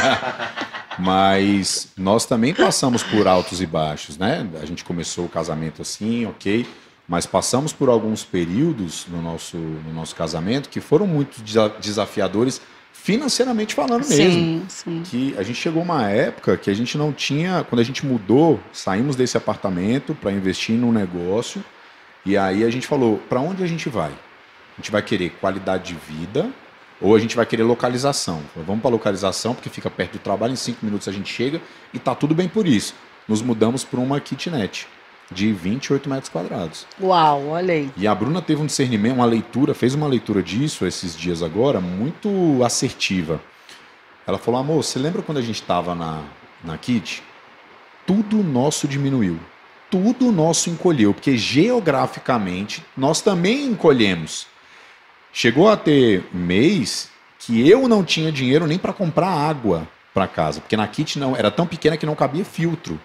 Mas 0.99 1.89
nós 1.97 2.26
também 2.26 2.53
passamos 2.55 3.03
por 3.03 3.26
altos 3.29 3.61
e 3.61 3.66
baixos, 3.66 4.18
né? 4.18 4.47
A 4.61 4.66
gente 4.66 4.85
começou 4.85 5.24
o 5.26 5.29
casamento 5.29 5.81
assim, 5.81 6.26
ok, 6.26 6.66
mas 7.07 7.24
passamos 7.24 7.72
por 7.72 7.89
alguns 7.89 8.24
períodos 8.24 9.07
no 9.09 9.22
nosso, 9.22 9.57
no 9.57 9.95
nosso 9.95 10.14
casamento 10.14 10.68
que 10.68 10.81
foram 10.81 11.07
muito 11.07 11.41
desa- 11.41 11.72
desafiadores 11.81 12.61
financeiramente 12.93 13.74
falando 13.74 14.07
mesmo. 14.09 14.33
sim, 14.33 14.62
sim. 14.68 15.03
Que 15.05 15.35
a 15.39 15.43
gente 15.43 15.57
chegou 15.59 15.83
uma 15.83 16.11
época 16.11 16.57
que 16.57 16.68
a 16.68 16.74
gente 16.74 16.99
não 16.99 17.12
tinha, 17.12 17.64
quando 17.68 17.81
a 17.81 17.85
gente 17.85 18.05
mudou, 18.05 18.59
saímos 18.72 19.14
desse 19.16 19.37
apartamento 19.37 20.14
para 20.20 20.33
investir 20.33 20.74
num 20.76 20.93
negócio 20.93 21.64
e 22.25 22.37
aí 22.37 22.64
a 22.64 22.71
gente 22.71 22.87
falou, 22.87 23.19
para 23.29 23.41
onde 23.41 23.62
a 23.62 23.66
gente 23.66 23.89
vai? 23.89 24.11
A 24.11 24.81
gente 24.81 24.91
vai 24.91 25.03
querer 25.03 25.31
qualidade 25.41 25.93
de 25.93 25.95
vida 25.95 26.51
ou 27.01 27.14
a 27.14 27.19
gente 27.19 27.37
vai 27.37 27.47
querer 27.47 27.62
localização? 27.62 28.43
Vamos 28.57 28.83
para 28.83 28.91
localização 28.91 29.55
porque 29.55 29.69
fica 29.69 29.91
perto 29.91 30.12
do 30.12 30.19
trabalho, 30.19 30.53
em 30.53 30.57
cinco 30.57 30.85
minutos 30.85 31.09
a 31.09 31.12
gente 31.12 31.33
chega 31.33 31.61
e 31.93 31.99
tá 31.99 32.14
tudo 32.14 32.35
bem 32.35 32.49
por 32.49 32.66
isso. 32.66 32.95
Nos 33.27 33.43
mudamos 33.43 33.85
para 33.85 34.01
uma 34.01 34.21
kitnet 34.21 34.87
de 35.31 35.53
28 35.53 36.09
metros 36.09 36.29
quadrados. 36.29 36.87
Uau, 37.01 37.49
olha 37.49 37.75
aí. 37.75 37.91
E 37.97 38.07
a 38.07 38.14
Bruna 38.14 38.41
teve 38.41 38.62
um 38.62 38.66
discernimento, 38.66 39.16
uma 39.16 39.27
leitura, 39.27 39.75
fez 39.75 39.95
uma 39.95 40.07
leitura 40.07 40.43
disso 40.43 40.87
esses 40.87 41.16
dias 41.16 41.43
agora, 41.43 41.81
muito 41.81 42.62
assertiva. 42.64 43.41
Ela 44.27 44.39
falou, 44.39 44.61
amor, 44.61 44.83
você 44.83 44.99
lembra 44.99 45.23
quando 45.23 45.39
a 45.39 45.43
gente 45.43 45.61
estava 45.61 45.95
na, 45.95 46.23
na 46.64 46.77
Kit, 46.79 47.23
tudo 48.07 48.43
nosso 48.43 48.89
diminuiu. 48.89 49.39
Tudo 49.91 50.30
nosso 50.30 50.68
encolheu, 50.68 51.14
porque 51.14 51.36
geograficamente 51.36 52.84
nós 52.97 53.20
também 53.20 53.66
encolhemos. 53.66 54.47
Chegou 55.32 55.68
a 55.70 55.76
ter 55.76 56.24
mês 56.32 57.11
que 57.39 57.68
eu 57.68 57.89
não 57.89 58.05
tinha 58.05 58.30
dinheiro 58.30 58.66
nem 58.66 58.78
para 58.78 58.93
comprar 58.93 59.28
água 59.28 59.89
para 60.12 60.26
casa, 60.26 60.61
porque 60.61 60.76
na 60.76 60.86
kit 60.86 61.18
não 61.18 61.36
era 61.36 61.51
tão 61.51 61.66
pequena 61.66 61.97
que 61.97 62.05
não 62.05 62.14
cabia 62.14 62.45
filtro. 62.45 63.01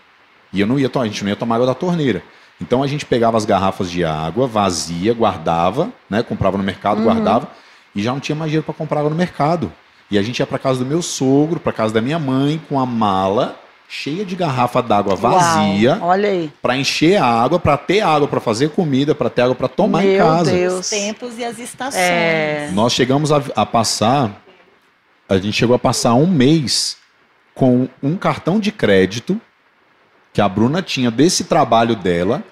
E 0.51 0.59
eu 0.59 0.67
não 0.67 0.77
ia, 0.77 0.89
a 0.93 1.05
gente 1.05 1.23
não 1.23 1.29
ia 1.29 1.35
tomar 1.35 1.55
água 1.55 1.67
da 1.67 1.73
torneira. 1.75 2.23
Então 2.61 2.83
a 2.83 2.87
gente 2.87 3.05
pegava 3.05 3.37
as 3.37 3.45
garrafas 3.45 3.89
de 3.89 4.03
água 4.03 4.47
vazia, 4.47 5.13
guardava, 5.13 5.91
né, 6.09 6.21
comprava 6.23 6.57
no 6.57 6.63
mercado, 6.63 6.97
Uhum. 6.97 7.03
guardava 7.05 7.49
e 7.95 8.01
já 8.01 8.11
não 8.11 8.19
tinha 8.19 8.35
mais 8.35 8.49
dinheiro 8.49 8.65
para 8.65 8.73
comprar 8.73 8.99
água 8.99 9.09
no 9.09 9.15
mercado. 9.15 9.71
E 10.11 10.17
a 10.17 10.21
gente 10.21 10.39
ia 10.39 10.47
para 10.47 10.59
casa 10.59 10.79
do 10.79 10.85
meu 10.85 11.01
sogro, 11.01 11.59
para 11.59 11.71
casa 11.71 11.93
da 11.93 12.01
minha 12.01 12.19
mãe 12.19 12.61
com 12.69 12.79
a 12.79 12.85
mala 12.85 13.59
cheia 13.93 14.25
de 14.25 14.35
garrafa 14.35 14.81
d'água 14.81 15.15
vazia 15.15 15.97
Uau, 15.97 16.09
olha 16.09 16.29
aí. 16.29 16.51
para 16.59 16.75
encher 16.75 17.21
a 17.21 17.25
água, 17.25 17.59
para 17.59 17.77
ter 17.77 18.01
água 18.01 18.27
para 18.27 18.39
fazer 18.39 18.71
comida, 18.71 19.13
para 19.13 19.29
ter 19.29 19.43
água 19.43 19.53
para 19.53 19.67
tomar 19.67 20.03
em 20.03 20.15
Meu 20.15 20.25
casa. 20.25 20.51
Deus. 20.51 20.79
Os 20.79 20.89
tempos 20.89 21.37
e 21.37 21.45
as 21.45 21.59
estações. 21.59 22.01
É. 22.01 22.71
Nós 22.73 22.91
chegamos 22.91 23.31
a, 23.31 23.39
a 23.55 23.65
passar, 23.67 24.41
a 25.29 25.37
gente 25.37 25.53
chegou 25.53 25.75
a 25.75 25.79
passar 25.79 26.15
um 26.15 26.25
mês 26.25 26.97
com 27.53 27.87
um 28.01 28.17
cartão 28.17 28.59
de 28.59 28.71
crédito 28.71 29.39
que 30.33 30.41
a 30.41 30.49
Bruna 30.49 30.81
tinha 30.81 31.11
desse 31.11 31.43
trabalho 31.43 31.95
dela, 31.95 32.43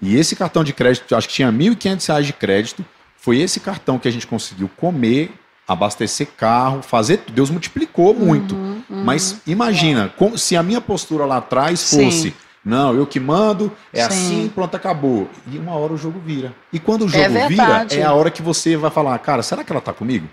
e 0.00 0.16
esse 0.16 0.34
cartão 0.34 0.64
de 0.64 0.72
crédito, 0.72 1.14
acho 1.14 1.28
que 1.28 1.34
tinha 1.34 1.52
1.500 1.52 2.08
reais 2.08 2.26
de 2.26 2.32
crédito, 2.32 2.84
foi 3.18 3.38
esse 3.38 3.60
cartão 3.60 3.98
que 3.98 4.08
a 4.08 4.10
gente 4.10 4.26
conseguiu 4.26 4.70
comer, 4.78 5.30
abastecer 5.68 6.28
carro, 6.38 6.80
fazer, 6.80 7.18
tudo. 7.18 7.34
Deus 7.34 7.50
multiplicou 7.50 8.14
muito. 8.14 8.54
Uhum, 8.54 8.75
Mas 8.88 9.40
imagina, 9.46 10.12
como- 10.16 10.36
se 10.38 10.56
a 10.56 10.62
minha 10.62 10.80
postura 10.80 11.24
lá 11.24 11.38
atrás 11.38 11.80
Sim. 11.80 12.04
fosse, 12.04 12.34
não, 12.64 12.94
eu 12.94 13.06
que 13.06 13.18
mando, 13.20 13.72
é 13.92 14.00
Sim. 14.02 14.06
assim, 14.08 14.52
pronto, 14.54 14.74
acabou. 14.76 15.28
E 15.50 15.58
uma 15.58 15.74
hora 15.76 15.92
o 15.92 15.96
jogo 15.96 16.20
vira. 16.24 16.52
E 16.72 16.78
quando 16.78 17.02
o 17.02 17.08
É 17.08 17.08
jogo 17.08 17.48
vira, 17.48 17.64
verdade. 17.66 17.98
é 17.98 18.02
a 18.04 18.12
hora 18.12 18.30
que 18.30 18.42
você 18.42 18.76
vai 18.76 18.90
falar, 18.90 19.18
cara, 19.18 19.42
será 19.42 19.62
que 19.64 19.72
ela 19.72 19.80
tá 19.80 19.92
comigo? 19.92 20.28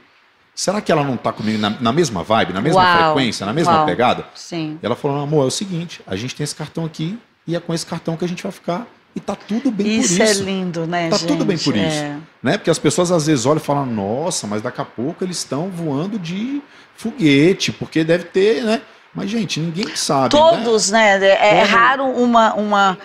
Será 0.56 0.80
que 0.82 0.91
ela 0.91 1.04
não 1.04 1.18
tá 1.18 1.32
comigo 1.34 1.58
na, 1.58 1.72
na 1.72 1.91
mesma 1.91 2.22
vibe, 2.24 2.54
na 2.54 2.62
mesma 2.62 2.82
Uau, 2.84 2.97
frequência, 3.14 3.43
na 3.45 3.54
mesma 3.54 3.74
uau. 3.78 3.86
pegada? 3.86 4.26
Sim. 4.36 4.78
Ela 4.84 4.95
falou, 4.95 5.20
amor, 5.24 5.43
é 5.45 5.47
o 5.47 5.51
seguinte, 5.51 6.01
a 6.06 6.16
gente 6.16 6.36
tem 6.36 6.43
esse 6.43 6.54
cartão 6.56 6.86
aqui 6.86 7.18
e 7.47 7.56
é 7.56 7.60
com 7.60 7.74
esse 7.74 7.86
cartão 7.86 8.16
que 8.16 8.24
a 8.24 8.28
gente 8.28 8.43
vai 8.43 8.51
ficar 8.51 8.86
e 9.16 9.20
tá 9.20 9.36
tudo 9.36 9.70
bem 9.72 9.99
Isso, 9.99 10.18
por 10.18 10.24
é 10.24 10.32
isso. 10.32 10.43
lindo, 10.43 10.88
né, 10.88 11.09
Tá 11.09 11.18
gente? 11.18 11.28
tudo 11.28 11.45
bem 11.45 11.57
por 11.57 11.76
isso. 11.76 11.86
É. 12.03 12.18
Né? 12.41 12.57
Porque 12.57 12.70
as 12.70 12.80
pessoas 12.80 13.11
às 13.11 13.28
vezes 13.28 13.45
olham 13.45 13.57
e 13.57 13.66
falam, 13.66 13.86
nossa, 13.86 14.47
mas 14.47 14.61
daqui 14.61 14.82
a 14.82 14.86
pouco 14.86 15.24
eles 15.24 15.38
estão 15.38 15.70
voando 15.70 16.18
de 16.18 16.61
foguete, 16.95 17.72
porque 17.72 18.03
deve 18.03 18.26
ter, 18.26 18.64
né? 18.64 18.82
Mas, 19.14 19.30
gente, 19.30 19.59
ninguém 19.59 19.95
sabe. 19.95 20.36
né? 20.36 20.41
Todos, 20.41 20.89
né? 20.89 21.24
É, 21.24 21.57
é 21.59 21.61
Todo- 21.61 21.70
raro 21.70 22.05
uma, 22.05 22.53
uma, 22.55 22.97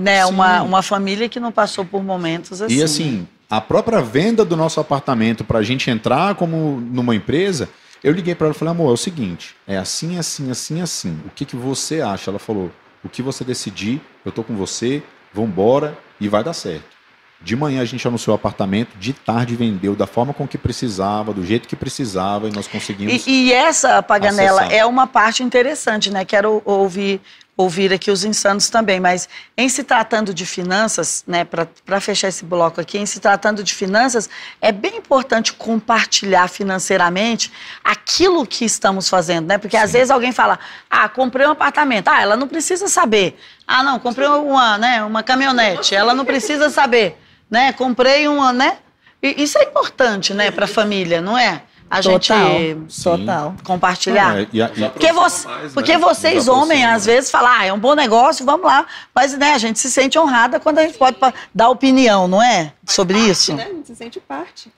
né, 0.00 0.24
Sim. 0.24 0.30
uma, 0.32 0.62
uma 0.62 0.82
família 0.82 1.28
que 1.28 1.38
não 1.38 1.52
passou 1.52 1.84
por 1.84 2.02
momentos 2.02 2.60
assim. 2.60 2.74
E 2.74 2.82
assim, 2.82 3.28
a 3.48 3.60
própria 3.60 4.00
venda 4.02 4.44
do 4.44 4.56
nosso 4.56 4.80
apartamento 4.80 5.44
para 5.44 5.60
a 5.60 5.62
gente 5.62 5.88
entrar 5.90 6.34
como 6.34 6.80
numa 6.80 7.14
empresa, 7.14 7.68
eu 8.02 8.12
liguei 8.12 8.34
para 8.34 8.48
ela 8.48 8.54
e 8.54 8.58
falei, 8.58 8.72
amor, 8.72 8.90
é 8.90 8.94
o 8.94 8.96
seguinte, 8.96 9.54
é 9.66 9.76
assim, 9.78 10.18
assim, 10.18 10.50
assim, 10.50 10.80
assim. 10.80 11.16
O 11.24 11.30
que, 11.30 11.44
que 11.44 11.54
você 11.56 12.00
acha? 12.00 12.30
Ela 12.30 12.40
falou, 12.40 12.70
o 13.04 13.08
que 13.08 13.22
você 13.22 13.44
decidir, 13.44 14.00
eu 14.24 14.32
tô 14.32 14.42
com 14.42 14.56
você, 14.56 15.02
vambora 15.34 15.98
e 16.20 16.28
vai 16.28 16.44
dar 16.44 16.52
certo. 16.52 16.94
De 17.40 17.54
manhã 17.54 17.82
a 17.82 17.84
gente 17.84 18.06
anunciou 18.08 18.34
o 18.34 18.36
apartamento, 18.36 18.96
de 18.96 19.12
tarde 19.12 19.54
vendeu 19.54 19.94
da 19.94 20.06
forma 20.06 20.32
com 20.32 20.48
que 20.48 20.56
precisava, 20.56 21.34
do 21.34 21.44
jeito 21.44 21.68
que 21.68 21.76
precisava 21.76 22.48
e 22.48 22.52
nós 22.52 22.66
conseguimos. 22.66 23.26
E, 23.26 23.30
e 23.30 23.52
essa 23.52 24.02
paganela 24.02 24.62
Acessar. 24.62 24.78
é 24.78 24.86
uma 24.86 25.06
parte 25.06 25.42
interessante, 25.42 26.10
né? 26.10 26.24
Quero 26.24 26.62
ouvir, 26.64 27.20
ouvir 27.56 27.92
aqui 27.92 28.10
os 28.10 28.24
insanos 28.24 28.68
também, 28.68 28.98
mas 28.98 29.28
em 29.56 29.68
se 29.68 29.84
tratando 29.84 30.34
de 30.34 30.44
finanças, 30.44 31.22
né, 31.26 31.44
para 31.44 32.00
fechar 32.00 32.28
esse 32.28 32.44
bloco 32.44 32.80
aqui, 32.80 32.98
em 32.98 33.06
se 33.06 33.20
tratando 33.20 33.62
de 33.62 33.72
finanças, 33.72 34.28
é 34.60 34.72
bem 34.72 34.96
importante 34.96 35.52
compartilhar 35.52 36.48
financeiramente 36.48 37.52
aquilo 37.82 38.44
que 38.44 38.64
estamos 38.64 39.08
fazendo, 39.08 39.46
né? 39.46 39.58
Porque 39.58 39.76
às 39.76 39.92
vezes 39.92 40.10
alguém 40.10 40.32
fala, 40.32 40.58
ah, 40.90 41.08
comprei 41.08 41.46
um 41.46 41.52
apartamento, 41.52 42.08
ah, 42.08 42.20
ela 42.20 42.36
não 42.36 42.48
precisa 42.48 42.88
saber. 42.88 43.38
Ah, 43.66 43.82
não, 43.82 44.00
comprei 44.00 44.26
uma, 44.26 44.76
né, 44.76 45.04
uma 45.04 45.22
caminhonete, 45.22 45.94
ela 45.94 46.12
não 46.12 46.24
precisa 46.24 46.70
saber, 46.70 47.16
né? 47.48 47.72
Comprei 47.72 48.26
uma, 48.26 48.52
né? 48.52 48.78
E 49.22 49.42
isso 49.42 49.56
é 49.58 49.62
importante, 49.62 50.34
né, 50.34 50.50
para 50.50 50.64
a 50.64 50.68
família, 50.68 51.20
não 51.20 51.38
é? 51.38 51.62
A 51.90 52.00
Total. 52.02 52.48
gente 52.58 52.92
Sim. 52.92 53.02
Total. 53.02 53.54
compartilhar. 53.62 54.38
É, 54.40 54.48
e 54.52 54.60
a- 54.62 54.70
e- 54.74 54.88
Porque, 54.90 55.12
você, 55.12 55.46
mais, 55.46 55.62
né? 55.64 55.70
porque 55.74 55.96
vocês, 55.98 56.48
homens, 56.48 56.84
às 56.84 57.06
vezes 57.06 57.30
falam, 57.30 57.52
ah, 57.52 57.64
é 57.64 57.72
um 57.72 57.78
bom 57.78 57.94
negócio, 57.94 58.44
vamos 58.44 58.66
lá. 58.66 58.86
Mas 59.14 59.36
né, 59.38 59.52
a 59.52 59.58
gente 59.58 59.78
se 59.78 59.90
sente 59.90 60.18
honrada 60.18 60.58
quando 60.58 60.78
a 60.78 60.82
gente 60.82 60.98
pode 60.98 61.18
pa- 61.18 61.32
dar 61.54 61.68
opinião, 61.68 62.26
não 62.26 62.42
é? 62.42 62.72
Sobre 62.86 63.18
isso. 63.18 63.54
Né? 63.54 63.64
A 63.64 63.68
gente 63.74 63.86
se 63.86 63.94
sente 63.96 64.18
parte. 64.18 64.72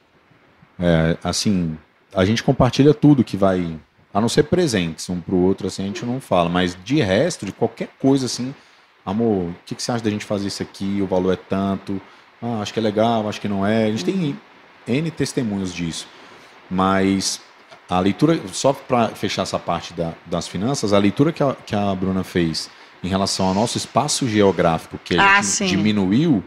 É, 0.79 1.17
assim, 1.25 1.79
a 2.15 2.25
gente 2.25 2.43
compartilha 2.43 2.93
tudo 2.93 3.25
que 3.25 3.37
vai. 3.37 3.79
A 4.13 4.21
não 4.21 4.29
ser 4.29 4.45
presentes 4.45 5.09
um 5.11 5.21
pro 5.21 5.37
outro, 5.37 5.67
assim, 5.67 5.85
a 5.85 5.87
gente 5.87 6.05
não 6.05 6.21
fala. 6.21 6.49
Mas 6.49 6.77
de 6.85 7.01
resto, 7.01 7.47
de 7.47 7.53
qualquer 7.53 7.89
coisa, 8.01 8.27
assim, 8.27 8.55
amor, 9.05 9.51
o 9.51 9.55
que, 9.65 9.75
que 9.75 9.83
você 9.83 9.93
acha 9.93 10.03
da 10.05 10.11
gente 10.11 10.25
fazer 10.25 10.49
isso 10.49 10.63
aqui? 10.63 11.01
O 11.03 11.07
valor 11.07 11.33
é 11.33 11.37
tanto. 11.37 12.01
Ah, 12.43 12.61
acho 12.61 12.73
que 12.75 12.79
é 12.79 12.83
legal, 12.83 13.29
acho 13.29 13.41
que 13.41 13.49
não 13.49 13.65
é. 13.67 13.85
A 13.85 13.91
gente 13.91 14.05
tem 14.05 14.39
N 14.87 15.11
testemunhos 15.11 15.73
disso. 15.73 16.07
Mas 16.71 17.41
a 17.89 17.99
leitura, 18.01 18.39
só 18.53 18.73
para 18.73 19.09
fechar 19.11 19.43
essa 19.43 19.59
parte 19.59 19.93
da- 19.95 20.13
das 20.27 20.49
finanças, 20.49 20.93
a 20.93 20.99
leitura 20.99 21.33
que 21.33 21.43
a, 21.43 21.55
que 21.67 21.75
a 21.75 21.95
Bruna 21.95 22.25
fez 22.25 22.69
em 23.03 23.09
relação 23.09 23.47
ao 23.47 23.55
nosso 23.55 23.79
espaço 23.79 24.29
geográfico, 24.29 24.99
que 25.05 25.17
Ah, 25.19 25.41
diminuiu, 25.61 26.43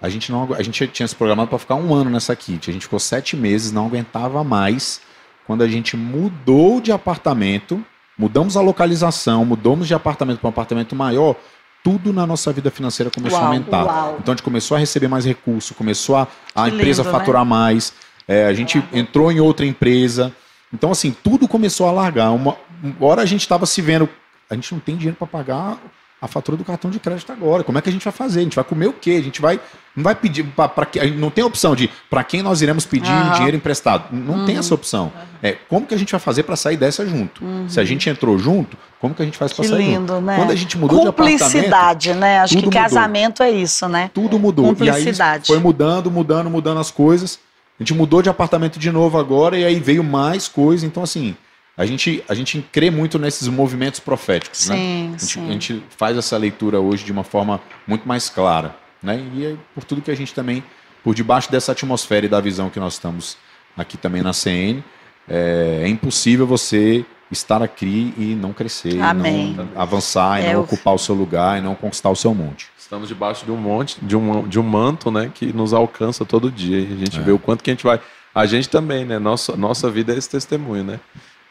a 0.00 0.08
gente, 0.08 0.30
não, 0.30 0.52
a 0.54 0.62
gente 0.62 0.86
tinha 0.88 1.06
se 1.08 1.14
programado 1.14 1.48
para 1.48 1.58
ficar 1.58 1.74
um 1.76 1.92
ano 1.94 2.10
nessa 2.10 2.34
kit. 2.36 2.70
A 2.70 2.72
gente 2.72 2.82
ficou 2.82 2.98
sete 3.00 3.36
meses, 3.36 3.72
não 3.72 3.86
aguentava 3.86 4.44
mais. 4.44 5.00
Quando 5.46 5.62
a 5.62 5.68
gente 5.68 5.96
mudou 5.96 6.80
de 6.80 6.92
apartamento, 6.92 7.84
mudamos 8.16 8.56
a 8.56 8.60
localização, 8.60 9.44
mudamos 9.44 9.88
de 9.88 9.94
apartamento 9.94 10.38
para 10.38 10.46
um 10.48 10.50
apartamento 10.50 10.94
maior, 10.94 11.34
tudo 11.82 12.12
na 12.12 12.24
nossa 12.24 12.52
vida 12.52 12.70
financeira 12.70 13.10
começou 13.10 13.38
Uau, 13.40 13.46
a 13.48 13.52
aumentar. 13.52 13.84
uau. 13.84 14.16
Então 14.20 14.32
a 14.32 14.36
gente 14.36 14.44
começou 14.44 14.76
a 14.76 14.78
receber 14.78 15.08
mais 15.08 15.24
recurso, 15.24 15.74
começou 15.74 16.14
a, 16.16 16.28
a 16.54 16.68
Que 16.68 16.76
empresa 16.76 17.02
lindo, 17.02 17.12
né? 17.12 17.18
faturar 17.18 17.44
mais, 17.44 17.92
é, 18.26 18.46
a 18.46 18.52
gente 18.52 18.82
entrou 18.92 19.30
em 19.30 19.40
outra 19.40 19.66
empresa. 19.66 20.32
Então, 20.72 20.90
assim, 20.90 21.14
tudo 21.22 21.46
começou 21.46 21.86
a 21.88 21.92
largar. 21.92 22.30
Uma, 22.30 22.56
uma 22.82 23.06
hora 23.06 23.22
a 23.22 23.26
gente 23.26 23.40
estava 23.42 23.66
se 23.66 23.80
vendo, 23.82 24.08
a 24.48 24.54
gente 24.54 24.72
não 24.72 24.80
tem 24.80 24.96
dinheiro 24.96 25.16
para 25.16 25.26
pagar 25.26 25.78
a 26.22 26.28
fatura 26.28 26.56
do 26.56 26.64
cartão 26.64 26.88
de 26.88 27.00
crédito 27.00 27.32
agora. 27.32 27.64
Como 27.64 27.76
é 27.76 27.82
que 27.82 27.88
a 27.88 27.92
gente 27.92 28.04
vai 28.04 28.12
fazer? 28.12 28.40
A 28.40 28.42
gente 28.44 28.54
vai 28.54 28.64
comer 28.64 28.86
o 28.86 28.92
quê? 28.92 29.16
A 29.18 29.22
gente 29.22 29.40
vai 29.40 29.58
não 29.94 30.04
vai 30.04 30.14
pedir 30.14 30.44
para 30.44 30.86
que 30.86 31.04
não 31.10 31.30
tem 31.30 31.42
opção 31.44 31.74
de 31.74 31.90
para 32.08 32.22
quem 32.24 32.42
nós 32.42 32.62
iremos 32.62 32.86
pedir 32.86 33.10
Aham. 33.10 33.32
dinheiro 33.34 33.56
emprestado. 33.56 34.04
Não 34.14 34.46
tem 34.46 34.56
essa 34.56 34.72
opção. 34.72 35.12
É 35.42 35.52
como 35.68 35.84
que 35.84 35.92
a 35.92 35.98
gente 35.98 36.12
vai 36.12 36.20
fazer 36.20 36.44
para 36.44 36.54
sair 36.54 36.76
dessa 36.76 37.04
junto? 37.04 37.42
Se 37.68 37.80
a 37.80 37.84
gente 37.84 38.08
entrou 38.08 38.38
junto, 38.38 38.76
como 39.00 39.14
que 39.14 39.20
a 39.20 39.24
gente 39.24 39.36
faz 39.36 39.52
para 39.52 39.64
Que 39.64 39.68
sair 39.68 39.78
lindo, 39.82 40.14
junto? 40.14 40.24
né? 40.24 40.36
Quando 40.36 40.52
a 40.52 40.54
gente 40.54 40.78
mudou 40.78 41.06
Cumplicidade, 41.06 42.14
né? 42.14 42.38
Acho 42.38 42.54
que 42.54 42.62
tudo 42.62 42.72
mudou. 42.72 42.82
casamento 42.82 43.42
é 43.42 43.50
isso, 43.50 43.88
né? 43.88 44.10
tudo 44.14 44.38
mudou. 44.38 44.66
Cumplicidade. 44.66 45.50
E 45.50 45.52
aí 45.52 45.56
foi 45.56 45.58
mudando, 45.58 46.10
mudando, 46.10 46.48
mudando 46.48 46.78
as 46.78 46.90
coisas. 46.90 47.38
A 47.78 47.82
gente 47.82 47.94
mudou 47.94 48.22
de 48.22 48.28
apartamento 48.28 48.78
de 48.78 48.90
novo 48.90 49.18
agora 49.18 49.58
e 49.58 49.64
aí 49.64 49.80
veio 49.80 50.04
mais 50.04 50.46
coisa. 50.48 50.86
Então, 50.86 51.02
assim, 51.02 51.36
a 51.76 51.86
gente, 51.86 52.22
a 52.28 52.34
gente 52.34 52.64
crê 52.70 52.90
muito 52.90 53.18
nesses 53.18 53.48
movimentos 53.48 53.98
proféticos, 53.98 54.68
né? 54.68 54.76
Sim, 54.76 55.08
A 55.08 55.18
gente, 55.18 55.32
sim. 55.32 55.48
a 55.48 55.52
gente 55.52 55.82
faz 55.96 56.16
essa 56.16 56.36
leitura 56.36 56.80
hoje 56.80 57.04
de 57.04 57.12
uma 57.12 57.24
forma 57.24 57.60
muito 57.86 58.06
mais 58.06 58.28
clara, 58.28 58.76
né? 59.02 59.24
E 59.34 59.46
é 59.46 59.56
por 59.74 59.84
tudo 59.84 60.02
que 60.02 60.10
a 60.10 60.14
gente 60.14 60.34
também, 60.34 60.62
por 61.02 61.14
debaixo 61.14 61.50
dessa 61.50 61.72
atmosfera 61.72 62.26
e 62.26 62.28
da 62.28 62.40
visão 62.40 62.68
que 62.68 62.78
nós 62.78 62.94
estamos 62.94 63.36
aqui 63.76 63.96
também 63.96 64.22
na 64.22 64.32
CN, 64.32 64.84
é, 65.28 65.82
é 65.84 65.88
impossível 65.88 66.46
você 66.46 67.04
estar 67.32 67.62
aqui 67.62 68.12
e 68.16 68.34
não 68.34 68.52
crescer, 68.52 68.92
e 68.94 68.96
não 68.96 69.68
avançar, 69.74 70.40
e 70.40 70.44
É, 70.44 70.46
não 70.48 70.60
eu- 70.60 70.60
ocupar 70.60 70.94
o 70.94 70.98
seu 70.98 71.14
lugar, 71.14 71.58
e 71.58 71.60
não 71.62 71.74
conquistar 71.74 72.10
o 72.10 72.16
seu 72.16 72.34
monte. 72.34 72.68
Estamos 72.78 73.08
debaixo 73.08 73.44
de 73.44 73.50
um 73.50 73.56
monte, 73.56 73.96
de 74.02 74.14
um, 74.16 74.46
de 74.46 74.60
um 74.60 74.62
manto, 74.62 75.10
né, 75.10 75.30
que 75.34 75.52
nos 75.52 75.72
alcança 75.72 76.24
todo 76.24 76.50
dia. 76.50 76.78
E 76.78 76.92
a 76.92 76.96
gente 76.96 77.18
É. 77.18 77.22
vê 77.22 77.32
o 77.32 77.38
quanto 77.38 77.64
que 77.64 77.70
a 77.70 77.74
gente 77.74 77.84
vai. 77.84 77.98
A 78.34 78.46
gente 78.46 78.68
também, 78.68 79.04
né? 79.04 79.18
Nossa, 79.18 79.56
nossa 79.56 79.90
vida 79.90 80.14
é 80.14 80.16
esse 80.18 80.28
testemunho, 80.28 80.84
né? 80.84 81.00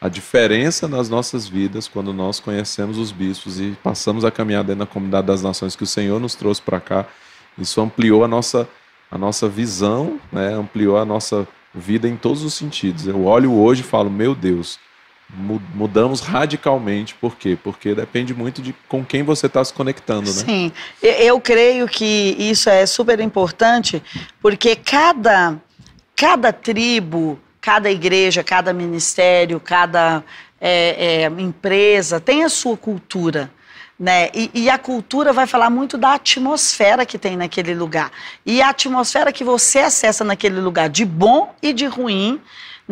A 0.00 0.08
diferença 0.08 0.88
nas 0.88 1.08
nossas 1.08 1.46
vidas 1.46 1.86
quando 1.86 2.12
nós 2.12 2.40
conhecemos 2.40 2.98
os 2.98 3.12
bispos 3.12 3.60
e 3.60 3.76
passamos 3.82 4.24
a 4.24 4.30
caminhar 4.32 4.64
dentro 4.64 4.80
da 4.80 4.86
comunidade 4.86 5.26
das 5.28 5.42
nações 5.42 5.76
que 5.76 5.84
o 5.84 5.86
Senhor 5.86 6.18
nos 6.20 6.34
trouxe 6.34 6.60
para 6.60 6.80
cá, 6.80 7.06
isso 7.56 7.80
ampliou 7.80 8.24
a 8.24 8.28
nossa, 8.28 8.68
a 9.10 9.16
nossa 9.18 9.48
visão, 9.48 10.18
né? 10.32 10.54
Ampliou 10.54 10.96
a 10.98 11.04
nossa 11.04 11.46
vida 11.74 12.08
em 12.08 12.16
todos 12.16 12.42
os 12.42 12.52
sentidos. 12.54 13.06
Eu 13.06 13.24
olho 13.26 13.52
hoje 13.52 13.82
e 13.82 13.84
falo, 13.84 14.10
meu 14.10 14.34
Deus, 14.34 14.78
mudamos 15.32 16.20
radicalmente. 16.20 17.14
Por 17.14 17.36
quê? 17.36 17.56
Porque 17.62 17.94
depende 17.94 18.34
muito 18.34 18.60
de 18.60 18.74
com 18.88 19.04
quem 19.04 19.22
você 19.22 19.46
está 19.46 19.64
se 19.64 19.72
conectando, 19.72 20.32
né? 20.32 20.44
Sim, 20.44 20.72
eu 21.02 21.40
creio 21.40 21.88
que 21.88 22.36
isso 22.38 22.68
é 22.68 22.84
super 22.86 23.18
importante, 23.20 24.02
porque 24.40 24.76
cada, 24.76 25.56
cada 26.14 26.52
tribo 26.52 27.38
cada 27.62 27.88
igreja, 27.88 28.42
cada 28.42 28.72
ministério, 28.72 29.60
cada 29.60 30.24
é, 30.60 31.22
é, 31.22 31.40
empresa 31.40 32.20
tem 32.20 32.42
a 32.42 32.48
sua 32.48 32.76
cultura. 32.76 33.50
Né? 33.98 34.30
E, 34.34 34.50
e, 34.52 34.68
a 34.68 34.76
cultura 34.76 35.32
vai 35.32 35.46
falar 35.46 35.70
muito 35.70 35.96
da 35.96 36.14
atmosfera 36.14 37.06
que 37.06 37.16
tem 37.16 37.36
naquele 37.36 37.72
lugar. 37.72 38.10
E 38.44 38.60
a 38.60 38.70
atmosfera 38.70 39.32
que 39.32 39.44
você 39.44 39.78
acessa 39.78 40.24
naquele 40.24 40.60
lugar, 40.60 40.88
de 40.88 41.04
bom 41.04 41.54
e 41.62 41.72
de 41.72 41.86
ruim, 41.86 42.40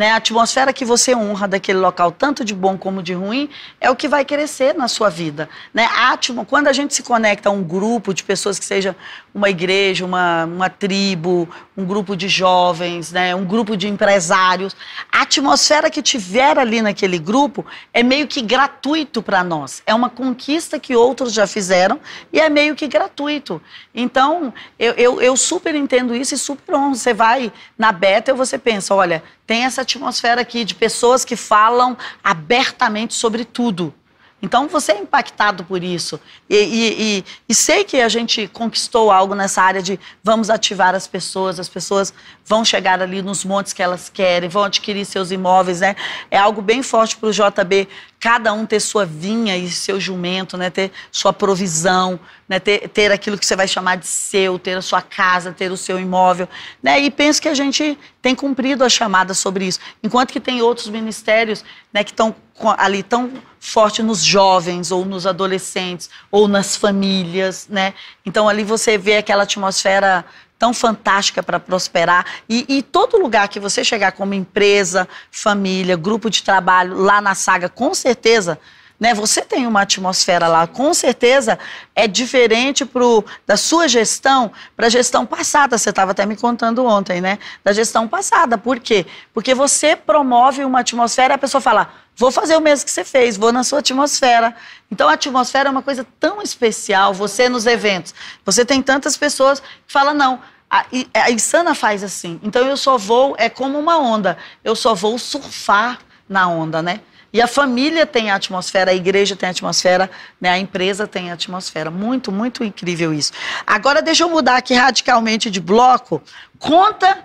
né? 0.00 0.12
A 0.12 0.16
atmosfera 0.16 0.72
que 0.72 0.82
você 0.82 1.14
honra 1.14 1.46
daquele 1.46 1.78
local, 1.78 2.10
tanto 2.10 2.42
de 2.42 2.54
bom 2.54 2.78
como 2.78 3.02
de 3.02 3.12
ruim, 3.12 3.50
é 3.78 3.90
o 3.90 3.94
que 3.94 4.08
vai 4.08 4.24
crescer 4.24 4.74
na 4.74 4.88
sua 4.88 5.10
vida. 5.10 5.46
Né? 5.74 5.84
A 5.94 6.18
quando 6.46 6.68
a 6.68 6.72
gente 6.72 6.94
se 6.94 7.02
conecta 7.02 7.50
a 7.50 7.52
um 7.52 7.62
grupo 7.62 8.14
de 8.14 8.24
pessoas 8.24 8.58
que 8.58 8.64
seja 8.64 8.96
uma 9.34 9.48
igreja, 9.48 10.04
uma, 10.04 10.44
uma 10.44 10.68
tribo, 10.68 11.48
um 11.76 11.84
grupo 11.84 12.16
de 12.16 12.28
jovens, 12.28 13.12
né? 13.12 13.34
um 13.34 13.44
grupo 13.44 13.76
de 13.76 13.88
empresários, 13.88 14.76
a 15.10 15.22
atmosfera 15.22 15.90
que 15.90 16.02
tiver 16.02 16.58
ali 16.58 16.82
naquele 16.82 17.18
grupo 17.18 17.64
é 17.92 18.02
meio 18.02 18.26
que 18.26 18.42
gratuito 18.42 19.22
para 19.22 19.44
nós. 19.44 19.82
É 19.86 19.94
uma 19.94 20.10
conquista 20.10 20.78
que 20.78 20.96
outros 20.96 21.32
já 21.32 21.46
fizeram 21.46 22.00
e 22.32 22.40
é 22.40 22.48
meio 22.48 22.74
que 22.74 22.88
gratuito. 22.88 23.62
Então, 23.94 24.52
eu, 24.78 24.92
eu, 24.94 25.20
eu 25.22 25.36
super 25.36 25.74
entendo 25.74 26.14
isso 26.14 26.34
e 26.34 26.38
super 26.38 26.74
honro. 26.74 26.94
Você 26.94 27.14
vai 27.14 27.52
na 27.78 27.92
Beta 27.92 28.32
e 28.32 28.34
você 28.34 28.58
pensa, 28.58 28.94
olha, 28.94 29.22
tem 29.46 29.64
essa 29.64 29.82
atmosfera 29.82 30.40
aqui 30.40 30.64
de 30.64 30.74
pessoas 30.74 31.24
que 31.24 31.36
falam 31.36 31.96
abertamente 32.22 33.14
sobre 33.14 33.44
tudo. 33.44 33.94
Então 34.42 34.68
você 34.68 34.92
é 34.92 34.98
impactado 34.98 35.64
por 35.64 35.82
isso. 35.82 36.18
E, 36.48 36.56
e, 36.56 37.02
e, 37.18 37.24
e, 37.48 37.54
sei 37.54 37.84
que 37.84 38.00
a 38.00 38.08
gente 38.08 38.48
conquistou 38.48 39.10
algo 39.10 39.34
nessa 39.34 39.62
área 39.62 39.82
de 39.82 40.00
vamos 40.22 40.48
ativar 40.48 40.94
as 40.94 41.06
pessoas, 41.06 41.60
as 41.60 41.68
pessoas 41.68 42.12
vão 42.44 42.64
chegar 42.64 43.02
ali 43.02 43.20
nos 43.20 43.44
montes 43.44 43.72
que 43.72 43.82
elas 43.82 44.08
querem, 44.08 44.48
vão 44.48 44.64
adquirir 44.64 45.04
seus 45.04 45.30
imóveis, 45.30 45.80
né? 45.80 45.94
É 46.30 46.38
algo 46.38 46.62
bem 46.62 46.82
forte 46.82 47.16
para 47.16 47.28
o 47.28 47.32
JB, 47.32 47.88
cada 48.20 48.52
um 48.52 48.66
ter 48.66 48.80
sua 48.80 49.06
vinha 49.06 49.56
e 49.56 49.70
seu 49.70 49.98
jumento, 49.98 50.58
né? 50.58 50.68
Ter 50.68 50.92
sua 51.10 51.32
provisão, 51.32 52.20
né? 52.46 52.60
Ter, 52.60 52.86
ter 52.90 53.10
aquilo 53.10 53.38
que 53.38 53.46
você 53.46 53.56
vai 53.56 53.66
chamar 53.66 53.96
de 53.96 54.06
seu, 54.06 54.58
ter 54.58 54.76
a 54.76 54.82
sua 54.82 55.00
casa, 55.00 55.52
ter 55.52 55.72
o 55.72 55.76
seu 55.76 55.98
imóvel, 55.98 56.46
né? 56.82 57.00
E 57.00 57.10
penso 57.10 57.40
que 57.40 57.48
a 57.48 57.54
gente 57.54 57.98
tem 58.20 58.34
cumprido 58.34 58.84
a 58.84 58.90
chamada 58.90 59.32
sobre 59.32 59.66
isso. 59.66 59.80
Enquanto 60.02 60.32
que 60.32 60.40
tem 60.40 60.60
outros 60.60 60.88
ministérios, 60.88 61.64
né? 61.90 62.04
Que 62.04 62.10
estão 62.10 62.36
ali 62.76 63.02
tão 63.02 63.32
forte 63.58 64.02
nos 64.02 64.22
jovens 64.22 64.92
ou 64.92 65.06
nos 65.06 65.26
adolescentes 65.26 66.10
ou 66.30 66.46
nas 66.46 66.76
famílias, 66.76 67.68
né? 67.70 67.94
Então 68.24 68.50
ali 68.50 68.64
você 68.64 68.98
vê 68.98 69.16
aquela 69.16 69.44
atmosfera 69.44 70.26
tão 70.60 70.74
fantástica 70.74 71.42
para 71.42 71.58
prosperar. 71.58 72.26
E, 72.46 72.66
e, 72.68 72.82
todo 72.82 73.16
lugar 73.16 73.48
que 73.48 73.58
você 73.58 73.82
chegar 73.82 74.12
como 74.12 74.34
empresa, 74.34 75.08
família, 75.30 75.96
grupo 75.96 76.28
de 76.28 76.42
trabalho, 76.42 76.98
lá 76.98 77.18
na 77.18 77.34
saga, 77.34 77.66
com 77.70 77.94
certeza. 77.94 78.60
Né, 79.00 79.14
você 79.14 79.40
tem 79.40 79.66
uma 79.66 79.80
atmosfera 79.80 80.46
lá, 80.46 80.66
com 80.66 80.92
certeza 80.92 81.58
é 81.94 82.06
diferente 82.06 82.84
pro, 82.84 83.24
da 83.46 83.56
sua 83.56 83.88
gestão 83.88 84.52
para 84.76 84.88
a 84.88 84.90
gestão 84.90 85.24
passada. 85.24 85.78
Você 85.78 85.88
estava 85.88 86.10
até 86.10 86.26
me 86.26 86.36
contando 86.36 86.84
ontem, 86.84 87.18
né? 87.18 87.38
Da 87.64 87.72
gestão 87.72 88.06
passada. 88.06 88.58
Por 88.58 88.78
quê? 88.78 89.06
Porque 89.32 89.54
você 89.54 89.96
promove 89.96 90.66
uma 90.66 90.80
atmosfera 90.80 91.32
e 91.32 91.36
a 91.36 91.38
pessoa 91.38 91.62
fala: 91.62 91.90
vou 92.14 92.30
fazer 92.30 92.54
o 92.56 92.60
mesmo 92.60 92.84
que 92.84 92.90
você 92.90 93.02
fez, 93.02 93.38
vou 93.38 93.50
na 93.50 93.64
sua 93.64 93.78
atmosfera. 93.78 94.54
Então 94.90 95.08
a 95.08 95.14
atmosfera 95.14 95.70
é 95.70 95.72
uma 95.72 95.82
coisa 95.82 96.06
tão 96.20 96.42
especial. 96.42 97.14
Você 97.14 97.48
nos 97.48 97.64
eventos, 97.64 98.14
você 98.44 98.66
tem 98.66 98.82
tantas 98.82 99.16
pessoas 99.16 99.60
que 99.60 99.66
falam: 99.86 100.12
não, 100.12 100.40
a, 100.68 100.84
a 101.14 101.30
Insana 101.30 101.74
faz 101.74 102.04
assim. 102.04 102.38
Então 102.42 102.66
eu 102.66 102.76
só 102.76 102.98
vou, 102.98 103.34
é 103.38 103.48
como 103.48 103.78
uma 103.78 103.96
onda, 103.96 104.36
eu 104.62 104.76
só 104.76 104.94
vou 104.94 105.18
surfar 105.18 106.00
na 106.28 106.46
onda, 106.48 106.82
né? 106.82 107.00
E 107.32 107.40
a 107.40 107.46
família 107.46 108.04
tem 108.04 108.30
a 108.30 108.34
atmosfera, 108.34 108.90
a 108.90 108.94
igreja 108.94 109.36
tem 109.36 109.48
a 109.48 109.50
atmosfera, 109.50 110.10
né? 110.40 110.50
a 110.50 110.58
empresa 110.58 111.06
tem 111.06 111.30
a 111.30 111.34
atmosfera. 111.34 111.90
Muito, 111.90 112.32
muito 112.32 112.64
incrível 112.64 113.14
isso. 113.14 113.32
Agora 113.66 114.02
deixa 114.02 114.24
eu 114.24 114.28
mudar 114.28 114.56
aqui 114.56 114.74
radicalmente 114.74 115.50
de 115.50 115.60
bloco. 115.60 116.20
Conta 116.58 117.18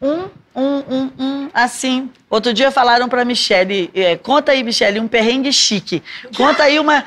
um, 0.00 0.28
um, 0.54 0.78
um, 0.78 1.12
um 1.18 1.50
assim. 1.54 2.10
Outro 2.28 2.52
dia 2.52 2.70
falaram 2.72 3.08
para 3.08 3.24
Michele, 3.24 3.90
é, 3.94 4.16
conta 4.16 4.52
aí, 4.52 4.64
Michele, 4.64 4.98
um 4.98 5.06
perrengue 5.06 5.52
chique. 5.52 6.02
Conta 6.36 6.64
aí 6.64 6.80
uma, 6.80 7.04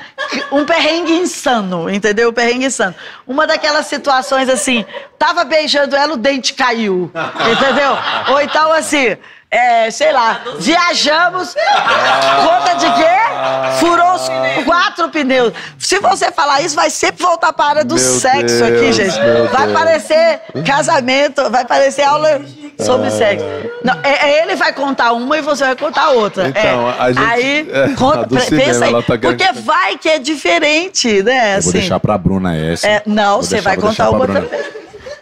um 0.50 0.64
perrengue 0.64 1.12
insano, 1.12 1.90
entendeu? 1.90 2.30
Um 2.30 2.32
perrengue 2.32 2.64
insano. 2.64 2.94
Uma 3.26 3.46
daquelas 3.46 3.86
situações 3.86 4.48
assim, 4.48 4.86
tava 5.18 5.44
beijando 5.44 5.94
ela, 5.94 6.14
o 6.14 6.16
dente 6.16 6.54
caiu, 6.54 7.10
entendeu? 7.52 7.92
Ou 8.32 8.40
então 8.40 8.72
assim, 8.72 9.16
é, 9.56 9.90
sei 9.90 10.12
lá, 10.12 10.42
viajamos, 10.58 11.54
conta 11.54 12.74
de 12.74 12.86
quê? 12.92 13.80
Furou 13.80 14.14
os 14.14 14.28
quatro 14.64 15.08
pneus. 15.08 15.52
Se 15.78 15.98
você 15.98 16.30
falar 16.30 16.60
isso, 16.60 16.76
vai 16.76 16.90
sempre 16.90 17.22
voltar 17.22 17.52
para 17.52 17.64
a 17.64 17.68
área 17.68 17.84
do 17.84 17.94
meu 17.94 18.04
sexo 18.04 18.62
Deus, 18.62 18.62
aqui, 18.62 18.92
gente. 18.92 19.18
Vai 19.50 19.66
Deus. 19.66 19.78
parecer 19.78 20.40
casamento, 20.64 21.50
vai 21.50 21.64
parecer 21.64 22.02
aula 22.02 22.42
sobre 22.78 23.10
sexo. 23.10 23.44
Não, 23.82 23.94
é, 24.02 24.30
é, 24.30 24.42
ele 24.42 24.56
vai 24.56 24.72
contar 24.72 25.12
uma 25.12 25.38
e 25.38 25.40
você 25.40 25.64
vai 25.64 25.76
contar 25.76 26.10
outra. 26.10 26.48
Então, 26.48 26.90
é. 26.90 26.94
a 26.98 27.12
gente, 27.12 27.24
aí, 27.24 27.68
é, 27.72 27.94
conta, 27.94 28.26
pensa 28.28 28.84
aí, 28.84 29.02
tá 29.02 29.18
porque 29.18 29.52
vai 29.52 29.96
que 29.96 30.08
é 30.08 30.18
diferente, 30.18 31.22
né? 31.22 31.56
Eu 31.56 31.62
vou 31.62 31.70
assim. 31.70 31.72
deixar 31.72 32.00
pra 32.00 32.18
Bruna 32.18 32.56
essa. 32.56 32.86
É, 32.86 33.02
não, 33.06 33.38
você 33.38 33.60
vai 33.60 33.76
contar 33.76 34.10
uma 34.10 34.26
também. 34.26 34.48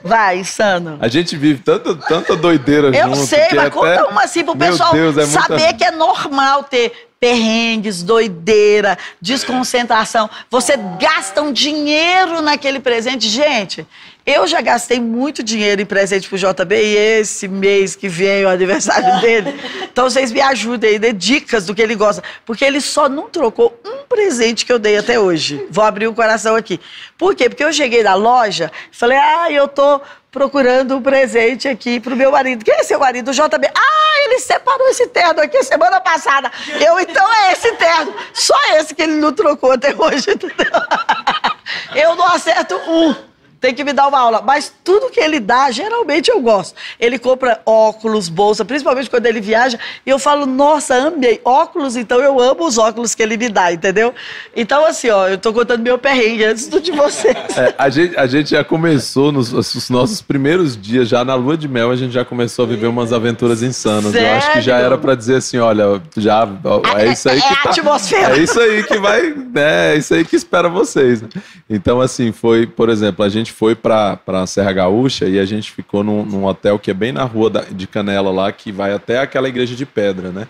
Vai, 0.05 0.39
insano. 0.41 0.99
A 1.01 1.09
gente 1.09 1.35
vive 1.35 1.63
tanta, 1.63 1.95
tanta 1.97 2.37
doideira 2.37 2.89
Eu 2.89 3.09
junto. 3.09 3.21
Eu 3.21 3.27
sei, 3.27 3.49
mas 3.53 3.59
até... 3.59 3.71
conta 3.71 4.07
uma 4.09 4.23
assim 4.25 4.45
pro 4.45 4.55
Meu 4.55 4.71
pessoal 4.71 4.93
Deus, 4.93 5.17
é 5.17 5.25
saber 5.25 5.59
muita... 5.59 5.73
que 5.73 5.85
é 5.85 5.91
normal 5.91 6.65
ter 6.65 6.93
perrengues, 7.25 8.03
doideira, 8.03 8.99
desconcentração. 9.19 10.29
Você 10.51 10.77
gasta 11.01 11.41
um 11.41 11.55
dinheiro 11.55 12.43
naquele 12.43 12.81
presente. 12.81 13.31
Gente, 13.31 13.87
eu 14.27 14.47
já 14.47 14.61
gastei 14.61 15.01
muito 15.01 15.43
dinheiro 15.43 15.81
em 15.81 15.87
presente 15.87 16.29
pro 16.29 16.37
JB 16.37 16.75
e 16.75 16.97
esse 16.97 17.49
mês 17.49 17.97
que 17.97 18.11
vem 18.11 18.45
o 18.45 18.49
aniversário 18.51 19.21
dele. 19.25 19.59
Então 19.91 20.05
vocês 20.05 20.31
me 20.31 20.43
ajudem 20.43 20.91
aí, 20.91 20.99
dê 20.99 21.15
dicas 21.15 21.65
do 21.65 21.75
que 21.75 21.81
ele 21.81 21.95
gosta. 21.95 22.23
Porque 22.45 22.63
ele 22.63 22.83
só 22.83 23.09
não 23.09 23.31
trocou 23.31 23.75
um 23.83 24.07
presente 24.07 24.67
que 24.67 24.73
eu 24.73 24.79
dei 24.79 24.99
até 24.99 25.19
hoje. 25.19 25.67
Vou 25.71 25.83
abrir 25.83 26.07
o 26.07 26.13
coração 26.13 26.55
aqui. 26.55 26.79
Por 27.17 27.35
quê? 27.35 27.49
Porque 27.49 27.65
eu 27.65 27.73
cheguei 27.73 28.03
na 28.03 28.15
loja 28.15 28.71
e 28.93 28.95
falei, 28.95 29.17
ah, 29.17 29.51
eu 29.51 29.67
tô 29.67 29.99
procurando 30.35 30.97
um 30.97 31.01
presente 31.01 31.69
aqui 31.69 32.01
pro 32.01 32.17
meu 32.17 32.33
marido. 32.33 32.65
Quem 32.65 32.75
é 32.75 32.83
seu 32.83 32.99
marido? 32.99 33.31
O 33.31 33.33
JB. 33.33 33.69
Ah, 33.73 34.25
ele 34.25 34.41
separou 34.41 34.89
esse 34.89 35.07
terno 35.07 35.41
aqui 35.41 35.63
semana 35.63 36.01
passada. 36.01 36.51
Eu, 36.81 36.99
então 36.99 37.33
é 37.33 37.53
esse 37.53 37.73
terno. 37.77 38.13
Só 38.33 38.57
esse 38.73 38.93
que 38.97 39.03
ele 39.03 39.13
não 39.13 39.33
trocou 39.33 39.71
até 39.71 39.95
hoje. 39.95 40.27
Eu 41.95 42.17
não 42.17 42.27
acerto 42.27 42.75
um 42.75 43.15
tem 43.65 43.75
que 43.75 43.83
me 43.83 43.95
dar 43.95 44.09
uma 44.09 44.19
aula. 44.19 44.43
Mas 44.43 44.71
tudo 44.85 45.11
que 45.11 45.19
ele 45.19 45.41
dá, 45.41 45.71
geralmente 45.71 46.31
eu 46.31 46.39
gosto. 46.43 46.75
Ele 47.01 47.19
compra 47.19 47.63
óculos, 47.65 48.29
bolsa, 48.29 48.63
principalmente 48.63 49.09
quando 49.09 49.25
ele 49.25 49.41
viaja, 49.41 49.79
e 50.05 50.11
eu 50.11 50.19
falo, 50.19 50.45
nossa, 50.45 50.95
amei 50.95 51.41
óculos, 51.43 51.97
então 51.97 52.21
eu 52.21 52.39
amo 52.39 52.67
os 52.67 52.77
óculos 52.77 53.15
que 53.15 53.23
ele 53.23 53.39
me 53.39 53.49
dá, 53.49 53.73
entendeu? 53.73 54.13
Então, 54.55 54.85
assim, 54.85 55.09
ó, 55.09 55.29
eu 55.29 55.39
tô 55.39 55.51
contando 55.51 55.81
meu 55.81 55.97
perrengue 55.97 56.45
antes 56.45 56.69
do 56.69 56.79
de 56.79 56.93
vocês. 56.93 57.35
É, 57.57 57.73
a, 57.79 57.89
gente, 57.89 58.17
a 58.17 58.27
gente 58.27 58.51
já 58.51 58.65
começou 58.65 59.31
nos 59.31 59.53
os 59.53 59.89
nossos 59.89 60.21
primeiros 60.21 60.77
dias, 60.77 61.09
já 61.09 61.25
na 61.25 61.37
lua 61.37 61.57
de 61.57 61.69
mel, 61.69 61.91
a 61.91 61.97
gente 61.97 62.13
já 62.13 62.25
começou 62.25 62.65
a 62.65 62.69
viver 62.69 62.89
umas 62.89 63.13
aventuras 63.13 63.63
insanas. 63.63 64.13
Sério? 64.13 64.27
Eu 64.27 64.35
acho 64.35 64.53
que 64.53 64.61
já 64.61 64.77
era 64.79 64.99
para 64.99 65.15
dizer 65.15 65.37
assim, 65.37 65.59
olha, 65.59 66.03
já 66.17 66.49
é 66.99 67.13
isso 67.13 67.29
aí 67.29 67.39
é 67.39 67.41
que 67.41 67.53
é 67.53 67.57
tá, 67.63 67.71
atmosfera. 67.71 68.37
É 68.37 68.43
isso 68.43 68.59
aí 68.59 68.83
que 68.83 68.99
vai, 68.99 69.33
né, 69.33 69.95
é 69.95 69.97
isso 69.97 70.13
aí 70.13 70.25
que 70.25 70.35
espera 70.35 70.69
vocês. 70.69 71.23
Né? 71.23 71.29
Então, 71.71 72.01
assim, 72.01 72.33
foi, 72.33 72.67
por 72.67 72.89
exemplo, 72.89 73.25
a 73.25 73.29
gente 73.29 73.53
foi 73.55 73.75
para 73.75 74.19
a 74.27 74.47
Serra 74.47 74.73
Gaúcha 74.73 75.27
e 75.27 75.39
a 75.39 75.45
gente 75.45 75.71
ficou 75.71 76.03
num, 76.03 76.25
num, 76.25 76.45
hotel 76.45 76.79
que 76.79 76.91
é 76.91 76.95
bem 76.95 77.13
na 77.13 77.23
rua 77.23 77.49
da, 77.49 77.61
de 77.61 77.87
Canela 77.87 78.31
lá, 78.31 78.51
que 78.51 78.73
vai 78.73 78.93
até 78.93 79.21
aquela 79.21 79.49
igreja 79.49 79.77
de 79.77 79.87
pedra, 79.87 80.31
né? 80.31 80.49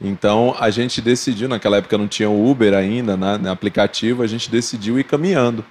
Então 0.00 0.56
a 0.58 0.70
gente 0.70 1.02
decidiu, 1.02 1.48
naquela 1.48 1.76
época 1.76 1.98
não 1.98 2.08
tinha 2.08 2.30
Uber 2.30 2.72
ainda, 2.72 3.16
né, 3.16 3.36
no 3.36 3.50
aplicativo, 3.50 4.22
a 4.22 4.26
gente 4.26 4.50
decidiu 4.50 4.98
ir 4.98 5.04
caminhando. 5.04 5.62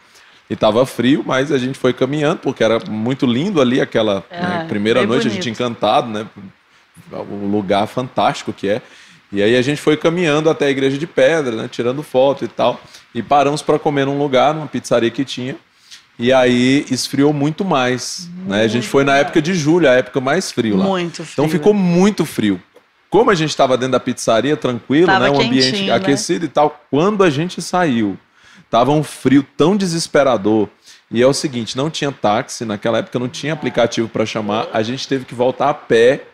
E 0.48 0.54
estava 0.54 0.86
frio, 0.86 1.24
mas 1.26 1.52
a 1.52 1.58
gente 1.58 1.78
foi 1.78 1.94
caminhando, 1.94 2.38
porque 2.38 2.64
era 2.64 2.80
muito 2.88 3.26
lindo 3.26 3.60
ali 3.60 3.82
aquela 3.82 4.24
é, 4.30 4.42
né, 4.42 4.66
primeira 4.70 5.00
noite, 5.06 5.24
bonito. 5.24 5.32
a 5.32 5.36
gente 5.36 5.50
encantado, 5.50 6.10
né? 6.10 6.28
O 7.12 7.48
lugar 7.48 7.88
fantástico 7.88 8.54
que 8.54 8.68
é. 8.68 8.82
E 9.32 9.42
aí 9.42 9.56
a 9.56 9.62
gente 9.62 9.82
foi 9.82 9.98
caminhando 9.98 10.50
até 10.50 10.66
a 10.66 10.70
igreja 10.70 10.98
de 10.98 11.06
pedra, 11.08 11.56
né, 11.56 11.68
tirando 11.68 12.04
foto 12.04 12.46
e 12.46 12.48
tal. 12.48 12.80
E 13.14 13.22
paramos 13.24 13.62
para 13.62 13.80
comer 13.80 14.06
num 14.06 14.18
lugar, 14.18 14.54
numa 14.54 14.68
pizzaria 14.68 15.10
que 15.10 15.26
tinha. 15.26 15.56
E 16.20 16.34
aí 16.34 16.86
esfriou 16.92 17.32
muito 17.32 17.64
mais. 17.64 18.30
Né? 18.46 18.62
A 18.62 18.68
gente 18.68 18.88
foi 18.88 19.06
na 19.06 19.16
época 19.16 19.42
de 19.42 19.54
julho, 19.54 19.90
a 19.90 19.94
época 19.94 20.20
mais 20.20 20.52
frio 20.52 20.76
lá. 20.76 20.84
Muito 20.84 21.24
frio. 21.24 21.32
Então 21.32 21.48
ficou 21.48 21.74
muito 21.74 22.26
frio. 22.26 22.62
Como 23.10 23.32
a 23.32 23.36
gente 23.36 23.52
estava 23.52 23.78
dentro 23.78 23.94
da 23.94 24.00
pizzaria, 24.02 24.58
tranquilo, 24.58 25.08
tava 25.08 25.26
né? 25.26 25.32
Um 25.32 25.42
ambiente 25.42 25.84
né? 25.84 25.94
aquecido 25.94 26.46
e 26.46 26.50
tal. 26.50 26.84
Quando 26.92 27.24
a 27.24 27.30
gente 27.30 27.62
saiu, 27.62 28.18
tava 28.70 28.92
um 28.92 29.02
frio 29.02 29.46
tão 29.58 29.78
desesperador. 29.78 30.68
E 31.10 31.22
é 31.22 31.26
o 31.26 31.34
seguinte, 31.34 31.76
não 31.76 31.90
tinha 31.90 32.12
táxi, 32.12 32.66
naquela 32.66 33.00
época 33.00 33.18
não 33.18 33.30
tinha 33.30 33.54
aplicativo 33.54 34.08
para 34.08 34.26
chamar, 34.26 34.68
a 34.72 34.84
gente 34.84 35.08
teve 35.08 35.26
que 35.26 35.34
voltar 35.34 35.70
a 35.70 35.74
pé 35.74 36.26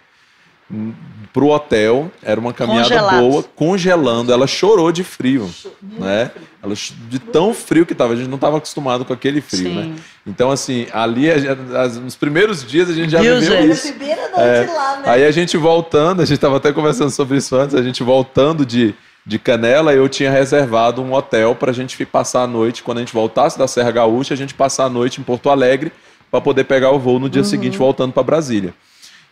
pro 1.34 1.48
hotel. 1.50 2.12
Era 2.24 2.40
uma 2.40 2.54
caminhada 2.54 2.88
Congelado. 2.90 3.20
boa, 3.20 3.44
congelando. 3.56 4.32
Ela 4.32 4.48
chorou 4.48 4.92
de 4.92 5.04
frio, 5.04 5.50
né? 5.82 6.32
Ela, 6.64 6.76
ch- 6.76 6.94
de 7.10 7.20
tão 7.20 7.54
frio 7.54 7.86
que 7.86 7.94
tava. 7.94 8.14
A 8.14 8.16
gente 8.16 8.28
não 8.28 8.36
estava 8.36 8.58
acostumado 8.58 9.06
com 9.06 9.14
aquele 9.14 9.42
frio, 9.42 9.70
Sim. 9.70 9.76
né? 9.76 9.96
Então, 10.26 10.50
assim, 10.50 10.88
ali, 10.92 11.30
as- 11.30 11.98
nos 11.98 12.16
primeiros 12.16 12.64
dias, 12.66 12.90
a 12.90 12.94
gente 12.94 13.10
já 13.12 13.22
Viu, 13.22 13.40
viveu 13.40 13.62
gente? 13.62 13.72
isso. 13.72 13.94
É. 14.38 14.66
lá, 14.74 14.98
né? 14.98 15.04
Aí 15.06 15.26
a 15.26 15.32
gente 15.32 15.56
voltando, 15.58 16.22
a 16.22 16.26
gente 16.26 16.36
estava 16.38 16.58
até 16.58 16.74
conversando 16.74 17.12
sobre 17.12 17.38
isso 17.38 17.56
antes, 17.56 17.76
a 17.76 17.84
gente 17.84 18.02
voltando 18.04 18.66
de, 18.66 18.96
de 19.26 19.38
Canela, 19.38 19.94
eu 19.94 20.10
tinha 20.10 20.32
reservado 20.32 21.02
um 21.02 21.14
hotel 21.14 21.54
para 21.56 21.70
a 21.72 21.74
gente 21.74 22.04
passar 22.06 22.42
a 22.44 22.48
noite, 22.48 22.82
quando 22.82 22.98
a 22.98 23.02
gente 23.02 23.14
voltasse 23.14 23.58
da 23.58 23.68
Serra 23.68 23.92
Gaúcha, 23.92 24.34
a 24.34 24.38
gente 24.38 24.54
passar 24.56 24.86
a 24.86 24.90
noite 24.90 25.22
em 25.22 25.24
Porto 25.24 25.50
Alegre 25.50 25.92
para 26.32 26.42
poder 26.42 26.64
pegar 26.66 26.90
o 26.92 27.00
voo 27.00 27.20
no 27.20 27.30
dia 27.30 27.44
seguinte 27.44 27.78
voltando 27.78 28.12
para 28.12 28.24
Brasília. 28.24 28.74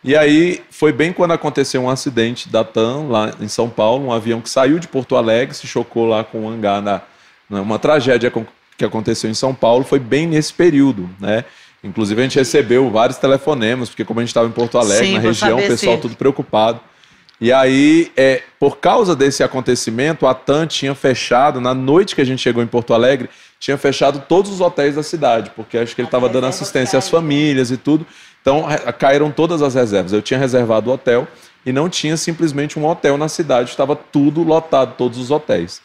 E 0.04 0.16
aí 0.16 0.62
foi 0.70 0.92
bem 0.92 1.14
quando 1.14 1.32
aconteceu 1.32 1.82
um 1.82 1.90
acidente 1.90 2.50
da 2.50 2.64
TAM 2.64 3.08
lá 3.08 3.32
em 3.40 3.48
São 3.48 3.70
Paulo, 3.70 4.06
um 4.08 4.12
avião 4.12 4.42
que 4.42 4.50
saiu 4.50 4.78
de 4.80 4.88
Porto 4.88 5.16
Alegre, 5.16 5.56
se 5.56 5.66
chocou 5.66 6.06
lá 6.08 6.24
com 6.24 6.42
um 6.42 6.50
hangar 6.50 6.82
na, 6.82 7.02
na- 7.50 7.62
uma 7.62 7.80
tragédia 7.80 8.32
que 8.78 8.84
aconteceu 8.84 9.30
em 9.30 9.34
São 9.34 9.54
Paulo, 9.56 9.86
foi 9.86 10.00
bem 10.00 10.28
nesse 10.28 10.52
período, 10.54 11.10
né? 11.20 11.46
Inclusive 11.84 12.20
a 12.22 12.24
gente 12.24 12.38
recebeu 12.40 12.90
vários 12.90 13.18
telefonemas, 13.18 13.90
porque 13.90 14.04
como 14.06 14.20
a 14.20 14.24
gente 14.24 14.30
estava 14.30 14.48
em 14.48 14.52
Porto 14.52 14.78
Alegre, 14.78 15.08
Sim, 15.08 15.14
na 15.14 15.20
região, 15.20 15.58
o 15.58 15.62
pessoal 15.68 15.96
se- 15.96 16.02
tudo 16.02 16.16
preocupado. 16.16 16.80
E 17.42 17.52
aí, 17.52 18.10
é, 18.16 18.42
por 18.60 18.78
causa 18.78 19.16
desse 19.16 19.44
acontecimento, 19.44 20.26
a 20.26 20.34
TAM 20.34 20.66
tinha 20.66 20.96
fechado, 20.96 21.60
na 21.60 21.74
noite 21.74 22.16
que 22.16 22.22
a 22.22 22.26
gente 22.26 22.42
chegou 22.42 22.64
em 22.64 22.68
Porto 22.68 22.94
Alegre, 22.94 23.30
tinha 23.60 23.78
fechado 23.78 24.24
todos 24.30 24.50
os 24.52 24.62
hotéis 24.62 24.96
da 24.96 25.04
cidade, 25.04 25.52
porque 25.56 25.78
acho 25.78 25.94
que 25.96 26.02
ele 26.02 26.08
estava 26.08 26.30
dando 26.30 26.46
assistência 26.48 26.98
às 27.00 27.10
famílias 27.10 27.70
e 27.72 27.76
tudo. 27.78 28.06
Então, 28.44 28.66
caíram 29.00 29.32
todas 29.32 29.62
as 29.62 29.74
reservas. 29.74 30.12
Eu 30.12 30.22
tinha 30.22 30.38
reservado 30.38 30.90
o 30.90 30.94
hotel 30.94 31.26
e 31.66 31.72
não 31.72 31.88
tinha 31.88 32.18
simplesmente 32.18 32.78
um 32.78 32.86
hotel 32.86 33.18
na 33.18 33.30
cidade, 33.30 33.70
estava 33.70 33.96
tudo 33.96 34.44
lotado, 34.44 34.96
todos 34.98 35.18
os 35.18 35.32
hotéis. 35.32 35.82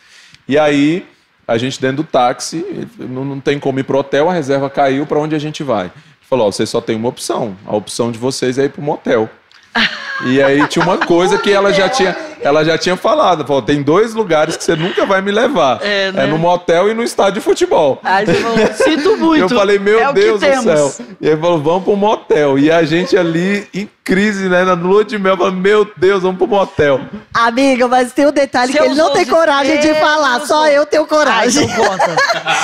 E 0.49 0.59
aí, 0.59 1.07
a 1.47 1.57
gente 1.57 1.81
dentro 1.81 1.99
do 1.99 2.05
táxi, 2.05 2.89
não, 2.99 3.39
tem 3.39 3.61
como 3.61 3.79
ir 3.79 3.85
pro 3.85 3.99
hotel, 3.99 4.29
a 4.29 4.33
reserva 4.33 4.69
caiu, 4.69 5.07
para 5.07 5.21
onde 5.21 5.37
a 5.37 5.39
gente 5.39 5.63
vai? 5.63 5.87
Ele 5.87 5.93
Falou, 6.29 6.49
ó, 6.49 6.53
vocês 6.53 6.69
só 6.69 6.81
tem 6.81 6.97
uma 6.97 7.09
opção, 7.09 7.57
a 7.65 7.77
opção 7.77 8.11
de 8.11 8.19
vocês 8.19 8.59
é 8.59 8.65
ir 8.65 8.71
pro 8.71 8.83
motel. 8.83 9.31
E 10.27 10.43
aí 10.43 10.67
tinha 10.67 10.85
uma 10.85 10.99
coisa 10.99 11.39
que 11.39 11.49
ela 11.49 11.73
já 11.73 11.89
tinha, 11.89 12.11
ela 12.41 12.65
já 12.65 12.77
tinha 12.79 12.97
falado, 12.97 13.47
falou, 13.47 13.63
tem 13.63 13.83
dois 13.83 14.15
lugares 14.15 14.57
que 14.57 14.65
você 14.65 14.77
nunca 14.77 15.05
vai 15.07 15.21
me 15.21 15.31
levar. 15.31 15.81
É, 15.83 16.09
É, 16.09 16.13
né? 16.13 16.27
no 16.27 16.39
motel 16.39 16.89
e 16.91 16.95
no 16.95 17.03
estádio 17.03 17.35
de 17.35 17.41
futebol. 17.41 17.99
Aí 18.05 18.25
você 18.27 18.35
falou, 18.35 18.59
sinto 18.75 19.17
muito. 19.17 19.43
Eu 19.43 19.49
falei, 19.59 19.79
meu 19.79 20.01
é 20.01 20.13
Deus 20.13 20.41
do 20.41 20.47
temos. 20.47 20.65
céu. 20.65 21.07
E 21.21 21.29
aí 21.29 21.37
falou, 21.37 21.61
vamos 21.61 21.85
pro 21.85 21.97
motel. 21.97 22.59
E 22.59 22.71
a 22.71 22.83
gente 22.85 23.17
ali 23.17 23.67
em 23.75 23.89
crise, 24.05 24.49
né, 24.49 24.65
na 24.65 24.73
lua 24.73 25.05
de 25.05 25.19
mel, 25.19 25.37
falou, 25.37 25.53
meu 25.53 25.87
Deus, 25.97 26.23
vamos 26.23 26.39
pro 26.39 26.47
motel. 26.47 27.01
Amiga, 27.35 27.87
mas 27.89 28.13
tem 28.13 28.27
um 28.27 28.33
detalhe 28.33 28.73
que 28.73 28.79
ele 28.83 28.95
não 28.95 29.13
tem 29.13 29.25
de- 29.25 29.31
coragem 29.31 29.77
de 29.81 29.87
Deus 29.89 29.99
falar, 29.99 30.41
só 30.47 30.67
eu 30.69 30.87
tenho 30.87 31.03
Ai, 31.03 31.09
coragem. 31.09 31.65
então 31.65 31.85
conta. 31.85 32.17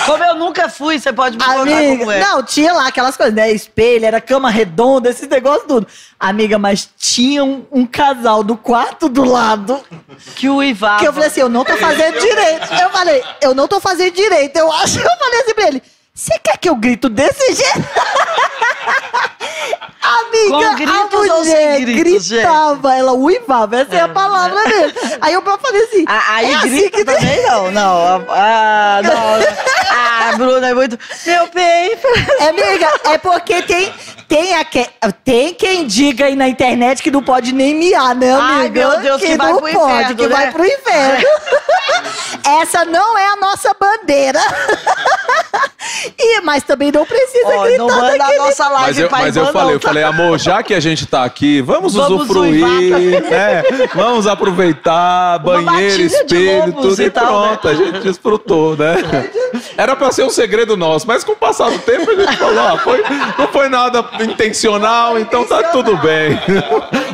Como 0.07 0.25
eu 0.25 0.35
nunca 0.37 0.69
fui, 0.71 0.99
você 0.99 1.13
pode 1.13 1.37
me 1.37 1.45
contar 1.45 1.61
Amiga, 1.61 1.99
como 1.99 2.11
é. 2.11 2.21
não, 2.21 2.43
tinha 2.43 2.73
lá 2.73 2.87
aquelas 2.89 3.15
coisas, 3.17 3.35
né? 3.35 3.53
Espelho, 3.53 4.07
era 4.07 4.21
cama 4.23 4.49
redonda, 4.49 5.11
esses 5.11 5.29
negócios 5.29 5.67
tudo. 5.69 5.87
Amiga, 6.19 6.59
mas 6.59 6.89
tinha 6.99 7.45
um, 7.45 7.65
um 7.71 7.85
casal 7.85 8.43
do 8.43 8.57
quarto 8.57 9.09
do 9.11 9.23
lado 9.25 9.64
Que 10.37 10.49
o 10.49 10.63
Ivava. 10.63 10.99
que 11.01 11.07
eu 11.09 11.13
falei 11.13 11.29
assim, 11.29 11.41
eu 11.41 11.49
não 11.49 11.65
tô 11.65 11.77
fazendo 11.77 12.19
direito. 12.19 12.73
Eu 12.81 12.91
falei, 12.91 13.25
eu 13.41 13.55
não 13.55 13.67
tô 13.69 13.81
fazendo 13.81 14.13
direito. 14.15 14.57
Eu 14.57 14.71
acho, 14.73 14.99
eu 14.99 15.19
falei 15.19 15.41
assim 15.41 15.55
pra 15.55 15.67
ele, 15.69 15.83
você 16.13 16.39
quer 16.39 16.57
que 16.59 16.69
eu 16.69 16.77
grito 16.77 17.09
desse 17.09 17.55
jeito? 17.55 17.85
Amiga, 20.03 20.75
gritos 20.75 21.31
a 21.31 21.35
mulher 21.39 21.81
gritos, 21.81 22.25
gente? 22.27 22.37
gritava, 22.43 22.95
ela 22.95 23.13
uivava, 23.13 23.77
essa 23.77 23.95
é, 23.97 24.01
a 24.03 24.09
palavra 24.09 24.63
dele. 24.65 24.95
Aí 25.21 25.33
eu 25.33 25.43
falei 25.43 25.83
assim, 25.85 26.05
Ah, 26.07 26.23
Aí 26.35 26.51
é 26.51 26.55
assim 26.57 26.69
grita 26.69 26.91
que 26.99 27.05
tem- 27.05 27.15
também 27.17 27.43
não, 27.47 27.71
não. 27.71 28.27
Ah, 28.29 29.01
não. 29.03 29.65
Ah, 29.97 30.33
Bruna 30.37 30.69
é 30.69 30.75
muito. 30.75 30.99
Meu 31.27 31.49
bem. 31.53 31.93
É, 32.41 32.49
amiga, 32.49 32.89
é 33.05 33.19
porque 33.19 33.63
tem, 33.63 33.93
tem, 34.29 34.55
aque- 34.57 34.89
tem 35.25 35.55
quem 35.55 35.87
diga 35.87 36.27
aí 36.27 36.37
na 36.37 36.49
internet 36.49 37.03
que 37.03 37.11
não 37.11 37.23
pode 37.23 37.53
nem 37.53 37.75
miar, 37.75 38.15
né, 38.15 38.33
Ai, 38.35 38.67
amiga? 38.67 38.89
meu 38.89 39.01
Deus, 39.01 39.21
que 39.23 39.37
vai 39.37 39.53
não 39.53 39.59
pro 39.61 39.73
pode, 39.73 39.93
inferno, 39.93 40.17
que 40.17 40.23
né? 40.27 40.29
vai 40.29 40.53
pro 40.53 40.65
inferno. 40.65 41.25
Essa 42.61 42.85
não 42.85 43.17
é 43.19 43.27
a 43.29 43.37
nossa 43.37 43.75
bandeira. 43.79 44.41
E, 46.19 46.41
mas 46.41 46.63
também 46.63 46.91
não 46.91 47.05
precisa 47.05 47.47
Ó, 47.49 47.63
gritar 47.63 47.79
não 47.79 47.87
manda 47.89 48.15
a 48.15 48.19
daquele 48.19 48.39
nossa 48.39 48.69
live 48.69 48.87
Mas 48.87 48.99
eu, 48.99 49.11
mas 49.11 49.37
eu 49.37 49.47
falei, 49.53 49.75
eu 49.77 49.81
falei, 49.81 50.03
amor, 50.03 50.39
já 50.39 50.63
que 50.63 50.73
a 50.75 50.81
gente 50.81 51.07
tá 51.07 51.25
aqui, 51.25 51.61
vamos, 51.61 51.95
Vamos 51.95 52.23
usufruir, 52.23 53.23
né? 53.29 53.63
Vamos 53.95 54.27
aproveitar, 54.27 55.39
banheiro, 55.41 56.03
espelho, 56.03 56.73
tudo 56.73 57.03
e 57.03 57.07
e 57.07 57.11
tal, 57.11 57.43
né? 57.43 57.49
pronto, 57.49 57.69
a 57.69 57.75
gente 57.75 58.01
desfrutou, 58.01 58.77
né? 58.77 58.97
Era 59.77 59.95
pra 59.95 60.11
ser 60.11 60.25
um 60.25 60.31
segredo 60.31 60.77
nosso, 60.77 61.07
mas 61.07 61.23
com 61.23 61.33
o 61.33 61.37
passar 61.37 61.71
do 61.71 61.79
tempo 61.81 62.11
a 62.11 62.15
gente 62.15 62.37
falou, 62.37 62.65
ó, 62.65 62.79
foi, 62.79 63.03
não 63.39 63.49
foi 63.49 63.69
nada 63.69 64.03
intencional, 64.25 65.19
então 65.19 65.45
tá 65.45 65.63
tudo 65.65 65.97
bem. 65.99 66.39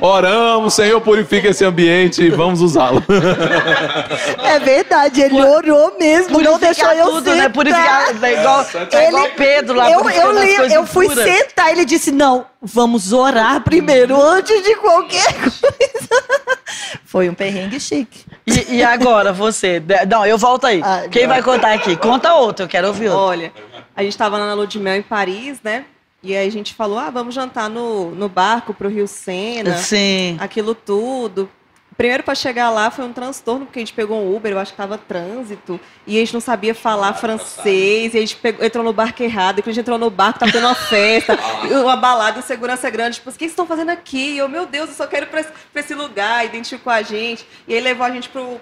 Oramos, 0.01 0.75
Senhor, 0.75 1.01
purifica 1.01 1.49
esse 1.49 1.65
ambiente 1.65 2.23
e 2.23 2.31
vamos 2.31 2.61
usá-lo. 2.61 3.03
É 4.43 4.59
verdade, 4.59 5.21
ele 5.21 5.43
orou 5.43 5.97
mesmo, 5.99 6.41
não 6.41 6.59
deixou 6.59 6.87
Purificar 6.87 6.97
eu 6.97 7.05
tudo, 7.07 7.25
sentar. 7.31 7.37
né? 7.37 7.49
Purificar, 7.49 8.15
né? 8.15 8.33
igual, 8.41 8.67
é 8.93 9.09
igual 9.09 9.29
Pedro 9.37 9.75
lá 9.77 9.91
eu, 9.91 9.99
eu, 10.11 10.33
coisas 10.35 10.73
eu 10.73 10.87
fui 10.87 11.07
impuras. 11.07 11.25
sentar, 11.25 11.71
ele 11.73 11.85
disse, 11.85 12.11
não, 12.11 12.47
vamos 12.63 13.13
orar 13.13 13.61
primeiro, 13.63 14.21
antes 14.21 14.63
de 14.63 14.75
qualquer 14.77 15.33
coisa. 15.41 16.51
Foi 17.05 17.29
um 17.29 17.35
perrengue 17.35 17.81
chique. 17.81 18.25
E, 18.47 18.77
e 18.77 18.83
agora, 18.83 19.33
você? 19.33 19.81
De- 19.81 20.07
Não, 20.07 20.25
eu 20.25 20.39
volto 20.39 20.67
aí. 20.67 20.81
Ah, 20.85 21.03
Quem 21.11 21.27
vai 21.27 21.43
contar 21.43 21.73
aqui? 21.73 21.97
Conta 21.97 22.35
outro, 22.35 22.65
eu 22.65 22.69
quero 22.69 22.87
ouvir 22.89 23.09
outro. 23.09 23.23
Olha, 23.25 23.53
a 23.97 24.03
gente 24.03 24.17
tava 24.17 24.39
na 24.39 24.55
lua 24.55 24.67
de 24.67 24.79
mel 24.79 24.97
em 24.97 25.03
Paris, 25.03 25.59
né? 25.63 25.85
E 26.23 26.37
aí 26.37 26.47
a 26.47 26.51
gente 26.53 26.75
falou, 26.75 26.99
ah, 26.99 27.09
vamos 27.11 27.35
jantar 27.35 27.71
no, 27.71 28.11
no 28.11 28.29
barco 28.29 28.75
pro 28.75 28.89
Rio 28.89 29.09
Sena, 29.09 29.77
Sim. 29.79 30.37
aquilo 30.39 30.75
tudo. 30.75 31.49
Primeiro 31.97 32.23
para 32.23 32.35
chegar 32.35 32.71
lá 32.71 32.91
foi 32.91 33.05
um 33.05 33.13
transtorno, 33.13 33.67
porque 33.67 33.79
a 33.79 33.83
gente 33.83 33.93
pegou 33.93 34.19
um 34.23 34.35
Uber, 34.35 34.53
eu 34.53 34.59
acho 34.59 34.71
que 34.73 34.77
tava 34.77 34.97
trânsito, 34.97 35.79
e 36.07 36.17
a 36.17 36.21
gente 36.21 36.33
não 36.33 36.41
sabia 36.41 36.75
falar 36.75 37.13
francês, 37.13 38.15
e 38.15 38.17
a 38.17 38.21
gente 38.21 38.37
pegou- 38.37 38.65
entrou 38.65 38.83
no 38.83 38.93
barco 38.93 39.23
errado, 39.23 39.59
e 39.59 39.63
quando 39.63 39.69
a 39.69 39.73
gente 39.73 39.81
entrou 39.83 39.99
no 39.99 40.09
barco, 40.09 40.39
tava 40.39 40.51
tendo 40.53 40.67
uma 40.67 40.75
festa, 40.75 41.39
e 41.69 41.73
uma 41.75 41.97
balada, 41.97 42.41
e 42.41 42.43
segurança 42.43 42.89
grande, 42.89 43.17
tipo, 43.17 43.29
o 43.29 43.33
que 43.33 43.39
vocês 43.41 43.53
estão 43.53 43.67
fazendo 43.67 43.91
aqui? 43.91 44.35
E 44.35 44.39
eu, 44.39 44.49
meu 44.49 44.65
Deus, 44.67 44.89
eu 44.91 44.95
só 44.95 45.07
quero 45.07 45.27
ir 45.27 45.29
pra 45.29 45.41
esse, 45.41 45.51
pra 45.73 45.81
esse 45.81 45.95
lugar, 45.95 46.45
identificou 46.47 46.91
a 46.91 47.03
gente, 47.03 47.47
e 47.69 47.75
aí 47.75 47.81
levou 47.83 48.07
a 48.07 48.11
gente 48.11 48.31
pro, 48.31 48.59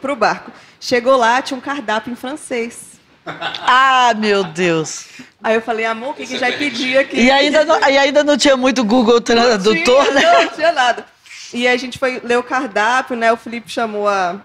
pro 0.00 0.16
barco. 0.16 0.50
Chegou 0.80 1.16
lá, 1.16 1.40
tinha 1.42 1.56
um 1.56 1.60
cardápio 1.60 2.12
em 2.12 2.16
francês. 2.16 2.99
Ah, 3.72 4.12
meu 4.16 4.42
Deus. 4.42 5.06
Aí 5.42 5.54
eu 5.54 5.62
falei, 5.62 5.84
amor, 5.86 6.10
o 6.10 6.14
que, 6.14 6.26
que 6.26 6.38
já 6.38 6.50
pedir 6.52 6.98
aqui? 6.98 7.20
E 7.20 7.30
ainda 7.30 7.64
não, 7.64 7.78
e 7.88 7.98
ainda 7.98 8.24
não 8.24 8.36
tinha 8.36 8.56
muito 8.56 8.84
Google 8.84 9.20
Tradutor, 9.20 9.74
tinha, 9.74 10.10
né? 10.12 10.22
Não, 10.22 10.48
tinha 10.48 10.72
nada. 10.72 11.06
E 11.52 11.66
aí 11.66 11.74
a 11.74 11.78
gente 11.78 11.98
foi 11.98 12.20
ler 12.24 12.38
o 12.38 12.42
cardápio, 12.42 13.16
né? 13.16 13.32
O 13.32 13.36
Felipe 13.36 13.70
chamou 13.70 14.08
a, 14.08 14.40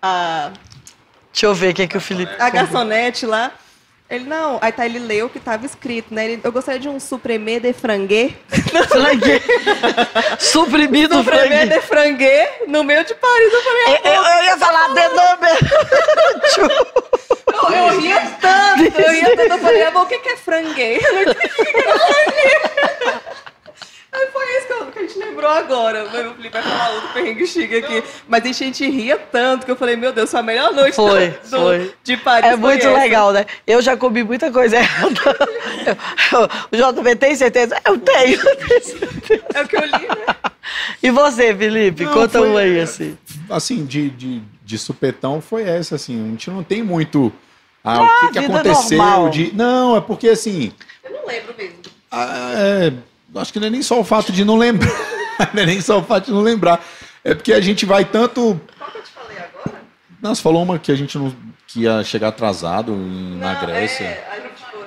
a, 0.00 0.50
Deixa 1.32 1.46
eu 1.46 1.54
ver 1.54 1.72
o 1.72 1.74
que, 1.74 1.82
é 1.82 1.86
que 1.86 1.96
o 1.98 2.00
Felipe. 2.00 2.32
a 2.38 2.48
garçonete 2.48 3.26
lá. 3.26 3.52
Ele, 4.08 4.24
não, 4.24 4.58
aí 4.62 4.70
tá, 4.70 4.86
ele 4.86 5.00
leu 5.00 5.26
o 5.26 5.28
que 5.28 5.40
tava 5.40 5.66
escrito, 5.66 6.14
né? 6.14 6.24
Ele, 6.26 6.40
eu 6.44 6.52
gostaria 6.52 6.78
de 6.78 6.88
um 6.88 7.00
supremê 7.00 7.58
de 7.58 7.72
franguê. 7.72 8.34
Franguê. 8.88 9.42
Suprimido 10.38 11.24
franguê. 11.24 11.66
de 11.66 11.80
franguê 11.80 12.48
no 12.68 12.84
meio 12.84 13.04
de 13.04 13.14
Paris. 13.16 13.52
Eu 13.52 13.62
falei, 13.62 13.82
Eu, 14.04 14.12
eu- 14.12 14.22
eu 14.22 14.44
ia 14.44 14.56
falar 14.58 14.88
de 14.94 15.08
nome. 15.08 15.48
eu, 17.66 17.70
eu 17.74 18.00
ria 18.00 18.20
tanto, 18.40 19.00
eu 19.00 19.10
ria 19.12 19.36
tanto. 19.36 19.52
Eu 19.52 19.58
falei, 19.58 19.82
amor, 19.86 20.02
o 20.04 20.06
que 20.06 20.18
que 20.18 20.28
é 20.28 20.36
franguê? 20.36 21.00
Eu 21.02 21.12
não 21.12 21.22
entendi 21.22 21.52
o 21.58 21.64
que 21.64 21.82
franguê. 21.82 23.20
Aí 24.18 24.26
foi 24.32 24.44
isso 24.56 24.66
que, 24.66 24.72
eu- 24.72 24.86
que 24.86 24.98
a 24.98 25.02
gente 25.02 25.18
lembrou 25.18 25.50
agora. 25.50 26.04
O 26.04 26.10
Felipe 26.10 26.48
vai 26.48 26.62
falar 26.62 26.90
outro 26.94 27.08
perrengue 27.12 27.46
chique 27.46 27.76
aqui. 27.76 28.02
Mas 28.26 28.44
a 28.44 28.52
gente 28.52 28.88
ria 28.88 29.18
tanto 29.18 29.66
que 29.66 29.70
eu 29.70 29.76
falei, 29.76 29.94
meu 29.94 30.10
Deus, 30.12 30.30
foi 30.30 30.40
a 30.40 30.42
melhor 30.42 30.72
noite 30.72 30.94
Foi, 30.96 31.28
do- 31.28 31.50
do- 31.50 31.58
foi. 31.58 31.94
de 32.02 32.16
Paris. 32.16 32.46
É 32.46 32.50
foi 32.52 32.56
muito 32.58 32.86
essa. 32.86 32.98
legal, 32.98 33.32
né? 33.32 33.44
Eu 33.66 33.82
já 33.82 33.94
comi 33.96 34.24
muita 34.24 34.50
coisa 34.50 34.76
errada. 34.76 35.20
O 36.72 36.76
JB 36.76 37.14
tem 37.16 37.34
certeza? 37.36 37.76
Eu 37.84 37.98
tenho. 37.98 38.40
eu 38.40 38.56
tenho 38.56 38.82
certeza. 38.84 39.44
É 39.54 39.62
o 39.62 39.68
que 39.68 39.76
eu 39.76 39.84
li, 39.84 39.90
né? 40.08 40.34
E 41.02 41.10
você, 41.10 41.54
Felipe? 41.54 42.04
Não, 42.04 42.12
Conta 42.12 42.38
foi- 42.38 42.48
um 42.50 42.56
aí, 42.56 42.80
assim. 42.80 43.16
assim, 43.48 43.84
de, 43.84 44.10
de, 44.10 44.42
de 44.64 44.78
supetão 44.78 45.40
foi 45.40 45.62
essa, 45.62 45.94
assim. 45.94 46.20
A 46.26 46.30
gente 46.30 46.50
não 46.50 46.64
tem 46.64 46.82
muito. 46.82 47.32
Ah, 47.84 47.98
Ah, 47.98 48.02
o 48.02 48.20
que, 48.32 48.32
que 48.32 48.38
aconteceu? 48.46 48.98
normal. 48.98 49.28
De... 49.30 49.54
Não, 49.54 49.96
é 49.96 50.00
porque 50.00 50.28
assim. 50.28 50.72
Eu 51.04 51.12
não 51.12 51.26
lembro 51.26 51.54
mesmo. 51.56 51.76
ah, 52.10 52.52
é, 52.56 52.92
acho 53.34 53.52
que 53.52 53.60
não 53.60 53.66
é 53.66 53.70
nem 53.70 53.82
só 53.82 53.98
o 54.00 54.04
fato 54.04 54.32
de 54.32 54.44
não 54.44 54.56
lembrar. 54.56 54.90
não 55.52 55.62
é 55.62 55.66
nem 55.66 55.80
só 55.80 55.98
o 55.98 56.02
fato 56.02 56.26
de 56.26 56.32
não 56.32 56.40
lembrar. 56.42 56.80
É 57.24 57.34
porque 57.34 57.52
a 57.52 57.60
gente 57.60 57.84
vai 57.84 58.04
tanto. 58.04 58.60
Qual 58.78 58.90
que 58.90 58.98
eu 58.98 59.02
te 59.02 59.10
falei 59.10 59.36
agora? 59.38 59.82
Não, 60.22 60.34
você 60.34 60.42
falou 60.42 60.62
uma 60.62 60.78
que 60.78 60.92
a 60.92 60.94
gente 60.96 61.18
não. 61.18 61.34
que 61.66 61.80
ia 61.80 62.02
chegar 62.04 62.28
atrasado 62.28 62.92
em- 62.92 63.36
na 63.38 63.54
Não, 63.54 63.60
Grécia. 63.66 64.04
É, 64.04 64.28
a 64.32 64.36
gente 64.40 64.62
foi. 64.70 64.86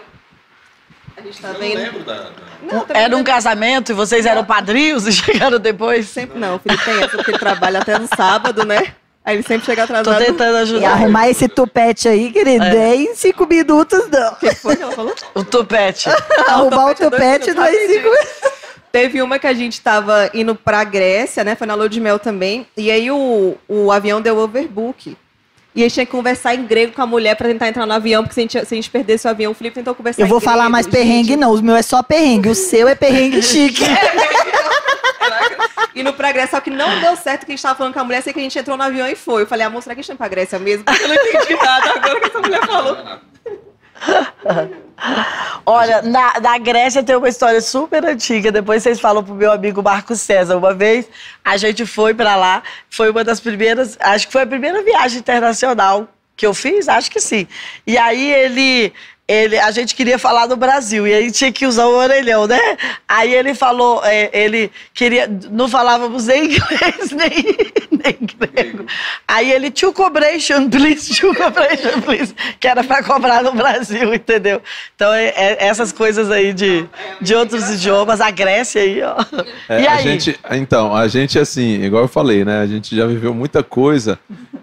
A 1.18 1.22
gente 1.22 1.42
tá 1.42 1.48
Eu 1.50 1.54
não 1.54 1.60
lembro 1.84 2.04
da... 2.04 2.14
da- 2.24 2.32
Não, 2.64 2.86
Era 2.90 3.14
um 3.16 3.18
não- 3.20 3.24
casamento 3.24 3.92
e 3.92 3.96
vocês 3.96 4.26
eram 4.26 4.46
padrinhos 4.46 5.06
e 5.06 5.12
chegaram 5.14 5.60
depois? 5.60 6.08
Sempre 6.08 6.40
não, 6.40 6.56
o 6.56 6.60
Felipe 6.60 6.84
tem 6.86 6.98
essa, 7.04 7.18
porque 7.18 7.32
ele 7.32 7.40
trabalha 7.40 7.80
até 7.80 8.00
no 8.00 8.08
sábado, 8.16 8.66
né? 8.66 8.96
Aí 9.26 9.36
ele 9.36 9.44
sempre 9.44 9.66
chega 9.66 9.86
Tô 9.86 9.94
atrasado. 9.94 10.26
tentando 10.26 10.58
E 10.58 10.62
ajudar. 10.62 10.92
arrumar 10.92 11.30
esse 11.30 11.48
tupete 11.48 12.08
aí, 12.08 12.32
querido, 12.32 12.64
É. 12.66 12.74
nem 12.74 13.14
cinco 13.16 13.46
minutos, 13.46 14.08
não. 14.10 14.32
O 14.32 14.36
que 14.38 14.56
foi 14.56 14.76
que 14.76 14.82
ela 14.84 14.92
falou? 14.92 15.14
O 15.36 15.44
tupete. 15.44 16.10
Arrumar 16.48 16.92
o 16.92 16.96
tupete, 16.96 17.54
não 17.54 17.64
é 17.64 17.72
cinco 17.72 17.94
minutos. 17.94 18.28
Teve 18.92 19.22
uma 19.22 19.38
que 19.38 19.46
a 19.46 19.54
gente 19.54 19.80
tava 19.82 20.32
indo 20.34 20.56
pra 20.56 20.84
Grécia, 20.84 21.44
né? 21.44 21.56
Foi 21.56 21.68
na 21.68 21.76
lua 21.76 21.88
de 21.88 22.00
mel 22.02 22.18
também. 22.18 22.66
E 22.76 22.90
aí 22.90 23.12
o, 23.12 23.56
o 23.68 23.92
avião 23.92 24.20
deu 24.20 24.36
overbook. 24.40 25.16
E 25.76 25.82
a 25.82 25.84
gente 25.86 25.94
tinha 25.94 26.06
que 26.08 26.12
conversar 26.12 26.56
em 26.56 26.66
grego 26.66 26.94
com 26.94 27.02
a 27.04 27.06
mulher 27.06 27.36
pra 27.36 27.48
tentar 27.48 27.68
entrar 27.68 27.86
no 27.86 27.94
avião, 27.94 28.24
porque 28.24 28.34
se 28.34 28.40
a 28.40 28.44
gente, 28.44 28.66
se 28.66 28.74
a 28.74 28.76
gente 28.76 28.90
perdesse 28.90 29.28
o 29.28 29.30
avião, 29.30 29.52
o 29.52 29.56
Felipe 29.56 29.76
tentou 29.76 29.94
conversar 29.94 30.24
Eu 30.24 30.28
vou 30.28 30.38
em 30.38 30.42
grego, 30.42 30.52
falar 30.52 30.68
mais 30.70 30.88
gente. 30.88 30.94
perrengue, 30.94 31.38
não. 31.38 31.52
Os 31.52 31.62
meus 31.62 31.78
é 31.78 31.82
só 31.84 32.02
perrengue. 32.02 32.50
O 32.50 32.56
seu 32.56 32.88
é 32.88 32.96
perrengue 32.96 33.44
chique. 33.44 33.84
Indo 35.96 36.14
pra 36.14 36.32
Grécia, 36.32 36.58
só 36.58 36.62
que 36.62 36.70
não 36.70 37.00
deu 37.00 37.16
certo 37.16 37.46
que 37.46 37.52
a 37.52 37.56
gente 37.56 37.62
tava 37.62 37.76
falando 37.76 37.94
com 37.94 38.00
a 38.00 38.04
mulher, 38.04 38.22
sei 38.22 38.34
que 38.34 38.40
a 38.40 38.44
gente 38.44 38.58
entrou 38.58 38.78
no 38.78 38.84
avião 38.84 39.08
e 39.08 39.16
foi. 39.16 39.44
Eu 39.44 39.48
falei, 39.48 39.66
amor, 39.66 39.82
será 39.82 39.96
que 39.96 40.02
a 40.02 40.04
gente 40.04 40.12
tá 40.12 40.18
pra 40.18 40.28
Grécia 40.28 40.60
mesmo? 40.60 40.84
Porque 40.84 41.04
eu 41.04 41.08
não 41.08 41.16
entendi 41.16 41.56
nada 41.56 41.92
agora 41.92 42.20
que 42.20 42.28
essa 42.28 42.40
mulher 42.40 42.66
falou. 42.66 42.98
Olha, 45.66 46.02
na, 46.02 46.40
na 46.40 46.58
Grécia 46.58 47.04
tem 47.04 47.16
uma 47.16 47.30
história 47.30 47.62
super 47.62 48.06
antiga. 48.06 48.52
Depois 48.52 48.84
vocês 48.84 49.00
falam 49.00 49.24
pro 49.24 49.34
meu 49.34 49.52
amigo 49.52 49.82
Marco 49.82 50.16
César. 50.16 50.58
Uma 50.58 50.74
vez 50.74 51.08
a 51.44 51.58
gente 51.58 51.86
foi 51.86 52.14
pra 52.14 52.36
lá, 52.36 52.64
foi 52.90 53.10
uma 53.10 53.24
das 53.24 53.40
primeiras, 53.40 53.98
acho 54.00 54.28
que 54.28 54.34
foi 54.34 54.44
a 54.44 54.48
primeira 54.48 54.84
viagem 54.84 55.20
internacional 55.20 56.08
que 56.36 56.46
eu 56.46 56.54
fiz, 56.54 56.88
acho 56.88 57.12
que 57.12 57.20
sim. 57.20 57.48
E 57.86 57.98
aí 57.98 58.32
ele. 58.32 58.94
Ele, 59.30 59.60
a 59.60 59.70
gente 59.70 59.94
queria 59.94 60.18
falar 60.18 60.48
do 60.48 60.58
Brasil 60.58 61.08
e 61.08 61.14
aí 61.14 61.32
tinha 61.32 61.52
que 61.52 61.68
usar 61.68 61.86
o 61.86 61.96
orelhão, 61.96 62.48
né? 62.48 62.60
Aí 63.08 63.32
ele 63.32 63.54
falou, 63.54 64.02
é, 64.04 64.28
ele 64.34 64.72
queria, 64.92 65.30
não 65.52 65.70
falávamos 65.70 66.26
nem 66.26 66.46
inglês 66.50 67.12
nem, 67.12 67.30
nem 67.92 68.18
grego. 68.20 68.88
Aí 69.28 69.52
ele, 69.52 69.70
two 69.70 69.94
cobration, 69.94 70.68
please, 70.68 71.14
two 71.14 71.36
cobration, 71.36 72.02
please, 72.02 72.34
que 72.60 72.68
era 72.68 72.84
para 72.84 73.04
cobrar 73.04 73.44
no 73.44 73.52
Brasil, 73.52 74.12
entendeu? 74.16 74.64
Então, 74.96 75.14
é, 75.14 75.28
é 75.28 75.58
essas 75.60 75.92
coisas 75.92 76.32
aí 76.32 76.52
de, 76.52 76.90
de 77.22 77.36
outros 77.36 77.70
idiomas, 77.70 78.22
a 78.22 78.32
Grécia 78.32 78.82
aí, 78.82 79.00
ó. 79.04 79.16
É, 79.70 79.84
e 79.84 79.88
a 79.88 79.94
aí? 79.94 80.04
gente, 80.04 80.40
então, 80.50 80.96
a 80.96 81.08
gente, 81.08 81.38
assim, 81.38 81.84
igual 81.84 82.02
eu 82.02 82.10
falei, 82.10 82.44
né? 82.44 82.62
A 82.62 82.66
gente 82.66 82.96
já 82.96 83.06
viveu 83.06 83.36
muita 83.36 83.62
coisa, 83.62 84.18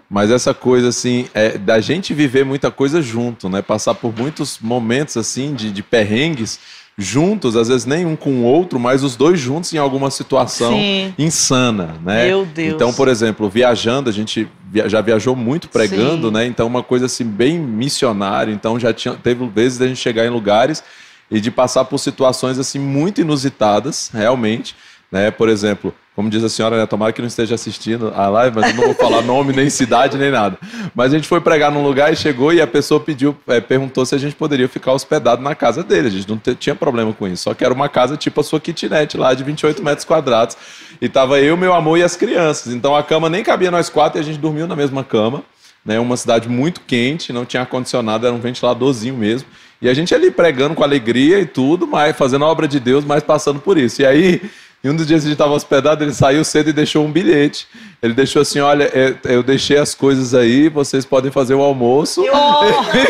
mas 0.09 0.29
essa 0.29 0.53
coisa, 0.53 0.89
assim, 0.89 1.29
é 1.33 1.57
da 1.57 1.79
gente 1.79 2.13
viver 2.13 2.43
muita 2.43 2.69
coisa 2.69 3.01
junto, 3.01 3.47
né? 3.47 3.61
Passar 3.61 3.93
por 3.93 4.13
muitos 4.13 4.56
momentos, 4.61 5.17
assim, 5.17 5.53
de, 5.53 5.71
de 5.71 5.83
perrengues 5.83 6.59
juntos, 6.97 7.55
às 7.55 7.67
vezes 7.67 7.85
nem 7.85 8.05
um 8.07 8.15
com 8.15 8.31
o 8.41 8.43
outro, 8.43 8.79
mas 8.79 9.03
os 9.03 9.15
dois 9.15 9.39
juntos 9.39 9.71
em 9.71 9.77
alguma 9.77 10.09
situação 10.09 10.71
Sim. 10.73 11.13
insana, 11.17 11.95
né? 12.03 12.25
Meu 12.27 12.43
Deus. 12.43 12.73
Então, 12.73 12.91
por 12.91 13.07
exemplo, 13.07 13.47
viajando, 13.47 14.09
a 14.09 14.13
gente 14.13 14.47
via- 14.71 14.89
já 14.89 14.99
viajou 14.99 15.35
muito 15.35 15.69
pregando, 15.69 16.27
Sim. 16.29 16.33
né? 16.33 16.47
Então, 16.47 16.65
uma 16.65 16.81
coisa 16.81 17.05
assim 17.05 17.23
bem 17.23 17.59
missionária. 17.59 18.51
Então, 18.51 18.79
já 18.79 18.91
tinha, 18.91 19.13
teve 19.13 19.45
vezes 19.47 19.77
da 19.77 19.87
gente 19.87 19.99
chegar 19.99 20.25
em 20.25 20.29
lugares 20.29 20.83
e 21.29 21.39
de 21.39 21.51
passar 21.51 21.85
por 21.85 21.99
situações 21.99 22.57
assim 22.57 22.79
muito 22.79 23.21
inusitadas, 23.21 24.09
realmente, 24.11 24.75
né? 25.11 25.29
Por 25.29 25.49
exemplo, 25.49 25.93
como 26.17 26.31
diz 26.31 26.43
a 26.43 26.49
senhora, 26.49 26.75
né? 26.75 26.87
tomara 26.87 27.13
que 27.13 27.21
não 27.21 27.27
esteja 27.27 27.53
assistindo 27.53 28.11
a 28.15 28.27
live, 28.27 28.55
mas 28.55 28.71
eu 28.71 28.75
não 28.75 28.85
vou 28.85 28.95
falar 28.95 29.21
nome, 29.21 29.53
nem 29.53 29.69
cidade, 29.69 30.17
nem 30.17 30.31
nada. 30.31 30.57
Mas 30.95 31.13
a 31.13 31.15
gente 31.15 31.27
foi 31.27 31.39
pregar 31.39 31.71
num 31.71 31.83
lugar 31.83 32.11
e 32.11 32.15
chegou 32.15 32.51
e 32.51 32.59
a 32.59 32.65
pessoa 32.65 32.99
pediu, 32.99 33.37
eh, 33.47 33.61
perguntou 33.61 34.03
se 34.03 34.15
a 34.15 34.17
gente 34.17 34.35
poderia 34.35 34.67
ficar 34.67 34.93
hospedado 34.93 35.43
na 35.43 35.53
casa 35.53 35.83
dele. 35.83 36.07
A 36.07 36.09
gente 36.09 36.27
não 36.27 36.41
tinha 36.55 36.73
problema 36.73 37.13
com 37.13 37.27
isso. 37.27 37.43
Só 37.43 37.53
que 37.53 37.63
era 37.63 37.71
uma 37.71 37.87
casa 37.87 38.17
tipo 38.17 38.41
a 38.41 38.43
sua 38.43 38.59
kitnet 38.59 39.15
lá, 39.15 39.35
de 39.35 39.43
28 39.43 39.83
metros 39.83 40.05
quadrados. 40.05 40.57
E 40.99 41.07
tava 41.07 41.39
eu, 41.39 41.55
meu 41.55 41.71
amor 41.71 41.99
e 41.99 42.03
as 42.03 42.15
crianças. 42.15 42.73
Então 42.73 42.95
a 42.95 43.03
cama 43.03 43.29
nem 43.29 43.43
cabia 43.43 43.69
nós 43.69 43.87
quatro 43.87 44.19
e 44.19 44.21
a 44.21 44.23
gente 44.23 44.39
dormiu 44.39 44.65
na 44.65 44.75
mesma 44.75 45.03
cama 45.03 45.43
né? 45.87 45.97
Uma 46.01 46.17
cidade 46.17 46.49
muito 46.49 46.81
quente, 46.81 47.31
não 47.31 47.45
tinha 47.45 47.61
ar-condicionado, 47.61 48.27
era 48.27 48.35
um 48.35 48.39
ventiladorzinho 48.39 49.15
mesmo. 49.15 49.47
E 49.81 49.87
a 49.87 49.93
gente 49.93 50.13
ali 50.13 50.29
pregando 50.29 50.75
com 50.75 50.83
alegria 50.83 51.39
e 51.39 51.45
tudo, 51.45 51.87
mas 51.87 52.15
fazendo 52.17 52.43
a 52.43 52.47
obra 52.49 52.67
de 52.67 52.77
Deus, 52.77 53.05
mas 53.05 53.23
passando 53.23 53.61
por 53.61 53.77
isso. 53.77 54.01
E 54.01 54.05
aí, 54.05 54.41
em 54.87 54.89
um 54.89 54.95
dos 54.95 55.05
dias 55.05 55.23
gente 55.23 55.33
estava 55.33 55.53
hospedado, 55.53 56.01
ele 56.01 56.13
saiu 56.13 56.45
cedo 56.45 56.69
e 56.69 56.73
deixou 56.73 57.05
um 57.05 57.11
bilhete. 57.11 57.67
Ele 58.01 58.13
deixou 58.13 58.41
assim: 58.41 58.59
olha, 58.59 58.83
é, 58.83 59.15
eu 59.25 59.41
deixei 59.41 59.77
as 59.77 59.95
coisas 59.95 60.33
aí, 60.35 60.69
vocês 60.69 61.05
podem 61.05 61.31
fazer 61.31 61.55
o 61.55 61.61
almoço. 61.61 62.23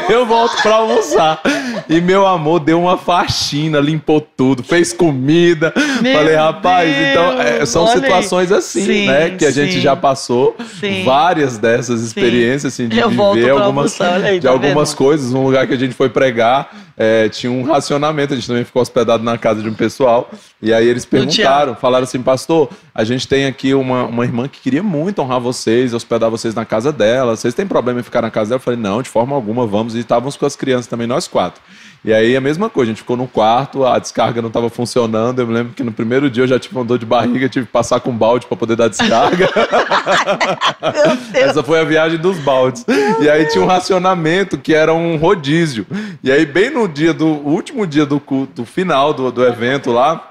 Eu 0.10 0.26
volto 0.26 0.56
para 0.64 0.76
almoçar. 0.76 1.42
E 1.90 2.00
meu 2.00 2.26
amor 2.26 2.60
deu 2.60 2.80
uma 2.80 2.98
faxina, 2.98 3.80
limpou 3.80 4.22
tudo, 4.22 4.64
fez 4.64 4.94
comida. 4.94 5.74
Meu 6.02 6.14
Falei, 6.14 6.36
rapaz, 6.36 6.90
então 6.90 7.42
é, 7.42 7.66
são 7.66 7.86
Deus, 7.86 7.96
situações 7.96 8.52
assim, 8.52 8.86
Sim, 8.86 9.08
né? 9.08 9.30
Que 9.32 9.46
a 9.46 9.52
gente 9.52 9.74
sim. 9.74 9.82
já 9.82 9.96
passou 9.96 10.56
Sim. 10.80 11.04
várias 11.04 11.58
dessas 11.58 12.02
experiências 12.02 12.74
assim, 12.74 12.88
de 12.88 12.98
Eu 12.98 13.10
viver 13.10 13.50
algumas, 13.50 14.00
aí, 14.00 14.40
de 14.40 14.48
tá 14.48 14.52
algumas 14.52 14.90
vendo? 14.90 14.98
coisas. 14.98 15.34
Um 15.34 15.44
lugar 15.44 15.68
que 15.68 15.74
a 15.74 15.78
gente 15.78 15.94
foi 15.94 16.10
pregar 16.10 16.70
é, 16.98 17.30
tinha 17.30 17.52
um 17.52 17.62
racionamento, 17.62 18.34
a 18.34 18.36
gente 18.36 18.48
também 18.48 18.64
ficou 18.64 18.82
hospedado 18.82 19.24
na 19.24 19.38
casa 19.38 19.62
de 19.62 19.70
um 19.70 19.74
pessoal. 19.74 20.32
E 20.60 20.74
aí 20.74 20.88
eles 20.88 21.06
perguntaram, 21.06 21.76
falaram 21.76 22.06
assim, 22.06 22.22
pastor, 22.22 22.70
a 22.94 23.04
gente 23.04 23.28
tem 23.28 23.46
aqui 23.46 23.76
uma, 23.76 24.06
uma 24.06 24.24
irmã 24.26 24.48
que 24.48 24.60
queria 24.60 24.77
muito 24.82 25.22
honrar 25.22 25.40
vocês, 25.40 25.94
hospedar 25.94 26.30
vocês 26.30 26.54
na 26.54 26.66
casa 26.66 26.92
dela. 26.92 27.36
Vocês 27.36 27.54
têm 27.54 27.68
problema 27.68 28.00
em 28.00 28.04
ficar 28.04 28.22
na 28.22 28.32
casa 28.32 28.50
dela? 28.50 28.60
Eu 28.60 28.64
falei, 28.64 28.80
não, 28.80 29.02
de 29.02 29.10
forma 29.10 29.36
alguma, 29.36 29.66
vamos. 29.66 29.96
E 29.96 30.00
estávamos 30.00 30.36
com 30.36 30.46
as 30.46 30.56
crianças 30.56 30.88
também, 30.88 31.08
nós 31.08 31.28
quatro. 31.28 31.62
E 32.06 32.14
aí 32.14 32.38
a 32.38 32.42
mesma 32.42 32.70
coisa, 32.70 32.92
a 32.92 32.94
gente 32.94 33.02
ficou 33.02 33.18
no 33.18 33.28
quarto, 33.28 33.86
a 33.86 34.00
descarga 34.00 34.42
não 34.42 34.48
estava 34.48 34.70
funcionando. 34.70 35.40
Eu 35.40 35.48
me 35.48 35.54
lembro 35.54 35.74
que 35.74 35.84
no 35.84 35.92
primeiro 35.92 36.30
dia 36.30 36.44
eu 36.44 36.48
já 36.48 36.60
tive 36.60 36.76
uma 36.76 36.86
dor 36.86 36.98
de 36.98 37.06
barriga, 37.06 37.50
tive 37.50 37.66
que 37.66 37.72
passar 37.72 38.00
com 38.00 38.12
um 38.12 38.18
balde 38.18 38.46
para 38.46 38.56
poder 38.56 38.76
dar 38.76 38.88
descarga. 38.88 39.50
Essa 41.34 41.64
foi 41.64 41.80
a 41.80 41.84
viagem 41.84 42.18
dos 42.18 42.38
baldes. 42.38 42.86
E 43.20 43.30
aí 43.30 43.46
tinha 43.48 43.64
um 43.64 43.68
racionamento 43.68 44.58
que 44.58 44.74
era 44.74 44.94
um 44.94 45.18
rodízio. 45.18 45.86
E 46.24 46.32
aí, 46.32 46.46
bem 46.46 46.70
no 46.70 46.88
dia 46.88 47.14
do 47.14 47.28
último 47.28 47.86
dia 47.86 48.06
do 48.06 48.20
culto, 48.20 48.64
final 48.64 49.14
do, 49.14 49.32
do 49.32 49.46
evento 49.46 49.92
lá. 49.92 50.27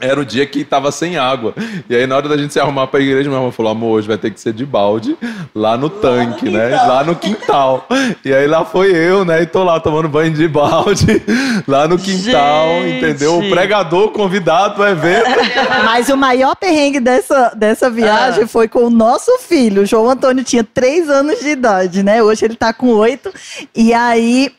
Era 0.00 0.20
o 0.20 0.24
dia 0.24 0.46
que 0.46 0.64
tava 0.64 0.92
sem 0.92 1.16
água. 1.18 1.54
E 1.88 1.94
aí, 1.96 2.06
na 2.06 2.16
hora 2.16 2.28
da 2.28 2.36
gente 2.36 2.52
se 2.52 2.60
arrumar 2.60 2.86
pra 2.86 3.00
igreja, 3.00 3.28
minha 3.28 3.40
irmã 3.40 3.50
falou: 3.50 3.72
amor, 3.72 3.98
hoje 3.98 4.06
vai 4.08 4.16
ter 4.18 4.30
que 4.30 4.40
ser 4.40 4.52
de 4.52 4.64
balde 4.64 5.16
lá 5.54 5.76
no 5.76 5.90
tanque, 5.90 6.48
né? 6.50 6.68
Lá 6.68 7.02
no 7.04 7.16
quintal. 7.16 7.86
E 8.24 8.32
aí 8.32 8.46
lá 8.46 8.64
foi 8.64 8.90
eu, 8.94 9.24
né? 9.24 9.42
E 9.42 9.46
tô 9.46 9.64
lá 9.64 9.80
tomando 9.80 10.08
banho 10.08 10.32
de 10.32 10.46
balde, 10.46 11.22
lá 11.66 11.88
no 11.88 11.98
quintal, 11.98 12.68
Gente. 12.82 12.96
entendeu? 13.04 13.38
O 13.38 13.50
pregador 13.50 14.10
convidado 14.10 14.74
pro 14.74 14.86
evento. 14.86 15.24
Mas 15.84 16.08
o 16.08 16.16
maior 16.16 16.54
perrengue 16.56 17.00
dessa, 17.00 17.52
dessa 17.56 17.90
viagem 17.90 18.44
Ah. 18.44 18.48
foi 18.48 18.68
com 18.68 18.84
o 18.84 18.90
nosso 18.90 19.36
filho. 19.38 19.82
O 19.82 19.86
João 19.86 20.08
Antônio 20.10 20.44
tinha 20.44 20.62
três 20.64 21.08
anos 21.08 21.40
de 21.40 21.48
idade, 21.48 22.02
né? 22.02 22.22
Hoje 22.22 22.44
ele 22.44 22.54
tá 22.56 22.72
com 22.72 22.88
oito. 22.88 23.32
E 23.74 23.92
aí 23.92 24.52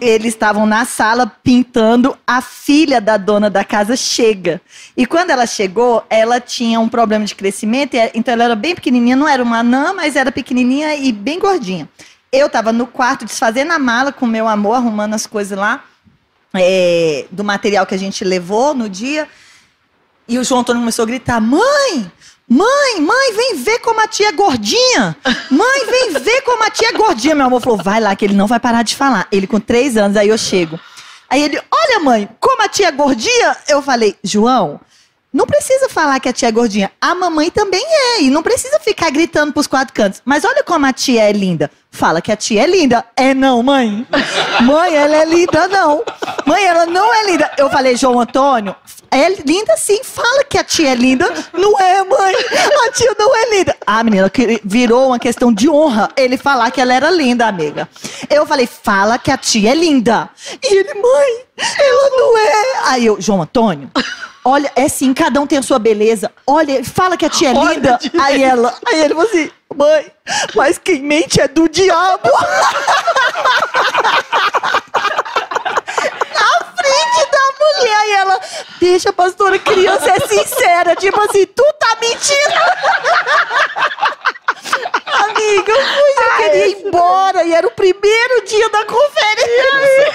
eles 0.00 0.32
estavam 0.34 0.66
na 0.66 0.84
sala 0.84 1.26
pintando. 1.42 2.16
A 2.26 2.40
filha 2.40 3.00
da 3.00 3.16
dona 3.16 3.50
da 3.50 3.64
casa 3.64 3.96
chega. 3.96 4.60
E 4.96 5.04
quando 5.06 5.30
ela 5.30 5.46
chegou, 5.46 6.04
ela 6.08 6.40
tinha 6.40 6.80
um 6.80 6.88
problema 6.88 7.24
de 7.24 7.34
crescimento. 7.34 7.94
e- 7.94 8.10
Então 8.14 8.32
ela 8.34 8.44
era 8.44 8.56
bem 8.56 8.74
pequenininha, 8.74 9.16
não 9.16 9.28
era 9.28 9.42
uma 9.42 9.58
anã, 9.58 9.92
mas 9.92 10.16
era 10.16 10.32
pequenininha 10.32 10.96
e 10.96 11.12
bem 11.12 11.38
gordinha. 11.38 11.88
Eu 12.32 12.48
tava 12.48 12.72
no 12.72 12.86
quarto 12.86 13.24
desfazendo 13.24 13.72
a 13.72 13.78
mala 13.78 14.12
com 14.12 14.26
meu 14.26 14.46
amor, 14.48 14.74
arrumando 14.76 15.14
as 15.14 15.26
coisas 15.26 15.58
lá. 15.58 15.84
é, 16.54 17.26
do 17.30 17.44
material 17.44 17.86
que 17.86 17.94
a 17.94 17.98
gente 17.98 18.24
levou 18.24 18.74
no 18.74 18.88
dia. 18.88 19.28
E 20.26 20.36
o 20.38 20.42
João 20.44 20.60
Antônio 20.62 20.80
começou 20.82 21.04
a 21.04 21.06
gritar: 21.06 21.40
Mãe! 21.40 22.10
Mãe, 22.52 23.00
mãe, 23.00 23.32
vem 23.32 23.54
ver 23.58 23.78
como 23.78 24.00
a 24.00 24.08
tia 24.08 24.30
é 24.30 24.32
gordinha! 24.32 25.16
Mãe, 25.48 25.86
vem 25.86 26.20
ver 26.20 26.42
como 26.42 26.64
a 26.64 26.68
tia 26.68 26.88
é 26.88 26.92
gordinha! 26.92 27.32
Meu 27.32 27.46
amor 27.46 27.60
falou: 27.60 27.80
vai 27.80 28.00
lá, 28.00 28.16
que 28.16 28.24
ele 28.24 28.34
não 28.34 28.48
vai 28.48 28.58
parar 28.58 28.82
de 28.82 28.96
falar. 28.96 29.28
Ele 29.30 29.46
com 29.46 29.60
três 29.60 29.96
anos, 29.96 30.16
aí 30.16 30.30
eu 30.30 30.36
chego. 30.36 30.76
Aí 31.28 31.40
ele: 31.40 31.62
Olha, 31.70 32.00
mãe, 32.00 32.28
como 32.40 32.60
a 32.60 32.68
tia 32.68 32.88
é 32.88 32.90
gordinha? 32.90 33.56
Eu 33.68 33.80
falei: 33.80 34.16
João, 34.24 34.80
não 35.32 35.46
precisa 35.46 35.88
falar 35.88 36.18
que 36.18 36.28
a 36.28 36.32
tia 36.32 36.48
é 36.48 36.52
gordinha. 36.52 36.90
A 37.00 37.14
mamãe 37.14 37.50
também 37.50 37.84
é. 37.86 38.22
E 38.22 38.30
não 38.30 38.42
precisa 38.42 38.80
ficar 38.80 39.10
gritando 39.10 39.52
pros 39.52 39.68
quatro 39.68 39.94
cantos. 39.94 40.20
Mas 40.24 40.44
olha 40.44 40.64
como 40.64 40.84
a 40.86 40.92
tia 40.92 41.22
é 41.22 41.32
linda. 41.32 41.70
Fala 41.90 42.20
que 42.22 42.30
a 42.32 42.36
tia 42.36 42.62
é 42.62 42.66
linda. 42.66 43.04
É 43.16 43.34
não, 43.34 43.62
mãe. 43.62 44.06
Mãe, 44.62 44.94
ela 44.94 45.16
é 45.16 45.24
linda, 45.24 45.68
não. 45.68 46.02
Mãe, 46.46 46.64
ela 46.64 46.86
não 46.86 47.12
é 47.12 47.24
linda. 47.26 47.50
Eu 47.58 47.68
falei, 47.68 47.96
João 47.96 48.20
Antônio, 48.20 48.74
é 49.10 49.28
linda 49.44 49.76
sim. 49.76 50.00
Fala 50.04 50.44
que 50.44 50.56
a 50.56 50.64
tia 50.64 50.90
é 50.92 50.94
linda. 50.94 51.30
Não 51.52 51.78
é, 51.78 52.02
mãe. 52.04 52.34
A 52.86 52.92
tia 52.92 53.14
não 53.18 53.36
é 53.36 53.50
linda. 53.50 53.76
Ah, 53.86 54.02
menina, 54.04 54.30
que 54.30 54.60
virou 54.64 55.08
uma 55.08 55.18
questão 55.18 55.52
de 55.52 55.68
honra 55.68 56.08
ele 56.16 56.38
falar 56.38 56.70
que 56.70 56.80
ela 56.80 56.94
era 56.94 57.10
linda, 57.10 57.46
amiga. 57.46 57.88
Eu 58.30 58.46
falei, 58.46 58.66
fala 58.66 59.18
que 59.18 59.30
a 59.30 59.36
tia 59.36 59.72
é 59.72 59.74
linda. 59.74 60.30
E 60.62 60.74
ele, 60.74 60.94
mãe, 60.94 61.44
ela 61.78 62.10
não 62.10 62.38
é. 62.38 62.52
Aí 62.86 63.06
eu, 63.06 63.20
João 63.20 63.42
Antônio, 63.42 63.90
olha, 64.44 64.70
é 64.76 64.88
sim, 64.88 65.12
cada 65.12 65.40
um 65.40 65.46
tem 65.46 65.58
a 65.58 65.62
sua 65.62 65.78
beleza. 65.78 66.30
Olha, 66.46 66.82
fala 66.84 67.16
que 67.16 67.26
a 67.26 67.30
tia 67.30 67.50
é 67.50 67.54
Olha 67.54 67.74
linda. 67.74 67.98
direito. 68.00 68.22
Aí 68.24 68.42
ela, 68.42 68.74
aí 68.86 69.00
ele 69.00 69.14
falou 69.14 69.28
assim, 69.28 69.50
mãe, 69.74 70.12
mas 70.54 70.78
quem 70.78 71.02
mente 71.02 71.40
é 71.40 71.48
do 71.48 71.68
diabo. 71.68 72.30
Na 76.34 76.64
frente 76.76 77.30
da 77.30 77.50
ela, 78.16 78.40
deixa, 78.80 79.12
pastora, 79.12 79.58
criança 79.58 80.10
é 80.10 80.20
sincera. 80.26 80.94
Tipo 80.96 81.20
assim, 81.20 81.46
tu 81.46 81.64
tá 81.78 81.96
mentindo. 82.00 82.54
Amiga, 85.06 85.72
eu 85.72 85.82
fui, 85.86 86.10
eu 86.16 86.36
queria 86.36 86.66
ir 86.68 86.86
embora. 86.86 87.44
E 87.44 87.52
era 87.52 87.66
o 87.66 87.70
primeiro 87.70 88.44
dia 88.46 88.68
da 88.70 88.84
conferência. 88.84 90.10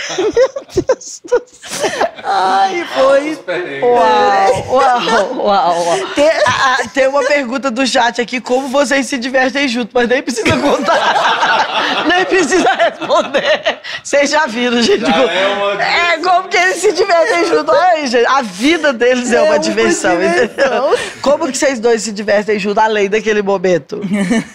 Ai, 2.24 2.86
foi. 2.94 3.38
Uau, 3.82 4.66
uau, 4.70 5.36
uau, 5.38 5.86
uau. 5.86 6.08
Tem, 6.16 6.30
ah, 6.30 6.78
ah, 6.80 6.88
tem 6.94 7.08
uma 7.08 7.24
pergunta 7.24 7.70
do 7.70 7.86
chat 7.86 8.22
aqui, 8.22 8.40
como 8.42 8.68
vocês 8.70 9.06
se 9.08 9.18
divertem 9.18 9.68
juntos, 9.68 9.92
mas 9.94 10.08
nem 10.08 10.22
precisa 10.24 10.58
contar. 10.58 12.06
nem 12.08 12.26
precisa 12.26 12.70
responder. 12.74 13.80
Vocês 14.04 14.30
já 14.30 14.46
viram, 14.48 14.82
gente. 14.82 15.02
Já 15.06 15.12
como- 15.14 15.30
é 15.30 15.48
uma 15.48 15.84
É, 15.84 16.18
como 16.20 16.48
que 16.48 16.58
eles 16.58 16.78
se 16.78 16.92
divertem 16.94 17.46
juntos. 17.46 17.76
Ai, 17.76 18.08
gente, 18.08 18.26
a 18.28 18.42
vida 18.42 18.94
deles 18.94 19.32
é, 19.32 19.36
É 19.38 19.42
uma 19.42 19.52
uma 19.52 19.60
diversão, 19.60 20.12
diversão. 20.12 20.44
entendeu? 20.46 21.00
Como 21.22 21.52
que 21.52 21.58
vocês 21.58 21.80
dois 21.80 22.02
se 22.02 22.12
divertem 22.12 22.58
juntos, 22.60 22.84
além 22.84 23.10
daquele 23.10 23.42
momento? 23.42 24.00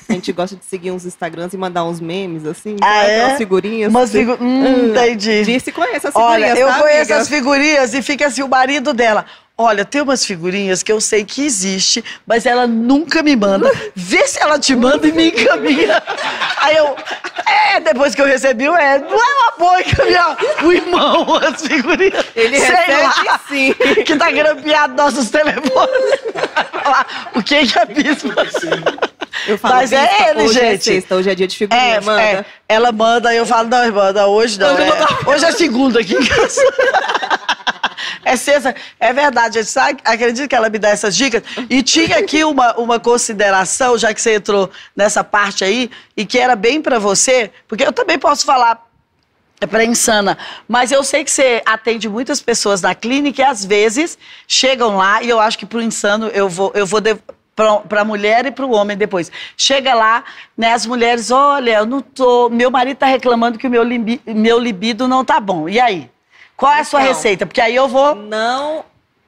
A 0.08 0.12
gente 0.12 0.32
gosta 0.32 0.56
de 0.56 0.64
seguir 0.64 0.90
uns 0.90 1.04
Instagrams 1.04 1.52
e 1.52 1.56
mandar 1.56 1.84
uns 1.84 2.00
memes, 2.00 2.44
assim. 2.44 2.76
Ah, 2.82 3.04
é? 3.04 3.26
Umas 3.26 3.38
figurinhas. 3.38 3.90
Umas 3.90 4.10
figu... 4.10 4.36
Hum, 4.40 4.90
entendi. 4.90 5.44
Disse 5.44 5.72
conhece 5.72 6.06
as 6.06 6.14
figurinhas, 6.14 6.52
Olha, 6.52 6.58
eu 6.58 6.66
tá, 6.68 6.78
conheço 6.80 7.00
amiga? 7.00 7.16
as 7.18 7.28
figurinhas 7.28 7.94
e 7.94 8.02
fica 8.02 8.26
assim 8.26 8.42
o 8.42 8.48
marido 8.48 8.92
dela. 8.92 9.26
Olha, 9.62 9.84
tem 9.84 10.00
umas 10.00 10.24
figurinhas 10.24 10.82
que 10.82 10.90
eu 10.90 11.02
sei 11.02 11.22
que 11.22 11.44
existe, 11.44 12.02
mas 12.26 12.46
ela 12.46 12.66
nunca 12.66 13.22
me 13.22 13.36
manda. 13.36 13.70
Vê 13.94 14.26
se 14.26 14.40
ela 14.42 14.58
te 14.58 14.74
manda 14.74 15.06
e 15.06 15.12
me 15.12 15.28
encaminha. 15.28 16.02
Aí 16.62 16.76
eu, 16.76 16.96
é, 17.46 17.78
depois 17.80 18.14
que 18.14 18.22
eu 18.22 18.26
recebi, 18.26 18.64
é, 18.64 18.98
não 18.98 19.20
é 19.22 19.34
uma 19.34 19.52
boa 19.58 19.80
encaminhar 19.82 20.34
o 20.64 20.72
irmão 20.72 21.34
as 21.34 21.60
figurinhas. 21.60 22.24
Ele 22.34 22.58
sei 22.58 22.70
recebe 22.74 23.02
lá, 23.26 23.40
sim. 23.46 23.74
que 24.02 24.16
tá 24.16 24.30
grampeado 24.30 24.94
nossos 24.94 25.28
telefones. 25.28 26.20
O 27.34 27.42
que 27.42 27.66
que 27.66 27.78
é 27.78 27.84
bispo? 27.84 28.30
Eu 29.46 29.58
falo, 29.58 29.74
Mas 29.74 29.92
é 29.92 30.06
"Bispa, 30.06 30.30
ele, 30.30 30.42
hoje 30.42 30.58
é 30.60 30.70
gente." 30.72 30.84
sexta, 30.84 31.14
hoje 31.16 31.30
é 31.30 31.34
dia 31.34 31.46
de 31.46 31.56
figurinha, 31.56 31.94
É, 31.96 32.00
manda. 32.00 32.22
é, 32.22 32.44
ela 32.68 32.92
manda, 32.92 33.34
eu 33.34 33.46
falo, 33.46 33.68
não, 33.68 33.84
irmã, 33.84 34.12
não, 34.12 34.28
hoje 34.30 34.58
não. 34.58 34.72
Hoje 34.74 34.82
é, 34.82 35.30
hoje 35.30 35.44
é 35.44 35.52
segunda 35.52 36.00
aqui 36.00 36.14
em 36.14 36.24
casa. 36.24 36.60
É 38.24 38.36
sexta, 38.36 38.74
é 38.98 39.12
verdade, 39.12 39.64
sabe, 39.64 40.00
acredito 40.04 40.48
que 40.48 40.54
ela 40.54 40.68
me 40.68 40.78
dá 40.78 40.90
essas 40.90 41.16
dicas. 41.16 41.42
E 41.68 41.82
tinha 41.82 42.18
aqui 42.18 42.44
uma, 42.44 42.74
uma 42.78 43.00
consideração, 43.00 43.96
já 43.96 44.12
que 44.12 44.20
você 44.20 44.34
entrou 44.34 44.70
nessa 44.94 45.24
parte 45.24 45.64
aí, 45.64 45.90
e 46.16 46.26
que 46.26 46.38
era 46.38 46.54
bem 46.54 46.82
pra 46.82 46.98
você, 46.98 47.50
porque 47.66 47.84
eu 47.84 47.92
também 47.92 48.18
posso 48.18 48.44
falar 48.44 48.86
é 49.62 49.66
para 49.66 49.84
insana. 49.84 50.38
Mas 50.66 50.90
eu 50.90 51.04
sei 51.04 51.22
que 51.22 51.30
você 51.30 51.62
atende 51.66 52.08
muitas 52.08 52.40
pessoas 52.40 52.80
na 52.80 52.94
clínica 52.94 53.42
e 53.42 53.44
às 53.44 53.62
vezes 53.64 54.16
chegam 54.48 54.96
lá, 54.96 55.22
e 55.22 55.28
eu 55.28 55.38
acho 55.38 55.58
que 55.58 55.66
pro 55.66 55.82
insano 55.82 56.28
eu 56.28 56.48
vou, 56.48 56.72
eu 56.74 56.86
vou 56.86 57.00
para 57.54 58.00
a 58.00 58.04
mulher 58.04 58.46
e 58.46 58.50
para 58.50 58.64
o 58.64 58.70
homem 58.72 58.96
depois. 58.96 59.30
Chega 59.56 59.92
lá, 59.92 60.24
né, 60.56 60.72
as 60.72 60.86
mulheres, 60.86 61.30
olha, 61.30 61.78
eu 61.78 61.86
não 61.86 62.00
tô, 62.00 62.48
meu 62.48 62.70
marido 62.70 62.96
tá 62.96 63.06
reclamando 63.06 63.58
que 63.58 63.66
o 63.66 63.70
meu, 63.70 63.82
libi- 63.82 64.20
meu 64.26 64.58
libido 64.58 65.06
não 65.06 65.24
tá 65.24 65.38
bom. 65.38 65.68
E 65.68 65.78
aí? 65.78 66.10
Qual 66.60 66.72
é 66.72 66.80
a 66.80 66.84
sua 66.84 67.00
Então. 67.00 67.12
receita? 67.14 67.46
Porque 67.46 67.60
aí 67.60 67.74
eu 67.74 67.88
vou. 67.88 68.14
Não 68.14 68.84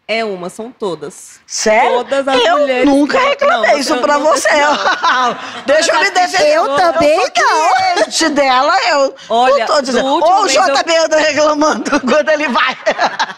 é 0.06 0.22
uma, 0.24 0.50
são 0.50 0.70
todas. 0.70 1.40
Sério? 1.46 1.90
Todas 2.04 2.28
as 2.28 2.44
eu 2.44 2.58
mulheres 2.58 2.84
nunca 2.84 3.18
reclamei 3.18 3.70
Não, 3.72 3.78
isso 3.78 3.96
pra 3.98 4.18
não- 4.18 4.24
você. 4.26 4.48
Deixa 5.66 5.92
eu 5.94 6.00
me 6.00 6.10
defender. 6.10 6.54
Eu 6.54 6.76
também 6.76 7.14
eu 7.14 7.20
sou 7.22 7.30
cliente 7.30 8.28
dela, 8.28 8.74
eu 8.90 9.14
Olha, 9.30 9.58
não 9.66 9.66
tô 9.74 9.80
dizendo. 9.82 10.06
Ou 10.06 10.20
o 10.20 10.42
mês 10.44 10.54
eu- 10.54 10.74
JB 10.74 10.96
anda 10.96 11.16
reclamando 11.16 11.90
quando 12.00 12.28
ele 12.28 12.48
vai. 12.48 12.76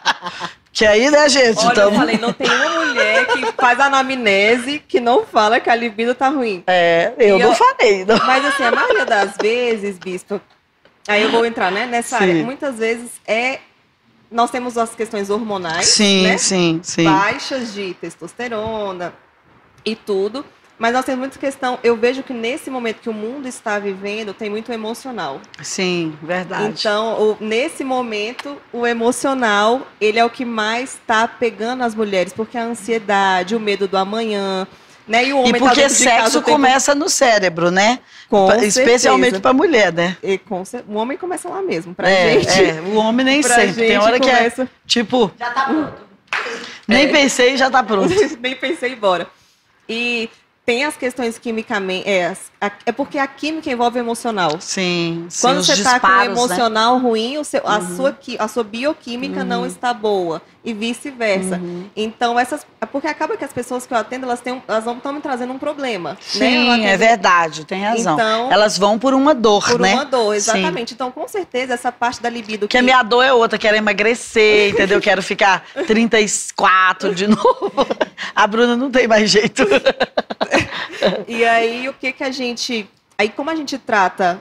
que 0.72 0.84
aí, 0.84 1.08
né, 1.10 1.28
gente? 1.28 1.58
Olha, 1.60 1.70
então, 1.72 1.84
eu 1.84 1.92
falei, 1.92 2.18
não 2.18 2.32
tem 2.32 2.50
uma 2.50 2.70
mulher 2.84 3.26
que 3.28 3.52
faz 3.52 3.78
anamnese 3.78 4.80
que 4.80 4.98
não 4.98 5.24
fala 5.24 5.60
que 5.60 5.70
a 5.70 5.74
libido 5.76 6.14
tá 6.16 6.28
ruim. 6.28 6.64
É, 6.66 7.12
eu 7.18 7.36
E 7.38 7.42
não 7.42 7.50
eu- 7.50 7.54
falei. 7.54 8.04
Não. 8.04 8.16
Mas 8.26 8.44
assim, 8.46 8.64
a 8.64 8.72
maioria 8.72 9.04
das 9.06 9.36
vezes, 9.40 9.96
bispo, 9.98 10.40
aí 11.06 11.22
eu 11.22 11.30
vou 11.30 11.46
entrar, 11.46 11.70
né, 11.70 11.86
nessa 11.86 12.18
Sim. 12.18 12.24
área. 12.24 12.42
Muitas 12.42 12.78
vezes 12.78 13.10
é. 13.26 13.60
Nós 14.34 14.50
temos 14.50 14.76
as 14.76 14.92
questões 14.92 15.30
hormonais, 15.30 15.86
Sim, 15.86 16.24
né? 16.24 16.36
sim, 16.38 16.80
sim. 16.82 17.04
baixas 17.04 17.72
de 17.72 17.94
testosterona 17.94 19.14
e 19.84 19.94
tudo. 19.94 20.44
Mas 20.76 20.92
nós 20.92 21.04
temos 21.04 21.20
muita 21.20 21.38
questão. 21.38 21.78
Eu 21.84 21.96
vejo 21.96 22.24
que 22.24 22.32
nesse 22.32 22.68
momento 22.68 22.98
que 23.00 23.08
o 23.08 23.12
mundo 23.12 23.46
está 23.46 23.78
vivendo, 23.78 24.34
tem 24.34 24.50
muito 24.50 24.72
emocional. 24.72 25.40
Sim, 25.62 26.18
verdade. 26.20 26.80
Então, 26.80 27.36
nesse 27.38 27.84
momento, 27.84 28.56
o 28.72 28.84
emocional, 28.84 29.86
ele 30.00 30.18
é 30.18 30.24
o 30.24 30.30
que 30.30 30.44
mais 30.44 30.94
está 30.94 31.28
pegando 31.28 31.84
as 31.84 31.94
mulheres, 31.94 32.32
porque 32.32 32.58
a 32.58 32.64
ansiedade, 32.64 33.54
o 33.54 33.60
medo 33.60 33.86
do 33.86 33.96
amanhã, 33.96 34.66
né? 35.06 35.24
E 35.26 35.32
o 35.32 35.38
homem 35.38 35.50
e 35.50 35.52
tá 35.52 35.58
porque 35.58 35.82
casa 35.82 35.94
sexo 35.94 36.38
o 36.38 36.42
tempo- 36.42 36.50
começa 36.52 36.94
no 36.94 37.08
cérebro, 37.08 37.70
né? 37.70 37.98
Com 38.28 38.50
Especialmente 38.54 39.38
pra 39.40 39.52
mulher, 39.52 39.92
né? 39.92 40.16
E 40.22 40.38
com 40.38 40.62
o 40.88 40.94
homem 40.94 41.16
começa 41.18 41.48
lá 41.48 41.60
mesmo, 41.62 41.94
pra 41.94 42.08
é, 42.08 42.40
gente. 42.40 42.48
é, 42.64 42.80
o 42.80 42.94
homem 42.96 43.24
nem 43.24 43.42
sempre. 43.44 43.86
Tem 43.86 43.98
hora 43.98 44.18
que 44.18 44.28
é 44.28 44.36
começa- 44.36 44.68
tipo, 44.86 45.30
Já 45.38 45.50
tá 45.50 45.64
pronto. 45.64 45.92
nem 46.88 47.04
É. 47.04 47.08
pensei 47.08 47.54
e 47.54 47.56
já 47.56 47.70
tá 47.70 47.82
pronto. 47.82 48.12
Nem 48.40 48.54
pensei 48.56 48.90
em 48.90 48.92
ir 48.92 48.96
embora. 48.96 49.26
E 49.88 50.28
tem 50.66 50.84
as 50.84 50.96
questões 50.96 51.38
quimicamente. 51.38 52.08
É, 52.08 52.32
é 52.86 52.92
porque 52.92 53.18
a 53.18 53.26
química 53.26 53.70
envolve 53.70 53.98
o 53.98 54.00
emocional. 54.00 54.56
Sim, 54.60 55.26
sim. 55.28 55.40
Quando 55.42 55.58
os 55.58 55.66
você 55.66 55.74
está 55.74 56.00
com 56.00 56.06
o 56.06 56.10
né? 56.10 56.16
Uhum. 56.16 56.24
emocional 56.24 56.98
ruim, 56.98 57.36
o 57.38 57.44
seu- 57.44 57.62
a, 57.66 57.80
sua, 57.82 58.18
a 58.38 58.48
sua 58.48 58.64
bioquímica 58.64 59.44
não 59.44 59.66
está 59.66 59.92
boa. 59.92 60.40
E 60.64 60.72
vice-versa. 60.72 61.56
Uhum. 61.56 61.84
Então, 61.94 62.40
essas. 62.40 62.66
Porque 62.90 63.06
acaba 63.06 63.36
que 63.36 63.44
as 63.44 63.52
pessoas 63.52 63.86
que 63.86 63.92
eu 63.92 63.98
atendo, 63.98 64.24
elas, 64.24 64.40
têm, 64.40 64.62
elas 64.66 64.84
não 64.86 64.96
estão 64.96 65.12
me 65.12 65.20
trazendo 65.20 65.52
um 65.52 65.58
problema. 65.58 66.10
né? 66.12 66.16
Sim, 66.22 66.70
atendo 66.70 66.86
é 66.86 66.96
verdade, 66.96 67.64
tem 67.66 67.82
razão. 67.82 68.14
Então- 68.14 68.50
Elas 68.50 68.78
vão 68.78 68.98
por 68.98 69.12
uma 69.12 69.34
dor, 69.34 69.62
Por 69.68 69.78
né? 69.80 69.92
uma 69.92 70.06
dor, 70.06 70.30
Sim. 70.32 70.36
exatamente. 70.36 70.94
Então, 70.94 71.10
com 71.10 71.28
certeza, 71.28 71.74
essa 71.74 71.92
parte 71.92 72.22
da 72.22 72.30
libido 72.30 72.66
Que 72.66 72.78
a 72.78 72.82
minha 72.82 73.02
dor 73.02 73.22
é 73.22 73.30
outra, 73.32 73.58
quero 73.58 73.76
emagrecer, 73.76 74.70
entendeu? 74.70 75.00
Quero 75.02 75.22
ficar 75.22 75.64
34 75.86 77.14
de 77.14 77.26
novo. 77.28 77.72
A 78.34 78.46
Bruna 78.46 78.74
não 78.76 78.90
tem 78.90 79.06
mais 79.06 79.30
jeito. 79.30 79.64
E 81.28 81.44
aí, 81.44 81.86
o 81.88 81.92
que 81.92 82.12
que 82.12 82.24
a 82.24 82.30
gente. 82.30 82.88
Aí, 83.18 83.28
como 83.28 83.50
a 83.50 83.54
gente 83.54 83.76
trata 83.76 84.40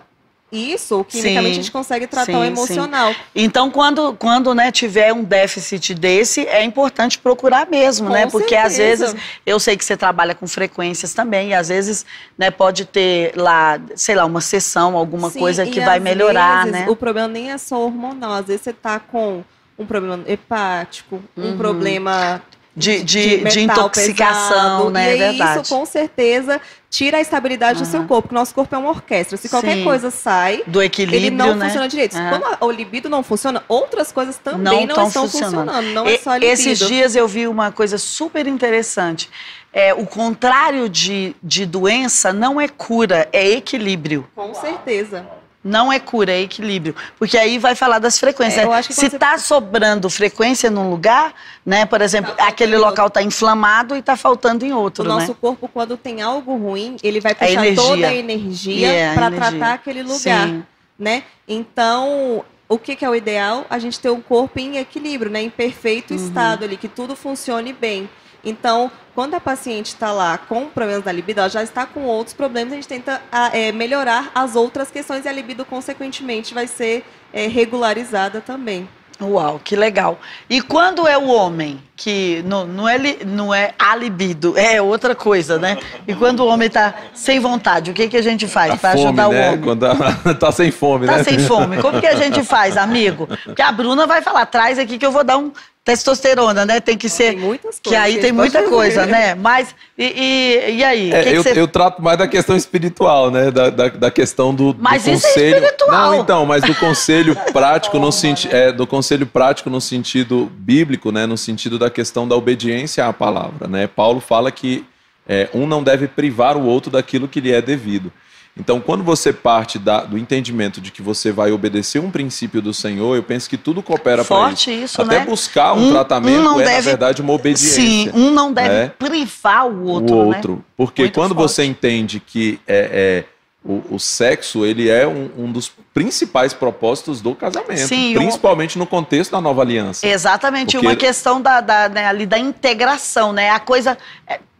isso, 0.53 1.03
quimicamente 1.03 1.45
Sim. 1.45 1.51
a 1.51 1.63
gente 1.63 1.71
consegue 1.71 2.05
tratar 2.05 2.25
Sim, 2.25 2.37
o 2.37 2.41
sim. 2.41 2.47
emocional. 2.47 3.15
Então, 3.35 3.71
quando, 3.71 4.13
quando 4.13 4.53
né, 4.53 4.71
tiver 4.71 5.11
um 5.11 5.23
déficit 5.23 5.93
desse, 5.95 6.45
é 6.45 6.63
importante 6.63 7.17
procurar 7.17 7.67
mesmo, 7.69 8.07
Com 8.07 8.13
né? 8.13 8.27
Porque 8.27 8.55
às 8.55 8.73
certeza. 8.73 9.07
vezes, 9.07 9.21
eu 9.45 9.59
sei 9.59 9.75
que 9.75 9.83
você 9.83 9.97
trabalha 9.97 10.35
com 10.35 10.47
frequências 10.47 11.13
também, 11.13 11.49
e 11.49 11.53
às 11.53 11.69
vezes 11.69 12.05
né, 12.37 12.51
pode 12.51 12.85
ter 12.85 13.33
lá, 13.35 13.79
sei 13.95 14.15
lá, 14.15 14.25
uma 14.25 14.41
sessão, 14.41 14.95
alguma 14.95 15.29
Sim, 15.29 15.39
coisa 15.39 15.65
que 15.65 15.81
vai 15.81 15.97
às 15.97 16.03
melhorar, 16.03 16.65
vezes, 16.65 16.79
né? 16.79 16.89
O 16.89 16.95
problema 16.95 17.27
nem 17.27 17.51
é 17.51 17.57
só 17.57 17.81
hormonal. 17.81 18.33
Às 18.33 18.45
vezes 18.45 18.61
você 18.61 18.73
tá 18.73 18.99
com 18.99 19.43
um 19.77 19.85
problema 19.85 20.23
hepático, 20.27 21.21
um 21.35 21.57
problema 21.57 22.41
Uhum. 22.75 22.81
De, 22.81 23.03
de, 23.03 23.37
de, 23.37 23.59
metal 23.67 23.85
intoxicação, 23.85 24.49
pesado, 24.49 24.89
né? 24.89 25.09
E 25.09 25.13
É 25.13 25.29
verdade. 25.29 25.61
isso, 25.61 25.75
com 25.75 25.85
certeza, 25.85 26.59
tira 26.89 27.17
a 27.17 27.21
estabilidade 27.21 27.79
do 27.79 27.85
seu 27.85 27.99
corpo. 28.05 28.23
Porque 28.23 28.33
nosso 28.35 28.53
corpo 28.55 28.73
é 28.73 28.77
uma 28.79 28.89
orquestra. 28.89 29.37
Se 29.37 29.47
qualquer 29.47 29.75
Sim. 29.75 29.83
coisa 29.83 30.09
sai, 30.09 30.63
Do 30.65 30.81
equilíbrio, 30.81 31.19
ele 31.19 31.29
não 31.29 31.53
né? 31.53 31.67
funciona 31.67 31.87
direito. 31.87 32.17
É. 32.17 32.29
Quando 32.29 32.45
a- 32.45 32.57
o 32.65 32.71
libido 32.71 33.07
não 33.09 33.21
funciona, 33.21 33.63
outras 33.67 34.11
coisas 34.11 34.37
também 34.37 34.87
não, 34.87 34.95
tão 34.95 35.07
estão 35.07 35.29
funcionando. 35.29 35.71
Não 35.93 36.07
E- 36.07 36.15
é 36.15 36.17
só 36.17 36.33
libido. 36.33 36.51
Esses 36.51 36.79
dias 36.79 37.15
eu 37.15 37.27
vi 37.27 37.47
uma 37.47 37.71
coisa 37.71 37.99
super 37.99 38.47
interessante. 38.47 39.29
É, 39.71 39.93
o 39.93 40.05
contrário 40.07 40.89
de, 40.89 41.35
de 41.43 41.65
doença 41.67 42.33
não 42.33 42.59
é 42.59 42.67
cura, 42.67 43.27
é 43.31 43.49
equilíbrio. 43.51 44.27
Com 44.35 44.53
certeza. 44.55 45.25
Não 45.63 45.91
é 45.93 45.97
cura, 45.99 46.31
é 46.33 46.41
equilíbrio. 46.41 46.93
Porque 47.17 47.37
aí 47.37 47.57
vai 47.57 47.73
falar 47.73 47.97
das 47.99 48.19
frequências. 48.19 48.63
É, 48.65 48.67
né? 48.67 48.81
Se 48.81 48.89
quando 48.89 48.95
você- 49.09 49.15
está 49.15 49.37
sobrando 49.37 50.09
frequência 50.09 50.69
num 50.69 50.89
lugar, 50.89 51.33
né? 51.65 51.85
Por 51.85 52.01
exemplo, 52.01 52.33
Tá 52.35 52.47
aquele 52.49 52.75
local 52.77 53.07
está 53.07 53.21
inflamado 53.23 53.95
e 53.95 53.99
está 53.99 54.17
faltando 54.17 54.65
em 54.65 54.73
O 54.73 54.77
outro, 54.79 55.05
nosso 55.05 55.29
né? 55.31 55.37
corpo, 55.39 55.69
quando 55.69 55.95
tem 55.95 56.21
algo 56.21 56.57
ruim, 56.57 56.97
ele 57.01 57.21
vai 57.21 57.33
puxar 57.33 57.51
energia. 57.51 57.75
toda 57.75 58.07
a 58.07 58.13
energia 58.13 58.87
É, 58.91 59.11
a 59.11 59.13
para 59.13 59.31
tratar 59.31 59.73
aquele 59.75 60.03
lugar. 60.03 60.47
Sim. 60.49 60.63
né? 60.99 61.23
Então, 61.47 62.43
o 62.67 62.77
que, 62.77 62.95
que 62.95 63.05
é 63.05 63.09
o 63.09 63.15
ideal? 63.15 63.65
A 63.69 63.79
gente 63.79 63.99
ter 63.99 64.09
um 64.09 64.21
corpo 64.21 64.59
em 64.59 64.77
equilíbrio, 64.77 65.31
né? 65.31 65.41
Em 65.41 65.49
perfeito 65.49 66.13
Uhum. 66.13 66.17
estado 66.27 66.65
ali, 66.65 66.75
que 66.77 66.87
tudo 66.87 67.15
funcione 67.15 67.71
bem. 67.73 68.09
Então, 68.43 68.91
quando 69.15 69.35
a 69.35 69.39
paciente 69.39 69.87
está 69.87 70.11
lá 70.11 70.37
com 70.37 70.65
problemas 70.65 71.03
da 71.03 71.11
libido, 71.11 71.39
ela 71.39 71.49
já 71.49 71.61
está 71.63 71.85
com 71.85 72.01
outros 72.01 72.33
problemas, 72.35 72.73
a 72.73 72.75
gente 72.75 72.87
tenta 72.87 73.21
a, 73.31 73.55
é, 73.57 73.71
melhorar 73.71 74.31
as 74.33 74.55
outras 74.55 74.89
questões 74.89 75.25
e 75.25 75.29
a 75.29 75.31
libido, 75.31 75.63
consequentemente, 75.65 76.53
vai 76.53 76.67
ser 76.67 77.05
é, 77.31 77.47
regularizada 77.47 78.41
também. 78.41 78.87
Uau, 79.21 79.61
que 79.63 79.75
legal. 79.75 80.19
E 80.49 80.59
quando 80.59 81.07
é 81.07 81.15
o 81.17 81.27
homem, 81.27 81.79
que 81.95 82.41
não, 82.47 82.65
não, 82.65 82.89
é, 82.89 82.97
li- 82.97 83.19
não 83.23 83.53
é 83.53 83.71
a 83.77 83.95
libido, 83.95 84.57
é 84.57 84.81
outra 84.81 85.13
coisa, 85.13 85.59
né? 85.59 85.77
E 86.07 86.15
quando 86.15 86.39
o 86.41 86.47
homem 86.47 86.67
está 86.67 86.93
sem 87.13 87.39
vontade, 87.39 87.91
o 87.91 87.93
que, 87.93 88.09
que 88.09 88.17
a 88.17 88.21
gente 88.23 88.47
faz 88.47 88.73
A 88.73 88.77
para 88.77 88.93
fome, 88.93 89.05
ajudar 89.05 89.29
né? 89.29 89.35
o 89.39 89.47
homem? 89.49 89.61
Quando 89.61 89.79
tá, 89.81 90.33
tá 90.35 90.51
sem 90.51 90.71
fome, 90.71 91.05
Tá 91.05 91.17
né? 91.17 91.23
sem 91.23 91.39
fome. 91.39 91.77
Como 91.81 92.01
que 92.01 92.07
a 92.07 92.15
gente 92.15 92.43
faz, 92.43 92.75
amigo? 92.75 93.29
Porque 93.45 93.61
a 93.61 93.71
Bruna 93.71 94.07
vai 94.07 94.21
falar, 94.23 94.47
traz 94.47 94.79
aqui 94.79 94.97
que 94.97 95.05
eu 95.05 95.11
vou 95.11 95.23
dar 95.23 95.37
um 95.37 95.51
testosterona, 95.83 96.65
né? 96.65 96.79
Tem 96.79 96.97
que 96.97 97.09
ser. 97.09 97.31
Tem 97.33 97.39
muitas 97.39 97.77
Que 97.79 97.89
coisas. 97.89 98.03
aí 98.05 98.17
a 98.17 98.21
tem 98.21 98.31
muita 98.31 98.63
coisa, 98.63 99.05
né? 99.05 99.35
Mas, 99.35 99.75
e, 99.97 100.03
e, 100.05 100.75
e 100.77 100.83
aí? 100.83 101.11
É, 101.13 101.23
Que 101.23 101.29
que 101.29 101.35
eu, 101.35 101.43
você- 101.43 101.59
eu 101.59 101.67
trato 101.67 102.01
mais 102.01 102.17
da 102.17 102.27
questão 102.27 102.55
espiritual, 102.55 103.29
né? 103.29 103.51
Da, 103.51 103.69
da, 103.69 103.87
da 103.89 104.11
questão 104.11 104.53
do, 104.53 104.73
do 104.73 104.81
Mas 104.81 105.05
isso 105.05 105.25
é 105.25 105.29
conselho. 105.29 105.55
espiritual. 105.57 105.91
Não, 106.11 106.21
então, 106.21 106.45
mas 106.45 106.63
do 106.63 106.73
conselho 106.75 107.35
prático 107.51 107.99
no 107.99 108.11
sentido. 108.11 108.53
É, 108.55 108.71
do 108.71 108.87
conselho 108.87 109.25
prático 109.25 109.69
no 109.69 109.81
sentido 109.81 110.49
bíblico, 110.57 111.11
né? 111.11 111.25
No 111.25 111.37
sentido 111.37 111.77
da 111.77 111.89
questão 111.89 112.27
da 112.27 112.35
obediência 112.35 113.05
à 113.05 113.11
palavra. 113.13 113.67
Né? 113.67 113.85
Paulo 113.87 114.19
fala 114.21 114.51
que 114.51 114.85
é, 115.27 115.49
um 115.53 115.67
não 115.67 115.83
deve 115.83 116.07
privar 116.07 116.55
o 116.57 116.65
outro 116.65 116.91
daquilo 116.91 117.27
que 117.27 117.39
lhe 117.41 117.51
é 117.51 117.61
devido. 117.61 118.11
Então, 118.55 118.79
quando 118.79 119.03
você 119.03 119.33
parte 119.33 119.79
da- 119.79 120.03
do 120.03 120.15
entendimento 120.15 120.79
de 120.79 120.91
que 120.91 121.01
você 121.01 121.31
vai 121.31 121.51
obedecer 121.51 121.97
um 121.99 122.11
princípio 122.11 122.61
do 122.61 122.71
Senhor, 122.71 123.15
eu 123.15 123.23
penso 123.23 123.49
que 123.49 123.57
tudo 123.57 123.81
coopera 123.81 124.23
para 124.23 124.35
isso. 124.37 124.45
Forte 124.45 124.83
isso, 124.83 125.01
Até 125.01 125.19
né? 125.19 125.25
buscar 125.25 125.73
um, 125.73 125.87
Um- 125.87 125.91
tratamento 125.91 126.39
um 126.39 126.43
não 126.43 126.61
é, 126.61 126.65
na 126.65 126.69
deve- 126.71 126.81
verdade, 126.81 127.21
uma 127.21 127.33
obediência 127.33 127.81
Sim, 127.81 128.11
um 128.13 128.29
não 128.29 128.53
deve 128.53 128.69
né? 128.69 128.91
privar 128.99 129.65
o 129.67 129.85
outro, 129.87 130.15
o 130.15 130.29
né? 130.29 130.37
outro. 130.37 130.63
Porque 130.77 131.01
Muito 131.01 131.15
quando 131.15 131.33
forte. 131.33 131.49
você 131.51 131.63
entende 131.65 132.19
que 132.19 132.59
é, 132.67 133.23
é, 133.25 133.33
o, 133.67 133.95
o 133.95 133.99
sexo 133.99 134.63
ele 134.63 134.87
é 134.87 135.07
um, 135.07 135.31
um 135.35 135.51
dos 135.51 135.71
principais 135.91 136.53
propósitos 136.53 137.21
do 137.21 137.33
casamento, 137.33 137.87
Sim, 137.87 138.15
um- 138.17 138.19
principalmente 138.19 138.77
no 138.77 138.85
contexto 138.85 139.31
da 139.31 139.41
nova 139.41 139.63
aliança. 139.63 140.05
Exatamente, 140.05 140.73
Porque- 140.73 140.85
uma 140.85 140.95
questão 140.95 141.41
da, 141.41 141.59
da, 141.59 141.89
né, 141.89 142.05
ali 142.05 142.27
da 142.27 142.37
integração, 142.37 143.33
né? 143.33 143.49
A 143.49 143.59
coisa. 143.59 143.97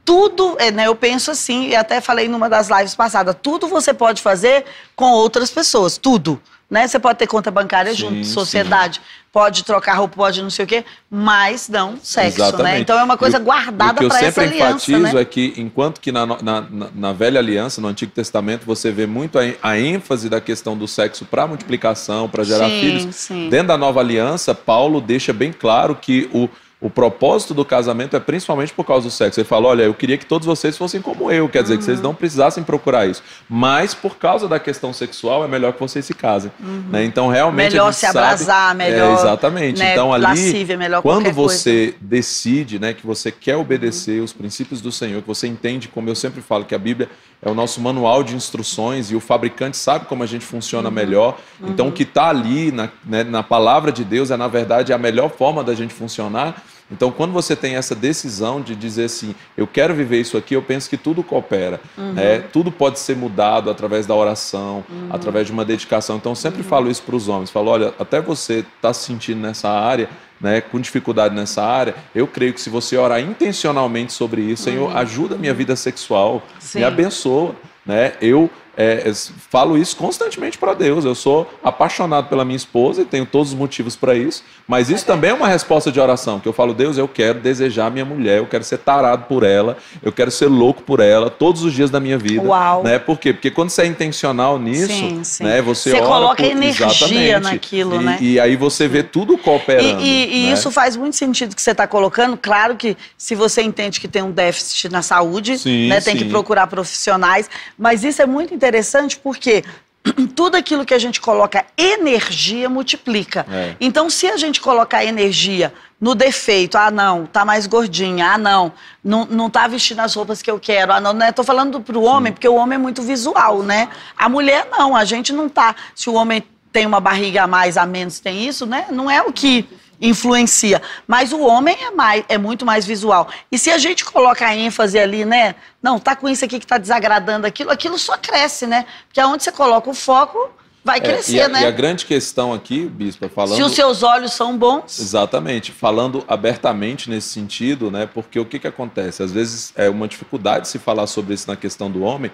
Tudo, 0.05 0.55
é, 0.59 0.69
né, 0.71 0.87
eu 0.87 0.95
penso 0.95 1.31
assim, 1.31 1.67
e 1.69 1.75
até 1.75 2.01
falei 2.01 2.27
numa 2.27 2.49
das 2.49 2.69
lives 2.69 2.93
passadas, 2.95 3.35
tudo 3.41 3.67
você 3.67 3.93
pode 3.93 4.21
fazer 4.21 4.65
com 4.95 5.11
outras 5.11 5.49
pessoas, 5.49 5.97
tudo. 5.97 6.41
Né? 6.69 6.87
Você 6.87 6.97
pode 6.97 7.19
ter 7.19 7.27
conta 7.27 7.51
bancária 7.51 7.91
Sim, 7.91 7.97
junto, 7.97 8.15
sim. 8.25 8.33
sociedade, 8.33 8.99
pode 9.31 9.63
trocar 9.63 9.93
roupa, 9.93 10.15
pode 10.15 10.41
não 10.41 10.49
sei 10.49 10.65
o 10.65 10.67
quê, 10.67 10.83
mas 11.07 11.69
não 11.69 11.97
sexo, 12.01 12.39
né? 12.39 12.47
Exatamente. 12.47 12.81
Então 12.81 12.97
é 12.99 13.03
uma 13.03 13.15
coisa 13.15 13.37
E 13.37 13.41
o- 13.41 13.43
guardada 13.43 13.91
O 13.93 13.95
que 13.97 14.03
eu 14.05 14.09
para 14.09 14.17
essa 14.21 14.41
sempre 14.41 14.55
aliança, 14.55 14.91
enfatizo 14.91 15.15
né? 15.15 15.21
é 15.21 15.25
que, 15.25 15.53
enquanto 15.57 16.01
que 16.01 16.11
na, 16.11 16.25
na, 16.25 16.61
na- 16.95 17.13
velha 17.13 17.39
aliança, 17.39 17.79
no 17.79 17.87
Antigo 17.89 18.11
Testamento, 18.11 18.65
você 18.65 18.91
vê 18.91 19.05
muito 19.05 19.37
a, 19.37 19.43
a 19.61 19.77
ênfase 19.79 20.27
da 20.29 20.41
questão 20.41 20.75
do 20.75 20.87
sexo 20.87 21.25
para 21.25 21.45
multiplicação, 21.45 22.27
para 22.27 22.43
gerar 22.43 22.69
sim, 22.69 22.79
filhos. 22.79 23.15
sim. 23.15 23.49
Dentro 23.49 23.67
da 23.67 23.77
nova 23.77 23.99
aliança, 23.99 24.55
Paulo 24.55 24.99
deixa 24.99 25.31
bem 25.31 25.53
claro 25.53 25.93
que 25.95 26.27
o, 26.33 26.49
o 26.83 26.89
propósito 26.89 27.53
do 27.53 27.63
casamento 27.63 28.13
é 28.17 28.19
principalmente 28.19 28.73
por 28.73 28.83
causa 28.85 29.07
do 29.07 29.11
sexo. 29.11 29.39
Ele 29.39 29.47
fala: 29.47 29.69
olha, 29.69 29.83
eu 29.83 29.93
queria 29.93 30.17
que 30.17 30.25
todos 30.25 30.45
vocês 30.45 30.77
fossem 30.77 31.01
como 31.01 31.31
eu, 31.31 31.47
quer 31.47 31.63
dizer, 31.63 31.77
que 31.77 31.83
vocês 31.85 32.01
não 32.01 32.13
precisassem 32.13 32.61
procurar 32.61 33.07
isso. 33.07 33.23
Mas 33.49 33.93
por 33.93 34.17
causa 34.17 34.49
da 34.49 34.59
questão 34.59 34.91
sexual, 34.91 35.45
é 35.45 35.47
melhor 35.47 35.71
que 35.71 35.79
vocês 35.79 36.03
se 36.05 36.13
casem. 36.13 36.51
Né? 36.89 37.05
Então, 37.05 37.29
realmente. 37.29 37.71
Melhor 37.71 37.93
se 37.93 38.05
abrasar, 38.05 38.75
melhor. 38.75 39.11
É, 39.11 39.13
exatamente. 39.13 39.79
né, 39.79 39.93
então, 39.93 40.13
ali. 40.13 40.23
lascívia, 40.23 40.77
melhor 40.77 41.01
Quando 41.01 41.23
qualquer 41.23 41.33
coisa. 41.33 41.57
você 41.57 41.95
decide, 42.01 42.77
né, 42.77 42.93
que 42.93 43.07
você 43.07 43.31
quer 43.31 43.55
obedecer 43.55 44.21
os 44.21 44.33
princípios 44.33 44.81
do 44.81 44.91
Senhor, 44.91 45.21
que 45.21 45.27
você 45.27 45.47
entende, 45.47 45.87
como 45.87 46.09
eu 46.09 46.15
sempre 46.15 46.41
falo, 46.41 46.65
que 46.65 46.75
a 46.75 46.79
Bíblia 46.79 47.09
é 47.41 47.49
o 47.49 47.53
nosso 47.53 47.79
manual 47.79 48.23
de 48.23 48.35
instruções 48.35 49.09
e 49.09 49.15
o 49.15 49.21
fabricante 49.21 49.77
sabe 49.77 50.05
como 50.05 50.21
a 50.21 50.25
gente 50.25 50.45
funciona 50.45 50.89
Uhum. 50.89 50.95
melhor. 50.95 51.37
Então, 51.65 51.87
o 51.87 51.91
que 51.93 52.03
está 52.03 52.27
ali 52.27 52.73
na, 52.73 52.89
né, 53.05 53.23
na 53.23 53.41
palavra 53.41 53.89
de 53.89 54.03
Deus 54.03 54.31
é, 54.31 54.37
na 54.37 54.49
verdade, 54.49 54.91
a 54.91 54.97
melhor 54.97 55.29
forma 55.29 55.63
da 55.63 55.73
gente 55.73 55.93
funcionar. 55.93 56.61
Então, 56.91 57.11
quando 57.11 57.31
você 57.31 57.55
tem 57.55 57.75
essa 57.75 57.95
decisão 57.95 58.61
de 58.61 58.75
dizer 58.75 59.05
assim, 59.05 59.33
eu 59.57 59.65
quero 59.65 59.93
viver 59.95 60.19
isso 60.21 60.37
aqui, 60.37 60.53
eu 60.55 60.61
penso 60.61 60.89
que 60.89 60.97
tudo 60.97 61.23
coopera. 61.23 61.79
Uhum. 61.97 62.13
né? 62.13 62.39
Tudo 62.51 62.71
pode 62.71 62.99
ser 62.99 63.15
mudado 63.15 63.69
através 63.69 64.05
da 64.05 64.13
oração, 64.13 64.83
através 65.09 65.47
de 65.47 65.53
uma 65.53 65.65
dedicação. 65.65 66.17
Então, 66.17 66.31
eu 66.33 66.35
sempre 66.35 66.61
Uhum. 66.61 66.67
falo 66.67 66.91
isso 66.91 67.01
para 67.03 67.15
os 67.15 67.27
homens. 67.27 67.49
Falo, 67.49 67.71
olha, 67.71 67.93
até 67.97 68.21
você 68.21 68.65
está 68.75 68.93
se 68.93 69.05
sentindo 69.05 69.39
nessa 69.41 69.69
área, 69.69 70.09
né, 70.39 70.59
com 70.61 70.79
dificuldade 70.79 71.33
nessa 71.33 71.63
área, 71.63 71.95
eu 72.13 72.27
creio 72.27 72.53
que 72.53 72.59
se 72.59 72.69
você 72.69 72.97
orar 72.97 73.19
intencionalmente 73.21 74.11
sobre 74.11 74.41
isso, 74.41 74.63
Senhor, 74.63 74.95
ajuda 74.97 75.35
a 75.35 75.37
minha 75.37 75.53
vida 75.53 75.75
sexual, 75.75 76.33
Uhum. 76.33 76.41
Sim. 76.59 76.79
me 76.79 76.85
abençoa. 76.85 77.55
Né? 77.85 78.13
Eu 78.21 78.49
é, 78.75 79.11
falo 79.49 79.77
isso 79.77 79.95
constantemente 79.95 80.57
para 80.57 80.73
Deus. 80.73 81.05
Eu 81.05 81.15
sou 81.15 81.49
apaixonado 81.63 82.27
pela 82.27 82.43
minha 82.43 82.55
esposa 82.57 83.01
e 83.01 83.05
tenho 83.05 83.25
todos 83.25 83.49
os 83.49 83.57
motivos 83.57 83.95
para 83.95 84.15
isso. 84.15 84.43
Mas 84.67 84.89
isso 84.89 85.05
também 85.05 85.29
é 85.31 85.33
uma 85.33 85.47
resposta 85.47 85.91
de 85.91 85.99
oração. 85.99 86.39
Que 86.39 86.47
eu 86.47 86.53
falo, 86.53 86.73
Deus, 86.73 86.97
eu 86.97 87.07
quero 87.07 87.39
desejar 87.39 87.91
minha 87.91 88.05
mulher, 88.05 88.37
eu 88.39 88.45
quero 88.47 88.63
ser 88.63 88.77
tarado 88.79 89.25
por 89.27 89.43
ela, 89.43 89.77
eu 90.01 90.11
quero 90.11 90.31
ser 90.31 90.47
louco 90.47 90.81
por 90.81 90.99
ela 90.99 91.29
todos 91.29 91.63
os 91.63 91.73
dias 91.73 91.89
da 91.91 91.99
minha 91.99 92.17
vida. 92.17 92.41
Uau. 92.43 92.83
Né? 92.83 92.97
Por 92.97 93.19
quê? 93.19 93.33
Porque 93.33 93.51
quando 93.51 93.69
você 93.69 93.83
é 93.83 93.85
intencional 93.85 94.57
nisso, 94.57 94.87
Sim, 94.87 95.23
sim. 95.23 95.43
né? 95.43 95.61
Você, 95.61 95.91
Você 95.91 95.99
coloca 96.01 96.41
por- 96.43 96.51
energia 96.51 96.85
Exatamente. 96.87 97.39
naquilo, 97.41 98.01
e, 98.01 98.03
né? 98.03 98.17
E 98.21 98.39
aí 98.39 98.55
você 98.55 98.87
vê 98.87 99.03
tudo 99.03 99.33
E, 99.33 99.37
cooperando. 99.37 100.01
e- 100.01 100.43
e 100.43 100.47
né? 100.47 100.53
isso 100.53 100.71
faz 100.71 100.95
muito 100.95 101.15
sentido 101.15 101.55
que 101.55 101.61
você 101.61 101.71
está 101.71 101.85
colocando. 101.85 102.37
Claro 102.37 102.75
que 102.75 102.97
se 103.17 103.35
você 103.35 103.61
entende 103.61 103.99
que 103.99 104.07
tem 104.07 104.21
um 104.21 104.31
déficit 104.31 104.89
na 104.89 105.01
saúde, 105.01 105.57
Sim, 105.57 105.89
né, 105.89 106.01
tem 106.01 106.15
que 106.15 106.25
procurar 106.25 106.67
profissionais. 106.67 107.49
Mas 107.77 108.03
isso 108.03 108.21
é 108.21 108.25
muito 108.25 108.53
interessante 108.63 109.17
porque 109.17 109.63
tudo 110.35 110.55
aquilo 110.55 110.85
que 110.85 110.93
a 110.93 110.99
gente 110.99 111.19
coloca 111.19 111.65
energia 111.77 112.69
multiplica. 112.69 113.45
É. 113.51 113.75
Então, 113.79 114.09
se 114.09 114.27
a 114.27 114.37
gente 114.37 114.61
colocar 114.61 115.03
energia 115.03 115.73
no 115.99 116.15
defeito, 116.15 116.77
ah, 116.77 116.89
não, 116.89 117.25
tá 117.25 117.45
mais 117.45 117.67
gordinha, 117.67 118.31
ah, 118.33 118.37
não, 118.37 118.71
não, 119.03 119.25
não 119.25 119.49
tá 119.49 119.67
vestindo 119.67 119.99
as 119.99 120.13
roupas 120.13 120.41
que 120.41 120.49
eu 120.49 120.59
quero, 120.59 120.93
ah, 120.93 121.01
não, 121.01 121.13
né? 121.13 121.31
Tô 121.31 121.43
falando 121.43 121.81
pro 121.81 122.01
homem, 122.01 122.31
porque 122.31 122.47
o 122.47 122.55
homem 122.55 122.75
é 122.75 122.79
muito 122.79 123.01
visual, 123.01 123.63
né? 123.63 123.89
A 124.17 124.27
mulher 124.29 124.67
não, 124.71 124.95
a 124.95 125.05
gente 125.05 125.33
não 125.33 125.49
tá. 125.49 125.75
Se 125.93 126.09
o 126.09 126.13
homem 126.13 126.43
tem 126.71 126.85
uma 126.85 126.99
barriga 126.99 127.43
a 127.43 127.47
mais, 127.47 127.77
a 127.77 127.85
menos, 127.85 128.19
tem 128.19 128.47
isso, 128.47 128.65
né? 128.65 128.87
Não 128.89 129.09
é 129.09 129.21
o 129.21 129.31
que 129.31 129.67
influencia. 130.03 130.81
Mas 131.07 131.31
o 131.31 131.41
homem 131.41 131.75
é, 131.79 131.91
mais, 131.91 132.23
é 132.27 132.37
muito 132.37 132.65
mais 132.65 132.85
visual. 132.85 133.27
E 133.51 133.57
se 133.57 133.71
a 133.71 133.77
gente 133.77 134.03
coloca 134.03 134.45
a 134.45 134.55
ênfase 134.55 134.99
ali, 134.99 135.23
né? 135.23 135.55
Não, 135.81 135.97
tá 135.97 136.15
com 136.15 136.27
isso 136.29 136.43
aqui 136.43 136.59
que 136.59 136.67
tá 136.67 136.77
desagradando 136.77 137.47
aquilo, 137.47 137.71
aquilo 137.71 137.97
só 137.97 138.17
cresce, 138.17 138.67
né? 138.67 138.85
Porque 139.07 139.19
aonde 139.19 139.43
você 139.43 139.51
coloca 139.51 139.89
o 139.89 139.93
foco, 139.93 140.51
vai 140.83 140.97
É, 140.97 141.01
crescer, 141.01 141.35
e, 141.37 141.41
a, 141.41 141.47
né? 141.47 141.61
e 141.61 141.65
a 141.65 141.71
grande 141.71 142.05
questão 142.05 142.53
aqui, 142.53 142.85
Bispa, 142.85 143.29
falando. 143.29 143.55
Se 143.55 143.63
os 143.63 143.73
seus 143.73 144.03
olhos 144.03 144.33
são 144.33 144.57
bons, 144.57 144.99
Exatamente, 144.99 145.71
falando 145.71 146.23
abertamente 146.27 147.09
nesse 147.09 147.29
sentido, 147.29 147.89
né? 147.89 148.05
Porque 148.05 148.37
o 148.39 148.45
que, 148.45 148.59
que 148.59 148.67
acontece? 148.67 149.23
Às 149.23 149.31
vezes 149.31 149.71
é 149.75 149.89
uma 149.89 150.07
dificuldade 150.07 150.67
se 150.67 150.77
falar 150.77 151.07
sobre 151.07 151.33
isso 151.33 151.47
na 151.47 151.55
questão 151.55 151.89
do 151.89 152.03
homem, 152.03 152.29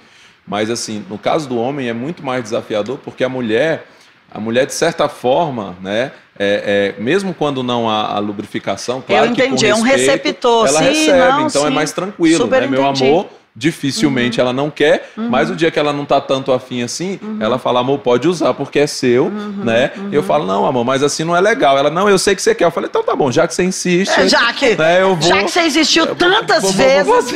mas 0.48 0.72
assim, 0.72 1.06
no 1.08 1.20
caso 1.20 1.48
do 1.48 1.58
homem 1.58 1.88
é 1.88 1.94
muito 1.94 2.24
mais 2.24 2.42
desafiador 2.44 2.98
porque 2.98 3.24
a 3.24 3.30
mulher, 3.30 3.86
a 4.32 4.40
mulher 4.40 4.66
de 4.66 4.74
certa 4.74 5.08
forma, 5.08 5.78
né? 5.82 6.12
É- 6.40 6.94
é, 6.98 7.02
mesmo 7.02 7.34
quando 7.34 7.62
não 7.62 7.90
há 7.90 8.16
a 8.16 8.20
lubrificação, 8.20 9.04
claro 9.06 9.26
Eu 9.26 9.34
que 9.34 9.42
com 9.42 9.48
entendi, 9.48 9.68
é 9.68 9.76
um 9.76 9.82
respeito, 9.82 10.24
receptor, 10.24 10.68
ela 10.68 10.80
sim, 10.80 10.86
recebe, 10.86 11.18
não, 11.18 11.48
então 11.48 11.64
é 11.66 11.68
sim. 11.68 11.76
mais 11.76 11.92
tranquilo, 11.92 12.48
né? 12.48 12.68
Meu 12.68 12.82
entendi. 12.82 13.04
Uhum. 13.04 13.10
amor, 13.10 13.26
dificilmente 13.60 14.40
ela 14.40 14.54
não 14.54 14.70
quer, 14.72 15.12
mas 15.18 15.50
o 15.50 15.56
dia 15.56 15.70
que 15.70 15.78
ela 15.78 15.92
não 15.92 16.06
tá 16.06 16.22
tanto 16.22 16.52
afim 16.54 16.82
assim, 16.82 17.20
Uhum. 17.22 17.38
ela 17.42 17.60
fala, 17.60 17.82
amor, 17.82 18.00
pode 18.00 18.26
usar 18.28 18.54
porque 18.54 18.80
é 18.80 18.88
seu, 18.88 19.30
né? 19.30 19.92
Eu 20.12 20.24
falo, 20.24 20.46
não, 20.46 20.66
amor, 20.66 20.86
mas 20.86 21.04
assim 21.04 21.26
não 21.26 21.36
é 21.36 21.42
legal. 21.42 21.78
Ela, 21.78 21.90
não, 21.90 22.10
eu 22.10 22.18
sei 22.18 22.34
que 22.36 22.42
você 22.42 22.56
quer. 22.56 22.64
Eu 22.66 22.72
falei, 22.72 22.88
então 22.90 23.04
tá 23.04 23.16
bom, 23.16 23.30
já 23.32 23.46
que 23.48 23.54
você 23.54 23.64
insiste. 23.64 24.18
É, 24.18 24.28
já 24.28 24.52
que- 24.54 24.76
né, 24.76 25.02
eu 25.02 25.16
vou, 25.16 25.28
já 25.30 25.44
que 25.44 25.50
você 25.52 26.06
vou- 26.06 26.16
tantas 26.16 26.62
vou- 26.64 26.72
vezes, 26.72 27.34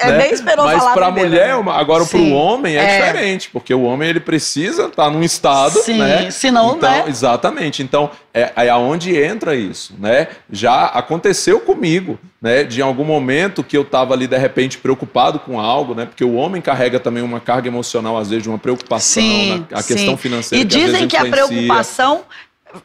é, 0.00 0.16
nem 0.16 0.32
esperou 0.32 0.64
Mas 0.64 0.78
falar 0.78 0.94
pra 0.94 1.06
primeiro, 1.06 1.28
mulher, 1.30 1.48
né? 1.48 1.54
uma- 1.56 1.74
agora 1.74 2.04
pro 2.06 2.18
Sim. 2.18 2.32
homem 2.32 2.76
é, 2.76 2.82
É. 2.82 2.96
diferente, 3.06 3.50
porque 3.52 3.74
o 3.74 3.82
homem 3.82 4.08
ele 4.08 4.20
precisa 4.20 4.86
estar 4.86 5.10
num 5.10 5.22
estado, 5.22 5.78
Sim, 5.80 5.98
né? 5.98 6.30
senão, 6.30 6.76
então, 6.76 6.90
né? 6.90 7.04
Exatamente. 7.06 7.82
Então, 7.82 8.10
é, 8.32 8.50
é 8.56 8.68
aonde 8.70 9.14
entra 9.14 9.54
isso, 9.54 9.94
né? 9.98 10.28
Já 10.50 10.86
aconteceu 10.86 11.60
comigo, 11.60 12.18
né? 12.40 12.64
De 12.64 12.80
algum 12.80 13.04
momento 13.04 13.62
que 13.62 13.76
eu 13.76 13.82
estava 13.82 14.14
ali, 14.14 14.26
de 14.26 14.38
repente, 14.38 14.78
preocupado 14.78 15.38
com 15.38 15.60
algo, 15.60 15.94
né? 15.94 16.06
Porque 16.06 16.24
o 16.24 16.34
homem 16.34 16.62
carrega 16.62 16.98
também 16.98 17.22
uma 17.22 17.40
carga 17.40 17.68
emocional, 17.68 18.16
às 18.16 18.30
vezes, 18.30 18.44
de 18.44 18.48
uma 18.48 18.58
preocupação, 18.58 19.22
sim, 19.22 19.66
na, 19.70 19.78
a 19.78 19.82
questão 19.82 20.14
sim. 20.14 20.16
financeira. 20.16 20.64
E 20.64 20.66
que 20.66 20.74
às 20.74 20.80
dizem 20.80 20.92
vezes 20.92 21.08
que 21.08 21.16
a 21.16 21.26
preocupação, 21.26 22.22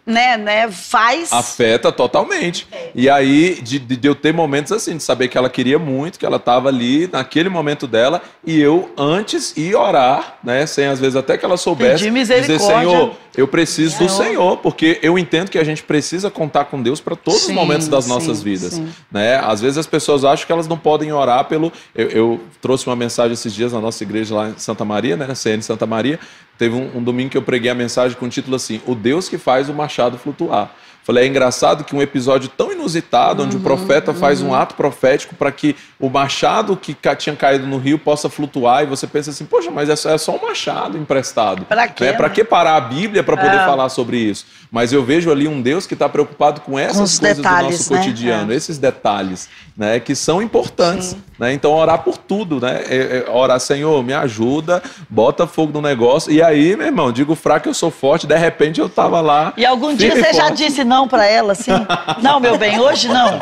né, 0.06 0.38
né, 0.38 0.70
faz... 0.70 1.32
Afeta 1.34 1.92
totalmente. 1.92 2.68
E 2.94 3.10
aí, 3.10 3.60
de, 3.62 3.80
de- 3.80 4.08
eu 4.08 4.14
ter 4.16 4.34
momentos 4.34 4.72
assim, 4.72 4.98
de 4.98 5.04
saber 5.04 5.28
que 5.28 5.38
ela 5.38 5.50
queria 5.50 5.80
muito, 5.80 6.20
que 6.20 6.26
ela 6.26 6.38
estava 6.38 6.70
ali 6.70 7.10
naquele 7.12 7.50
momento 7.50 7.88
dela, 7.88 8.22
e 8.46 8.60
eu 8.60 8.92
antes 8.98 9.56
ir 9.58 9.76
orar, 9.76 10.38
né? 10.44 10.66
Sem 10.66 10.86
às 10.86 11.00
vezes 11.00 11.16
até 11.16 11.38
que 11.38 11.46
ela 11.46 11.58
soubesse. 11.58 12.04
Pedir 12.04 12.26
Dizer. 12.26 12.60
Senhor, 12.60 13.14
eu 13.36 13.48
preciso 13.48 13.98
do 13.98 14.10
Senhor. 14.10 14.26
Senhor, 14.26 14.58
porque 14.58 15.00
eu 15.02 15.18
entendo 15.18 15.50
que 15.50 15.58
a 15.58 15.64
gente 15.64 15.84
precisa 15.84 16.30
contar 16.32 16.66
com 16.66 16.82
Deus 16.82 17.00
para 17.00 17.16
todos 17.16 17.42
Sim, 17.42 17.50
os 17.50 17.56
momentos 17.56 17.88
das 17.88 18.06
sim, 18.06 18.10
nossas 18.10 18.42
vidas. 18.42 18.74
sim. 18.74 18.88
Né? 19.12 19.38
Às 19.38 19.62
vezes 19.62 19.78
as 19.78 19.88
pessoas 19.88 20.24
acham 20.24 20.46
que 20.46 20.52
elas 20.52 20.68
não 20.68 20.78
podem 20.78 21.12
orar 21.12 21.46
pelo. 21.46 21.72
Eu, 21.94 22.10
eu 22.10 22.40
trouxe 22.62 22.88
uma 22.88 22.96
mensagem 22.96 23.34
esses 23.34 23.54
dias 23.54 23.74
na 23.74 23.82
nossa 23.82 24.04
igreja 24.04 24.34
lá 24.36 24.50
em 24.50 24.58
Santa 24.58 24.86
Maria, 24.86 25.16
né? 25.16 25.28
na 25.28 25.36
CN 25.36 25.62
Santa 25.62 25.86
Maria. 25.86 26.20
Teve 26.58 26.74
um, 26.76 27.00
um 27.00 27.04
domingo 27.04 27.30
que 27.32 27.38
eu 27.38 27.42
preguei 27.42 27.70
a 27.70 27.76
mensagem 27.76 28.18
com 28.18 28.26
o 28.26 28.30
título 28.30 28.56
assim: 28.56 28.82
O 28.88 28.96
Deus 28.96 29.28
que 29.28 29.38
faz 29.38 29.68
o 29.70 29.74
machado 29.76 30.18
flutuar. 30.18 30.72
Falei, 31.04 31.26
é 31.26 31.28
engraçado 31.28 31.84
que 31.84 31.96
um 31.96 32.02
episódio 32.02 32.50
tão 32.50 32.72
inusitado, 32.72 33.44
onde 33.44 33.56
o 33.58 33.60
profeta 33.60 34.12
faz 34.12 34.42
um 34.42 34.56
ato 34.56 34.74
profético 34.74 35.36
para 35.36 35.52
que 35.52 35.76
o 36.00 36.10
machado 36.10 36.76
que 36.76 36.98
tinha 37.16 37.36
caído 37.36 37.68
no 37.68 37.78
rio 37.78 38.00
possa 38.00 38.28
flutuar, 38.28 38.82
e 38.82 38.88
você 38.88 39.06
pensa 39.06 39.30
assim, 39.30 39.46
poxa, 39.46 39.70
mas 39.70 39.88
é 39.88 39.96
só, 39.96 40.10
é 40.10 40.18
só 40.18 40.36
um 40.36 40.42
machado 40.42 40.98
emprestado. 40.98 41.64
Pra 41.66 41.88
quê, 41.88 42.06
Né? 42.06 42.14
Pra 42.14 42.28
né? 42.28 42.34
que 42.34 42.44
parar 42.44 42.76
a 42.78 42.82
Bíblia 42.82 43.24
para 43.24 43.38
poder 43.38 43.56
É. 43.58 43.66
falar 43.68 43.88
sobre 43.90 44.18
isso? 44.18 44.48
Mas 44.72 44.92
eu 44.92 45.06
vejo 45.06 45.32
ali 45.32 45.48
um 45.48 45.62
Deus 45.62 45.86
que 45.86 45.94
está 45.94 46.10
preocupado 46.10 46.62
com 46.62 46.78
essas 46.78 47.14
os 47.14 47.20
coisas 47.20 47.38
detalhes, 47.38 47.68
do 47.68 47.72
nosso 47.78 47.94
né? 47.94 48.00
cotidiano, 48.00 48.52
esses 48.52 48.80
detalhes, 48.80 49.48
né, 49.78 50.00
que 50.00 50.16
são 50.16 50.42
importantes. 50.42 51.16
Né? 51.38 51.52
Então, 51.54 51.74
orar 51.74 52.00
por 52.00 52.18
tudo, 52.18 52.62
né? 52.62 52.82
É- 52.88 53.26
é 53.28 53.30
orar, 53.30 53.60
Senhor, 53.60 54.02
me 54.04 54.14
ajuda, 54.14 54.82
bota 55.10 55.46
fogo 55.46 55.74
no 55.74 55.82
negócio. 55.82 56.32
E 56.32 56.42
aí, 56.42 56.76
meu 56.78 56.88
irmão, 56.88 57.12
digo 57.12 57.36
fraco, 57.36 57.68
eu 57.68 57.74
sou 57.74 57.92
forte, 57.92 58.26
de 58.26 58.38
repente 58.38 58.80
eu 58.80 58.88
tava 58.88 59.20
lá. 59.20 59.52
E 59.58 59.66
algum 59.66 59.94
dia 59.94 60.12
você 60.16 60.34
já 60.34 60.44
forte. 60.48 60.58
disse 60.66 60.84
não 60.86 61.08
pra 61.08 61.26
ela, 61.26 61.52
assim? 61.52 61.72
Não, 62.22 62.40
meu 62.40 62.58
bem, 62.58 62.80
hoje 62.80 63.08
não. 63.10 63.38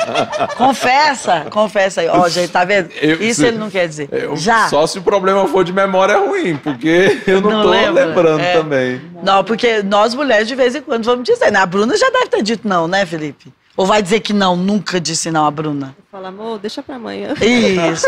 Confessa, 0.57 1.45
confessa 1.49 2.01
aí. 2.01 2.07
Ó, 2.09 2.27
gente, 2.29 2.49
tá 2.51 2.63
vendo? 2.65 2.89
Eu- 3.01 3.21
Isso 3.21 3.41
se- 3.41 3.47
ele 3.47 3.57
não 3.57 3.69
quer 3.69 3.87
dizer. 3.87 4.09
Eu- 4.11 4.35
Já. 4.37 4.67
Só 4.69 4.85
se 4.87 4.97
o 4.99 5.01
problema 5.01 5.47
for 5.47 5.63
de 5.63 5.71
memória 5.73 6.17
ruim, 6.17 6.55
porque 6.57 7.21
eu 7.27 7.41
não, 7.41 7.51
Não 7.51 7.61
tô 7.63 7.69
lembra? 7.69 8.05
lembrando 8.05 8.41
É. 8.41 8.53
também. 8.53 9.01
Não, 9.23 9.43
porque 9.43 9.81
nós 9.83 10.13
mulheres 10.13 10.47
de 10.47 10.55
vez 10.55 10.75
em 10.75 10.81
quando 10.81 11.03
vamos 11.05 11.23
dizer. 11.23 11.51
né? 11.51 11.59
A 11.59 11.65
Bruna 11.65 11.95
já 11.97 12.09
deve 12.09 12.27
ter 12.27 12.41
dito 12.41 12.67
não, 12.67 12.87
né, 12.87 13.05
Felipe? 13.05 13.51
Ou 13.75 13.85
vai 13.87 14.01
dizer 14.03 14.19
que 14.19 14.33
não, 14.33 14.55
nunca 14.55 15.01
disse 15.01 15.31
não 15.31 15.45
a 15.47 15.51
Bruna? 15.51 15.95
Fala, 16.11 16.27
amor, 16.27 16.59
deixa 16.59 16.83
pra 16.83 16.95
amanhã. 16.95 17.33
Isso. 17.41 18.05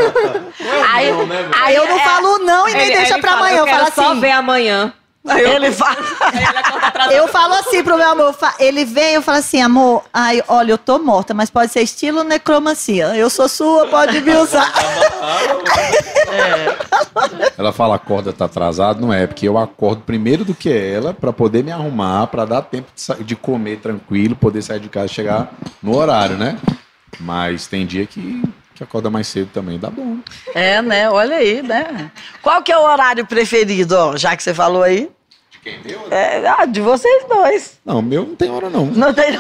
aí, 0.94 1.12
não, 1.12 1.26
né, 1.26 1.50
aí 1.60 1.76
eu 1.76 1.86
não 1.88 2.00
é, 2.00 2.04
falo 2.04 2.38
não 2.40 2.68
e 2.70 2.74
nem 2.74 2.86
Ele- 2.88 2.96
deixa 2.98 3.14
ele 3.16 3.22
pra 3.22 3.32
fala, 3.32 3.42
amanhã. 3.48 3.58
Eu 3.58 3.66
Eu 3.66 3.68
falo 3.74 3.84
quero 3.86 3.96
só 3.96 4.12
assim. 4.12 4.20
ver 4.22 4.32
amanhã. 4.32 4.94
Ele 5.26 5.72
fala. 5.72 5.98
Eu 7.12 7.28
falo 7.28 7.54
assim 7.56 7.84
pro 7.84 7.98
meu 7.98 8.12
amor, 8.12 8.36
ele 8.60 8.86
vem 8.86 9.14
eu 9.14 9.22
falo 9.22 9.38
assim, 9.38 9.62
amor, 9.62 10.04
ai, 10.14 10.42
olha, 10.48 10.72
eu 10.72 10.78
tô 10.78 10.98
morta, 10.98 11.34
mas 11.34 11.50
pode 11.50 11.72
ser 11.72 11.82
estilo 11.82 12.24
necromancia. 12.24 13.16
Eu 13.16 13.30
sou 13.30 13.48
sua, 13.48 13.88
pode 13.88 14.20
me 14.22 14.36
usar. 14.36 14.72
Ela 17.58 17.72
fala, 17.72 17.96
acorda, 17.96 18.34
tá 18.34 18.46
atrasado. 18.46 19.02
Não 19.02 19.14
é, 19.14 19.28
porque 19.28 19.48
eu 19.48 19.58
acordo 19.58 20.02
primeiro 20.02 20.44
do 20.44 20.54
que 20.54 20.70
ela 20.70 21.14
pra 21.14 21.32
poder 21.32 21.64
me 21.64 21.72
arrumar, 21.72 22.28
pra 22.28 22.46
dar 22.46 22.62
tempo 22.62 22.88
de, 22.96 23.24
de 23.24 23.36
comer 23.36 23.80
tranquilo, 23.80 24.36
poder 24.36 24.62
sair 24.62 24.80
de 24.80 24.90
casa 24.90 25.08
e 25.08 25.10
chegar 25.10 25.52
no 25.82 25.96
horário, 25.96 26.38
né? 26.38 26.58
Mas 27.20 27.68
tem 27.68 27.86
dia 27.86 28.06
que, 28.06 28.44
que 28.74 28.84
acorda 28.84 29.10
mais 29.10 29.28
cedo 29.28 29.50
também, 29.54 29.80
dá 29.80 29.90
bom. 29.90 30.18
É, 30.54 30.82
né? 30.82 31.10
Olha 31.10 31.38
aí, 31.38 31.62
né? 31.62 32.12
Qual 32.42 32.62
que 32.62 32.72
é 32.72 32.78
o 32.78 32.84
horário 32.84 33.26
preferido, 33.26 33.96
ó, 33.96 34.18
já 34.18 34.36
que 34.36 34.44
você 34.44 34.54
falou 34.54 34.84
aí? 34.84 35.10
Quem 35.66 35.80
deu? 35.82 36.00
É, 36.12 36.48
ah, 36.48 36.66
de 36.66 36.80
vocês 36.80 37.26
dois. 37.28 37.80
Não, 37.84 38.02
meu 38.02 38.24
não 38.26 38.36
tem 38.36 38.50
hora 38.52 38.70
não. 38.70 38.86
Não 38.86 39.12
tem. 39.14 39.32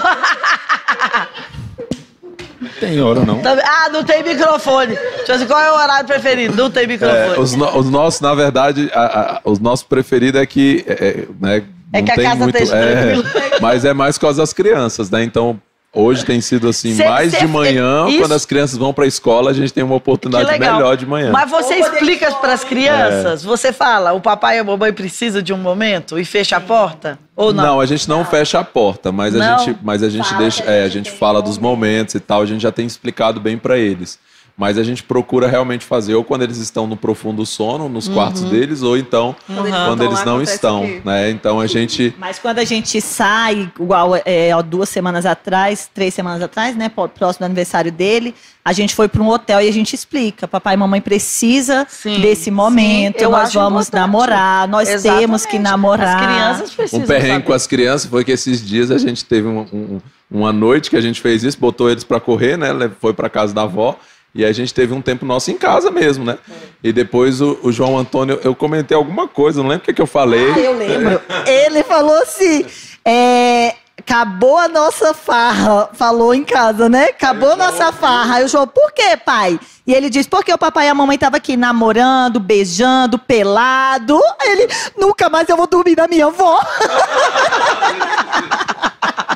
Não 2.61 2.69
tem 2.79 3.01
hora 3.01 3.19
não. 3.21 3.41
Ah, 3.63 3.89
não 3.89 4.03
tem 4.03 4.23
microfone. 4.23 4.95
Deixa 4.95 5.31
eu 5.33 5.35
dizer, 5.35 5.45
qual 5.47 5.59
é 5.59 5.71
o 5.71 5.75
horário 5.75 6.07
preferido? 6.07 6.55
Não 6.55 6.71
tem 6.71 6.83
É, 6.83 6.87
microfone. 6.87 7.37
os, 7.39 7.53
no- 7.55 7.77
os 7.77 7.89
nossos, 7.89 8.21
na 8.21 8.33
verdade, 8.33 8.89
a- 8.93 9.05
a- 9.35 9.41
os 9.49 9.59
nossos 9.59 9.85
preferidos 9.85 10.41
é 10.41 10.45
que. 10.45 10.83
É, 10.87 10.93
é, 10.93 11.25
né, 11.39 11.63
É 11.93 11.99
não 11.99 12.05
que 12.05 12.11
a 12.11 12.15
casa 12.15 12.35
muito, 12.43 12.55
esteja 12.55 12.75
é, 12.75 13.13
tranquila. 13.13 13.57
Mas 13.61 13.85
é 13.85 13.93
mais 13.93 14.17
com 14.17 14.27
as 14.27 14.51
crianças, 14.53 15.09
né? 15.09 15.23
Então. 15.23 15.59
Hoje 15.95 16.25
tem 16.25 16.41
sido 16.41 16.67
assim, 16.67 16.93
Cê- 16.93 17.07
mais 17.07 17.31
cê- 17.31 17.39
de 17.39 17.47
manhã, 17.47 18.05
isso- 18.09 18.19
quando 18.19 18.33
as 18.33 18.45
crianças 18.45 18.77
vão 18.77 18.93
para 18.93 19.05
a 19.05 19.07
escola, 19.07 19.49
a 19.51 19.53
gente 19.53 19.71
tem 19.73 19.83
uma 19.83 19.95
oportunidade 19.95 20.59
melhor 20.59 20.97
de 20.97 21.05
manhã. 21.05 21.31
Mas 21.31 21.49
você 21.49 21.75
explica 21.75 22.31
para 22.35 22.53
as 22.53 22.63
crianças, 22.63 23.43
você 23.43 23.71
fala, 23.71 24.11
o 24.13 24.19
papai 24.21 24.57
e 24.57 24.59
a 24.59 24.63
mamãe 24.63 24.91
precisam 24.91 25.41
de 25.41 25.53
um 25.53 25.57
momento 25.57 26.19
e 26.19 26.25
fecha 26.25 26.57
a 26.57 26.61
porta? 26.61 27.17
Ou 27.35 27.53
não? 27.53 27.79
a 27.79 27.85
gente 27.85 28.07
não 28.07 28.23
fecha 28.25 28.59
a 28.59 28.63
porta, 28.63 29.11
mas 29.11 29.35
a 29.35 29.39
Não? 29.39 29.59
gente, 29.59 29.77
mas 29.83 30.01
a 30.03 30.09
gente 30.09 30.27
Fala 30.27 30.41
deixa, 30.41 30.63
a 30.63 30.71
é, 30.71 30.83
a 30.83 30.89
gente 30.89 31.11
fala 31.11 31.41
dos 31.41 31.57
momento. 31.57 31.75
momentos 31.85 32.15
e 32.15 32.19
tal, 32.19 32.41
a 32.41 32.45
gente 32.45 32.61
já 32.61 32.71
tem 32.71 32.85
explicado 32.85 33.39
bem 33.39 33.57
para 33.57 33.77
eles. 33.77 34.17
Mas 34.57 34.77
a 34.77 34.83
gente 34.83 35.03
procura 35.03 35.47
realmente 35.49 35.83
fazer 35.83 36.15
ou 36.15 36.23
quando 36.23 36.43
eles 36.43 36.55
estão 36.57 36.87
no 36.87 36.95
profundo 36.95 37.45
sono, 37.45 37.89
nos 37.89 38.07
quartos 38.07 38.43
Uhum. 38.43 38.49
deles, 38.49 38.81
ou 38.83 38.97
então 38.97 39.35
Quando 39.45 39.67
eles 39.67 39.71
quando 39.77 39.91
estão 40.01 40.05
eles 40.07 40.19
lá, 40.19 40.25
não 40.25 40.41
estão, 40.41 41.01
né? 41.03 41.29
Então 41.29 41.59
a 41.59 41.67
gente 41.67 42.15
Mas 42.17 42.39
quando 42.39 42.59
a 42.59 42.63
gente 42.63 43.01
sai, 43.01 43.69
igual 43.77 44.11
é, 44.23 44.51
duas 44.63 44.87
semanas 44.87 45.25
atrás, 45.25 45.89
três 45.93 46.13
semanas 46.13 46.41
atrás, 46.41 46.73
né, 46.73 46.87
próximo 46.89 47.39
do 47.39 47.45
aniversário 47.47 47.91
dele, 47.91 48.33
a 48.63 48.71
gente 48.71 48.95
foi 48.95 49.09
para 49.09 49.21
um 49.21 49.27
hotel 49.27 49.59
e 49.59 49.67
a 49.67 49.73
gente 49.73 49.93
explica, 49.93 50.47
papai 50.47 50.75
e 50.75 50.77
mamãe 50.77 51.01
precisa 51.01 51.85
Sim, 51.89 52.21
desse 52.21 52.49
momento, 52.49 53.19
sim, 53.19 53.25
nós 53.29 53.53
vamos 53.53 53.87
importante. 53.89 54.01
namorar, 54.01 54.67
nós 54.69 54.87
Exatamente. 54.89 55.19
temos 55.19 55.45
que 55.45 55.59
namorar. 55.59 56.15
As 56.15 56.25
crianças 56.25 56.71
precisam 56.73 57.03
um 57.03 57.07
perrengue 57.07 57.33
saber. 57.33 57.45
com 57.45 57.53
as 57.53 57.67
crianças 57.67 58.09
foi 58.09 58.23
que 58.23 58.31
esses 58.31 58.65
dias 58.65 58.89
a 58.89 58.97
gente 58.97 59.25
teve 59.25 59.47
um- 59.49 59.67
um- 59.73 60.01
uma 60.31 60.53
noite 60.53 60.89
que 60.89 60.95
a 60.95 61.01
gente 61.01 61.19
fez 61.19 61.43
isso, 61.43 61.59
botou 61.59 61.89
eles 61.89 62.05
para 62.05 62.21
correr, 62.21 62.57
né? 62.57 62.69
Foi 63.01 63.13
para 63.13 63.29
casa 63.29 63.53
da 63.53 63.63
avó. 63.63 63.97
E 64.35 64.43
a 64.43 64.51
gente 64.51 64.73
teve 64.73 64.93
um 64.93 65.01
tempo 65.01 65.25
nosso 65.25 65.49
em 65.49 65.57
casa 65.57 65.89
mesmo, 65.89 66.25
né? 66.25 66.37
E 66.83 66.91
depois 66.91 67.39
o, 67.39 67.57
o 67.63 67.71
João 67.71 67.97
Antônio, 67.97 68.37
eu 68.43 68.53
comentei 68.53 68.95
alguma 68.95 69.29
coisa, 69.29 69.63
não 69.63 69.69
lembro 69.69 69.83
o 69.83 69.85
que, 69.85 69.93
que 69.93 70.01
eu 70.01 70.05
falei. 70.05 70.51
Ah, 70.51 70.59
eu 70.59 70.77
lembro. 70.77 71.21
Ele 71.47 71.81
falou 71.83 72.21
assim: 72.21 72.65
é, 73.05 73.75
acabou 73.97 74.57
a 74.57 74.67
nossa 74.67 75.13
farra. 75.13 75.89
Falou 75.93 76.33
em 76.33 76.43
casa, 76.43 76.89
né? 76.89 77.05
Acabou 77.05 77.53
a 77.53 77.55
nossa 77.55 77.93
farra. 77.93 78.35
Aí 78.35 78.43
o 78.43 78.47
João, 78.49 78.67
por 78.67 78.91
quê, 78.91 79.15
pai? 79.15 79.57
E 79.87 79.93
ele 79.93 80.09
disse, 80.09 80.27
porque 80.27 80.51
o 80.51 80.57
papai 80.57 80.87
e 80.87 80.89
a 80.89 80.93
mamãe 80.93 81.15
estavam 81.15 81.37
aqui 81.37 81.55
namorando, 81.55 82.37
beijando, 82.37 83.17
pelado. 83.17 84.19
Aí 84.41 84.49
ele, 84.49 84.67
nunca 84.97 85.29
mais 85.29 85.47
eu 85.47 85.55
vou 85.55 85.67
dormir 85.67 85.95
na 85.95 86.07
minha 86.07 86.25
avó. 86.25 86.59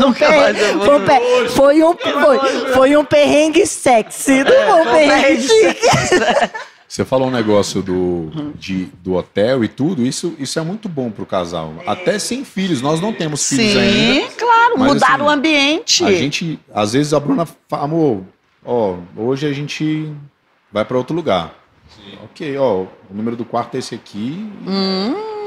Nunca 0.00 0.28
mais 0.28 0.58
eu 0.60 0.78
vou 0.78 0.86
Foi 0.86 0.96
um, 0.96 1.06
pe- 1.06 1.48
foi 1.50 1.82
um, 1.82 1.96
foi, 1.96 2.72
foi 2.74 2.96
um 2.96 3.04
perrengue 3.04 3.66
sexy. 3.66 4.42
Não 4.44 4.52
foi 4.52 4.80
um 4.80 4.92
perrengue 4.92 5.42
chique. 5.42 5.88
Você 6.88 7.04
falou 7.04 7.28
um 7.28 7.30
negócio 7.30 7.80
do, 7.82 8.52
de, 8.56 8.86
do 9.00 9.14
hotel 9.14 9.62
e 9.62 9.68
tudo, 9.68 10.04
isso, 10.04 10.34
isso 10.40 10.58
é 10.58 10.62
muito 10.62 10.88
bom 10.88 11.08
pro 11.08 11.24
casal. 11.24 11.72
Até 11.86 12.18
sem 12.18 12.44
filhos, 12.44 12.82
nós 12.82 13.00
não 13.00 13.12
temos 13.12 13.48
filhos 13.48 13.74
Sim, 13.74 13.78
ainda. 13.78 14.26
claro, 14.36 14.74
Mas, 14.76 14.94
mudar 14.94 15.14
assim, 15.14 15.22
o 15.22 15.28
ambiente. 15.28 16.04
A 16.04 16.10
gente, 16.10 16.58
às 16.74 16.92
vezes 16.92 17.14
a 17.14 17.20
Bruna 17.20 17.46
fala, 17.68 17.84
amor, 17.84 18.22
ó, 18.64 18.96
hoje 19.16 19.46
a 19.46 19.52
gente 19.52 20.12
vai 20.72 20.84
para 20.84 20.98
outro 20.98 21.14
lugar. 21.14 21.54
Ok, 22.24 22.58
ó, 22.58 22.78
o 22.80 22.88
número 23.10 23.36
do 23.36 23.44
quarto 23.44 23.76
é 23.76 23.78
esse 23.78 23.94
aqui. 23.94 24.50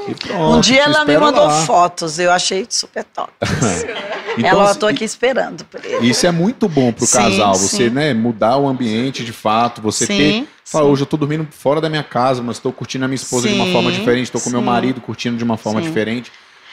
E 0.08 0.14
pronto. 0.14 0.56
um 0.56 0.60
dia 0.60 0.84
ela 0.84 1.04
me 1.04 1.16
mandou 1.18 1.44
lá. 1.44 1.62
fotos, 1.66 2.18
eu 2.18 2.30
achei 2.32 2.66
super 2.70 3.04
top. 3.04 3.30
Então, 4.38 4.50
ela, 4.60 4.70
eu 4.70 4.74
tô 4.76 4.86
aqui 4.86 5.04
esperando 5.04 5.64
por 5.64 5.84
ele. 5.84 6.08
Isso 6.08 6.26
é 6.26 6.30
muito 6.30 6.68
bom 6.68 6.92
pro 6.92 7.06
Sim, 7.06 7.16
casal, 7.18 7.54
sim. 7.54 7.68
você, 7.68 7.90
né, 7.90 8.12
mudar 8.14 8.56
o 8.56 8.66
ambiente 8.68 9.24
de 9.24 9.32
fato, 9.32 9.80
você 9.80 10.06
Sim, 10.06 10.16
ter, 10.16 10.48
fala, 10.64 10.84
sim. 10.86 10.90
hoje 10.92 11.02
eu 11.02 11.06
tô 11.06 11.16
dormindo 11.16 11.46
fora 11.50 11.80
da 11.80 11.88
minha 11.88 12.04
casa, 12.04 12.42
mas 12.42 12.56
estou 12.56 12.72
curtindo 12.72 13.04
a 13.04 13.08
minha 13.08 13.16
esposa 13.16 13.48
de 13.48 13.54
uma 13.54 13.66
Sim, 13.66 13.72
forma 13.72 13.92
diferente, 13.92 14.24
estou 14.26 14.40
com 14.40 14.50
meu 14.50 14.60
sim. 14.60 14.66
marido 14.66 15.00
curtindo 15.00 15.36
de 15.36 15.44
uma 15.44 15.56
forma 15.56 15.80
Sim. 15.80 15.86
diferente. 15.88 16.32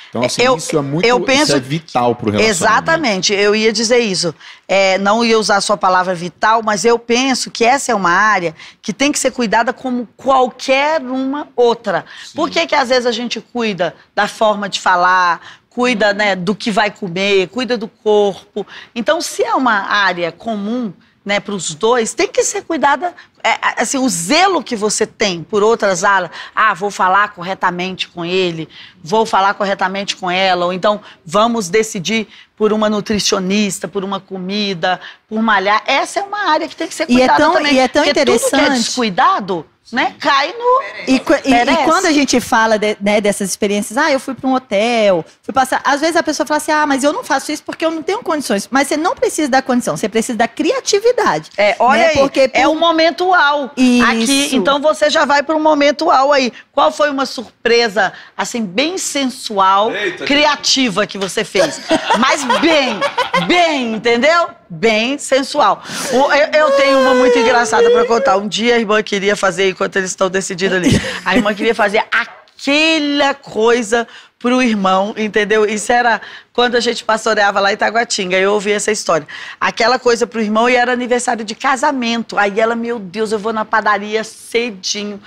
Então, 0.10 0.26
assim, 0.26 0.42
Eu- 0.42 0.58
isso 0.58 0.78
é 0.78 0.82
muito, 0.82 1.06
eu 1.06 1.16
isso 1.20 1.26
penso- 1.26 1.56
é 1.56 1.60
vital 1.62 2.14
pro 2.16 2.30
relacionamento. 2.30 2.64
Exatamente, 2.92 3.34
eu 3.34 3.56
ia 3.56 3.72
dizer 3.72 4.00
isso. 4.00 4.36
É, 4.68 4.98
não 4.98 5.24
ia 5.24 5.40
usar 5.40 5.56
a 5.56 5.62
sua 5.62 5.78
palavra 5.78 6.14
vital, 6.14 6.62
mas 6.62 6.84
eu 6.84 7.00
penso 7.00 7.50
que 7.50 7.64
essa 7.64 7.94
é 7.94 7.96
uma 7.96 8.12
área 8.12 8.54
que 8.82 8.92
tem 8.92 9.10
que 9.10 9.18
ser 9.18 9.32
cuidada 9.32 9.72
como 9.72 10.06
qualquer 10.18 11.00
uma 11.02 11.48
outra. 11.56 12.04
Por 12.36 12.50
que, 12.50 12.68
que 12.68 12.76
às 12.76 12.90
vezes 12.90 13.06
a 13.06 13.12
gente 13.14 13.40
cuida 13.40 13.96
da 14.14 14.28
forma 14.28 14.68
de 14.68 14.82
falar, 14.82 15.61
cuida 15.72 16.14
né, 16.14 16.36
do 16.36 16.54
que 16.54 16.70
vai 16.70 16.92
comer, 16.92 17.48
cuida 17.48 17.78
do 17.78 17.88
corpo? 17.88 18.68
Então, 18.94 19.22
se 19.22 19.42
é 19.44 19.56
uma 19.56 19.74
área 19.90 20.32
comum 20.32 20.94
né, 21.24 21.40
para 21.40 21.54
os 21.54 21.74
dois, 21.76 22.14
tem 22.14 22.28
que 22.28 22.44
ser 22.44 22.64
cuidada. 22.64 23.14
é, 23.44 23.58
assim, 23.82 23.98
o 24.00 24.10
zelo 24.10 24.64
que 24.64 24.76
você 24.76 25.06
tem 25.06 25.44
por 25.44 25.62
outras 25.64 26.04
áreas, 26.04 26.32
ah, 26.56 26.74
vou 26.74 26.90
falar 26.92 27.30
corretamente 27.34 28.08
com 28.08 28.26
ele, 28.26 28.68
vou 29.04 29.24
falar 29.26 29.54
corretamente 29.54 30.16
com 30.16 30.30
ela, 30.32 30.66
ou 30.66 30.74
então 30.74 31.00
vamos 31.26 31.70
decidir 31.70 32.28
por 32.56 32.74
uma 32.74 32.90
nutricionista, 32.90 33.88
por 33.88 34.04
uma 34.04 34.20
comida, 34.20 35.00
por 35.30 35.42
malhar. 35.44 35.82
Essa 35.86 36.20
é 36.20 36.24
uma 36.24 36.50
área 36.50 36.68
que 36.68 36.76
tem 36.76 36.88
que 36.88 36.94
ser 36.96 37.06
E 37.08 37.14
é 37.22 37.28
cuidada 37.28 37.40
tão- 37.44 37.54
também. 37.54 37.74
e 37.76 37.80
é 37.80 37.88
tão 37.88 38.04
porque 38.04 38.20
Tudo 38.20 38.26
que 38.26 38.30
é 38.32 38.34
interessante. 38.34 38.78
descuidado, 38.84 39.66
né, 39.92 40.16
cai 40.20 40.54
no. 40.54 40.82
E, 41.08 41.16
e- 41.16 41.72
e 41.74 41.78
quando 41.86 42.06
a 42.06 42.12
gente 42.12 42.40
fala 42.40 42.78
de- 42.78 42.98
né, 43.02 43.20
dessas 43.20 43.50
experiências, 43.50 43.98
ah, 43.98 44.12
eu 44.12 44.20
fui 44.20 44.34
para 44.34 44.50
um 44.50 44.54
hotel, 44.54 45.26
fui 45.42 45.54
passar. 45.54 45.82
Às 45.84 46.02
vezes 46.02 46.16
a 46.16 46.24
pessoa 46.24 46.46
fala 46.48 46.58
assim, 46.58 46.72
ah, 46.72 46.86
mas 46.86 47.04
eu 47.04 47.12
não 47.14 47.24
faço 47.24 47.52
isso 47.52 47.64
porque 47.64 47.86
eu 47.86 47.92
não 47.92 48.02
tenho 48.02 48.20
condições. 48.24 48.68
Mas 48.72 48.88
você 48.88 48.98
não 48.98 49.16
precisa 49.16 49.50
da 49.50 49.62
condição, 49.62 49.98
você 49.98 50.08
precisa 50.10 50.38
da 50.38 50.48
criatividade. 50.48 51.50
É, 51.58 51.76
olha 51.80 52.00
né? 52.00 52.08
aí, 52.10 52.18
Porque 52.18 52.50
é 52.54 52.64
por- 52.64 52.70
um 52.72 52.80
momento 52.80 53.26
uau. 53.28 53.72
Isso. 53.76 54.06
Aqui, 54.06 54.56
então 54.56 54.80
você 54.82 55.10
já 55.10 55.26
vai 55.26 55.44
para 55.44 55.56
um 55.56 55.60
momento 55.62 56.06
uau 56.06 56.32
aí. 56.32 56.52
Qual 56.72 56.92
foi 56.92 57.10
uma 57.10 57.26
surpresa, 57.26 58.14
assim, 58.38 58.64
bem 58.66 58.98
sensual, 58.98 59.92
Eita. 59.94 60.26
criativa 60.26 61.06
que 61.06 61.18
você 61.18 61.44
fez? 61.44 61.82
Mas 62.20 62.44
bem, 62.62 63.00
bem, 63.48 63.94
entendeu? 63.96 64.50
Bem 64.74 65.18
sensual. 65.18 65.84
O- 66.14 66.32
eu, 66.32 66.48
eu 66.54 66.72
tenho 66.78 67.02
uma 67.02 67.14
muito 67.14 67.38
engraçada 67.38 67.90
para 67.90 68.06
contar. 68.06 68.38
Um 68.38 68.48
dia 68.48 68.76
a 68.76 68.80
irmã 68.80 69.04
queria 69.04 69.36
fazer, 69.36 69.70
enquanto 69.70 69.98
eles 69.98 70.12
estão 70.12 70.30
decidindo 70.30 70.76
ali, 70.76 70.90
a 71.26 71.36
irmã 71.36 71.54
queria 71.54 71.76
fazer 71.76 72.02
aquela 72.10 73.34
coisa 73.34 74.08
pro 74.40 74.62
irmão, 74.64 75.14
entendeu? 75.18 75.66
Isso 75.66 75.92
era 75.92 76.22
quando 76.54 76.76
a 76.76 76.80
gente 76.80 77.04
pastoreava 77.04 77.60
lá 77.60 77.70
em 77.72 77.74
Itaguatinga, 77.74 78.38
eu 78.38 78.54
ouvi 78.54 78.72
essa 78.72 78.94
história. 78.94 79.28
Aquela 79.60 80.00
coisa 80.00 80.26
pro 80.26 80.40
irmão 80.42 80.70
e 80.70 80.76
era 80.78 80.94
aniversário 80.94 81.44
de 81.44 81.54
casamento. 81.54 82.38
Aí 82.38 82.58
ela, 82.58 82.74
meu 82.74 82.98
Deus, 82.98 83.34
eu 83.34 83.40
vou 83.40 83.52
na 83.52 83.66
padaria 83.66 84.24
cedinho 84.24 85.20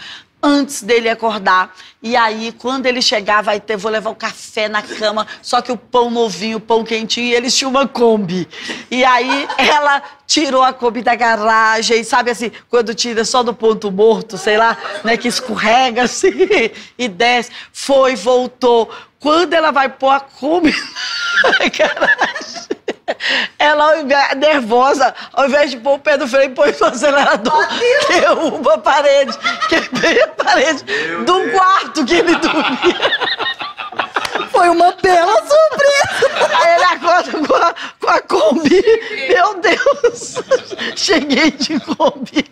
antes 0.44 0.82
dele 0.82 1.08
acordar. 1.08 1.74
E 2.02 2.14
aí, 2.14 2.52
quando 2.52 2.84
ele 2.84 3.00
chegar, 3.00 3.42
vai 3.42 3.58
ter, 3.58 3.78
vou 3.78 3.90
levar 3.90 4.10
o 4.10 4.14
café 4.14 4.68
na 4.68 4.82
cama, 4.82 5.26
só 5.40 5.62
que 5.62 5.72
o 5.72 5.76
pão 5.76 6.10
novinho, 6.10 6.58
o 6.58 6.60
pão 6.60 6.84
quentinho, 6.84 7.28
e 7.28 7.34
eles 7.34 7.56
tinham 7.56 7.70
uma 7.70 7.88
Kombi. 7.88 8.46
E 8.90 9.02
aí, 9.02 9.48
ela 9.56 10.02
tirou 10.26 10.62
a 10.62 10.72
Kombi 10.72 11.00
da 11.00 11.14
garagem, 11.14 12.04
sabe 12.04 12.30
assim, 12.30 12.52
quando 12.68 12.94
tira 12.94 13.24
só 13.24 13.42
do 13.42 13.54
ponto 13.54 13.90
morto, 13.90 14.36
sei 14.36 14.58
lá, 14.58 14.76
né, 15.02 15.16
que 15.16 15.28
escorrega 15.28 16.02
assim 16.04 16.30
e 16.98 17.08
desce. 17.08 17.50
Foi, 17.72 18.14
voltou. 18.14 18.90
Quando 19.18 19.54
ela 19.54 19.70
vai 19.70 19.88
pôr 19.88 20.10
a 20.10 20.20
Kombi 20.20 20.74
na 21.42 21.68
garagem, 21.68 22.68
ela, 23.58 24.02
nervosa, 24.36 25.14
ao 25.32 25.46
invés 25.46 25.70
de 25.70 25.76
pôr 25.78 25.94
o 25.94 25.98
pé 25.98 26.16
do 26.16 26.26
freio, 26.26 26.50
põe 26.50 26.74
no 26.80 26.86
acelerador, 26.86 27.68
derruba 28.08 28.74
a 28.74 28.78
parede, 28.78 29.36
quebrei 29.68 30.22
a 30.22 30.28
parede 30.28 30.84
do 31.24 31.50
quarto 31.50 32.04
que 32.04 32.14
ele 32.14 32.34
dormia. 32.36 33.44
Foi 34.50 34.68
uma 34.68 34.92
bela 35.02 35.34
surpresa. 35.42 36.58
Aí 36.62 36.74
ele 36.74 36.84
acorda 36.84 37.46
com 37.46 37.54
a, 37.54 37.74
com 38.00 38.10
a 38.10 38.20
Kombi. 38.20 38.82
Meu 39.28 39.60
Deus! 39.60 40.36
Cheguei 40.96 41.50
de 41.50 41.80
Kombi. 41.80 42.44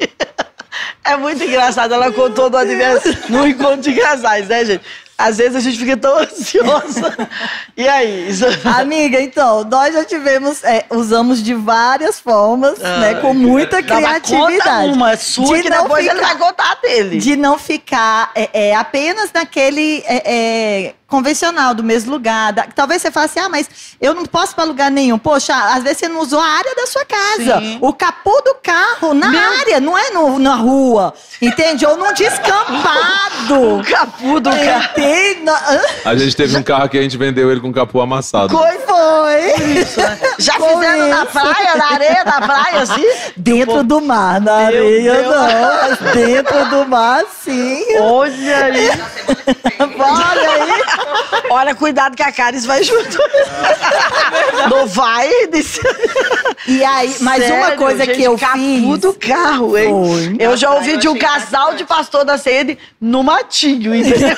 É 1.04 1.16
muito 1.16 1.42
engraçado. 1.42 1.94
Ela 1.94 2.12
contou 2.12 2.50
no 2.50 2.56
aniversário, 2.56 3.18
no 3.28 3.46
encontro 3.46 3.82
de 3.82 3.94
casais, 3.94 4.48
né, 4.48 4.64
gente? 4.64 4.84
Às 5.16 5.36
vezes 5.38 5.54
a 5.56 5.60
gente 5.60 5.78
fica 5.78 5.96
tão 5.96 6.18
ansiosa. 6.18 7.16
E 7.76 7.86
aí? 7.86 8.28
Amiga, 8.78 9.20
então, 9.20 9.62
nós 9.64 9.94
já 9.94 10.04
tivemos, 10.04 10.64
é, 10.64 10.84
usamos 10.90 11.42
de 11.42 11.54
várias 11.54 12.18
formas, 12.18 12.78
né, 12.78 13.14
com 13.20 13.32
muita 13.34 13.76
mas 13.76 13.86
conta 13.86 14.22
criatividade. 14.22 14.88
uma 14.92 15.16
sua 15.16 15.56
De 15.56 15.62
que 15.62 15.70
não 15.70 15.82
depois 15.82 16.06
ele 16.06 16.14
ficar- 16.16 16.26
vai 16.28 16.38
contar 16.38 16.78
dele. 16.82 17.18
De 17.18 17.36
não 17.36 17.58
ficar 17.58 18.30
é, 18.34 18.48
é, 18.70 18.74
apenas 18.74 19.30
naquele 19.32 20.02
é, 20.06 20.22
é, 20.24 20.94
convencional, 21.12 21.74
do 21.74 21.84
mesmo 21.84 22.10
lugar. 22.10 22.52
Da- 22.54 22.66
talvez 22.74 23.02
você 23.02 23.10
fale 23.10 23.26
assim, 23.26 23.38
ah, 23.38 23.48
mas 23.48 23.68
eu 24.00 24.14
não 24.14 24.24
posso 24.24 24.54
para 24.54 24.64
lugar 24.64 24.90
nenhum. 24.90 25.18
Poxa, 25.18 25.54
às 25.54 25.82
vezes 25.82 25.98
você 25.98 26.08
não 26.08 26.20
usou 26.20 26.40
a 26.40 26.46
área 26.46 26.74
da 26.74 26.86
sua 26.86 27.04
casa. 27.04 27.60
Sim. 27.60 27.78
O 27.82 27.92
capô 27.92 28.40
do 28.44 28.54
carro, 28.62 29.12
na 29.12 29.28
Meu- 29.28 29.40
área, 29.60 29.78
não 29.78 29.96
é 29.96 30.10
no- 30.10 30.38
na 30.38 30.54
rua. 30.56 31.12
Entende? 31.40 31.84
Ou 31.86 31.96
num 31.96 32.12
descampado. 32.14 33.12
O 33.52 33.84
capu 33.84 34.40
do 34.40 34.50
carro. 34.50 34.88
Entende? 34.96 35.50
A 36.04 36.14
gente 36.16 36.34
teve 36.36 36.56
um 36.56 36.62
carro 36.62 36.88
que 36.88 36.96
a 36.96 37.02
gente 37.02 37.16
vendeu 37.16 37.50
ele 37.50 37.60
com 37.60 37.72
capô 37.72 38.00
amassado. 38.00 38.56
Foi, 38.56 38.78
foi. 38.78 39.84
Já 40.38 40.54
Com 40.58 40.68
fizeram 40.68 41.08
na 41.08 41.22
isso. 41.24 41.26
praia, 41.32 41.76
na 41.76 41.92
areia 41.92 42.24
da 42.24 42.40
praia, 42.40 42.80
assim? 42.82 43.04
Dentro 43.36 43.82
do 43.82 44.00
mar, 44.00 44.40
na 44.40 44.52
areia 44.66 45.12
Deus. 45.14 45.26
não. 45.34 46.12
Dentro 46.12 46.64
do 46.70 46.86
mar, 46.88 47.22
sim. 47.44 47.84
Olha 48.00 48.64
aí. 48.64 48.90
Olha 49.98 50.50
aí. 50.50 50.82
Olha, 51.50 51.74
cuidado 51.74 52.16
que 52.16 52.22
a 52.22 52.32
Caris 52.32 52.64
vai 52.64 52.82
junto. 52.82 53.18
Não 54.70 54.86
vai? 54.86 55.28
Disse. 55.52 55.80
E 56.66 56.84
aí, 56.84 57.16
mas 57.20 57.44
uma 57.50 57.62
Sério, 57.62 57.78
coisa 57.78 58.04
gente, 58.04 58.16
que 58.16 58.22
eu 58.22 58.38
fiz. 58.38 58.98
do 58.98 59.14
carro, 59.14 59.76
hein? 59.76 59.90
Foi. 59.90 60.36
Eu 60.38 60.56
já 60.56 60.72
ouvi 60.72 60.96
de 60.96 61.08
um 61.08 61.18
casal 61.18 61.74
de 61.74 61.84
pastor 61.84 62.24
da 62.24 62.38
sede 62.38 62.78
no 63.00 63.22
matinho, 63.22 63.94
entendeu? 63.94 64.36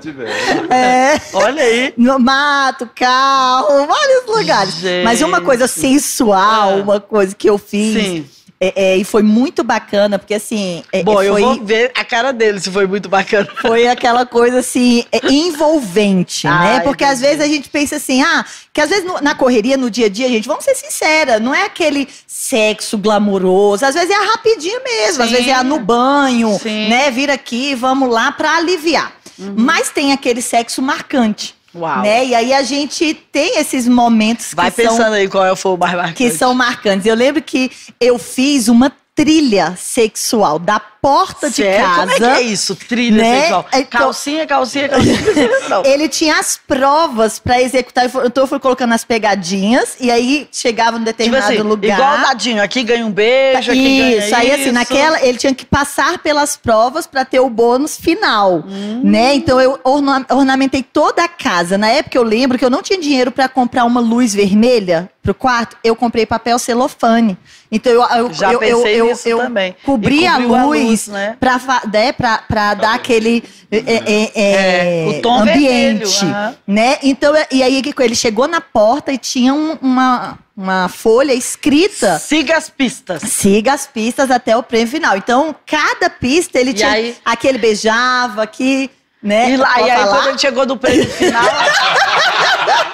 Tivemos. 0.00 0.70
É. 0.70 1.20
Olha 1.32 1.62
aí. 1.62 1.94
No 1.96 2.18
mato, 2.18 2.88
carro, 2.94 3.86
vários 3.86 4.26
lugares. 4.26 4.74
Gente. 4.74 5.04
Mas 5.04 5.22
uma 5.22 5.40
coisa 5.40 5.66
sensual, 5.66 6.78
uma 6.78 7.00
coisa 7.00 7.34
que 7.34 7.48
eu 7.48 7.58
fiz. 7.58 8.02
Sim. 8.02 8.35
É, 8.60 8.72
é, 8.92 8.96
e 8.96 9.04
foi 9.04 9.22
muito 9.22 9.62
bacana, 9.62 10.18
porque 10.18 10.32
assim. 10.34 10.82
é, 10.92 11.02
Bom, 11.02 11.14
foi, 11.14 11.28
eu 11.28 11.36
vou 11.38 11.62
ver 11.64 11.92
a 11.94 12.04
cara 12.04 12.32
dele 12.32 12.58
se 12.58 12.70
foi 12.70 12.86
muito 12.86 13.08
bacana. 13.08 13.46
foi 13.60 13.86
aquela 13.86 14.24
coisa 14.24 14.60
assim, 14.60 15.04
é, 15.12 15.20
envolvente, 15.30 16.46
né? 16.48 16.52
Ai, 16.76 16.80
Porque 16.82 17.04
meu 17.04 17.12
às 17.12 17.20
vezes 17.20 17.40
a 17.40 17.46
gente 17.46 17.68
pensa 17.68 17.96
assim, 17.96 18.22
ah, 18.22 18.44
que 18.72 18.80
às 18.80 18.88
vezes 18.88 19.04
no- 19.04 19.20
na 19.20 19.34
correria, 19.34 19.76
no 19.76 19.90
dia 19.90 20.06
a 20.06 20.08
dia, 20.08 20.28
gente, 20.28 20.48
vamos 20.48 20.64
ser 20.64 20.74
sincera, 20.74 21.38
não 21.38 21.54
é 21.54 21.64
aquele 21.64 22.08
sexo 22.26 22.96
glamouroso, 22.98 23.84
às 23.84 23.94
vezes 23.94 24.10
é 24.10 24.14
a 24.14 24.24
rapidinha 24.32 24.80
mesmo, 24.80 25.22
às 25.22 25.28
Sim. 25.28 25.34
vezes 25.36 25.48
é 25.50 25.54
a 25.54 25.62
no 25.62 25.78
banho, 25.78 26.58
Sim. 26.62 26.88
né? 26.88 27.10
Vira 27.10 27.34
aqui, 27.34 27.74
vamos 27.74 28.08
lá 28.08 28.32
pra 28.32 28.56
aliviar. 28.56 29.12
Mas 29.38 29.90
tem 29.90 30.12
aquele 30.12 30.40
sexo 30.40 30.80
marcante. 30.80 31.54
Uau. 31.76 32.02
Né? 32.02 32.26
E 32.26 32.34
aí 32.34 32.52
a 32.52 32.62
gente 32.62 33.14
tem 33.30 33.58
esses 33.58 33.86
momentos 33.86 34.54
Vai 34.54 34.70
que 34.70 34.82
são 34.82 34.96
pensando 34.96 35.14
aí 35.14 35.28
qual 35.28 35.54
foi 35.56 35.72
o 35.72 35.76
mais 35.76 35.94
marcante. 35.94 36.16
que 36.16 36.30
são 36.30 36.54
marcantes. 36.54 37.06
Eu 37.06 37.14
lembro 37.14 37.42
que 37.42 37.70
eu 38.00 38.18
fiz 38.18 38.68
uma 38.68 38.90
trilha 39.16 39.74
sexual 39.78 40.58
da 40.58 40.78
porta 40.78 41.48
de 41.48 41.56
Sério? 41.56 41.86
casa. 41.86 42.00
Como 42.00 42.12
é 42.12 42.16
que 42.16 42.24
é 42.24 42.42
isso? 42.42 42.76
Trilha 42.76 43.22
Né? 43.22 43.40
sexual. 43.40 43.66
Então- 43.72 44.00
Calcinha, 44.00 44.46
calcinha, 44.46 44.88
calcinha. 44.90 45.16
Ele 45.86 46.06
tinha 46.08 46.38
as 46.38 46.58
provas 46.58 47.38
pra 47.38 47.62
executar. 47.62 48.04
Então 48.26 48.44
eu 48.44 48.46
fui 48.46 48.58
colocando 48.58 48.92
as 48.92 49.04
pegadinhas 49.04 49.96
e 49.98 50.10
aí 50.10 50.46
chegava 50.52 50.98
num 50.98 51.04
Tipo 51.04 51.16
determinado 51.16 51.52
assim, 51.54 51.62
lugar. 51.62 51.98
igual 51.98 52.18
dadinho. 52.18 52.62
Aqui 52.62 52.82
ganha 52.82 53.06
um 53.06 53.10
beijo, 53.10 53.70
aqui 53.70 53.82
ganha 53.82 54.18
Isso, 54.18 54.34
aí 54.36 54.50
assim, 54.50 54.62
isso. 54.64 54.72
naquela, 54.72 55.22
ele 55.24 55.38
tinha 55.38 55.54
que 55.54 55.64
passar 55.64 56.18
pelas 56.18 56.54
provas 56.56 57.06
pra 57.06 57.24
ter 57.24 57.40
o 57.40 57.48
bônus 57.48 57.96
final, 57.96 58.64
Hum. 58.68 59.00
né? 59.02 59.34
Então 59.34 59.58
eu 59.58 59.80
orna- 59.82 60.26
ornamentei 60.28 60.82
toda 60.82 61.24
a 61.24 61.28
casa. 61.28 61.78
Na 61.78 61.88
época 61.88 62.18
eu 62.18 62.22
lembro 62.22 62.58
que 62.58 62.64
eu 62.64 62.70
não 62.70 62.82
tinha 62.82 63.00
dinheiro 63.00 63.30
pra 63.30 63.48
comprar 63.48 63.84
uma 63.86 64.00
luz 64.00 64.34
vermelha 64.34 65.08
pro 65.22 65.32
quarto, 65.34 65.76
eu 65.82 65.96
comprei 65.96 66.24
papel 66.26 66.58
celofane. 66.58 67.36
Então 67.70 67.92
eu 67.92 68.02
eu, 68.02 68.32
Já 68.32 68.52
eu, 68.52 68.62
eu, 68.62 68.76
pensei 68.76 69.00
eu, 69.00 69.06
nisso 69.06 69.28
eu 69.28 69.38
também. 69.38 69.74
cobri 69.84 70.26
a 70.26 70.32
cobriu 70.34 70.54
a 70.54 70.64
luz, 70.64 70.84
luz, 70.84 71.08
né? 71.08 71.36
pra, 71.40 71.58
fa- 71.58 71.82
né, 71.92 72.12
pra, 72.12 72.38
pra 72.38 72.74
dar 72.74 72.94
aquele 72.94 73.42
é, 73.70 73.76
é, 73.76 73.82
é, 74.06 74.30
É, 74.34 75.06
o 75.08 75.22
tom 75.22 75.40
ambiente, 75.40 76.24
vermelho, 76.24 76.56
né? 76.66 76.98
Então 77.02 77.34
e 77.50 77.62
aí 77.62 77.82
que 77.82 77.94
ele 78.02 78.14
chegou 78.14 78.46
na 78.46 78.60
porta 78.60 79.12
e 79.12 79.18
tinha 79.18 79.52
um- 79.52 79.76
uma 79.82 80.38
uma 80.56 80.88
folha 80.88 81.34
escrita 81.34 82.18
Siga 82.18 82.56
as 82.56 82.70
pistas. 82.70 83.20
Siga 83.22 83.74
as 83.74 83.86
pistas 83.86 84.30
até 84.30 84.56
o 84.56 84.62
prêmio 84.62 84.88
final. 84.88 85.14
Então, 85.14 85.54
cada 85.66 86.08
pista 86.08 86.58
ele 86.58 86.70
E 86.70 86.74
tinha. 86.74 86.90
aí? 86.92 87.14
Aquele 87.22 87.58
beijava, 87.58 88.42
aqui, 88.42 88.90
né? 89.22 89.50
E, 89.50 89.56
lá, 89.58 89.78
e 89.82 89.90
aí, 89.90 89.98
falar? 89.98 90.16
quando 90.16 90.28
ele 90.30 90.38
chegou 90.38 90.64
no 90.64 90.78
prêmio 90.78 91.04
final. 91.12 91.44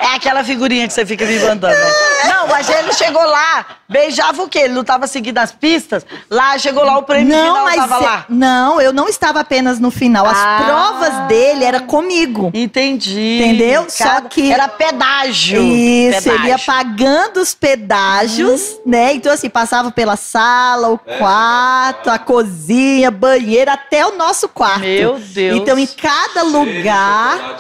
É 0.01 0.15
aquela 0.15 0.43
figurinha 0.45 0.87
que 0.87 0.93
você 0.93 1.05
fica 1.07 1.25
me 1.25 1.39
mandando. 1.39 1.75
né? 1.75 1.93
Não, 2.29 2.47
mas 2.49 2.69
ele 2.69 2.93
chegou 2.93 3.23
lá, 3.25 3.67
beijava 3.89 4.43
o 4.43 4.49
quê? 4.49 4.61
Ele 4.61 4.75
não 4.75 4.85
tava 4.85 5.07
seguindo 5.07 5.39
as 5.39 5.53
pistas? 5.53 6.05
Lá, 6.31 6.57
chegou 6.59 6.85
lá 6.85 6.99
o 6.99 7.03
prêmio 7.03 7.37
Não, 7.37 7.47
final, 7.47 7.65
mas 7.65 7.77
tava 7.77 7.97
é- 7.97 8.07
lá. 8.07 8.25
não, 8.29 8.81
eu 8.81 8.93
não 8.93 9.09
estava 9.09 9.41
apenas 9.41 9.79
no 9.79 9.91
final. 9.91 10.27
As 10.27 10.39
Ah. 10.39 10.63
provas 10.65 11.29
dele 11.29 11.65
era 11.65 11.81
comigo. 11.81 12.51
Entendi. 12.55 13.41
Entendeu? 13.43 13.87
Só 13.89 14.21
que- 14.23 14.53
Era 14.53 14.69
pedágio. 14.69 15.63
Isso, 15.63 16.29
ele 16.29 16.49
ia 16.49 16.59
Pedágio. 16.59 16.67
pagando 16.67 17.41
os 17.41 17.55
pedágios, 17.55 18.79
né? 18.87 19.13
Então, 19.15 19.33
assim, 19.33 19.49
passava 19.51 19.91
pela 19.91 20.17
sala, 20.17 20.89
o 20.91 20.99
quarto, 20.99 22.11
a 22.11 22.19
cozinha, 22.19 23.11
banheiro, 23.11 23.71
até 23.71 24.07
o 24.07 24.17
nosso 24.17 24.49
quarto. 24.49 24.81
Meu 24.81 25.19
Deus. 25.19 25.57
Então, 25.59 25.79
em 25.79 25.87
cada 25.87 26.43
lugar, 26.43 27.57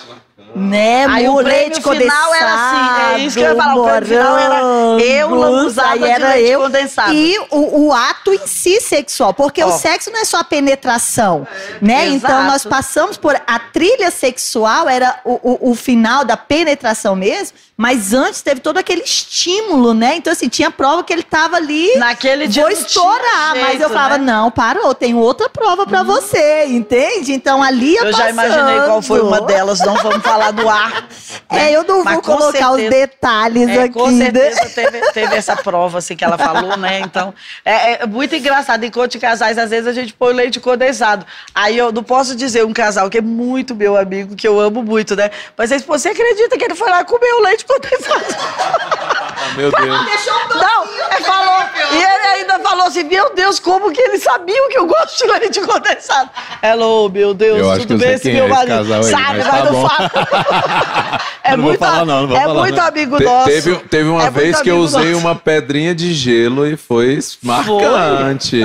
né? 0.55 1.07
Aí 1.09 1.29
o 1.29 1.37
leite 1.41 1.81
final 1.83 2.35
era 2.35 2.55
assim, 2.55 3.15
é 3.15 3.19
isso 3.27 3.37
que 3.37 3.43
eu 3.43 3.51
ia 3.51 3.57
falar, 3.57 3.77
o 3.77 3.85
prêmio 3.85 4.07
final 4.09 4.39
era 4.39 4.61
eu 5.03 5.35
lambuzada 5.35 5.99
de 5.99 6.05
era 6.05 6.29
leite 6.35 6.51
eu. 6.51 6.61
condensado. 6.61 7.13
E 7.15 7.39
o, 7.51 7.87
o 7.87 7.93
ato 7.93 8.33
em 8.33 8.47
si 8.47 8.81
sexual, 8.81 9.33
porque 9.33 9.63
Ó. 9.63 9.69
o 9.69 9.73
sexo 9.73 10.11
não 10.11 10.21
é 10.21 10.25
só 10.25 10.39
a 10.39 10.45
penetração, 10.45 11.47
né? 11.81 12.07
Exato. 12.07 12.17
Então 12.17 12.45
nós 12.45 12.65
passamos 12.65 13.17
por 13.17 13.35
a 13.47 13.59
trilha 13.59 14.11
sexual 14.11 14.89
era 14.89 15.19
o, 15.25 15.69
o, 15.69 15.71
o 15.71 15.75
final 15.75 16.25
da 16.25 16.37
penetração 16.37 17.17
mesmo, 17.17 17.57
mas 17.77 18.13
antes 18.13 18.43
teve 18.43 18.61
todo 18.61 18.77
aquele 18.79 19.03
estímulo, 19.03 19.95
né? 19.95 20.17
Então 20.17 20.33
assim 20.33 20.49
tinha 20.49 20.71
prova 20.71 21.03
que 21.03 21.13
ele 21.13 21.23
tava 21.23 21.57
ali 21.57 21.97
Naquele 21.97 22.47
dia 22.47 22.63
Vou 22.63 22.71
estourar, 22.71 23.55
mas 23.55 23.73
eu 23.75 23.79
jeito, 23.79 23.89
falava, 23.89 24.19
né? 24.19 24.25
não, 24.33 24.51
parou, 24.51 24.95
tem 24.95 25.15
outra 25.15 25.49
prova 25.49 25.87
pra 25.87 26.03
você, 26.03 26.67
entende? 26.67 27.33
Então 27.33 27.63
ali 27.63 27.93
ia 27.95 28.05
Eu 28.05 28.13
já 28.13 28.31
imaginei 28.31 28.81
qual 28.83 29.01
foi 29.03 29.21
uma 29.21 29.31
passando. 29.31 29.47
delas, 29.47 29.81
não 29.81 29.95
vamos 29.97 30.23
falar 30.23 30.42
no 30.51 30.69
ar. 30.69 31.07
É, 31.51 31.71
eu 31.71 31.85
não 31.85 32.03
Mas 32.03 32.15
vou 32.15 32.23
colocar 32.23 32.71
os 32.73 32.81
certeza- 32.81 32.91
detalhes 32.91 33.69
É, 33.69 33.83
aqui. 33.83 33.93
com 33.95 34.11
né? 34.11 34.25
certeza 34.25 34.69
teve, 34.75 35.13
teve 35.13 35.37
essa 35.37 35.55
prova 35.57 35.99
assim 35.99 36.17
que 36.17 36.25
ela 36.25 36.37
falou, 36.39 36.77
né? 36.77 37.01
Então, 37.01 37.33
é, 37.65 38.03
é 38.03 38.07
muito 38.07 38.35
engraçado. 38.35 38.83
Enquanto 38.85 39.13
de 39.13 39.19
casais, 39.19 39.59
às 39.59 39.71
vezes 39.71 39.87
a 39.87 39.93
gente 39.93 40.13
põe 40.15 40.33
leite 40.33 40.59
condensado. 40.59 41.25
Aí 41.55 41.77
eu 41.77 41.93
não 41.93 42.03
posso 42.03 42.35
dizer 42.35 42.65
um 42.65 42.73
casal 42.73 43.09
que 43.11 43.19
é 43.19 43.21
muito 43.23 43.75
meu 43.75 43.97
amigo, 43.97 44.35
que 44.35 44.49
eu 44.49 44.59
amo 44.59 44.83
muito, 44.83 45.15
né? 45.15 45.31
Mas 45.57 45.71
aí, 45.71 45.79
você 45.81 46.09
acredita 46.09 46.57
que 46.57 46.65
ele 46.65 46.75
foi 46.75 46.89
lá 46.91 47.05
comer 47.05 47.33
o 47.35 47.41
leite 47.43 47.65
condensado? 47.67 48.25
Ah, 48.35 49.55
meu 49.57 49.71
Deus. 49.71 50.01
Não, 50.55 50.85
ele 51.15 51.25
falou, 51.25 51.63
E 51.93 51.97
ele 51.97 52.27
ainda 52.35 52.59
falou 52.61 52.87
assim: 52.87 53.03
Meu 53.05 53.35
Deus, 53.35 53.59
como 53.59 53.93
que 53.93 54.01
eles 54.01 54.23
sabiam 54.23 54.69
que 54.69 54.79
eu 54.79 54.87
gosto 54.87 55.19
de 55.19 55.33
leite 55.33 55.61
condensado? 55.61 56.31
Hello, 56.63 57.09
meu 57.09 57.35
Deus, 57.35 57.59
Eu 57.59 57.71
acho 57.71 57.81
que 57.83 57.87
tudo 57.89 57.99
bem 58.01 58.13
esse 58.15 58.31
meu 58.33 58.45
é 58.45 58.47
esse 58.47 58.55
marido? 58.57 58.77
casal 58.89 58.99
aí, 58.99 59.05
Sabe, 59.05 59.25
mas 59.39 59.47
mas 59.47 59.47
tá 59.47 59.65
não 59.65 59.73
bom. 59.73 59.89
fala. 59.89 60.11
É 61.45 61.51
Não 61.57 61.57
vou 61.57 61.67
muito, 61.71 61.81
falar 61.81 62.05
não, 62.07 62.21
não 62.23 62.29
vou 62.29 62.37
é 62.37 62.41
falar 62.43 62.61
muito 62.61 62.77
não. 62.77 62.87
amigo 62.87 63.17
Te- 63.19 63.25
nosso. 63.25 63.47
teve, 63.47 63.75
teve 63.91 64.09
uma 64.09 64.23
É 64.27 64.31
vez 64.31 64.61
que 64.61 64.71
eu 64.71 64.77
usei 64.79 65.11
nosso. 65.13 65.27
uma 65.27 65.35
pedrinha 65.35 65.93
de 65.93 66.15
gelo 66.15 66.65
e 66.67 66.77
foi 66.77 67.19
marcante. 67.43 68.63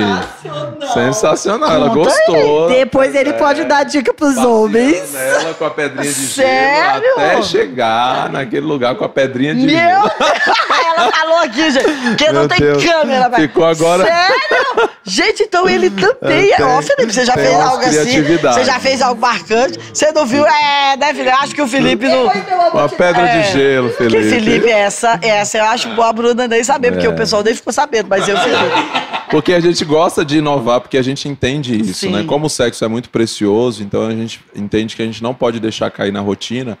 Sensacional. 0.94 1.70
Ela 1.72 1.88
Conta 1.90 1.98
gostou. 2.10 2.68
Depois 2.68 3.14
ele 3.16 3.32
pode 3.32 3.64
dar 3.64 3.82
dica 3.84 4.14
pros 4.14 4.36
homens. 4.36 5.12
Nela 5.12 5.54
com 5.54 5.64
a 5.64 5.70
pedrinha 5.70 6.04
de 6.12 6.12
Sério? 6.14 7.02
gelo 7.02 7.14
até 7.16 7.42
chegar 7.42 8.30
naquele 8.30 8.64
lugar 8.66 8.94
com 8.94 9.04
a 9.04 9.08
pedrinha 9.08 9.54
de 9.56 9.66
Meu 9.66 9.76
gelo. 9.76 10.02
Deus! 10.18 10.77
Ela 10.98 11.12
falou 11.12 11.36
aqui, 11.38 11.70
gente, 11.70 11.84
porque 12.08 12.32
não 12.32 12.48
tem 12.48 12.58
Deus. 12.58 12.84
câmera. 12.84 13.28
mas- 13.28 13.40
Ficou 13.40 13.64
agora- 13.64 14.04
Sério? 14.04 14.90
Gente, 15.04 15.42
então 15.44 15.68
ele 15.68 15.90
também 15.90 16.50
É, 16.52 16.60
é. 16.60 16.64
Ó, 16.64 16.82
Felipe, 16.82 17.12
você 17.12 17.24
já 17.24 17.34
tem 17.34 17.44
fez 17.46 17.56
algo 17.60 17.82
assim? 17.84 18.22
Você 18.22 18.64
já 18.64 18.78
fez 18.80 19.02
algo 19.02 19.20
marcante? 19.20 19.78
Você 19.92 20.12
não 20.12 20.26
viu? 20.26 20.46
É, 20.46 20.96
né, 20.96 21.14
Felipe? 21.14 21.30
Acho 21.30 21.54
que 21.54 21.62
o 21.62 21.66
Felipe 21.68 22.06
não. 22.08 22.24
Uma 22.72 22.88
pedra 22.88 23.22
É. 23.22 23.40
de 23.42 23.52
gelo, 23.52 23.88
Que 23.90 23.96
Felipe. 23.96 24.28
Felipe, 24.28 24.68
essa, 24.68 25.18
essa 25.22 25.58
eu 25.58 25.64
acho 25.64 25.88
boa 25.90 26.08
a 26.08 26.12
Bruna 26.12 26.46
nem 26.46 26.62
saber, 26.62 26.92
porque 26.92 27.06
É. 27.06 27.10
o 27.10 27.14
pessoal 27.14 27.42
nem 27.42 27.54
ficou 27.54 27.72
sabendo, 27.72 28.08
mas 28.08 28.28
eu, 28.28 28.36
Felipe. 28.36 29.08
Porque 29.30 29.52
a 29.52 29.60
gente 29.60 29.84
gosta 29.84 30.24
de 30.24 30.38
inovar, 30.38 30.80
porque 30.80 30.96
a 30.96 31.02
gente 31.02 31.28
entende 31.28 31.78
isso, 31.80 32.00
Sim. 32.00 32.10
né? 32.12 32.24
Como 32.26 32.46
o 32.46 32.50
sexo 32.50 32.84
é 32.84 32.88
muito 32.88 33.10
precioso, 33.10 33.82
então 33.82 34.06
a 34.06 34.10
gente 34.10 34.40
entende 34.54 34.94
que 34.96 35.02
a 35.02 35.04
gente 35.04 35.22
não 35.22 35.34
pode 35.34 35.60
deixar 35.60 35.90
cair 35.90 36.12
na 36.12 36.20
rotina. 36.20 36.78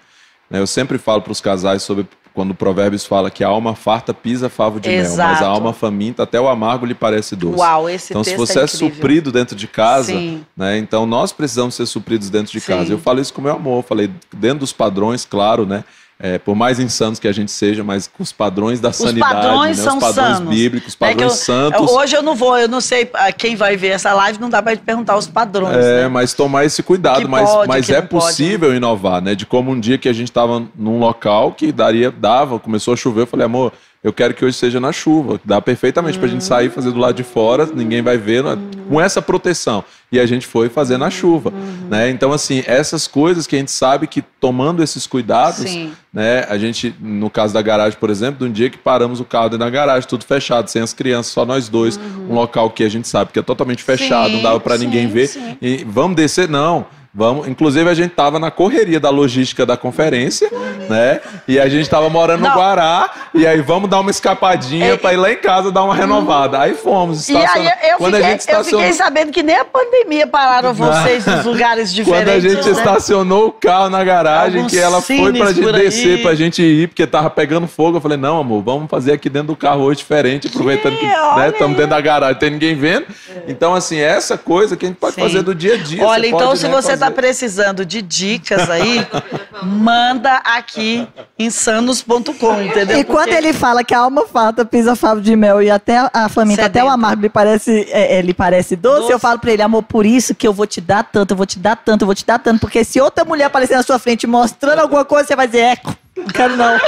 né? 0.50 0.58
Eu 0.58 0.66
sempre 0.66 0.96
falo 0.96 1.20
para 1.20 1.30
os 1.32 1.42
casais 1.42 1.82
sobre 1.82 2.06
quando 2.38 2.52
o 2.52 2.54
Provérbios 2.54 3.04
fala 3.04 3.32
que 3.32 3.42
a 3.42 3.48
alma 3.48 3.74
farta 3.74 4.14
pisa 4.14 4.48
favo 4.48 4.78
de 4.78 4.88
mel, 4.88 5.02
mas 5.02 5.12
Exato. 5.12 5.42
a 5.42 5.48
alma 5.48 5.72
faminta 5.72 6.22
até 6.22 6.40
o 6.40 6.46
amargo 6.46 6.86
lhe 6.86 6.94
parece 6.94 7.34
doce. 7.34 7.58
Uau, 7.58 7.90
esse 7.90 8.12
Então, 8.12 8.22
se 8.22 8.30
texto 8.30 8.46
você 8.46 8.60
é 8.60 8.62
é, 8.62 8.66
suprido 8.68 9.32
dentro 9.32 9.56
de 9.56 9.66
casa, 9.66 10.14
né? 10.56 10.78
Então 10.78 11.04
nós 11.04 11.32
precisamos 11.32 11.74
ser 11.74 11.84
supridos 11.86 12.30
dentro 12.30 12.52
de 12.52 12.60
Sim. 12.60 12.66
casa. 12.68 12.92
Eu 12.92 12.98
falo 13.00 13.20
isso 13.20 13.34
com 13.34 13.42
meu 13.42 13.56
amor, 13.56 13.78
eu 13.78 13.82
falei 13.82 14.08
dentro 14.32 14.60
dos 14.60 14.72
padrões, 14.72 15.24
claro, 15.24 15.66
né? 15.66 15.82
É, 16.20 16.36
por 16.36 16.56
mais 16.56 16.80
insanos 16.80 17.20
que 17.20 17.28
a 17.28 17.32
gente 17.32 17.52
seja, 17.52 17.84
mas 17.84 18.08
com 18.08 18.24
os 18.24 18.32
padrões 18.32 18.80
da 18.80 18.88
Os 18.88 18.96
sanidade, 18.96 19.34
padrões 19.34 19.78
né? 19.78 19.84
são 19.84 19.98
os 19.98 20.02
padrões 20.04 20.36
sanos. 20.38 20.52
bíblicos, 20.52 20.88
os 20.88 20.96
É 21.00 21.10
padrões 21.10 21.32
eu- 21.32 21.38
santos. 21.38 21.90
Hoje 21.92 22.16
eu 22.16 22.22
não 22.24 22.34
vou, 22.34 22.58
eu 22.58 22.66
não 22.66 22.80
sei 22.80 23.08
ah, 23.14 23.30
quem 23.30 23.54
vai 23.54 23.76
ver 23.76 23.90
essa 23.90 24.12
live, 24.12 24.40
não 24.40 24.50
dá 24.50 24.60
te 24.60 24.78
perguntar 24.78 25.16
os 25.16 25.28
padrões. 25.28 25.76
É, 25.76 26.02
né? 26.02 26.08
mas 26.08 26.34
tomar 26.34 26.64
esse 26.64 26.82
cuidado, 26.82 27.20
Que 27.20 27.28
mas, 27.28 27.48
pode, 27.48 27.68
mas 27.68 27.88
é 27.88 28.02
pode, 28.02 28.02
né? 28.02 28.08
possível 28.08 28.74
inovar, 28.74 29.22
né? 29.22 29.36
De 29.36 29.46
como 29.46 29.70
um 29.70 29.78
dia 29.78 29.96
que 29.96 30.08
a 30.08 30.12
gente 30.12 30.28
estava 30.28 30.60
num 30.76 30.98
local 30.98 31.52
que 31.52 31.70
daria, 31.70 32.10
dava, 32.10 32.58
começou 32.58 32.94
a 32.94 32.96
chover, 32.96 33.22
eu 33.22 33.26
falei, 33.26 33.46
amor, 33.46 33.72
eu 34.02 34.12
quero 34.12 34.32
que 34.32 34.44
hoje 34.44 34.56
seja 34.56 34.78
na 34.78 34.92
chuva, 34.92 35.40
dá 35.44 35.60
perfeitamente 35.60 36.18
pra 36.18 36.28
gente 36.28 36.44
sair 36.44 36.66
e 36.66 36.70
fazer 36.70 36.92
do 36.92 36.98
lado 36.98 37.16
de 37.16 37.24
fora, 37.24 37.66
ninguém 37.66 38.00
vai 38.00 38.16
ver, 38.16 38.44
né? 38.44 38.56
com 38.88 39.00
essa 39.00 39.20
proteção. 39.20 39.84
E 40.10 40.18
a 40.18 40.24
gente 40.24 40.46
foi 40.46 40.70
fazer 40.70 40.96
na 40.96 41.10
chuva, 41.10 41.52
né? 41.90 42.08
Então, 42.08 42.32
assim, 42.32 42.62
essas 42.66 43.06
coisas 43.06 43.46
que 43.46 43.54
a 43.54 43.58
gente 43.58 43.70
sabe 43.70 44.06
que 44.06 44.22
tomando 44.22 44.82
esses 44.82 45.06
cuidados, 45.06 45.68
Sim. 45.68 45.92
né? 46.10 46.46
A 46.48 46.56
gente, 46.56 46.94
no 46.98 47.28
caso 47.28 47.52
da 47.52 47.60
garagem, 47.60 47.98
por 47.98 48.08
exemplo, 48.08 48.38
de 48.38 48.44
um 48.46 48.52
dia 48.52 48.70
que 48.70 48.78
paramos 48.78 49.20
o 49.20 49.24
carro 49.24 49.50
dentro 49.50 49.66
da 49.66 49.70
garagem, 49.70 50.08
tudo 50.08 50.24
fechado, 50.24 50.68
sem 50.70 50.80
as 50.80 50.94
crianças, 50.94 51.32
só 51.32 51.44
nós 51.44 51.68
dois, 51.68 51.98
um 51.98 52.32
local 52.32 52.70
que 52.70 52.84
a 52.84 52.88
gente 52.88 53.06
sabe 53.06 53.32
que 53.32 53.38
é 53.38 53.42
totalmente 53.42 53.82
fechado, 53.82 54.32
não 54.32 54.42
dava 54.42 54.58
para 54.58 54.78
sim, 54.78 54.86
ninguém 54.86 55.08
ver. 55.08 55.26
sim. 55.26 55.58
E 55.60 55.84
vamos 55.84 56.16
descer? 56.16 56.48
Não. 56.48 56.86
Vamos, 57.14 57.48
inclusive 57.48 57.88
a 57.88 57.94
gente 57.94 58.10
tava 58.10 58.38
na 58.38 58.50
correria 58.50 59.00
da 59.00 59.10
logística 59.10 59.64
da 59.64 59.76
conferência, 59.76 60.50
né? 60.88 61.20
E 61.48 61.58
a 61.58 61.68
gente 61.68 61.88
tava 61.88 62.08
morando 62.10 62.42
Não. 62.42 62.50
no 62.50 62.56
Guará, 62.56 63.10
e 63.34 63.46
aí 63.46 63.60
vamos 63.60 63.88
dar 63.88 64.00
uma 64.00 64.10
escapadinha 64.10 64.96
para 64.98 65.14
ir 65.14 65.16
lá 65.16 65.32
em 65.32 65.36
casa 65.36 65.72
dar 65.72 65.82
uma 65.84 65.94
renovada. 65.94 66.60
Aí 66.60 66.74
fomos, 66.74 67.28
E 67.28 67.36
aí 67.36 67.70
eu 67.90 67.96
Quando 67.96 68.14
a 68.14 68.18
fiquei, 68.18 68.32
gente 68.32 68.48
eu 68.48 68.60
estacionou, 68.60 68.80
fiquei 68.80 68.92
sabendo 68.92 69.32
que 69.32 69.42
nem 69.42 69.56
a 69.56 69.64
pandemia 69.64 70.26
pararam 70.26 70.72
vocês 70.74 71.24
nos 71.24 71.44
lugares 71.44 71.92
diferentes. 71.92 72.24
quando 72.24 72.36
a 72.36 72.40
gente 72.40 72.64
né? 72.64 72.70
estacionou 72.72 73.46
o 73.48 73.52
carro 73.52 73.88
na 73.88 74.04
garagem, 74.04 74.58
Alguns 74.58 74.72
que 74.72 74.78
ela 74.78 75.00
foi 75.00 75.32
pra 75.32 75.52
gente 75.52 75.72
descer, 75.72 76.22
pra 76.22 76.34
gente 76.34 76.62
ir, 76.62 76.88
porque 76.88 77.06
tava 77.06 77.30
pegando 77.30 77.66
fogo. 77.66 77.96
Eu 77.96 78.00
falei, 78.00 78.18
não, 78.18 78.38
amor, 78.38 78.62
vamos 78.62 78.88
fazer 78.90 79.12
aqui 79.12 79.28
dentro 79.30 79.48
do 79.48 79.56
carro 79.56 79.82
hoje 79.82 79.98
diferente, 79.98 80.46
aproveitando 80.46 80.96
que 80.96 81.06
olha 81.06 81.36
né, 81.36 81.48
estamos 81.48 81.76
dentro 81.76 81.90
da 81.90 82.00
garagem, 82.00 82.36
tem 82.38 82.50
ninguém 82.50 82.74
vendo. 82.74 83.06
Então, 83.46 83.74
assim, 83.74 83.98
essa 83.98 84.36
coisa 84.36 84.76
que 84.76 84.84
a 84.84 84.88
gente 84.88 84.98
pode 84.98 85.14
Sim. 85.14 85.22
fazer 85.22 85.42
do 85.42 85.54
dia 85.54 85.74
a 85.74 85.76
dia. 85.78 86.04
Olha, 86.04 86.26
então 86.26 86.54
se 86.54 86.68
né, 86.68 86.74
você 86.74 86.97
está 86.98 87.06
fazer. 87.06 87.16
precisando 87.16 87.84
de 87.86 88.02
dicas 88.02 88.68
aí, 88.70 89.06
manda 89.62 90.36
aqui 90.44 91.06
em 91.38 91.50
sanos.com, 91.50 92.60
entendeu? 92.62 92.98
E 92.98 93.04
quando 93.04 93.26
Porque- 93.28 93.34
ele 93.36 93.52
fala 93.52 93.82
que 93.84 93.94
a 93.94 93.98
alma 94.00 94.26
farta 94.26 94.64
pisa 94.64 94.94
favo 94.96 95.20
de 95.20 95.34
mel 95.36 95.62
e 95.62 95.70
até 95.70 96.08
a 96.12 96.28
faminta, 96.28 96.66
até 96.66 96.82
o 96.82 96.88
amargo 96.88 97.22
lhe 97.22 97.28
parece, 97.28 97.86
é, 97.90 98.18
é, 98.18 98.22
lhe 98.22 98.34
parece 98.34 98.76
doce, 98.76 99.00
Doce. 99.02 99.12
eu 99.12 99.18
falo 99.18 99.38
pra 99.38 99.52
ele, 99.52 99.62
amor, 99.62 99.82
por 99.82 100.04
isso 100.06 100.34
que 100.34 100.46
eu 100.46 100.52
vou 100.52 100.66
te 100.66 100.80
dar 100.80 101.02
tanto, 101.04 101.32
eu 101.32 101.36
vou 101.36 101.46
te 101.46 101.58
dar 101.58 101.76
tanto, 101.76 102.02
eu 102.02 102.06
vou 102.06 102.14
te 102.14 102.24
dar 102.26 102.38
tanto, 102.38 102.60
porque 102.60 102.84
se 102.84 103.00
outra 103.00 103.24
mulher 103.24 103.44
aparecer 103.44 103.76
na 103.76 103.82
sua 103.82 103.98
frente 103.98 104.26
mostrando 104.26 104.78
alguma 104.80 105.04
coisa, 105.04 105.26
você 105.28 105.36
vai 105.36 105.46
dizer, 105.46 105.60
é, 105.60 105.76
não 106.16 106.26
quero 106.26 106.56
não. 106.56 106.78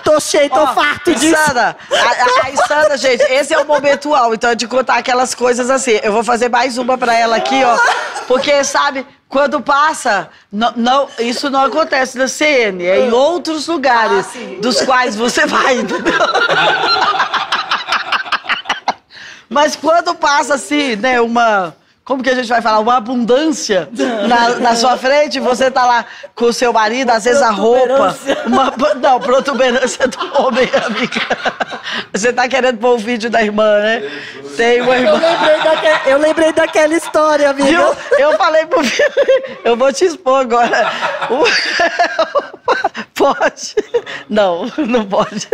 Tô 0.00 0.18
cheio, 0.20 0.48
tô 0.50 0.60
Ó, 0.60 0.66
farto 0.74 1.14
disso. 1.14 1.26
Insana, 1.26 1.76
a, 1.90 2.92
a 2.92 2.96
gente, 2.96 3.22
esse 3.24 3.52
é 3.54 3.58
o 3.58 3.64
momento 3.66 4.10
uau, 4.10 4.34
então 4.34 4.50
é 4.50 4.54
de 4.54 4.66
contar 4.66 4.96
aquelas 4.96 5.34
coisas 5.34 5.70
assim. 5.70 5.98
Eu 6.02 6.12
vou 6.12 6.22
fazer 6.24 6.48
mais 6.48 6.78
uma 6.78 6.96
pra 6.98 7.14
ela 7.14 7.36
aqui, 7.36 7.62
ó, 7.64 7.76
porque, 8.26 8.62
sabe, 8.64 9.06
quando 9.28 9.60
passa, 9.60 10.28
não, 10.52 10.72
não- 10.76 11.08
isso 11.18 11.50
não 11.50 11.64
acontece 11.64 12.16
na 12.16 12.28
CN, 12.28 12.84
é 12.86 13.06
em 13.06 13.12
outros 13.12 13.66
lugares 13.66 14.26
dos 14.60 14.80
quais 14.82 15.16
você 15.16 15.46
vai, 15.46 15.78
entendeu? 15.78 16.12
Mas 19.48 19.76
quando 19.76 20.14
passa 20.14 20.54
assim, 20.54 20.96
né, 20.96 21.20
uma. 21.20 21.76
Como 22.04 22.22
que 22.22 22.28
a 22.28 22.34
gente 22.34 22.48
vai 22.48 22.60
falar? 22.60 22.80
Uma 22.80 22.98
abundância 22.98 23.88
na, 24.28 24.56
na 24.56 24.76
sua 24.76 24.94
frente, 24.98 25.40
você 25.40 25.70
tá 25.70 25.86
lá 25.86 26.04
com 26.34 26.44
o 26.46 26.52
seu 26.52 26.70
marido, 26.70 27.08
às 27.10 27.24
vezes 27.24 27.40
a 27.40 27.50
roupa. 27.50 28.14
Uma, 28.46 28.70
não, 29.00 29.18
protuberância 29.18 30.06
do 30.06 30.18
homem, 30.42 30.68
amiga. 30.84 31.22
Você 32.12 32.30
tá 32.30 32.46
querendo 32.46 32.76
pôr 32.78 32.96
o 32.96 32.98
vídeo 32.98 33.30
da 33.30 33.42
irmã, 33.42 33.80
né? 33.80 34.02
Tem 34.54 34.82
uma 34.82 34.94
Eu 34.96 35.00
irmã. 35.00 35.12
lembrei, 35.18 35.62
daque- 35.62 36.10
eu 36.10 36.18
lembrei 36.18 36.52
daquela 36.52 36.94
história, 36.94 37.48
amiga. 37.50 37.68
Viu? 37.68 37.96
Eu 38.18 38.36
falei 38.36 38.66
pro 38.66 38.84
filho, 38.84 39.12
eu 39.64 39.74
vou 39.76 39.90
te 39.90 40.04
expor 40.04 40.40
agora. 40.42 40.90
Pode? 43.14 43.76
Não, 44.28 44.70
não 44.76 45.06
pode. 45.06 45.48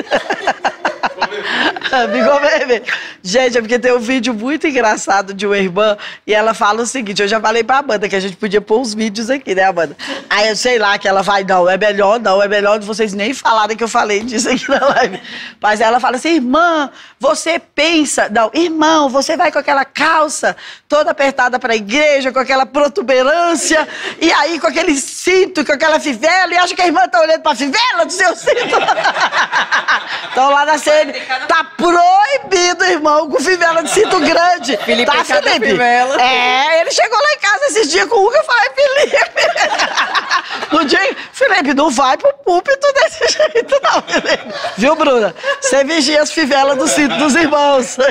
Ficou 1.20 2.40
vermelho. 2.40 2.84
Gente, 3.22 3.58
é 3.58 3.60
porque 3.60 3.78
tem 3.78 3.92
um 3.92 3.98
vídeo 3.98 4.32
muito 4.32 4.66
engraçado 4.66 5.34
de 5.34 5.46
uma 5.46 5.58
irmã 5.58 5.96
e 6.26 6.32
ela 6.32 6.54
fala 6.54 6.82
o 6.82 6.86
seguinte: 6.86 7.20
eu 7.22 7.28
já 7.28 7.40
falei 7.40 7.62
pra 7.62 7.78
Amanda 7.78 8.08
que 8.08 8.16
a 8.16 8.20
gente 8.20 8.36
podia 8.36 8.60
pôr 8.60 8.80
os 8.80 8.94
vídeos 8.94 9.28
aqui, 9.30 9.54
né, 9.54 9.64
Amanda? 9.64 9.96
Aí 10.28 10.48
eu 10.48 10.56
sei 10.56 10.78
lá 10.78 10.98
que 10.98 11.08
ela 11.08 11.22
vai, 11.22 11.44
não, 11.44 11.68
é 11.68 11.76
melhor, 11.76 12.18
não, 12.20 12.42
é 12.42 12.48
melhor 12.48 12.78
de 12.78 12.86
vocês 12.86 13.12
nem 13.12 13.34
falarem 13.34 13.76
que 13.76 13.84
eu 13.84 13.88
falei 13.88 14.20
disso 14.20 14.48
aqui 14.48 14.68
na 14.70 14.86
live. 14.86 15.20
Mas 15.60 15.80
ela 15.80 16.00
fala 16.00 16.16
assim: 16.16 16.36
irmã, 16.36 16.90
você 17.18 17.58
pensa, 17.58 18.28
não, 18.30 18.50
irmão, 18.54 19.08
você 19.08 19.36
vai 19.36 19.52
com 19.52 19.58
aquela 19.58 19.84
calça 19.84 20.56
toda 20.88 21.10
apertada 21.10 21.58
pra 21.58 21.76
igreja, 21.76 22.32
com 22.32 22.38
aquela 22.38 22.66
protuberância, 22.66 23.86
e 24.20 24.32
aí 24.32 24.58
com 24.58 24.66
aquele 24.66 24.94
cinto, 24.96 25.64
com 25.64 25.72
aquela 25.72 26.00
fivela, 26.00 26.52
e 26.52 26.56
acha 26.56 26.74
que 26.74 26.82
a 26.82 26.86
irmã 26.86 27.06
tá 27.08 27.20
olhando 27.20 27.42
pra 27.42 27.54
fivela 27.54 28.04
do 28.06 28.12
seu 28.12 28.34
cinto. 28.36 28.76
Então 30.30 30.48
lá 30.50 30.64
na 30.64 30.78
CN, 30.78 31.09
tá 31.48 31.64
proibido, 31.76 32.84
irmão, 32.84 33.30
com 33.30 33.40
fivela 33.40 33.82
de 33.82 33.90
cinto 33.90 34.20
grande. 34.20 34.76
Felipe 34.84 35.10
tá, 35.10 35.18
é 35.18 35.24
Felipe? 35.24 35.66
fivela. 35.66 36.20
É, 36.20 36.80
ele 36.80 36.90
chegou 36.90 37.18
lá 37.18 37.32
em 37.32 37.38
casa 37.38 37.64
esses 37.66 37.90
dias 37.90 38.08
com 38.08 38.16
o 38.16 38.26
Hugo, 38.26 38.36
eu 38.36 38.44
falei, 38.44 38.70
Felipe. 38.74 39.16
No 40.72 40.84
dia, 40.84 41.16
Felipe, 41.32 41.74
não 41.74 41.90
vai 41.90 42.16
pro 42.16 42.32
púlpito 42.44 42.92
desse 42.92 43.26
jeito, 43.28 43.80
não, 43.82 44.02
Felipe. 44.02 44.54
Viu, 44.76 44.94
Bruna? 44.94 45.34
Você 45.60 45.82
vigia 45.84 46.22
as 46.22 46.30
fivelas 46.30 46.78
do 46.78 46.86
cinto 46.86 47.16
dos 47.16 47.34
irmãos. 47.34 47.96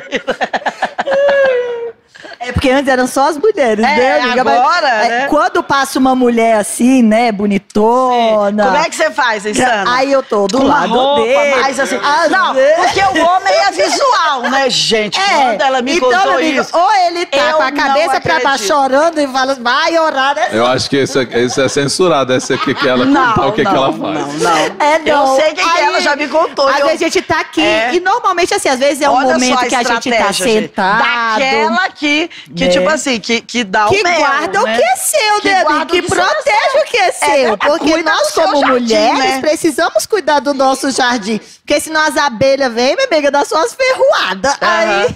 É 2.39 2.51
porque 2.51 2.69
antes 2.69 2.87
eram 2.91 3.05
só 3.07 3.29
as 3.29 3.37
mulheres, 3.37 3.83
É, 3.83 3.95
né, 3.95 4.19
amiga? 4.21 4.43
Mas, 4.43 4.57
agora, 4.59 4.87
é, 4.87 5.07
né? 5.09 5.27
Quando 5.29 5.61
passa 5.63 5.99
uma 5.99 6.15
mulher 6.15 6.55
assim, 6.57 7.01
né, 7.03 7.31
bonitona. 7.31 8.63
Como 8.65 8.77
é 8.77 8.89
que 8.89 8.95
você 8.95 9.11
faz, 9.11 9.45
Insana? 9.45 9.85
Aí 9.95 10.11
eu 10.11 10.23
tô 10.23 10.47
do 10.47 10.63
lado 10.63 10.93
roupa 10.93 11.21
dele. 11.23 11.55
mais 11.61 11.79
assim. 11.79 11.99
Às 12.01 12.29
Não, 12.31 12.53
vezes- 12.53 12.75
porque 12.77 12.99
o 13.01 13.25
homem 13.25 13.53
é 13.53 13.71
visual, 13.71 14.41
né, 14.49 14.69
gente? 14.69 15.19
É, 15.19 15.23
Quando 15.45 15.61
ela 15.61 15.81
me 15.81 15.95
então, 15.97 16.09
contou 16.09 16.23
meu 16.31 16.39
amigo, 16.39 16.61
isso. 16.61 16.77
Ou 16.77 16.93
ele 17.07 17.25
tá 17.25 17.53
com 17.53 17.63
a 17.63 17.71
cabeça 17.71 18.21
pra 18.21 18.39
baixo 18.39 18.63
chorando 18.65 19.19
e 19.19 19.27
fala, 19.27 19.55
vai 19.55 19.97
orar, 19.99 20.35
né? 20.35 20.47
Eu 20.51 20.65
acho 20.65 20.89
que 20.89 20.97
esse, 20.97 21.19
é- 21.19 21.39
esse 21.39 21.61
é 21.61 21.67
censurado, 21.67 22.33
esse 22.33 22.53
aqui 22.53 22.73
que 22.73 22.87
ela 22.87 23.05
Não, 23.05 23.33
contar 23.33 23.47
o 23.47 23.51
que, 23.53 23.63
não, 23.63 23.71
que 23.71 23.77
ela 23.77 23.91
faz. 23.93 23.99
não, 23.99 24.33
não. 24.49 24.57
É, 24.85 24.99
não. 24.99 25.35
Eu 25.35 25.41
sei 25.41 25.53
quem 25.53 25.63
que 25.63 25.77
Aí, 25.79 25.85
ela 25.85 26.01
já 26.01 26.15
me 26.15 26.27
contou. 26.27 26.67
Às 26.67 26.79
eu- 26.79 26.87
vezes 26.87 27.01
a 27.01 27.05
gente 27.05 27.21
tá 27.21 27.39
aqui 27.41 27.61
É. 27.61 27.93
e 27.93 27.99
normalmente, 27.99 28.53
assim, 28.53 28.69
às 28.69 28.79
vezes 28.79 29.01
é 29.01 29.09
um 29.09 29.13
Olha 29.13 29.33
momento 29.33 29.59
que 29.67 29.75
a 29.75 29.83
gente 29.83 30.09
tá 30.11 30.31
gente. 30.31 30.43
sentado. 30.43 30.99
Daquela 30.99 31.89
que, 31.89 32.08
que 32.55 32.65
Né? 32.65 32.67
tipo 32.71 32.89
assim, 32.89 33.19
que, 33.19 33.41
que 33.41 33.63
dá 33.63 33.87
o 33.87 33.89
que 33.89 34.03
mel, 34.03 34.19
guarda 34.19 34.61
né? 34.63 34.73
o 34.73 34.77
que 34.77 34.83
é 34.83 34.95
seu, 34.95 35.41
Que 35.41 35.63
guarda 35.63 35.83
o 35.83 35.87
Que 35.87 36.01
que 36.01 36.05
é 36.05 36.15
protege 36.15 36.77
o 36.79 36.83
que 36.85 36.97
é 36.97 37.11
seu. 37.11 37.27
verdade, 37.29 37.59
porque 37.67 38.03
nós, 38.03 38.31
como 38.31 38.59
jardim, 38.61 38.71
mulheres, 38.71 39.19
né? 39.19 39.41
precisamos 39.41 40.05
cuidar 40.05 40.39
do 40.39 40.53
nosso 40.53 40.89
jardim. 40.91 41.39
Porque 41.65 41.79
senão 41.79 42.01
as 42.01 42.17
abelhas 42.17 42.73
vêm, 42.73 42.95
minha 42.95 43.07
amiga, 43.07 43.29
dá 43.31 43.45
suas 43.45 43.73
ferroadas. 43.73 44.53
Aham. 44.61 45.05
Aí 45.05 45.15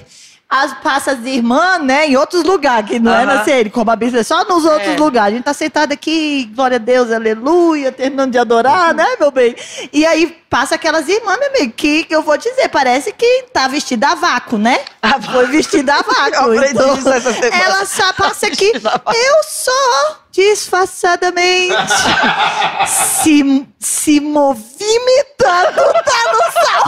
as, 0.55 0.71
passa 0.83 1.13
as 1.13 1.25
irmãs, 1.25 1.79
né, 1.81 2.05
em 2.07 2.15
outros 2.15 2.43
lugares, 2.43 2.87
que 2.87 2.99
não 2.99 3.11
é 3.11 3.25
na 3.25 3.43
série, 3.43 3.71
como 3.71 3.89
a 3.89 3.95
Bíblia, 3.95 4.23
só 4.23 4.45
nos 4.45 4.63
outros 4.63 4.93
É. 4.93 4.97
lugares. 4.97 5.33
A 5.33 5.35
gente 5.37 5.45
tá 5.45 5.53
sentado 5.53 5.91
aqui, 5.93 6.45
glória 6.53 6.75
a 6.75 6.79
Deus, 6.79 7.11
aleluia, 7.11 7.91
terminando 7.91 8.31
de 8.31 8.37
adorar, 8.37 8.93
né, 8.93 9.05
meu 9.19 9.31
bem? 9.31 9.55
E 9.91 10.05
aí 10.05 10.27
passa 10.49 10.75
aquelas 10.75 11.07
irmãs, 11.09 11.39
meu 11.39 11.51
bem, 11.53 11.69
que, 11.71 12.03
que 12.03 12.15
eu 12.15 12.21
vou 12.21 12.37
dizer, 12.37 12.69
parece 12.69 13.11
que 13.11 13.45
tá 13.51 13.67
vestida 13.67 14.09
a 14.09 14.15
vácuo, 14.15 14.59
né? 14.59 14.79
A 15.01 15.19
Foi 15.19 15.47
vestida 15.47 15.95
a 15.95 16.01
vácuo. 16.05 16.53
Eu 16.53 16.63
Então, 16.65 16.97
isso 16.97 17.09
essa 17.11 17.33
semana. 17.33 17.63
ela 17.63 17.85
só 17.85 18.13
passa 18.13 18.45
aqui, 18.45 18.71
eu 18.75 19.43
sou 19.43 20.17
disfarçadamente 20.31 21.73
se, 22.87 23.67
se 23.79 24.19
movimentando, 24.19 25.81
tá 26.05 26.31
no 26.31 26.41
sal. 26.65 26.83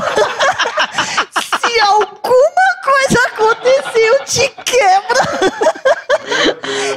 Se 1.76 1.82
alguma 1.82 2.70
coisa 2.84 3.20
acontecer, 3.28 4.08
eu 4.08 4.24
te 4.24 4.48
quebro. 4.64 5.20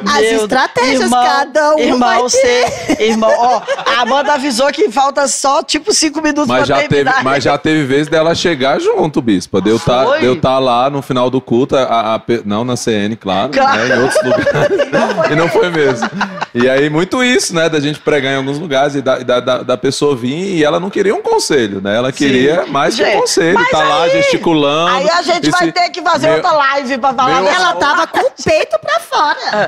As 0.07 0.21
Meu- 0.23 0.43
estratégias, 0.43 1.01
irmão, 1.03 1.25
cada 1.25 1.75
um 1.75 1.79
irmão, 1.79 1.99
vai 1.99 2.17
ter. 2.19 2.23
você, 2.23 2.97
irmão, 3.05 3.33
ó, 3.37 3.61
a 3.85 4.03
Amanda 4.03 4.33
avisou 4.35 4.69
que 4.73 4.91
falta 4.91 5.27
só 5.29 5.63
tipo 5.63 5.93
cinco 5.93 6.21
minutos 6.23 6.47
Mas 6.47 6.67
pra 6.67 6.67
já, 6.67 6.77
teve, 6.77 6.89
terminar. 6.89 7.25
mas 7.25 7.45
já 7.45 7.59
teve 7.59 7.85
vez 7.85 8.09
dela 8.09 8.35
chegar 8.35 8.81
junto, 8.81 9.21
bispa. 9.21 9.61
Deu 9.61 9.79
tá, 9.79 10.05
Foi? 10.05 10.21
deu 10.21 10.41
tá 10.41 10.59
lá 10.59 10.89
no 10.89 11.03
final 11.03 11.29
do 11.31 11.41
culto, 11.41 11.77
a, 11.77 12.15
a 12.17 12.21
não 12.45 12.65
na 12.65 12.77
CN, 12.77 13.17
claro, 13.17 13.51
Claro. 13.53 13.79
né, 13.89 13.97
em 13.97 14.03
outros 14.03 14.23
lugares. 14.23 14.79
e 15.31 15.35
não 15.35 15.49
foi 15.49 15.69
mesmo. 15.71 16.09
E 16.55 16.69
aí, 16.69 16.89
muito 16.89 17.23
isso, 17.23 17.55
né, 17.55 17.69
da 17.69 17.81
gente 17.81 17.99
pregar 18.01 18.33
em 18.33 18.37
alguns 18.37 18.59
lugares 18.59 18.95
e 18.95 19.03
da, 19.03 19.19
da, 19.19 19.41
da, 19.41 19.63
da 19.63 19.77
pessoa 19.77 20.17
vir 20.17 20.57
e 20.57 20.65
ela 20.65 20.81
não 20.81 20.91
queria 20.91 21.15
um 21.15 21.23
conselho, 21.23 21.81
né? 21.81 21.97
Ela 21.97 22.11
queria 22.13 22.65
mais 22.67 22.95
que 22.97 23.05
Gente, 23.05 23.17
um 23.17 23.21
conselho. 23.21 23.55
mas 23.59 23.69
Tá 23.71 23.79
lá 23.79 24.03
aí- 24.05 24.11
gesticulando. 24.13 24.95
Aí 24.97 25.11
a 25.11 25.23
gente 25.23 25.51
vai 25.51 25.67
se- 25.67 25.73
ter 25.73 25.91
que 25.91 26.01
fazer 26.03 26.29
meu- 26.29 26.37
outra 26.37 26.53
live 26.53 26.99
pra 26.99 27.13
falar 27.13 27.43
meu- 27.43 27.53
Ela 27.53 27.75
tava 27.75 28.07
com 28.07 28.21
o 28.21 28.31
peito 28.43 28.79
pra 28.79 29.01
fora. 29.01 29.18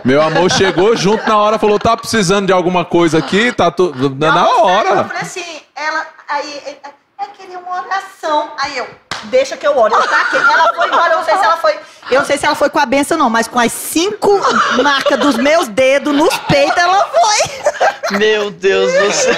Meu 0.05 0.23
amor 0.23 0.51
chegou 0.51 0.97
junto 0.97 1.27
na 1.29 1.37
hora, 1.37 1.59
falou: 1.59 1.79
tá 1.79 1.97
precisando 1.97 2.47
de 2.47 2.53
alguma 2.53 2.85
coisa 2.85 3.19
aqui? 3.19 3.53
Tá 3.53 3.71
tudo. 3.71 4.15
Na 4.17 4.45
Eu 4.47 4.65
hora. 4.65 5.05
falei 5.05 5.23
assim, 5.23 5.61
ela, 5.75 6.07
aí, 6.29 6.79
eu 7.21 7.27
queria 7.37 7.59
uma 7.59 7.83
oração. 7.83 8.51
Aí 8.59 8.79
eu, 8.79 8.87
deixa 9.25 9.57
que 9.57 9.67
eu 9.67 9.77
oro. 9.77 9.95
Eu 9.95 10.03
taquei. 10.09 10.41
Ela 10.41 10.75
foi 10.75 10.87
embora, 10.87 11.13
eu 11.15 11.19
não 11.19 11.25
sei 11.25 11.37
se 11.37 11.45
ela 11.45 11.57
foi. 11.57 11.79
Eu 12.11 12.19
não 12.21 12.27
sei 12.27 12.37
se 12.39 12.45
ela 12.47 12.55
foi 12.57 12.69
com 12.71 12.79
a 12.79 12.87
benção, 12.87 13.17
não, 13.17 13.31
mas 13.31 13.47
com 13.47 13.59
as 13.59 13.71
cinco 13.73 14.41
marcas 14.83 15.19
dos 15.19 15.37
meus 15.37 15.69
dedos 15.69 16.13
nos 16.15 16.37
peitos, 16.39 16.77
ela 16.77 17.05
foi. 17.07 18.19
Meu 18.19 18.51
Deus 18.51 18.93
do 18.93 19.13
céu. 19.13 19.35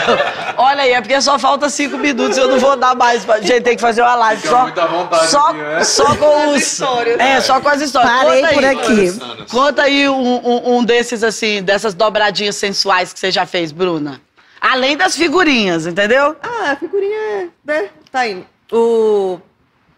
Olha 0.56 0.82
aí, 0.84 0.92
é 0.92 1.00
porque 1.00 1.20
só 1.20 1.38
falta 1.38 1.68
cinco 1.68 1.98
minutos, 1.98 2.38
eu 2.38 2.48
não 2.48 2.58
vou 2.58 2.74
dar 2.76 2.94
mais. 2.94 3.24
pra- 3.24 3.40
Gente, 3.40 3.62
tem 3.62 3.74
que 3.76 3.80
fazer 3.82 4.00
uma 4.00 4.14
live. 4.14 4.48
Só, 4.48 4.62
muita 4.62 4.86
vontade 4.86 5.26
só, 5.28 5.52
né? 5.52 5.84
só 5.84 6.16
com 6.16 6.48
os. 6.54 6.62
histórias. 6.62 7.18
É, 7.20 7.40
só 7.42 7.60
com 7.60 7.68
as 7.68 7.80
histórias. 7.82 8.10
Parei 8.12 8.40
Conta 8.42 8.54
por 8.54 8.64
aí. 8.64 8.76
aqui. 8.76 9.20
Conta 9.50 9.82
aí 9.82 10.08
um, 10.08 10.14
um- 10.46 10.76
um 10.78 10.84
desses, 10.84 11.22
assim, 11.22 11.62
dessas 11.62 11.92
dobradinhas 11.92 12.56
sensuais 12.56 13.12
que 13.12 13.20
você 13.20 13.30
já 13.30 13.44
fez, 13.44 13.70
Bruna. 13.72 14.20
Além 14.60 14.96
das 14.96 15.14
figurinhas, 15.16 15.86
entendeu? 15.86 16.36
Ah, 16.42 16.70
a 16.72 16.76
figurinha 16.76 17.18
é, 17.18 17.46
né? 17.64 17.88
Tá 18.10 18.20
aí. 18.20 18.46
O... 18.72 19.38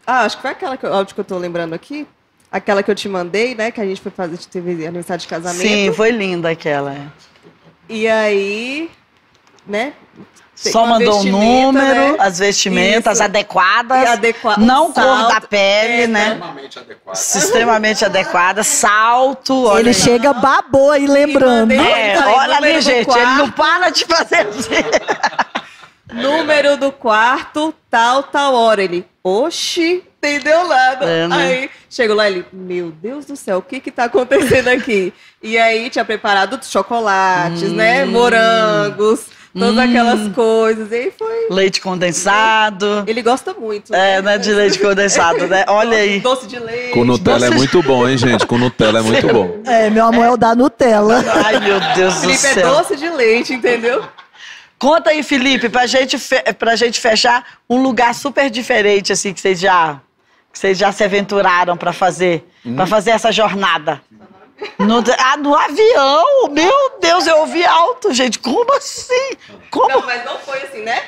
Ah, 0.07 0.21
acho 0.25 0.37
que 0.37 0.43
foi 0.43 0.51
aquela 0.51 0.77
que, 0.77 0.85
eu- 0.85 0.93
áudio 0.95 1.15
que 1.15 1.21
eu 1.21 1.25
tô 1.25 1.39
lembrando 1.39 1.73
aqui. 1.75 2.07
Aquela 2.53 2.83
que 2.83 2.91
eu 2.91 2.95
te 2.95 3.09
mandei, 3.09 3.55
né? 3.55 3.71
Que 3.71 3.81
a 3.81 3.85
gente 3.85 4.01
foi 4.01 4.13
fazer, 4.13 4.37
teve 4.39 4.87
aniversário 4.87 5.21
de 5.21 5.27
casamento. 5.29 5.67
Sim, 5.67 5.93
foi 5.93 6.11
linda 6.11 6.51
aquela. 6.51 6.97
E 7.89 8.07
aí, 8.09 8.91
né? 9.67 9.93
Só 10.55 10.87
mandou 10.87 11.15
vestimenta, 11.15 11.43
número, 11.73 12.13
né? 12.13 12.17
as 12.21 12.39
vestimentas 12.39 13.15
Isso. 13.15 13.25
adequadas. 13.25 14.05
E 14.05 14.07
adequa- 14.07 14.57
Não 14.57 14.93
cor 14.93 15.27
da 15.27 15.41
pele, 15.41 16.03
É, 16.05 16.07
né? 16.07 16.29
Extremamente 16.29 16.79
adequado. 16.79 17.15
Extremamente 17.17 18.05
adequada. 18.05 18.63
Salto. 18.63 19.65
Olha 19.65 19.81
Ele 19.81 19.89
aí. 19.89 19.95
chega 19.95 20.33
babou 20.33 20.93
aí 20.93 21.09
lembrando. 21.09 21.73
É, 21.73 22.17
olha 22.25 22.57
ali, 22.59 22.81
gente. 22.81 23.11
Ele 23.11 23.35
não 23.35 23.51
para 23.51 23.91
de 23.91 24.05
fazer 24.05 24.47
assim. 24.47 24.71
Número 26.15 26.77
do 26.77 26.91
quarto, 26.93 27.75
tal, 27.91 28.23
tal 28.23 28.55
hora. 28.55 28.83
Ele, 28.83 29.05
oxi, 29.23 30.03
entendeu 30.19 30.67
nada. 30.69 31.05
É, 31.07 31.27
né? 31.29 31.37
Aí 31.37 31.71
chegou 31.91 32.17
lá 32.17 32.29
ele, 32.29 32.45
meu 32.53 32.91
Deus 32.91 33.25
do 33.27 33.37
céu, 33.37 33.59
o 33.59 33.63
que 33.63 33.81
que 33.81 33.91
tá 33.91 34.05
acontecendo 34.05 34.69
aqui? 34.69 35.13
e 35.43 35.59
aí 35.59 35.91
tinha 35.91 36.05
preparado 36.05 36.59
chocolates, 36.65 37.65
Hum. 37.71 37.75
né? 37.75 38.05
Morangos, 38.07 39.27
todas 39.53 39.79
aquelas 39.79 40.29
coisas. 40.35 40.91
E 40.91 40.95
aí 40.95 41.13
foi. 41.17 41.49
Leite 41.51 41.81
condensado. 41.81 43.05
Ele 43.07 43.21
gosta 43.23 43.53
muito. 43.53 43.95
É, 43.95 44.23
né? 44.23 44.39
De 44.39 44.53
leite 44.53 44.79
condensado, 44.79 45.47
né? 45.47 45.65
Olha 45.69 45.99
aí. 45.99 46.21
Doce 46.21 46.47
de 46.47 46.59
leite. 46.59 46.93
Com 46.93 47.05
Nutella 47.05 47.47
é 47.47 47.51
Você- 47.51 47.55
muito 47.57 47.83
bom, 47.83 48.09
hein, 48.09 48.17
gente? 48.17 48.47
Com 48.47 48.57
Nutella 48.59 49.01
é 49.01 49.03
muito 49.03 49.27
bom. 49.29 49.61
É, 49.67 49.91
meu 49.91 50.07
amor 50.07 50.25
é 50.25 50.31
o 50.31 50.37
da 50.37 50.55
Nutella. 50.55 51.23
Ai, 51.45 51.61
meu 51.61 51.79
Deus 51.95 52.15
do 52.15 52.21
Felipe 52.23 52.47
é 52.47 52.55
céu. 52.55 52.69
doce 52.77 52.97
de 52.97 53.09
leite, 53.11 53.53
entendeu? 53.53 54.03
Conta 54.85 55.09
aí, 55.09 55.23
Felipe, 55.23 55.71
pra 55.71 55.87
gente, 55.87 56.19
pra 56.59 56.77
gente 56.77 57.01
fechar 57.01 57.43
um 57.71 57.81
lugar 57.81 58.15
super 58.15 58.51
diferente, 58.51 59.15
assim, 59.15 59.33
que 59.33 59.41
vocês 59.41 59.59
já, 59.59 59.99
que 60.53 60.59
vocês 60.59 60.77
já 60.77 60.93
se 60.93 61.03
aventuraram 61.03 61.75
pra 61.75 61.91
fazer, 61.91 62.47
pra 62.77 62.87
fazer 62.87 63.13
essa 63.13 63.33
jornada. 63.33 64.03
No, 64.79 65.03
ah, 65.19 65.39
no 65.39 65.55
avião! 65.55 66.51
Meu 66.51 66.99
Deus, 67.01 67.27
eu 67.27 67.39
ouvi 67.39 67.65
alto, 67.65 68.13
gente. 68.13 68.39
Como 68.39 68.77
assim? 68.77 69.31
Como? 69.71 69.89
Não, 69.89 70.05
mas 70.05 70.23
não 70.23 70.39
foi 70.41 70.63
assim, 70.63 70.83
né? 70.83 71.01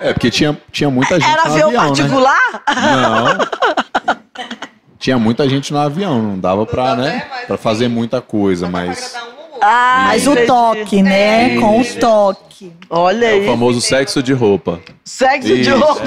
É, 0.00 0.14
porque 0.14 0.30
tinha, 0.30 0.58
tinha 0.70 0.88
muita 0.88 1.20
gente 1.20 1.30
Era 1.30 1.44
no 1.44 1.52
avião 1.52 1.68
avião, 1.68 1.82
né? 1.82 1.88
particular? 1.88 2.62
Não. 2.74 4.22
Tinha 4.98 5.18
muita 5.18 5.48
gente 5.48 5.72
no 5.72 5.80
avião, 5.80 6.22
não 6.22 6.38
dava 6.38 6.64
pra, 6.64 6.94
né, 6.94 7.08
né, 7.08 7.26
mas 7.28 7.46
pra 7.46 7.58
fazer 7.58 7.88
muita 7.88 8.20
coisa, 8.22 8.66
Só 8.66 8.72
pra 8.72 9.41
Ah, 9.64 10.04
Mas 10.08 10.26
o 10.26 10.34
toque, 10.44 11.02
né? 11.02 11.56
Com 11.60 11.80
o 11.80 11.84
toque. 12.00 12.72
Olha 12.90 13.26
É 13.26 13.32
o 13.32 13.34
aí. 13.42 13.46
famoso 13.46 13.80
sexo 13.80 14.20
de 14.22 14.32
roupa. 14.32 14.80
Sexo 15.04 15.46
de 15.48 15.60
Isso, 15.60 15.76
roupa. 15.78 16.02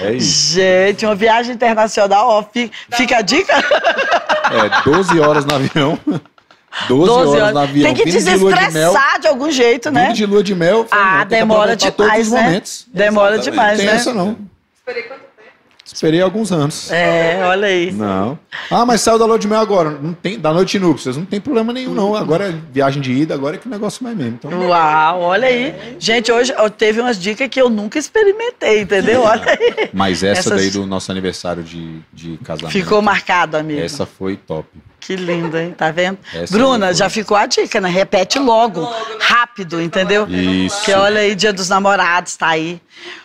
é 0.00 0.12
isso. 0.16 0.54
Gente, 0.54 1.04
uma 1.04 1.14
viagem 1.14 1.54
internacional, 1.54 2.28
ó, 2.28 2.42
fi- 2.42 2.70
fica 2.92 3.18
a 3.18 3.22
dica? 3.22 3.52
É, 3.54 4.82
12 4.90 5.20
horas 5.20 5.44
no 5.44 5.54
avião. 5.54 5.98
12, 6.88 7.06
12 7.06 7.36
horas, 7.40 7.54
no 7.54 7.60
avião. 7.60 7.86
Tem 7.86 7.94
que 7.94 8.04
vindo 8.10 8.18
de 8.18 8.24
de 8.24 8.30
mel. 8.44 8.50
desestressar 8.54 9.18
de 9.20 9.26
algum 9.28 9.50
jeito, 9.50 9.90
né? 9.90 10.12
De 10.12 10.26
lua 10.26 10.42
de 10.42 10.54
mel. 10.54 10.84
falei, 10.86 11.04
Ah, 11.06 11.18
não, 11.20 11.24
demora 11.26 11.74
demais, 11.76 11.94
todos 11.96 12.18
os 12.18 12.30
né? 12.30 12.42
momentos. 12.42 12.86
Demora 12.92 13.34
Exatamente. 13.36 13.50
demais, 13.50 13.78
Tem 13.78 13.86
né? 13.86 13.94
essa 13.94 14.12
não. 14.12 14.36
Esperei 14.76 15.02
quanto 15.04 15.20
tempo? 15.20 15.25
Esperei 15.86 16.20
alguns 16.20 16.50
anos. 16.50 16.90
É, 16.90 17.40
olha 17.46 17.68
aí. 17.68 17.92
Não. 17.92 18.36
Ah, 18.70 18.84
mas 18.84 19.00
saiu 19.00 19.18
da 19.20 19.24
lua 19.24 19.38
de 19.38 19.46
mel 19.46 19.60
agora. 19.60 19.90
Não 19.90 20.12
tem, 20.12 20.36
da 20.38 20.52
noite 20.52 20.72
de 20.72 20.80
núpcias. 20.80 21.16
Não 21.16 21.24
tem 21.24 21.40
problema 21.40 21.72
nenhum, 21.72 21.94
não. 21.94 22.16
Agora 22.16 22.48
é 22.48 22.54
viagem 22.72 23.00
de 23.00 23.12
ida, 23.12 23.34
agora 23.34 23.54
é 23.54 23.58
que 23.58 23.68
o 23.68 23.70
negócio 23.70 24.02
vai 24.02 24.12
mesmo. 24.14 24.34
Então, 24.34 24.50
Uau, 24.68 25.20
olha 25.20 25.46
aí. 25.46 25.74
Gente, 25.98 26.32
hoje 26.32 26.52
teve 26.76 27.00
umas 27.00 27.18
dicas 27.18 27.48
que 27.48 27.60
eu 27.60 27.70
nunca 27.70 27.98
experimentei, 28.00 28.80
entendeu? 28.80 29.22
Olha 29.22 29.44
aí. 29.48 29.88
mas 29.92 30.24
essa 30.24 30.40
Essas- 30.40 30.60
daí 30.60 30.70
do 30.70 30.84
nosso 30.86 31.10
aniversário 31.12 31.62
de, 31.62 32.00
de 32.12 32.36
casamento. 32.38 32.72
Ficou 32.72 33.00
marcado, 33.00 33.56
amigo. 33.56 33.80
Essa 33.80 34.04
foi 34.04 34.36
top. 34.36 34.68
Que 34.98 35.14
lindo, 35.14 35.56
hein? 35.56 35.72
Tá 35.76 35.90
vendo? 35.90 36.18
Essa 36.34 36.52
Bruna, 36.52 36.86
foi. 36.86 36.94
já 36.96 37.08
ficou 37.08 37.36
a 37.36 37.46
dica, 37.46 37.80
né? 37.80 37.88
Repete 37.88 38.38
logo, 38.38 38.82
rápido, 39.20 39.80
entendeu? 39.80 40.26
Isso. 40.28 40.82
Que 40.84 40.92
olha 40.92 41.20
aí, 41.20 41.34
Dia 41.34 41.52
dos 41.52 41.68
Namorados, 41.68 42.36
tá 42.36 42.48
aí. 42.48 42.80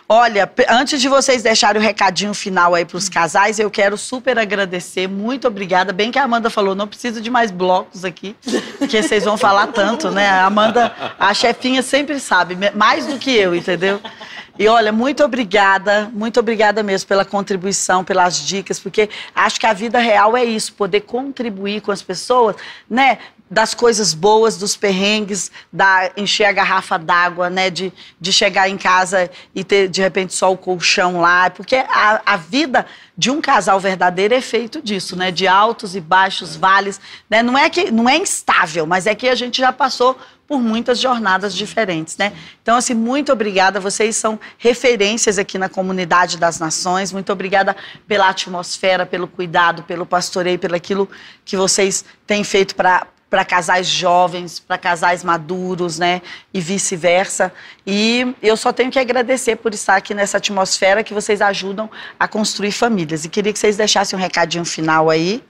Olha, 0.08 0.48
antes 0.68 1.00
de 1.00 1.08
vocês 1.08 1.42
deixarem 1.42 1.80
o 1.80 1.84
recadinho 1.84 2.34
final 2.34 2.74
aí 2.74 2.84
pros 2.84 3.08
casais, 3.08 3.58
eu 3.58 3.70
quero 3.70 3.96
super 3.96 4.38
agradecer. 4.38 5.08
Muito 5.08 5.48
obrigada. 5.48 5.92
Bem 5.92 6.10
que 6.12 6.18
a 6.18 6.24
Amanda 6.24 6.50
falou, 6.50 6.74
não 6.74 6.86
precisa 6.86 7.20
de 7.20 7.30
mais 7.30 7.50
blocos 7.50 8.04
aqui, 8.04 8.36
porque 8.78 9.02
vocês 9.02 9.24
vão 9.24 9.36
falar 9.36 9.68
tanto, 9.68 10.10
né? 10.10 10.28
A 10.28 10.44
Amanda, 10.44 10.92
a 11.18 11.32
chefinha 11.34 11.82
sempre 11.82 12.20
sabe, 12.20 12.56
mais 12.74 13.06
do 13.06 13.18
que 13.18 13.30
eu, 13.34 13.54
entendeu? 13.54 14.00
E 14.58 14.68
olha, 14.68 14.92
muito 14.92 15.24
obrigada, 15.24 16.10
muito 16.12 16.38
obrigada 16.38 16.82
mesmo 16.82 17.08
pela 17.08 17.24
contribuição, 17.24 18.04
pelas 18.04 18.36
dicas, 18.36 18.78
porque 18.78 19.08
acho 19.34 19.58
que 19.58 19.66
a 19.66 19.72
vida 19.72 19.98
real 19.98 20.36
é 20.36 20.44
isso, 20.44 20.74
poder 20.74 21.00
contribuir 21.00 21.80
com 21.80 21.90
as 21.90 22.02
pessoas, 22.02 22.56
né? 22.88 23.18
Das 23.52 23.74
coisas 23.74 24.14
boas, 24.14 24.56
dos 24.56 24.76
perrengues, 24.76 25.50
da 25.70 26.10
encher 26.16 26.46
a 26.46 26.52
garrafa 26.52 26.98
d'água, 26.98 27.50
né? 27.50 27.68
De, 27.68 27.92
de 28.18 28.32
chegar 28.32 28.68
em 28.68 28.78
casa 28.78 29.30
e 29.54 29.62
ter, 29.62 29.88
de 29.88 30.00
repente, 30.00 30.34
só 30.34 30.50
o 30.50 30.56
colchão 30.56 31.20
lá. 31.20 31.50
Porque 31.50 31.76
a, 31.76 32.22
a 32.24 32.36
vida 32.36 32.86
de 33.16 33.30
um 33.30 33.42
casal 33.42 33.78
verdadeiro 33.78 34.32
é 34.34 34.40
feito 34.40 34.80
disso, 34.80 35.14
né? 35.16 35.30
De 35.30 35.46
altos 35.46 35.94
e 35.94 36.00
baixos, 36.00 36.56
vales. 36.56 36.98
Né? 37.28 37.42
Não, 37.42 37.58
é 37.58 37.68
que, 37.68 37.90
não 37.90 38.08
é 38.08 38.16
instável, 38.16 38.86
mas 38.86 39.06
é 39.06 39.14
que 39.14 39.28
a 39.28 39.34
gente 39.34 39.60
já 39.60 39.70
passou 39.72 40.18
por 40.46 40.60
muitas 40.60 40.98
jornadas 40.98 41.54
diferentes, 41.54 42.16
né? 42.18 42.32
Então, 42.62 42.76
assim, 42.76 42.92
muito 42.92 43.32
obrigada. 43.32 43.80
Vocês 43.80 44.16
são 44.16 44.38
referências 44.58 45.38
aqui 45.38 45.56
na 45.56 45.68
comunidade 45.68 46.36
das 46.36 46.58
nações. 46.58 47.12
Muito 47.12 47.32
obrigada 47.32 47.74
pela 48.06 48.28
atmosfera, 48.28 49.06
pelo 49.06 49.26
cuidado, 49.26 49.82
pelo 49.84 50.04
pastoreio, 50.04 50.58
pelo 50.58 50.74
aquilo 50.74 51.08
que 51.44 51.56
vocês 51.56 52.04
têm 52.26 52.44
feito 52.44 52.74
para 52.74 53.06
para 53.32 53.46
casais 53.46 53.86
jovens, 53.86 54.60
para 54.60 54.76
casais 54.76 55.24
maduros, 55.24 55.98
né? 55.98 56.20
E 56.52 56.60
vice-versa. 56.60 57.50
E 57.86 58.34
eu 58.42 58.58
só 58.58 58.74
tenho 58.74 58.90
que 58.90 58.98
agradecer 58.98 59.56
por 59.56 59.72
estar 59.72 59.96
aqui 59.96 60.12
nessa 60.12 60.36
atmosfera 60.36 61.02
que 61.02 61.14
vocês 61.14 61.40
ajudam 61.40 61.90
a 62.20 62.28
construir 62.28 62.72
famílias. 62.72 63.24
E 63.24 63.30
queria 63.30 63.50
que 63.50 63.58
vocês 63.58 63.74
deixassem 63.74 64.18
um 64.18 64.20
recadinho 64.20 64.66
final 64.66 65.08
aí. 65.08 65.42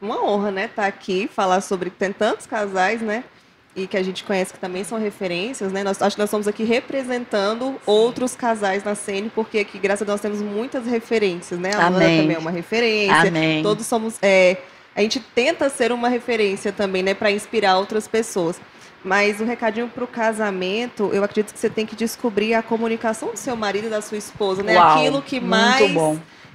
Uma 0.00 0.24
honra, 0.24 0.50
né, 0.50 0.64
estar 0.64 0.86
aqui, 0.86 1.28
falar 1.30 1.60
sobre 1.60 1.90
tem 1.90 2.14
tantos 2.14 2.46
casais, 2.46 3.02
né? 3.02 3.24
E 3.76 3.86
que 3.86 3.98
a 3.98 4.02
gente 4.02 4.24
conhece 4.24 4.54
que 4.54 4.58
também 4.58 4.82
são 4.82 4.98
referências, 4.98 5.70
né? 5.70 5.84
Nós, 5.84 6.00
acho 6.00 6.16
que 6.16 6.22
nós 6.22 6.30
estamos 6.30 6.48
aqui 6.48 6.64
representando 6.64 7.78
outros 7.84 8.34
casais 8.34 8.82
na 8.82 8.94
CN, 8.94 9.30
porque 9.34 9.58
aqui, 9.58 9.78
graças 9.78 10.00
a 10.00 10.06
Deus, 10.06 10.14
nós 10.14 10.20
temos 10.22 10.40
muitas 10.40 10.86
referências, 10.86 11.60
né? 11.60 11.72
A 11.74 11.88
Amém. 11.88 12.22
também 12.22 12.36
é 12.36 12.38
uma 12.38 12.50
referência. 12.50 13.28
Amém. 13.28 13.62
Todos 13.62 13.84
somos. 13.84 14.14
é, 14.22 14.56
a 14.96 15.02
gente 15.02 15.20
tenta 15.20 15.68
ser 15.68 15.92
uma 15.92 16.08
referência 16.08 16.72
também, 16.72 17.02
né, 17.02 17.12
para 17.12 17.30
inspirar 17.30 17.76
outras 17.76 18.08
pessoas. 18.08 18.58
Mas 19.04 19.40
o 19.40 19.44
recadinho 19.44 19.86
para 19.88 20.02
o 20.02 20.06
casamento, 20.06 21.10
eu 21.12 21.22
acredito 21.22 21.52
que 21.52 21.60
você 21.60 21.70
tem 21.70 21.86
que 21.86 21.94
descobrir 21.94 22.54
a 22.54 22.62
comunicação 22.62 23.30
do 23.30 23.36
seu 23.36 23.54
marido 23.54 23.86
e 23.86 23.90
da 23.90 24.00
sua 24.00 24.16
esposa, 24.18 24.62
né? 24.64 24.74
Uau, 24.74 24.98
Aquilo 24.98 25.22
que 25.22 25.38
mais 25.38 25.94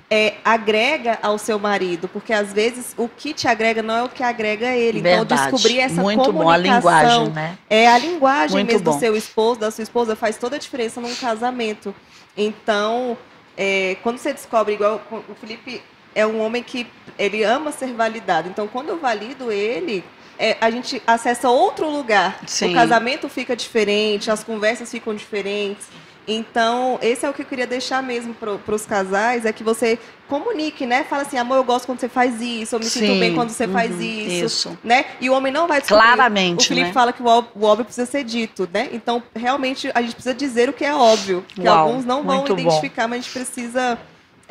é, 0.10 0.34
agrega 0.44 1.18
ao 1.22 1.38
seu 1.38 1.58
marido, 1.58 2.10
porque 2.10 2.34
às 2.34 2.52
vezes 2.52 2.94
o 2.98 3.08
que 3.08 3.34
te 3.34 3.48
agrega 3.48 3.82
não 3.82 3.96
é 3.96 4.04
o 4.04 4.10
que 4.10 4.22
agrega 4.22 4.68
a 4.70 4.76
ele. 4.76 5.02
Verdade. 5.02 5.34
Então 5.34 5.52
descobrir 5.52 5.80
essa 5.80 6.02
Muito 6.02 6.26
comunicação 6.26 6.82
bom 6.82 6.90
a 6.90 7.04
linguagem, 7.04 7.30
né? 7.30 7.58
é 7.70 7.88
a 7.88 7.98
linguagem 7.98 8.58
Muito 8.58 8.68
mesmo 8.68 8.84
bom. 8.84 8.92
do 8.92 9.00
seu 9.00 9.16
esposo, 9.16 9.60
da 9.62 9.72
sua 9.72 9.84
esposa, 9.84 10.14
faz 10.14 10.36
toda 10.36 10.58
a 10.58 10.60
diferença 10.60 11.00
num 11.00 11.16
casamento. 11.16 11.96
Então, 12.36 13.18
é, 13.56 13.96
quando 14.04 14.18
você 14.18 14.34
descobre, 14.34 14.74
igual 14.74 15.02
o 15.30 15.36
Felipe 15.36 15.82
é 16.16 16.26
um 16.26 16.40
homem 16.42 16.64
que 16.64 16.88
ele 17.18 17.44
ama 17.44 17.72
ser 17.72 17.94
validado. 17.94 18.50
Então, 18.50 18.68
quando 18.68 18.90
eu 18.90 18.98
valido 19.00 19.52
ele, 19.52 20.04
é, 20.38 20.58
a 20.60 20.70
gente 20.72 21.02
acessa 21.06 21.50
outro 21.50 21.90
lugar. 21.90 22.40
Sim. 22.48 22.72
O 22.72 22.74
casamento 22.74 23.30
fica 23.30 23.56
diferente, 23.56 24.32
as 24.32 24.44
conversas 24.44 24.90
ficam 24.90 25.14
diferentes. 25.14 25.88
Então, 26.28 27.00
esse 27.02 27.26
é 27.26 27.30
o 27.30 27.34
que 27.34 27.42
eu 27.42 27.46
queria 27.46 27.66
deixar 27.66 28.02
mesmo 28.04 28.34
para 28.36 28.76
os 28.76 28.86
casais, 28.86 29.44
é 29.44 29.52
que 29.52 29.64
você 29.64 29.98
comunique, 30.30 30.86
né? 30.86 31.04
Fala 31.04 31.24
assim, 31.24 31.38
amor, 31.38 31.58
eu 31.58 31.64
gosto 31.64 31.88
quando 31.88 32.00
você 32.00 32.08
faz 32.08 32.40
isso, 32.40 32.76
eu 32.76 32.80
me 32.80 32.86
sinto 32.86 33.08
Sim. 33.14 33.20
bem 33.20 33.34
quando 33.34 33.50
você 33.50 33.68
faz 33.68 33.92
Uhum, 33.92 34.02
isso, 34.02 34.46
isso. 34.46 34.78
né? 34.84 35.06
E 35.20 35.30
o 35.30 35.34
homem 35.34 35.52
não 35.52 35.68
vai 35.68 35.82
descobrir. 35.82 36.04
Claramente, 36.04 36.66
O 36.66 36.68
Felipe 36.68 36.88
né? 36.88 36.94
fala 36.94 37.12
que 37.12 37.24
o 37.24 37.26
óbvio 37.28 37.84
precisa 37.84 38.06
ser 38.06 38.24
dito, 38.24 38.70
né? 38.72 38.90
Então, 38.94 39.22
realmente, 39.36 39.90
a 39.96 40.02
gente 40.02 40.14
precisa 40.14 40.34
dizer 40.36 40.70
o 40.70 40.74
que 40.74 40.86
é 40.86 40.94
óbvio. 40.94 41.44
Que 41.50 41.68
Uau, 41.68 41.88
alguns 41.90 42.06
não 42.06 42.24
vão 42.24 42.38
muito 42.38 42.56
bom. 42.56 42.62
identificar, 42.62 43.08
mas 43.08 43.20
a 43.20 43.22
gente 43.24 43.34
precisa 43.34 43.98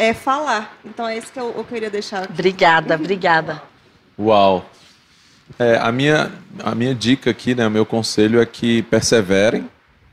é, 0.00 0.14
falar. 0.14 0.76
Então, 0.84 1.06
é 1.06 1.18
isso 1.18 1.30
que 1.30 1.38
eu, 1.38 1.52
eu 1.56 1.64
queria 1.64 1.90
deixar 1.90 2.22
aqui. 2.22 2.32
Obrigada, 2.32 2.94
obrigada. 2.94 3.62
Uau! 4.18 4.64
É, 5.58 5.76
a, 5.76 5.92
minha, 5.92 6.32
a 6.62 6.74
minha 6.74 6.94
dica 6.94 7.30
aqui, 7.30 7.54
né, 7.54 7.66
o 7.66 7.70
meu 7.70 7.84
conselho 7.84 8.40
é 8.40 8.46
que 8.46 8.82
perseverem, 8.82 9.68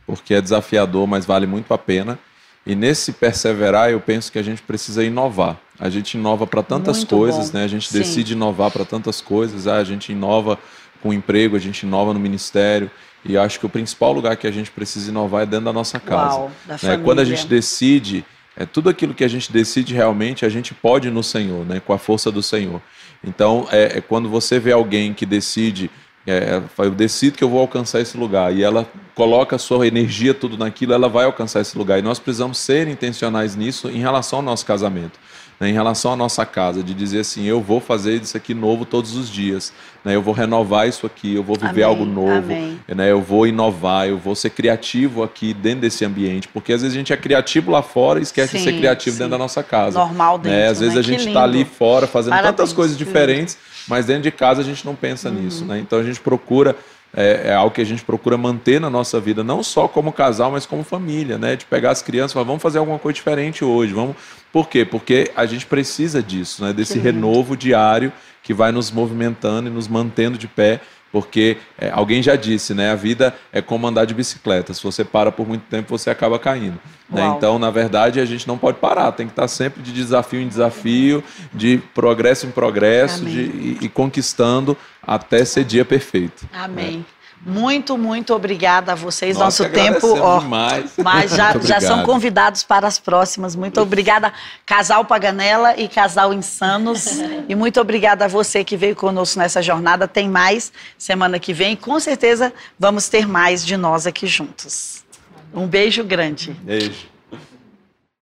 porque 0.06 0.34
é 0.34 0.42
desafiador, 0.42 1.08
mas 1.08 1.26
vale 1.26 1.48
muito 1.48 1.74
a 1.74 1.78
pena. 1.78 2.20
E 2.66 2.76
nesse 2.76 3.14
perseverar, 3.14 3.90
eu 3.90 4.02
penso 4.02 4.30
que 4.30 4.38
a 4.38 4.44
gente 4.44 4.62
precisa 4.62 5.04
inovar. 5.04 5.58
A 5.80 5.90
gente 5.90 6.18
inova 6.18 6.46
para 6.46 6.62
tantas 6.62 6.98
Muito 6.98 7.16
coisas, 7.16 7.50
bom. 7.50 7.60
né? 7.60 7.64
A 7.64 7.68
gente 7.68 7.88
Sim. 7.88 8.00
decide 8.00 8.34
inovar 8.34 8.72
para 8.72 8.84
tantas 8.84 9.22
coisas. 9.22 9.68
Ah, 9.68 9.78
a 9.78 9.84
gente 9.86 10.12
inova 10.12 10.60
com 11.02 11.10
o 11.10 11.14
emprego, 11.14 11.56
a 11.56 11.60
gente 11.60 11.84
inova 11.84 12.14
no 12.14 12.20
ministério. 12.20 12.92
E 13.24 13.38
acho 13.38 13.58
que 13.58 13.66
o 13.66 13.70
principal 13.70 14.12
lugar 14.12 14.36
que 14.36 14.48
a 14.48 14.52
gente 14.52 14.70
precisa 14.70 15.10
inovar 15.10 15.44
é 15.44 15.46
dentro 15.46 15.66
da 15.66 15.74
nossa 15.74 15.98
casa. 15.98 16.36
Uau, 16.36 16.52
da 16.66 16.78
né? 16.84 16.98
Quando 16.98 17.20
a 17.20 17.26
gente 17.26 17.48
decide, 17.48 18.26
é 18.58 18.66
tudo 18.66 18.90
aquilo 18.90 19.14
que 19.14 19.24
a 19.24 19.28
gente 19.28 19.52
decide 19.52 19.94
realmente, 19.94 20.44
a 20.44 20.50
gente 20.50 20.74
pode 20.74 21.12
no 21.12 21.22
Senhor, 21.22 21.64
né? 21.64 21.80
com 21.80 21.94
a 21.94 22.00
força 22.00 22.32
do 22.32 22.42
Senhor. 22.42 22.82
Então, 23.24 23.68
é, 23.72 24.00
é 24.00 24.02
quando 24.02 24.28
você 24.30 24.60
vê 24.60 24.72
alguém 24.72 25.14
que 25.14 25.28
decide, 25.28 25.92
é, 26.26 26.60
eu 26.80 26.90
decido 26.90 27.38
que 27.38 27.44
eu 27.44 27.50
vou 27.50 27.60
alcançar 27.60 28.02
esse 28.02 28.18
lugar, 28.18 28.52
e 28.54 28.64
ela 28.64 28.90
coloca 29.14 29.56
a 29.56 29.60
sua 29.60 29.88
energia 29.88 30.34
tudo 30.34 30.58
naquilo, 30.58 30.94
ela 30.94 31.08
vai 31.08 31.26
alcançar 31.26 31.62
esse 31.62 31.78
lugar. 31.78 32.00
E 32.00 32.02
nós 32.02 32.18
precisamos 32.18 32.58
ser 32.58 32.88
intencionais 32.88 33.56
nisso 33.56 33.90
em 33.90 34.00
relação 34.00 34.40
ao 34.40 34.44
nosso 34.44 34.66
casamento. 34.66 35.20
Né, 35.60 35.70
em 35.70 35.74
relação 35.74 36.14
à 36.14 36.16
nossa 36.16 36.46
casa, 36.46 36.84
de 36.84 36.94
dizer 36.94 37.20
assim, 37.20 37.46
eu 37.46 37.62
vou 37.62 37.80
fazer 37.80 38.22
isso 38.22 38.38
aqui 38.38 38.54
novo 38.54 38.86
todos 38.86 39.16
os 39.16 39.30
dias, 39.30 39.74
né, 40.06 40.16
eu 40.16 40.22
vou 40.22 40.34
renovar 40.34 40.88
isso 40.88 41.06
aqui, 41.06 41.36
eu 41.36 41.44
vou 41.44 41.56
viver 41.56 41.84
Amém, 41.84 41.84
algo 41.84 42.06
novo, 42.06 42.48
né, 42.88 43.12
eu 43.12 43.22
vou 43.22 43.48
inovar, 43.48 44.08
eu 44.08 44.18
vou 44.18 44.36
ser 44.36 44.52
criativo 44.52 45.24
aqui 45.24 45.54
dentro 45.54 45.82
desse 45.82 46.06
ambiente, 46.06 46.48
porque 46.48 46.74
às 46.74 46.82
vezes 46.82 46.96
a 46.96 47.00
gente 47.00 47.12
é 47.12 47.18
criativo 47.18 47.72
lá 47.72 47.82
fora 47.82 48.20
e 48.20 48.24
esquece 48.24 48.54
de 48.54 48.60
Sim, 48.60 48.72
ser 48.72 48.78
criativo 48.78 49.16
sim. 49.16 49.20
dentro 49.20 49.32
da 49.32 49.38
nossa 49.38 49.64
casa. 49.64 49.98
Normal 49.98 50.38
dentro, 50.38 50.58
né? 50.58 50.68
Às 50.68 50.80
vezes 50.80 50.94
né? 50.94 51.00
a 51.00 51.04
gente 51.04 51.28
está 51.28 51.44
ali 51.44 51.66
fora 51.66 52.08
fazendo 52.08 52.32
Parabéns, 52.32 52.56
tantas 52.56 52.74
coisas 52.74 52.98
diferentes, 52.98 53.58
mas 53.88 54.06
dentro 54.06 54.24
de 54.24 54.32
casa 54.32 54.62
a 54.62 54.64
gente 54.64 54.86
não 54.86 54.96
pensa 54.96 55.30
nisso, 55.30 55.66
né? 55.66 55.80
Então 55.80 56.00
a 56.00 56.04
gente 56.04 56.20
procura 56.20 56.76
é, 57.16 57.50
é 57.50 57.54
algo 57.54 57.74
que 57.74 57.82
a 57.82 57.86
gente 57.86 58.04
procura 58.04 58.38
manter 58.38 58.80
na 58.80 58.90
nossa 58.90 59.20
vida, 59.20 59.44
não 59.44 59.64
só 59.64 59.88
como 59.88 60.12
casal, 60.12 60.52
mas 60.52 60.66
como 60.66 60.84
família, 60.84 61.38
né? 61.38 61.56
De 61.56 61.66
pegar 61.66 61.92
as 61.92 62.02
crianças 62.02 62.32
e 62.32 62.34
falar, 62.34 62.46
vamos 62.46 62.62
fazer 62.62 62.78
alguma 62.80 63.00
coisa 63.00 63.16
diferente 63.16 63.64
hoje, 63.64 63.94
vamos. 63.94 64.16
Por 64.52 64.70
quê? 64.70 64.86
Porque 64.86 65.32
a 65.36 65.46
gente 65.46 65.66
precisa 65.66 66.22
disso, 66.22 66.64
né? 66.64 66.74
Desse 66.74 67.00
renovo 67.00 67.56
diário 67.56 68.12
que 68.44 68.54
vai 68.54 68.72
nos 68.72 68.92
movimentando 68.92 69.68
e 69.68 69.72
nos 69.72 69.88
mantendo 69.88 70.38
de 70.38 70.48
pé. 70.48 70.80
Porque 71.10 71.58
é, 71.80 71.90
alguém 71.90 72.22
já 72.22 72.36
disse, 72.36 72.74
né? 72.74 72.92
A 72.92 72.96
vida 72.96 73.34
é 73.52 73.62
como 73.62 73.88
andar 73.88 74.06
de 74.06 74.14
bicicleta. 74.14 74.74
Se 74.74 74.84
você 74.84 75.06
para 75.06 75.32
por 75.32 75.48
muito 75.48 75.64
tempo, 75.64 75.98
você 75.98 76.10
acaba 76.10 76.38
caindo. 76.38 76.78
né? 77.10 77.34
Então, 77.38 77.58
na 77.58 77.72
verdade, 77.72 78.20
a 78.20 78.26
gente 78.26 78.46
não 78.46 78.58
pode 78.58 78.78
parar. 78.78 79.12
Tem 79.14 79.26
que 79.26 79.32
estar 79.32 79.48
sempre 79.48 79.82
de 79.82 79.94
desafio 79.94 80.42
em 80.42 80.48
desafio, 80.48 81.24
de 81.54 81.78
progresso 81.96 82.46
em 82.46 82.52
progresso, 82.52 83.24
de, 83.24 83.40
e, 83.40 83.78
e 83.84 83.90
conquistando 83.90 84.78
até 85.08 85.46
ser 85.46 85.64
dia 85.64 85.86
perfeito. 85.86 86.48
Amém. 86.52 87.06
Muito, 87.46 87.98
muito 87.98 88.34
obrigada 88.34 88.92
a 88.92 88.96
vocês. 88.96 89.38
Nós 89.38 89.60
Nosso 89.60 89.70
tempo, 89.70 90.20
ó, 90.20 90.40
demais. 90.40 90.92
mas 90.98 91.32
já, 91.32 91.58
já 91.62 91.80
são 91.80 92.04
convidados 92.04 92.64
para 92.64 92.88
as 92.88 93.00
próximas. 93.00 93.56
Muito 93.56 93.80
obrigada, 93.80 94.34
Casal 94.66 95.06
Paganella 95.06 95.80
e 95.80 95.88
Casal 95.88 96.34
Insanos. 96.34 97.20
e 97.48 97.56
muito 97.56 97.80
obrigada 97.80 98.26
a 98.26 98.28
você 98.28 98.64
que 98.64 98.76
veio 98.76 98.96
conosco 98.96 99.40
nessa 99.40 99.62
jornada. 99.62 100.08
Tem 100.08 100.28
mais 100.28 100.74
semana 100.98 101.40
que 101.40 101.54
vem. 101.54 101.76
Com 101.76 102.00
certeza 102.00 102.52
vamos 102.78 103.08
ter 103.08 103.28
mais 103.28 103.66
de 103.66 103.78
nós 103.78 104.06
aqui 104.06 104.28
juntos. 104.28 105.06
Um 105.54 105.68
beijo 105.68 106.04
grande. 106.04 106.52
Beijo. 106.52 107.17